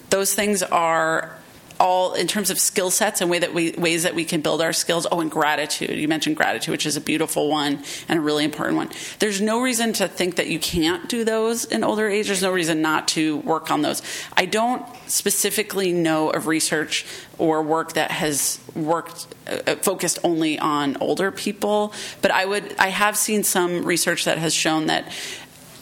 those 0.10 0.34
things 0.34 0.62
are 0.62 1.38
all 1.82 2.14
in 2.14 2.28
terms 2.28 2.52
of 2.52 2.60
skill 2.60 2.91
sets 2.91 3.22
and 3.22 3.30
way 3.30 3.40
that 3.40 3.56
we, 3.56 3.72
ways 3.72 4.03
that 4.03 4.14
we 4.14 4.24
can 4.24 4.40
build 4.40 4.62
our 4.62 4.72
skills. 4.72 5.08
Oh, 5.12 5.20
and 5.20 5.32
gratitude. 5.32 5.98
You 5.98 6.08
mentioned 6.08 6.38
gratitude, 6.38 6.72
which 6.72 6.86
is 6.86 6.95
a 6.95 7.02
beautiful 7.02 7.49
one 7.49 7.84
and 8.08 8.20
a 8.20 8.22
really 8.22 8.45
important 8.45 8.78
one. 8.78 8.90
There's 9.18 9.41
no 9.41 9.62
reason 9.62 9.91
to 9.94 10.08
think 10.08 10.36
that 10.36 10.48
you 10.48 10.60
can't 10.60 11.10
do 11.10 11.26
those 11.26 11.66
in 11.66 11.84
older 11.84 12.08
age. 12.08 12.28
There's 12.28 12.44
no 12.44 12.52
reason 12.52 12.84
not 12.84 13.08
to 13.10 13.38
work 13.38 13.72
on 13.72 13.82
those. 13.82 14.03
I 14.38 14.45
don't 14.45 14.86
specifically 15.08 15.91
know 15.91 16.30
of 16.30 16.45
research 16.45 17.03
or 17.40 17.64
work 17.64 17.94
that 17.94 18.12
has 18.12 18.60
worked 18.76 19.26
uh, 19.48 19.76
focused 19.78 20.20
only 20.24 20.60
on 20.60 20.98
older 21.02 21.32
people, 21.32 21.94
but 22.22 22.30
I 22.30 22.45
would 22.45 22.76
I 22.78 22.90
have 22.90 23.18
seen 23.18 23.44
some 23.44 23.84
research 23.84 24.26
that 24.26 24.38
has 24.38 24.53
shown 24.53 24.86
that 24.86 25.12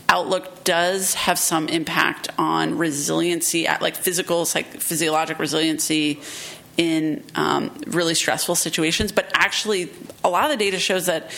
outlook 0.10 0.64
does 0.64 1.14
have 1.14 1.40
some 1.40 1.70
impact 1.70 2.28
on 2.38 2.78
resiliency, 2.78 3.68
like 3.80 3.96
physical, 3.96 4.44
psych, 4.46 4.66
physiologic 4.66 5.40
resiliency 5.40 6.20
in 6.78 7.24
um, 7.36 7.72
really 7.88 8.16
stressful 8.16 8.56
situations. 8.56 9.12
But 9.12 9.30
actually, 9.34 9.92
a 10.24 10.30
lot 10.30 10.46
of 10.46 10.50
the 10.50 10.58
data 10.58 10.80
shows 10.80 11.06
that 11.06 11.32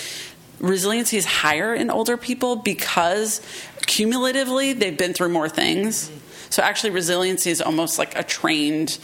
resiliency 0.59 1.17
is 1.17 1.25
higher 1.25 1.73
in 1.75 1.89
older 1.89 2.15
people 2.15 2.55
because 2.55 3.41
cumulatively 3.85 4.73
they've 4.73 4.97
been 4.97 5.13
through 5.13 5.29
more 5.29 5.49
things. 5.49 6.09
So 6.49 6.63
actually, 6.63 6.91
resiliency 6.91 7.51
is 7.51 7.61
almost 7.61 7.99
like 7.99 8.17
a 8.17 8.23
trained 8.23 8.97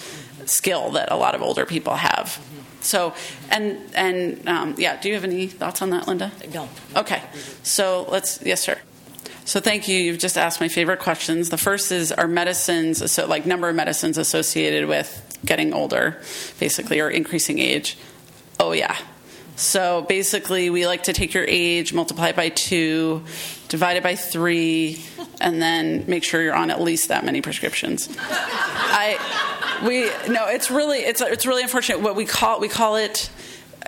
skill 0.46 0.92
that 0.92 1.12
a 1.12 1.16
lot 1.16 1.36
of 1.36 1.42
older 1.42 1.66
people 1.66 1.96
have. 1.96 2.40
So, 2.80 3.14
and 3.50 3.80
and 3.96 4.48
um, 4.48 4.76
yeah, 4.78 5.00
do 5.00 5.10
you 5.10 5.16
have 5.16 5.26
any 5.26 5.48
thoughts 5.48 5.82
on 5.82 5.90
that, 5.90 6.08
Linda? 6.08 6.32
No. 6.54 6.70
Okay. 6.96 7.22
So 7.64 8.08
let's. 8.10 8.42
Yes, 8.44 8.62
sir. 8.62 8.78
So 9.48 9.62
thank 9.62 9.88
you. 9.88 9.98
You've 9.98 10.18
just 10.18 10.38
asked 10.38 10.60
my 10.60 10.68
favorite 10.68 11.00
questions. 11.00 11.50
The 11.50 11.58
first 11.58 11.94
is 11.94 12.12
are 12.12 12.28
medicines, 12.28 13.10
so 13.10 13.26
like 13.28 13.46
number 13.46 13.70
of 13.70 13.78
medicines 13.78 14.18
associated 14.18 14.90
with 14.90 15.40
getting 15.46 15.74
older, 15.74 16.22
basically, 16.60 17.00
or 17.00 17.10
increasing 17.10 17.58
age? 17.58 17.98
Oh 18.60 18.74
yeah. 18.74 18.98
So 19.56 20.02
basically, 20.02 20.70
we 20.70 20.86
like 20.86 21.04
to 21.04 21.14
take 21.14 21.34
your 21.34 21.46
age, 21.48 21.94
multiply 21.94 22.28
it 22.28 22.36
by 22.36 22.50
two, 22.50 23.24
divide 23.70 23.96
it 23.96 24.04
by 24.04 24.16
three, 24.16 25.02
and 25.40 25.62
then 25.62 26.04
make 26.08 26.26
sure 26.26 26.42
you're 26.42 26.54
on 26.54 26.70
at 26.70 26.82
least 26.82 27.08
that 27.08 27.24
many 27.24 27.40
prescriptions. 27.40 28.10
I, 28.20 29.18
we 29.88 30.12
no, 30.30 30.48
it's 30.48 30.70
really 30.70 31.00
it's 31.00 31.22
it's 31.22 31.46
really 31.46 31.64
unfortunate. 31.64 32.02
What 32.02 32.18
we 32.18 32.26
call 32.26 32.60
we 32.60 32.68
call 32.68 32.98
it 32.98 33.30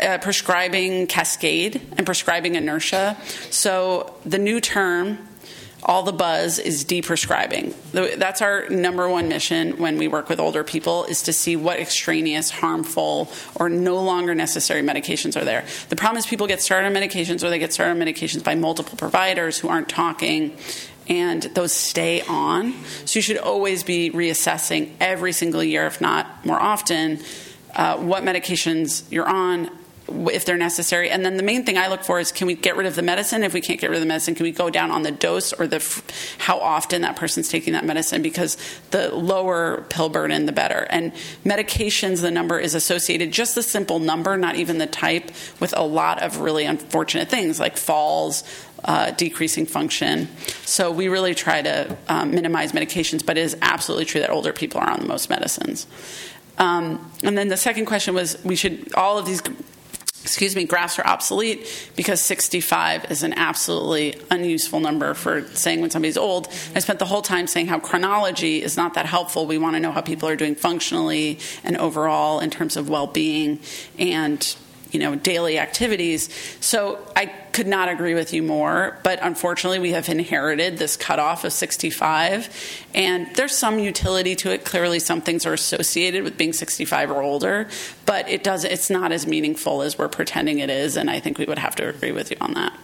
uh, 0.02 0.20
prescribing 0.20 1.08
cascade 1.08 1.82
and 1.98 2.06
prescribing 2.06 2.56
inertia. 2.56 3.18
So 3.50 4.16
the 4.26 4.38
new 4.38 4.62
term 4.62 5.26
all 5.84 6.04
the 6.04 6.12
buzz 6.12 6.60
is 6.60 6.84
deprescribing. 6.84 7.74
That's 8.18 8.42
our 8.42 8.68
number 8.70 9.08
one 9.08 9.30
mission 9.30 9.78
when 9.78 9.98
we 9.98 10.08
work 10.08 10.30
with 10.30 10.40
older 10.40 10.64
people 10.64 11.06
is 11.06 11.24
to 11.24 11.34
see 11.34 11.56
what 11.56 11.80
extraneous, 11.80 12.50
harmful, 12.50 13.32
or 13.56 13.70
no 13.70 14.02
longer 14.02 14.36
necessary 14.36 14.82
medications 14.82 15.40
are 15.40 15.46
there. 15.46 15.66
The 15.90 15.96
problem 15.96 16.18
is 16.18 16.26
people 16.26 16.48
get 16.48 16.62
started 16.62 16.88
on 16.88 16.94
medications 16.94 17.44
or 17.44 17.50
they 17.50 17.60
get 17.60 17.74
started 17.74 17.92
on 17.92 18.00
medications 18.06 18.44
by 18.44 18.56
multiple 18.56 18.98
providers 18.98 19.58
who 19.58 19.70
aren't 19.70 19.90
talking 19.90 20.58
and 21.08 21.44
those 21.56 21.74
stay 21.74 22.22
on. 22.22 22.74
So 23.06 23.18
you 23.18 23.22
should 23.22 23.38
always 23.38 23.84
be 23.84 24.12
reassessing 24.12 24.92
every 25.00 25.32
single 25.32 25.64
year, 25.64 25.88
if 25.88 26.00
not 26.00 26.46
more 26.46 26.60
often, 26.60 27.20
uh, 27.76 27.98
what 27.98 28.24
medications 28.24 29.12
you're 29.12 29.28
on, 29.28 29.70
if 30.32 30.46
they're 30.46 30.58
necessary. 30.58 31.10
And 31.10 31.26
then 31.26 31.38
the 31.38 31.44
main 31.44 31.66
thing 31.66 31.78
I 31.78 31.88
look 31.88 32.04
for 32.04 32.20
is 32.20 32.32
can 32.32 32.48
we 32.48 32.56
get 32.56 32.76
rid 32.76 32.86
of 32.86 32.96
the 32.96 33.02
medicine? 33.02 33.44
If 33.44 33.54
we 33.54 33.62
can't 33.62 33.80
get 33.80 33.90
rid 33.90 33.98
of 33.98 34.02
the 34.02 34.08
medicine, 34.08 34.36
can 34.36 34.44
we 34.44 34.52
go 34.52 34.70
down 34.70 34.92
on 34.92 35.04
the 35.04 35.12
dose 35.12 35.54
or 35.54 35.68
the 35.68 35.80
how 36.38 36.60
often 36.60 37.02
that 37.02 37.16
person's 37.16 37.50
taking 37.50 37.74
that 37.74 37.86
medicine? 37.86 38.22
Because 38.22 38.58
the 38.92 39.14
lower 39.14 39.86
pill 39.90 40.10
burden, 40.10 40.46
the 40.46 40.52
better. 40.52 40.88
And 40.90 41.14
medications, 41.46 42.22
the 42.22 42.32
number 42.32 42.60
is 42.60 42.76
associated 42.76 43.32
just 43.32 43.56
the 43.56 43.64
simple 43.64 44.00
number, 44.00 44.38
not 44.38 44.56
even 44.56 44.78
the 44.78 44.88
type, 44.88 45.32
with 45.60 45.74
a 45.78 45.84
lot 45.84 46.22
of 46.22 46.40
really 46.40 46.66
unfortunate 46.66 47.30
things 47.30 47.60
like 47.60 47.78
falls. 47.78 48.44
Uh, 48.82 49.12
decreasing 49.12 49.66
function. 49.66 50.30
So 50.64 50.90
we 50.90 51.10
really 51.10 51.36
try 51.36 51.62
to 51.62 51.98
um, 52.08 52.32
minimize 52.32 52.72
medications, 52.72 53.26
but 53.26 53.38
it 53.38 53.42
is 53.42 53.58
absolutely 53.62 54.06
true 54.06 54.22
that 54.22 54.30
older 54.30 54.54
people 54.54 54.80
are 54.80 54.90
on 54.90 55.02
the 55.02 55.06
most 55.06 55.30
medicines. 55.30 55.86
Um, 56.60 57.12
and 57.24 57.38
then 57.38 57.48
the 57.48 57.58
second 57.58 57.86
question 57.86 58.14
was 58.14 58.38
we 58.44 58.56
should 58.56 58.94
all 58.94 59.18
of 59.18 59.26
these 59.26 59.42
excuse 60.30 60.56
me, 60.56 60.64
graphs 60.64 61.00
are 61.00 61.08
obsolete 61.08 61.90
because 61.96 62.22
65 62.22 63.10
is 63.10 63.24
an 63.24 63.34
absolutely 63.34 64.16
unuseful 64.30 64.80
number 64.80 65.16
for 65.16 65.42
saying 65.48 65.82
when 65.82 65.90
somebody's 65.90 66.18
old. 66.18 66.48
I 66.76 66.80
spent 66.80 67.00
the 67.00 67.06
whole 67.06 67.24
time 67.24 67.48
saying 67.48 67.66
how 67.66 67.80
chronology 67.80 68.62
is 68.62 68.78
not 68.78 68.94
that 68.94 69.08
helpful. 69.08 69.48
We 69.48 69.58
want 69.58 69.76
to 69.76 69.80
know 69.80 69.92
how 69.92 70.02
people 70.02 70.30
are 70.30 70.36
doing 70.36 70.54
functionally 70.54 71.40
and 71.64 71.76
overall 71.78 72.42
in 72.42 72.52
terms 72.52 72.78
of 72.78 72.90
well 72.90 73.08
being 73.08 73.60
and 73.98 74.56
you 74.92 75.00
know 75.00 75.16
daily 75.16 75.60
activities. 75.60 76.30
So 76.60 77.00
I 77.16 77.28
could 77.28 77.68
not 77.68 77.90
agree 77.90 78.14
with 78.14 78.34
you 78.34 78.44
more. 78.44 78.98
But 79.04 79.20
unfortunately, 79.22 79.80
we 79.80 79.92
have 79.92 80.08
inherited 80.10 80.78
this 80.78 80.96
cutoff 80.96 81.44
of 81.44 81.54
65, 81.54 82.50
and 82.94 83.34
there's 83.36 83.56
some 83.56 83.80
utility 83.80 84.36
to 84.38 84.54
it. 84.54 84.66
Clearly, 84.66 85.00
some 85.00 85.22
things 85.22 85.46
are 85.46 85.54
associated 85.54 86.24
with 86.24 86.38
being 86.38 86.54
65 86.54 87.12
or 87.12 87.22
older, 87.22 87.68
but 88.06 88.30
it 88.30 88.44
does. 88.44 88.64
It's 88.64 88.90
not 88.90 89.12
as 89.12 89.28
meaningful 89.28 89.82
as 89.82 89.98
we're 89.98 90.10
pretending 90.10 90.60
it 90.60 90.70
is, 90.70 90.98
and 90.98 91.10
I 91.10 91.20
think 91.20 91.38
we 91.38 91.46
would 91.46 91.60
have 91.60 91.76
to 91.76 91.90
agree 91.90 92.12
with 92.12 92.32
you 92.32 92.38
on 92.42 92.54
that. 92.54 92.78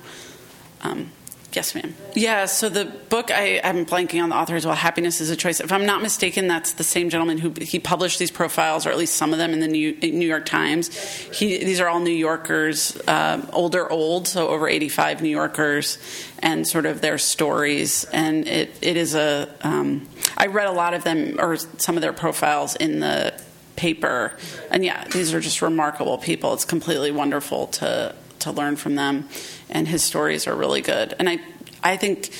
Um, 0.82 1.12
Yes, 1.56 1.74
ma'am. 1.74 1.96
Yeah, 2.16 2.46
so 2.48 2.68
the 2.68 2.84
book, 2.84 3.32
I, 3.32 3.62
am 3.64 3.86
blanking 3.86 4.22
on 4.22 4.30
the 4.30 4.36
author 4.36 4.56
as 4.56 4.66
well, 4.66 4.76
Happiness 4.76 5.22
is 5.22 5.30
a 5.30 5.38
Choice. 5.38 5.62
If 5.62 5.72
I'm 5.72 5.86
not 5.86 6.02
mistaken, 6.02 6.48
that's 6.48 6.74
the 6.74 6.84
same 6.84 7.10
gentleman 7.10 7.38
who 7.38 7.54
he 7.62 7.80
published 7.80 8.20
these 8.20 8.32
profiles, 8.32 8.86
or 8.86 8.90
at 8.90 8.98
least 8.98 9.16
some 9.16 9.32
of 9.32 9.40
them, 9.40 9.54
in 9.54 9.62
the 9.62 9.68
New, 9.68 9.96
New 10.02 10.28
York 10.28 10.46
Times. 10.46 10.94
He, 11.34 11.64
these 11.64 11.80
are 11.80 11.88
all 11.88 12.02
New 12.02 12.12
Yorkers, 12.12 12.98
uh, 13.08 13.48
older, 13.54 13.90
old, 13.90 14.28
so 14.28 14.50
over 14.50 14.68
85 14.68 15.22
New 15.22 15.30
Yorkers, 15.30 15.98
and 16.40 16.68
sort 16.68 16.86
of 16.86 17.00
their 17.00 17.18
stories. 17.18 18.04
And 18.06 18.48
it, 18.48 18.78
it 18.82 18.98
is 18.98 19.16
a. 19.16 19.54
Um, 19.62 20.10
I 20.38 20.48
read 20.48 20.68
a 20.68 20.74
lot 20.74 20.94
of 20.94 21.06
them, 21.06 21.38
or 21.40 21.56
some 21.56 21.96
of 21.96 22.02
their 22.02 22.14
profiles 22.14 22.76
in 22.76 23.00
the 23.00 23.34
paper. 23.78 24.34
And 24.72 24.84
yeah, 24.84 25.06
these 25.06 25.34
are 25.34 25.40
just 25.40 25.62
remarkable 25.62 26.18
people. 26.18 26.54
It's 26.54 26.66
completely 26.66 27.12
wonderful 27.12 27.68
to, 27.68 28.14
to 28.40 28.52
learn 28.52 28.76
from 28.76 28.96
them 28.96 29.30
and 29.70 29.88
his 29.88 30.04
stories 30.04 30.48
are 30.48 30.56
really 30.56 30.82
good. 30.82 31.14
And 31.20 31.30
I, 31.30 31.40
I 31.84 31.98
think 31.98 32.32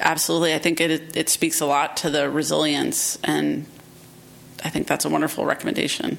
absolutely, 0.00 0.54
I 0.54 0.58
think 0.58 0.80
it 0.80 1.16
it 1.16 1.28
speaks 1.28 1.60
a 1.60 1.66
lot 1.66 1.96
to 1.98 2.10
the 2.10 2.30
resilience, 2.30 3.18
and 3.24 3.66
I 4.64 4.70
think 4.70 4.86
that's 4.86 5.04
a 5.04 5.08
wonderful 5.08 5.44
recommendation. 5.44 6.18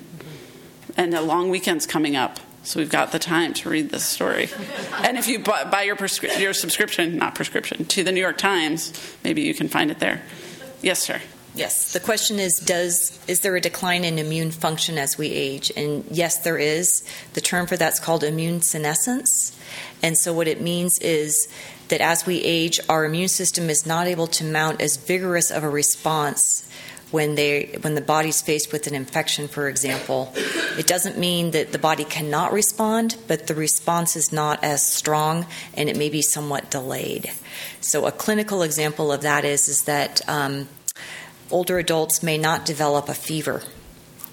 And 0.97 1.13
a 1.13 1.21
long 1.21 1.49
weekend's 1.49 1.85
coming 1.85 2.15
up. 2.15 2.39
So 2.63 2.79
we've 2.79 2.89
got 2.89 3.11
the 3.11 3.19
time 3.19 3.53
to 3.55 3.69
read 3.69 3.89
this 3.89 4.03
story. 4.03 4.49
and 5.03 5.17
if 5.17 5.27
you 5.27 5.39
buy, 5.39 5.65
buy 5.65 5.83
your, 5.83 5.95
prescri- 5.95 6.39
your 6.39 6.53
subscription, 6.53 7.17
not 7.17 7.35
prescription, 7.35 7.85
to 7.85 8.03
the 8.03 8.11
New 8.11 8.21
York 8.21 8.39
Times, 8.39 8.91
maybe 9.23 9.43
you 9.43 9.53
can 9.53 9.67
find 9.67 9.91
it 9.91 9.99
there. 9.99 10.23
Yes, 10.81 10.99
sir. 10.99 11.21
Yes. 11.55 11.93
The 11.93 12.01
question 12.01 12.37
is 12.37 12.59
does 12.59 13.17
is 13.27 13.39
there 13.39 13.55
a 13.55 13.61
decline 13.61 14.03
in 14.03 14.19
immune 14.19 14.51
function 14.51 14.97
as 14.97 15.17
we 15.17 15.29
age? 15.29 15.71
And 15.75 16.03
yes, 16.11 16.39
there 16.39 16.57
is. 16.57 17.03
The 17.33 17.41
term 17.41 17.65
for 17.65 17.77
that's 17.77 17.99
called 17.99 18.23
immune 18.23 18.61
senescence. 18.61 19.57
And 20.03 20.17
so 20.17 20.33
what 20.33 20.49
it 20.49 20.59
means 20.59 20.99
is 20.99 21.47
that 21.87 22.01
as 22.01 22.25
we 22.25 22.41
age, 22.41 22.79
our 22.89 23.05
immune 23.05 23.29
system 23.29 23.69
is 23.69 23.85
not 23.85 24.07
able 24.07 24.27
to 24.27 24.43
mount 24.43 24.81
as 24.81 24.97
vigorous 24.97 25.49
of 25.49 25.63
a 25.63 25.69
response 25.69 26.67
when 27.11 27.35
they 27.35 27.77
when 27.81 27.95
the 27.95 28.01
body's 28.01 28.41
faced 28.41 28.73
with 28.73 28.87
an 28.87 28.95
infection 28.95 29.47
for 29.47 29.69
example 29.69 30.33
it 30.35 30.87
doesn't 30.87 31.17
mean 31.17 31.51
that 31.51 31.71
the 31.71 31.77
body 31.77 32.03
cannot 32.03 32.51
respond 32.51 33.15
but 33.27 33.45
the 33.45 33.53
response 33.53 34.15
is 34.15 34.33
not 34.33 34.61
as 34.63 34.83
strong 34.83 35.45
and 35.75 35.87
it 35.87 35.95
may 35.95 36.09
be 36.09 36.21
somewhat 36.21 36.69
delayed 36.71 37.31
so 37.79 38.07
a 38.07 38.11
clinical 38.11 38.63
example 38.63 39.11
of 39.11 39.21
that 39.21 39.45
is 39.45 39.69
is 39.69 39.83
that 39.83 40.19
um, 40.27 40.67
older 41.55 41.79
adults 41.79 42.21
may 42.21 42.37
not 42.37 42.65
develop 42.65 43.07
a 43.07 43.13
fever 43.13 43.63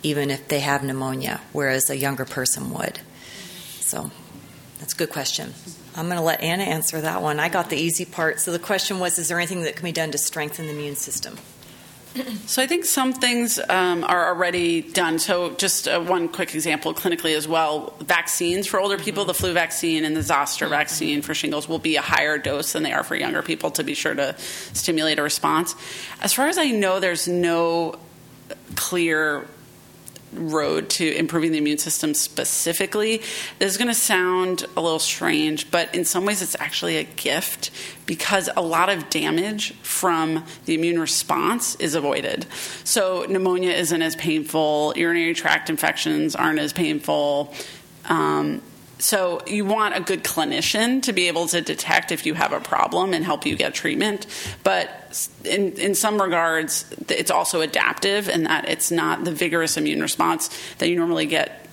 even 0.03 0.29
if 0.29 0.49
they 0.49 0.59
have 0.59 0.83
pneumonia, 0.83 1.41
whereas 1.53 1.89
a 1.89 1.97
younger 1.97 2.25
person 2.25 2.73
would. 2.73 2.99
So 3.79 4.11
that's 4.81 4.93
a 4.93 4.97
good 4.97 5.11
question. 5.11 5.55
I'm 5.95 6.07
going 6.07 6.17
to 6.17 6.25
let 6.25 6.41
Anna 6.41 6.65
answer 6.65 7.01
that 7.01 7.23
one. 7.23 7.39
I 7.39 7.49
got 7.49 7.71
the 7.71 7.77
easy 7.77 8.05
part. 8.05 8.41
So 8.41 8.51
the 8.51 8.59
question 8.59 8.99
was 8.99 9.21
Is 9.21 9.29
there 9.29 9.39
anything 9.39 9.63
that 9.63 9.77
can 9.77 9.85
be 9.85 9.93
done 9.93 10.11
to 10.11 10.19
strengthen 10.19 10.67
the 10.67 10.73
immune 10.73 10.97
system? 10.97 11.37
So 12.47 12.63
I 12.63 12.67
think 12.67 12.85
some 12.85 13.13
things 13.13 13.59
um, 13.69 14.05
are 14.05 14.29
already 14.29 14.83
done. 14.83 15.19
So 15.19 15.55
just 15.55 15.89
uh, 15.89 16.01
one 16.01 16.29
quick 16.29 16.55
example 16.55 16.93
clinically 16.93 17.35
as 17.37 17.49
well: 17.49 17.95
vaccines 18.01 18.67
for 18.67 18.79
older 18.81 18.99
people, 18.99 19.25
the 19.25 19.35
flu 19.35 19.53
vaccine 19.53 20.05
and 20.05 20.15
the 20.15 20.23
zoster 20.23 20.69
vaccine 20.69 21.23
for 21.23 21.35
shingles 21.35 21.69
will 21.69 21.79
be 21.79 21.97
a 21.97 22.03
higher 22.03 22.37
dose 22.39 22.73
than 22.73 22.83
they 22.83 22.93
are 22.93 23.03
for 23.03 23.17
younger 23.17 23.43
people 23.43 23.71
to 23.73 23.85
be 23.85 23.95
sure 23.95 24.15
to 24.15 24.35
stimulate 24.75 25.19
a 25.19 25.23
response. 25.23 25.75
As 26.21 26.33
far 26.33 26.49
as 26.49 26.59
I 26.59 26.71
know, 26.71 27.01
there's 27.01 27.29
no 27.29 27.99
clear 28.75 29.47
road 30.33 30.89
to 30.91 31.17
improving 31.17 31.53
the 31.53 31.59
immune 31.59 31.79
system 31.79 32.15
specifically. 32.15 33.19
This 33.59 33.73
is 33.73 33.77
going 33.77 33.89
to 33.89 33.95
sound 33.95 34.65
a 34.77 34.81
little 34.81 34.99
strange, 34.99 35.71
but 35.71 35.95
in 35.95 36.05
some 36.05 36.25
ways 36.25 36.43
it's 36.43 36.57
actually 36.59 36.97
a 36.97 37.05
gift 37.05 37.71
because 38.07 38.49
a 38.57 38.63
lot 38.63 38.89
of 38.89 39.11
damage 39.11 39.75
from 39.83 40.45
the 40.65 40.75
immune 40.75 40.99
response 40.99 41.75
is 41.77 41.95
avoided. 41.95 42.47
So 42.85 43.27
pneumonia 43.29 43.73
isn't 43.73 44.03
as 44.03 44.17
painful, 44.17 44.95
urinary 44.97 45.35
tract 45.35 45.71
infections 45.71 46.35
aren't 46.35 46.59
as 46.59 46.73
painful. 46.73 47.55
Um, 48.07 48.63
so 49.03 49.43
you 49.47 49.65
want 49.65 49.97
a 49.97 50.01
good 50.01 50.23
clinician 50.23 51.03
to 51.03 51.13
be 51.13 51.27
able 51.27 51.49
to 51.49 51.61
detect 51.61 52.13
if 52.13 52.25
you 52.25 52.35
have 52.35 52.53
a 52.53 52.61
problem 52.61 53.13
and 53.13 53.25
help 53.25 53.45
you 53.45 53.57
get 53.57 53.75
treatment. 53.75 54.27
But 54.63 55.29
in 55.45 55.73
in 55.73 55.95
some 55.95 56.23
regards, 56.23 56.87
it's 57.09 57.31
also 57.31 57.61
adaptive 57.63 58.29
in 58.29 58.45
that 58.45 58.69
it's 58.69 58.91
not 58.91 59.25
the 59.25 59.33
vigorous 59.33 59.77
immune 59.77 60.01
response 60.01 60.51
that 60.79 60.89
you 60.89 60.97
normally 60.97 61.27
get 61.27 61.67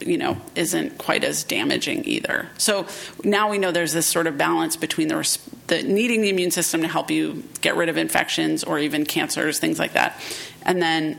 you 0.00 0.18
know 0.18 0.36
isn't 0.54 0.98
quite 0.98 1.24
as 1.24 1.42
damaging 1.42 2.04
either 2.04 2.48
so 2.58 2.86
now 3.24 3.50
we 3.50 3.56
know 3.56 3.72
there's 3.72 3.94
this 3.94 4.06
sort 4.06 4.26
of 4.26 4.36
balance 4.36 4.76
between 4.76 5.08
the, 5.08 5.38
the 5.68 5.82
needing 5.82 6.20
the 6.20 6.28
immune 6.28 6.50
system 6.50 6.82
to 6.82 6.86
help 6.86 7.10
you 7.10 7.42
get 7.62 7.74
rid 7.74 7.88
of 7.88 7.96
infections 7.96 8.62
or 8.62 8.78
even 8.78 9.06
cancers 9.06 9.58
things 9.58 9.78
like 9.78 9.94
that 9.94 10.20
and 10.62 10.82
then 10.82 11.18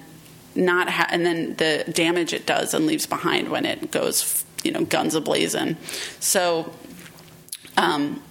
not 0.53 0.89
ha- 0.89 1.07
and 1.09 1.25
then 1.25 1.55
the 1.55 1.83
damage 1.91 2.33
it 2.33 2.45
does 2.45 2.75
and 2.75 2.85
leaves 2.85 3.07
behind 3.07 3.49
when 3.49 3.65
it 3.65 3.91
goes 3.91 4.44
you 4.65 4.71
know 4.71 4.83
guns 4.83 5.15
ablazing. 5.15 5.77
So, 6.19 6.71
um, 7.77 8.21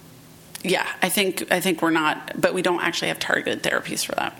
yeah, 0.63 0.87
I 1.01 1.09
think 1.09 1.51
I 1.51 1.59
think 1.59 1.81
we're 1.81 1.91
not, 1.91 2.39
but 2.39 2.53
we 2.53 2.61
don't 2.61 2.81
actually 2.81 3.07
have 3.07 3.19
targeted 3.19 3.63
therapies 3.63 4.05
for 4.05 4.13
that. 4.15 4.37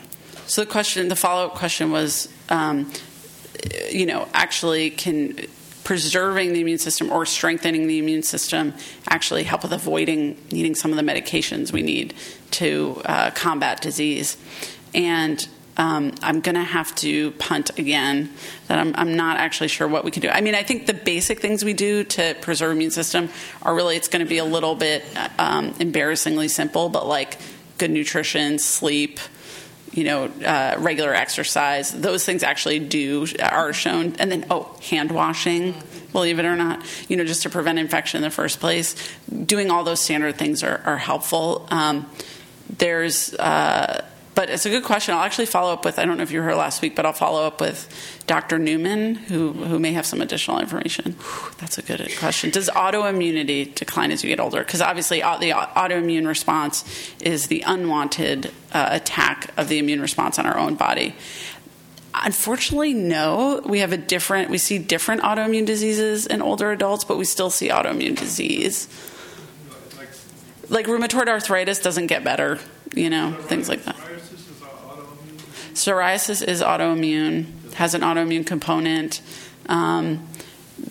So 0.48 0.64
the 0.64 0.70
question, 0.70 1.08
the 1.08 1.16
follow 1.16 1.48
up 1.48 1.56
question 1.56 1.92
was, 1.92 2.30
um, 2.50 2.92
you 3.92 4.06
know, 4.06 4.28
actually 4.34 4.92
can 4.92 5.36
preserving 5.84 6.54
the 6.54 6.62
immune 6.62 6.80
system 6.80 7.12
or 7.12 7.26
strengthening 7.26 7.88
the 7.88 8.00
immune 8.00 8.24
system 8.24 8.74
actually 9.08 9.44
help 9.44 9.62
with 9.62 9.72
avoiding 9.72 10.36
needing 10.52 10.74
some 10.74 10.92
of 10.92 10.98
the 10.98 11.04
medications 11.04 11.72
we 11.72 11.84
need 11.84 12.14
to 12.52 13.02
uh, 13.06 13.32
combat 13.32 13.82
disease. 13.82 14.36
And 14.94 15.48
um, 15.78 16.14
I'm 16.22 16.40
going 16.40 16.56
to 16.56 16.64
have 16.64 16.96
to 16.96 17.32
punt 17.32 17.78
again. 17.78 18.32
That 18.68 18.80
I'm, 18.80 18.96
I'm, 18.96 19.16
not 19.16 19.38
actually 19.38 19.68
sure 19.68 19.88
what 19.88 20.06
we 20.06 20.12
can 20.12 20.22
do. 20.22 20.30
I 20.30 20.42
mean, 20.42 20.56
I 20.56 20.64
think 20.64 20.88
the 20.88 20.94
basic 20.94 21.42
things 21.42 21.66
we 21.66 21.74
do 21.74 22.04
to 22.04 22.36
preserve 22.42 22.72
immune 22.72 22.92
system 22.92 23.30
are 23.62 23.76
really 23.76 23.96
it's 23.98 24.08
going 24.08 24.26
to 24.26 24.30
be 24.30 24.38
a 24.38 24.46
little 24.46 24.76
bit 24.76 25.04
um, 25.38 25.76
embarrassingly 25.80 26.48
simple, 26.48 26.90
but 26.90 27.06
like 27.08 27.38
good 27.78 27.92
nutrition, 27.92 28.58
sleep, 28.58 29.20
you 29.92 30.04
know, 30.04 30.26
uh, 30.46 30.76
regular 30.80 31.14
exercise. 31.14 31.92
Those 31.92 32.26
things 32.26 32.44
actually 32.44 32.80
do 32.80 33.28
are 33.42 33.74
shown, 33.74 34.16
and 34.18 34.32
then 34.32 34.46
oh, 34.50 34.78
hand 34.90 35.12
washing. 35.12 35.76
Believe 36.12 36.40
it 36.40 36.46
or 36.46 36.56
not, 36.56 36.82
you 37.10 37.18
know, 37.18 37.26
just 37.26 37.44
to 37.44 37.50
prevent 37.50 37.80
infection 37.80 38.20
in 38.20 38.22
the 38.24 38.30
first 38.30 38.62
place. 38.62 38.96
Doing 39.30 39.70
all 39.70 39.84
those 39.84 40.00
standard 40.00 40.38
things 40.38 40.64
are, 40.64 40.82
are 40.86 40.98
helpful. 40.98 41.68
Um, 41.70 42.10
there's 42.78 43.34
uh, 43.34 44.06
but 44.36 44.50
it's 44.50 44.66
a 44.66 44.70
good 44.70 44.84
question. 44.84 45.16
I'll 45.16 45.24
actually 45.24 45.46
follow 45.46 45.72
up 45.72 45.86
with, 45.86 45.98
I 45.98 46.06
don't 46.06 46.18
know 46.18 46.24
if 46.24 46.32
you 46.32 46.42
heard 46.42 46.58
last 46.58 46.82
week, 46.82 46.96
but 46.96 47.06
I'll 47.06 47.14
follow 47.14 47.48
up 47.48 47.62
with 47.62 47.90
Dr. 48.28 48.60
Newman, 48.60 49.16
who, 49.16 49.54
who 49.54 49.80
may 49.80 49.94
have 49.94 50.06
some 50.06 50.22
additional 50.22 50.60
information. 50.60 51.16
That's 51.58 51.78
a 51.78 51.82
good 51.82 52.12
question. 52.20 52.50
Does 52.50 52.70
autoimmunity 52.70 53.74
decline 53.74 54.12
as 54.12 54.24
you 54.24 54.30
get 54.30 54.42
older? 54.42 54.60
Because 54.60 54.82
obviously, 54.82 55.20
the 55.20 55.52
autoimmune 55.52 56.28
response 56.28 56.84
is 57.22 57.48
the 57.48 57.64
unwanted 57.66 58.52
uh, 58.74 58.90
attack 58.92 59.52
of 59.58 59.70
the 59.70 59.80
immune 59.80 60.02
response 60.02 60.38
on 60.38 60.46
our 60.46 60.58
own 60.58 60.76
body. 60.76 61.16
Unfortunately, 62.14 62.94
no. 62.94 63.62
We 63.66 63.80
have 63.80 63.94
a 63.94 63.98
different, 63.98 64.50
we 64.50 64.58
see 64.58 64.80
different 64.80 65.22
autoimmune 65.22 65.66
diseases 65.66 66.28
in 66.28 66.42
older 66.42 66.72
adults, 66.72 67.06
but 67.06 67.18
we 67.18 67.26
still 67.26 67.50
see 67.50 67.70
autoimmune 67.70 68.18
disease. 68.18 68.90
Like 70.68 70.88
rheumatoid 70.88 71.28
arthritis 71.28 71.80
doesn't 71.80 72.08
get 72.08 72.24
better, 72.24 72.60
you 72.94 73.10
know, 73.10 73.34
things 73.34 73.70
like 73.70 73.84
that. 73.84 73.96
Psoriasis 75.76 76.42
is 76.42 76.62
autoimmune, 76.62 77.74
has 77.74 77.94
an 77.94 78.02
autoimmune 78.02 78.48
component. 78.48 79.22
Um, 79.68 80.26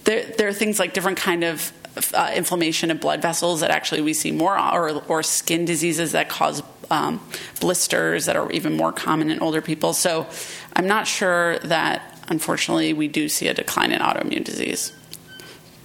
there, 0.04 0.24
there, 0.36 0.48
are 0.48 0.52
things 0.52 0.78
like 0.78 0.92
different 0.92 1.16
kind 1.16 1.42
of 1.42 1.72
uh, 2.12 2.30
inflammation 2.34 2.90
of 2.90 3.00
blood 3.00 3.22
vessels 3.22 3.60
that 3.60 3.70
actually 3.70 4.02
we 4.02 4.12
see 4.12 4.30
more, 4.30 4.58
or, 4.58 5.02
or 5.08 5.22
skin 5.22 5.64
diseases 5.64 6.12
that 6.12 6.28
cause 6.28 6.62
um, 6.90 7.20
blisters 7.60 8.26
that 8.26 8.36
are 8.36 8.50
even 8.52 8.76
more 8.76 8.92
common 8.92 9.30
in 9.30 9.40
older 9.40 9.62
people. 9.62 9.94
So 9.94 10.26
I'm 10.74 10.86
not 10.86 11.06
sure 11.06 11.58
that, 11.60 12.20
unfortunately, 12.28 12.92
we 12.92 13.08
do 13.08 13.30
see 13.30 13.48
a 13.48 13.54
decline 13.54 13.90
in 13.90 14.00
autoimmune 14.00 14.44
disease, 14.44 14.92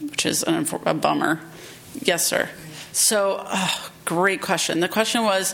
which 0.02 0.26
is 0.26 0.44
an, 0.44 0.68
a 0.86 0.94
bummer. 0.94 1.40
Yes, 2.02 2.28
sir. 2.28 2.50
So, 2.92 3.46
oh, 3.48 3.89
great 4.06 4.42
question. 4.42 4.80
The 4.80 4.88
question 4.88 5.24
was 5.24 5.54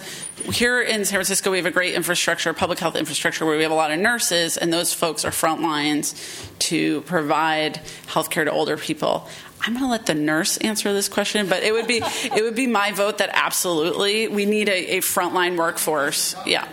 here 0.52 0.82
in 0.82 1.06
San 1.06 1.18
Francisco, 1.18 1.52
we 1.52 1.58
have 1.58 1.66
a 1.66 1.72
great 1.72 1.94
infrastructure, 1.94 2.54
public 2.54 2.80
health 2.80 2.96
infrastructure, 2.96 3.46
where 3.46 3.58
we 3.58 3.64
have 3.64 3.72
a 3.72 3.76
lot 3.76 3.92
of 3.92 4.00
nurses, 4.00 4.58
and 4.58 4.72
those 4.72 4.94
folks 4.94 5.26
are 5.26 5.32
front 5.32 5.62
lines 5.62 6.16
to 6.60 7.02
provide 7.02 7.82
healthcare 8.08 8.46
to 8.46 8.52
older 8.52 8.78
people. 8.78 9.28
I'm 9.62 9.74
going 9.74 9.84
to 9.84 9.90
let 9.90 10.06
the 10.06 10.14
nurse 10.14 10.58
answer 10.58 10.94
this 10.94 11.10
question, 11.10 11.48
but 11.48 11.64
it 11.64 11.74
would 11.74 11.88
be 11.88 11.98
it 11.98 12.44
would 12.44 12.56
be 12.56 12.68
my 12.68 12.92
vote 12.92 13.18
that 13.18 13.32
absolutely 13.34 14.28
we 14.28 14.46
need 14.46 14.70
a, 14.70 14.98
a 14.98 15.02
frontline 15.02 15.58
workforce. 15.58 16.36
Yeah, 16.46 16.68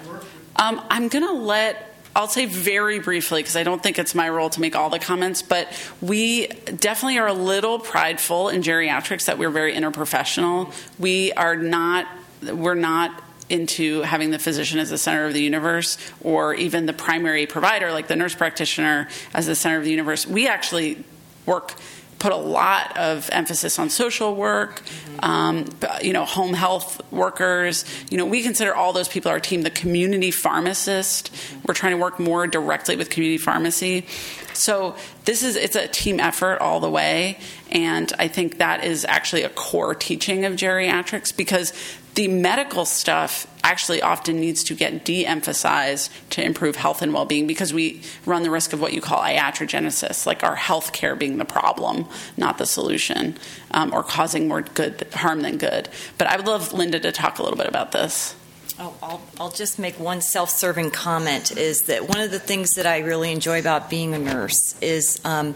um, 0.56 0.84
I'm 0.90 1.08
going 1.08 1.24
to 1.24 1.32
let 1.32 1.91
I'll 2.14 2.28
say 2.28 2.44
very 2.44 2.98
briefly 2.98 3.42
because 3.42 3.56
I 3.56 3.62
don't 3.62 3.82
think 3.82 3.98
it's 3.98 4.14
my 4.14 4.28
role 4.28 4.50
to 4.50 4.60
make 4.60 4.76
all 4.76 4.90
the 4.90 4.98
comments, 4.98 5.40
but 5.40 5.68
we 6.00 6.46
definitely 6.46 7.18
are 7.18 7.28
a 7.28 7.32
little 7.32 7.78
prideful 7.78 8.50
in 8.50 8.62
geriatrics 8.62 9.26
that 9.26 9.38
we're 9.38 9.50
very 9.50 9.74
interprofessional. 9.74 10.74
We 10.98 11.32
are 11.32 11.56
not, 11.56 12.06
we're 12.42 12.74
not 12.74 13.22
into 13.48 14.02
having 14.02 14.30
the 14.30 14.38
physician 14.38 14.78
as 14.78 14.90
the 14.90 14.98
center 14.98 15.26
of 15.26 15.32
the 15.32 15.42
universe 15.42 15.98
or 16.22 16.54
even 16.54 16.86
the 16.86 16.92
primary 16.92 17.46
provider, 17.46 17.92
like 17.92 18.08
the 18.08 18.16
nurse 18.16 18.34
practitioner, 18.34 19.08
as 19.32 19.46
the 19.46 19.54
center 19.54 19.78
of 19.78 19.84
the 19.84 19.90
universe. 19.90 20.26
We 20.26 20.48
actually 20.48 21.04
work 21.46 21.74
put 22.22 22.30
a 22.30 22.36
lot 22.36 22.96
of 22.96 23.28
emphasis 23.32 23.80
on 23.80 23.90
social 23.90 24.36
work, 24.36 24.80
um, 25.24 25.64
you 26.02 26.12
know, 26.12 26.24
home 26.24 26.54
health 26.54 27.02
workers. 27.10 27.84
You 28.12 28.16
know, 28.16 28.26
we 28.26 28.44
consider 28.44 28.72
all 28.72 28.92
those 28.92 29.08
people 29.08 29.32
our 29.32 29.40
team. 29.40 29.62
The 29.62 29.70
community 29.70 30.30
pharmacist, 30.30 31.34
we're 31.66 31.74
trying 31.74 31.96
to 31.96 31.98
work 31.98 32.20
more 32.20 32.46
directly 32.46 32.94
with 32.94 33.10
community 33.10 33.38
pharmacy. 33.38 34.06
So 34.52 34.94
this 35.24 35.42
is 35.42 35.56
it's 35.56 35.74
a 35.74 35.88
team 35.88 36.20
effort 36.20 36.60
all 36.60 36.78
the 36.78 36.90
way, 36.90 37.40
and 37.72 38.12
I 38.20 38.28
think 38.28 38.58
that 38.58 38.84
is 38.84 39.04
actually 39.04 39.42
a 39.42 39.48
core 39.48 39.96
teaching 39.96 40.44
of 40.44 40.52
geriatrics 40.52 41.36
because 41.36 41.72
the 42.14 42.28
medical 42.28 42.84
stuff 42.84 43.46
actually 43.64 44.02
often 44.02 44.38
needs 44.38 44.64
to 44.64 44.74
get 44.74 45.04
de 45.04 45.24
emphasized 45.24 46.10
to 46.30 46.44
improve 46.44 46.76
health 46.76 47.00
and 47.00 47.14
well 47.14 47.24
being 47.24 47.46
because 47.46 47.72
we 47.72 48.02
run 48.26 48.42
the 48.42 48.50
risk 48.50 48.72
of 48.72 48.80
what 48.80 48.92
you 48.92 49.00
call 49.00 49.20
iatrogenesis, 49.20 50.26
like 50.26 50.42
our 50.42 50.56
health 50.56 50.92
care 50.92 51.16
being 51.16 51.38
the 51.38 51.44
problem, 51.44 52.06
not 52.36 52.58
the 52.58 52.66
solution, 52.66 53.38
um, 53.70 53.92
or 53.94 54.02
causing 54.02 54.48
more 54.48 54.62
good 54.62 55.06
harm 55.14 55.40
than 55.40 55.56
good. 55.56 55.88
But 56.18 56.26
I 56.26 56.36
would 56.36 56.46
love 56.46 56.72
Linda 56.72 57.00
to 57.00 57.12
talk 57.12 57.38
a 57.38 57.42
little 57.42 57.58
bit 57.58 57.68
about 57.68 57.92
this. 57.92 58.34
Oh, 58.78 58.94
I'll, 59.02 59.22
I'll 59.38 59.50
just 59.50 59.78
make 59.78 60.00
one 60.00 60.20
self 60.22 60.50
serving 60.50 60.90
comment 60.90 61.56
is 61.56 61.82
that 61.82 62.08
one 62.08 62.20
of 62.20 62.30
the 62.30 62.38
things 62.38 62.74
that 62.74 62.86
I 62.86 62.98
really 62.98 63.30
enjoy 63.30 63.60
about 63.60 63.90
being 63.90 64.14
a 64.14 64.18
nurse 64.18 64.74
is 64.80 65.20
um, 65.24 65.54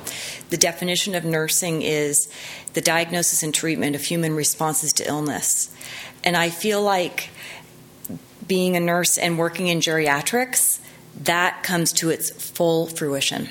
the 0.51 0.57
definition 0.57 1.15
of 1.15 1.25
nursing 1.25 1.83
is 1.83 2.31
the 2.75 2.83
diagnosis 2.83 3.43
and 3.43 3.55
treatment 3.55 3.97
of 3.97 4.03
human 4.03 4.37
responses 4.37 4.93
to 4.95 5.09
illness. 5.09 5.75
And 6.27 6.37
I 6.37 6.51
feel 6.51 6.83
like 6.83 7.31
being 8.47 8.77
a 8.77 8.81
nurse 8.81 9.17
and 9.17 9.39
working 9.39 9.69
in 9.69 9.79
geriatrics, 9.79 10.81
that 11.23 11.63
comes 11.63 11.93
to 11.95 12.11
its 12.11 12.31
full 12.31 12.89
fruition. 12.89 13.49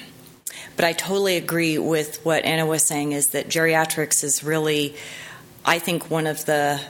But 0.75 0.85
I 0.85 0.91
totally 0.91 1.37
agree 1.37 1.77
with 1.77 2.23
what 2.25 2.43
Anna 2.43 2.65
was 2.65 2.83
saying 2.83 3.13
is 3.13 3.29
that 3.29 3.47
geriatrics 3.47 4.23
is 4.23 4.43
really, 4.43 4.95
I 5.63 5.79
think, 5.79 6.11
one 6.11 6.27
of 6.27 6.45
the 6.45 6.81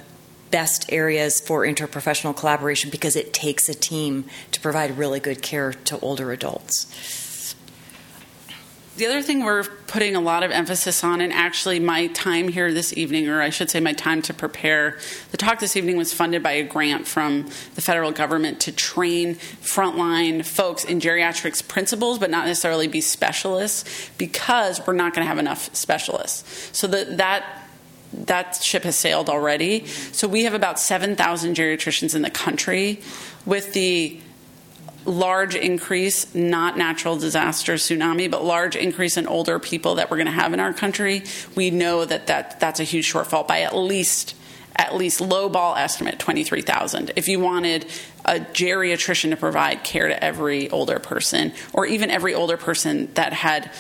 best 0.50 0.92
areas 0.92 1.40
for 1.40 1.62
interprofessional 1.62 2.36
collaboration 2.36 2.90
because 2.90 3.16
it 3.16 3.32
takes 3.32 3.70
a 3.70 3.74
team 3.74 4.26
to 4.52 4.60
provide 4.60 4.98
really 4.98 5.20
good 5.20 5.42
care 5.42 5.74
to 5.74 6.00
older 6.00 6.32
adults 6.32 7.25
the 8.98 9.06
other 9.06 9.22
thing 9.22 9.44
we're 9.44 9.64
putting 9.88 10.16
a 10.16 10.22
lot 10.22 10.44
of 10.44 10.52
emphasis 10.52 11.04
on, 11.04 11.20
and 11.20 11.34
actually 11.34 11.80
my 11.80 12.08
time 12.08 12.48
here 12.48 12.74
this 12.74 12.96
evening, 12.98 13.28
or 13.28 13.42
I 13.42 13.50
should 13.50 13.70
say 13.70 13.80
my 13.80 13.94
time 13.94 14.22
to 14.24 14.34
prepare 14.34 14.98
the 15.32 15.38
talk 15.38 15.60
this 15.60 15.76
evening, 15.76 15.98
was 15.98 16.14
funded 16.14 16.42
by 16.42 16.54
a 16.54 16.64
grant 16.64 17.08
from 17.08 17.50
the 17.76 17.82
federal 17.82 18.12
government 18.12 18.62
to 18.62 18.72
train 18.72 19.36
frontline 19.36 20.46
folks 20.46 20.86
in 20.86 21.00
geriatrics 21.00 21.68
principles, 21.68 22.20
but 22.20 22.30
not 22.30 22.46
necessarily 22.46 22.88
be 22.88 23.02
specialists, 23.02 24.10
because 24.18 24.86
we're 24.88 24.94
not 24.94 25.14
going 25.14 25.26
to 25.26 25.30
have 25.30 25.40
enough 25.40 25.74
specialists. 25.76 26.78
So 26.78 26.88
that 26.88 27.18
that 27.18 27.62
that 28.14 28.56
ship 28.56 28.84
has 28.84 28.96
sailed 28.96 29.30
already. 29.30 29.86
So 29.88 30.28
we 30.28 30.46
have 30.46 30.54
about 30.54 30.80
7,000 30.80 31.56
geriatricians 31.56 32.16
in 32.16 32.22
the 32.22 32.30
country 32.30 33.02
with 33.46 33.74
the 33.74 34.22
large 35.06 35.56
increase, 35.56 36.34
not 36.34 36.78
natural 36.78 37.18
disaster, 37.18 37.76
tsunami, 37.76 38.30
but 38.30 38.44
large 38.44 38.76
increase 38.76 39.18
in 39.18 39.28
older 39.28 39.60
people 39.60 39.96
that 39.96 40.10
we're 40.10 40.18
going 40.18 40.26
to 40.28 40.32
have 40.32 40.54
in 40.54 40.60
our 40.60 40.74
country, 40.74 41.24
we 41.56 41.70
know 41.70 42.06
that, 42.06 42.28
that 42.28 42.60
that's 42.60 42.80
a 42.80 42.84
huge 42.84 43.12
shortfall 43.12 43.48
by 43.48 43.62
at 43.62 43.76
least 43.76 44.36
at 44.78 44.94
least 44.94 45.22
low 45.22 45.48
ball 45.48 45.76
estimate 45.76 46.20
23,000. 46.20 47.12
If 47.16 47.30
you 47.30 47.40
wanted 47.40 47.86
a 48.26 48.40
geriatrician 48.40 49.30
to 49.30 49.38
provide 49.38 49.84
care 49.86 50.10
to 50.10 50.24
every 50.24 50.70
older 50.70 51.00
person 51.00 51.54
or 51.72 51.86
even 51.86 52.12
every 52.12 52.34
older 52.34 52.58
person 52.58 53.10
that 53.14 53.32
had 53.32 53.72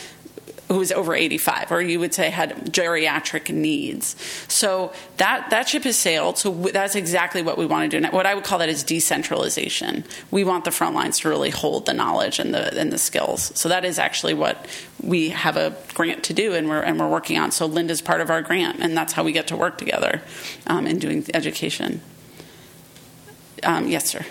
who 0.67 0.77
was 0.77 0.91
over 0.91 1.13
85 1.13 1.71
or 1.71 1.81
you 1.81 1.99
would 1.99 2.13
say 2.13 2.29
had 2.29 2.73
geriatric 2.73 3.53
needs. 3.53 4.15
So 4.47 4.93
that 5.17 5.49
that 5.49 5.69
ship 5.69 5.83
has 5.83 5.97
sailed 5.97 6.37
so 6.37 6.51
that's 6.51 6.95
exactly 6.95 7.41
what 7.41 7.57
we 7.57 7.65
want 7.65 7.89
to 7.89 7.99
do. 7.99 8.03
And 8.03 8.13
what 8.13 8.25
i 8.25 8.33
would 8.33 8.43
call 8.43 8.59
that 8.59 8.69
is 8.69 8.83
decentralization. 8.83 10.03
We 10.31 10.43
want 10.43 10.65
the 10.65 10.71
front 10.71 10.95
lines 10.95 11.19
to 11.19 11.29
really 11.29 11.51
hold 11.51 11.85
the 11.85 11.93
knowledge 11.93 12.39
and 12.39 12.53
the 12.53 12.77
and 12.79 12.91
the 12.91 12.97
skills. 12.97 13.51
So 13.55 13.69
that 13.69 13.85
is 13.85 13.99
actually 13.99 14.33
what 14.33 14.67
we 15.01 15.29
have 15.29 15.57
a 15.57 15.75
grant 15.93 16.23
to 16.25 16.33
do 16.33 16.53
and 16.53 16.67
we're 16.67 16.81
and 16.81 16.99
we're 16.99 17.09
working 17.09 17.37
on. 17.37 17.51
So 17.51 17.65
linda's 17.65 18.01
part 18.01 18.21
of 18.21 18.29
our 18.29 18.41
grant 18.41 18.79
and 18.79 18.97
that's 18.97 19.13
how 19.13 19.23
we 19.23 19.31
get 19.31 19.47
to 19.47 19.55
work 19.55 19.77
together 19.77 20.21
um, 20.67 20.87
in 20.87 20.99
doing 20.99 21.25
education. 21.33 22.01
Um, 23.63 23.87
yes 23.87 24.09
sir 24.09 24.25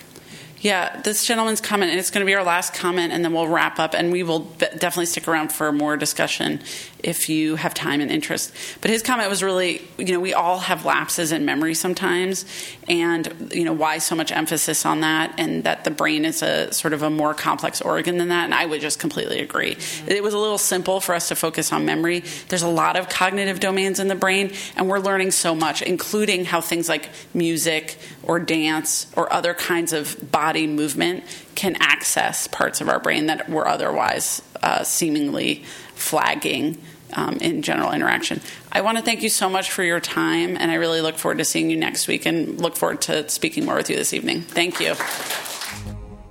yeah, 0.65 0.99
this 1.03 1.27
gentleman's 1.27 1.61
comment, 1.61 1.91
and 1.91 2.01
it's 2.01 2.11
going 2.11 2.24
to 2.24 2.27
be 2.27 2.35
our 2.35 2.43
last 2.43 2.73
comment, 2.73 3.12
and 3.12 3.23
then 3.23 3.35
we'll 3.35 3.49
wrap 3.49 3.78
up, 3.78 3.93
and 3.93 4.11
we 4.11 4.23
will 4.23 4.41
definitely 4.59 5.05
stick 5.05 5.28
around 5.28 5.53
for 5.53 5.70
more 5.73 5.99
discussion 5.99 6.61
if 7.05 7.29
you 7.29 7.57
have 7.57 7.75
time 7.75 8.01
and 8.01 8.11
interest. 8.11 8.53
But 8.81 8.91
his 8.91 9.03
comment 9.03 9.29
was 9.29 9.43
really, 9.43 9.83
you 9.99 10.13
know, 10.13 10.21
we 10.21 10.33
all 10.33 10.59
have 10.59 10.85
lapses 10.85 11.33
in 11.33 11.45
memory 11.45 11.75
sometimes, 11.75 12.45
and 12.89 13.51
you 13.53 13.65
know 13.65 13.73
why 13.73 13.99
so 13.99 14.15
much 14.15 14.33
emphasis 14.33 14.87
on 14.87 15.01
that, 15.01 15.35
and 15.39 15.65
that 15.65 15.85
the 15.85 15.91
brain 15.91 16.25
is 16.25 16.43
a 16.43 16.73
sort 16.73 16.95
of 16.95 17.03
a 17.03 17.11
more 17.11 17.35
complex 17.35 17.81
organ 17.81 18.17
than 18.19 18.29
that. 18.29 18.45
And 18.45 18.55
I 18.55 18.65
would 18.65 18.81
just 18.81 18.99
completely 18.99 19.41
agree. 19.41 19.75
Mm-hmm. 19.75 20.11
It 20.11 20.23
was 20.23 20.35
a 20.35 20.39
little 20.39 20.59
simple 20.59 21.01
for 21.01 21.15
us 21.15 21.29
to 21.29 21.37
focus 21.37 21.73
on 21.73 21.85
memory. 21.85 22.25
There's 22.49 22.63
a 22.63 22.69
lot 22.69 22.97
of 22.97 23.09
cognitive 23.09 23.61
domains 23.61 24.01
in 24.01 24.09
the 24.09 24.15
brain, 24.15 24.53
and 24.77 24.89
we're 24.89 24.99
learning 24.99 25.33
so 25.33 25.55
much, 25.55 25.83
including 25.83 26.47
how 26.47 26.61
things 26.61 26.89
like 26.89 27.11
music 27.35 27.99
or 28.23 28.41
dance 28.41 29.13
or 29.15 29.31
other 29.33 29.53
kinds 29.53 29.93
of 29.93 30.17
body 30.33 30.67
movement 30.67 31.25
can 31.55 31.77
access 31.81 32.49
parts 32.49 32.81
of 32.81 32.89
our 32.89 32.99
brain 32.99 33.27
that 33.27 33.49
were 33.49 33.69
otherwise 33.69 34.43
uh, 34.63 34.83
seemingly 34.83 35.63
flagging 35.95 36.79
um, 37.15 37.36
in 37.36 37.62
general 37.62 37.93
interaction. 37.93 38.41
I 38.73 38.81
want 38.81 38.99
to 38.99 39.05
thank 39.05 39.23
you 39.23 39.28
so 39.28 39.49
much 39.49 39.70
for 39.70 39.82
your 39.82 40.01
time, 40.01 40.57
and 40.57 40.70
I 40.70 40.74
really 40.74 41.01
look 41.01 41.16
forward 41.16 41.39
to 41.39 41.45
seeing 41.45 41.70
you 41.70 41.77
next 41.77 42.09
week 42.09 42.27
and 42.27 42.61
look 42.61 42.77
forward 42.77 43.01
to 43.03 43.28
speaking 43.28 43.65
more 43.65 43.77
with 43.77 43.91
you 43.91 43.97
this 43.97 44.12
evening. 44.12 44.43
Thank 44.43 44.81
you. 44.81 44.95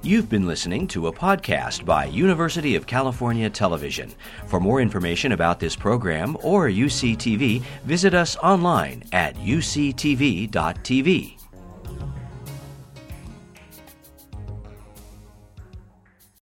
You've 0.06 0.28
been 0.28 0.46
listening 0.46 0.88
to 0.90 1.08
a 1.08 1.14
podcast 1.14 1.86
by 1.86 2.06
University 2.06 2.76
of 2.76 2.86
California 2.86 3.50
Television. 3.50 4.12
For 4.48 4.60
more 4.60 4.82
information 4.82 5.32
about 5.32 5.62
this 5.62 5.78
program 5.78 6.36
or 6.42 6.68
UCTV, 6.68 7.62
visit 7.86 8.14
us 8.14 8.36
online 8.38 9.06
at 9.14 9.36
uctv.tv. 9.38 10.54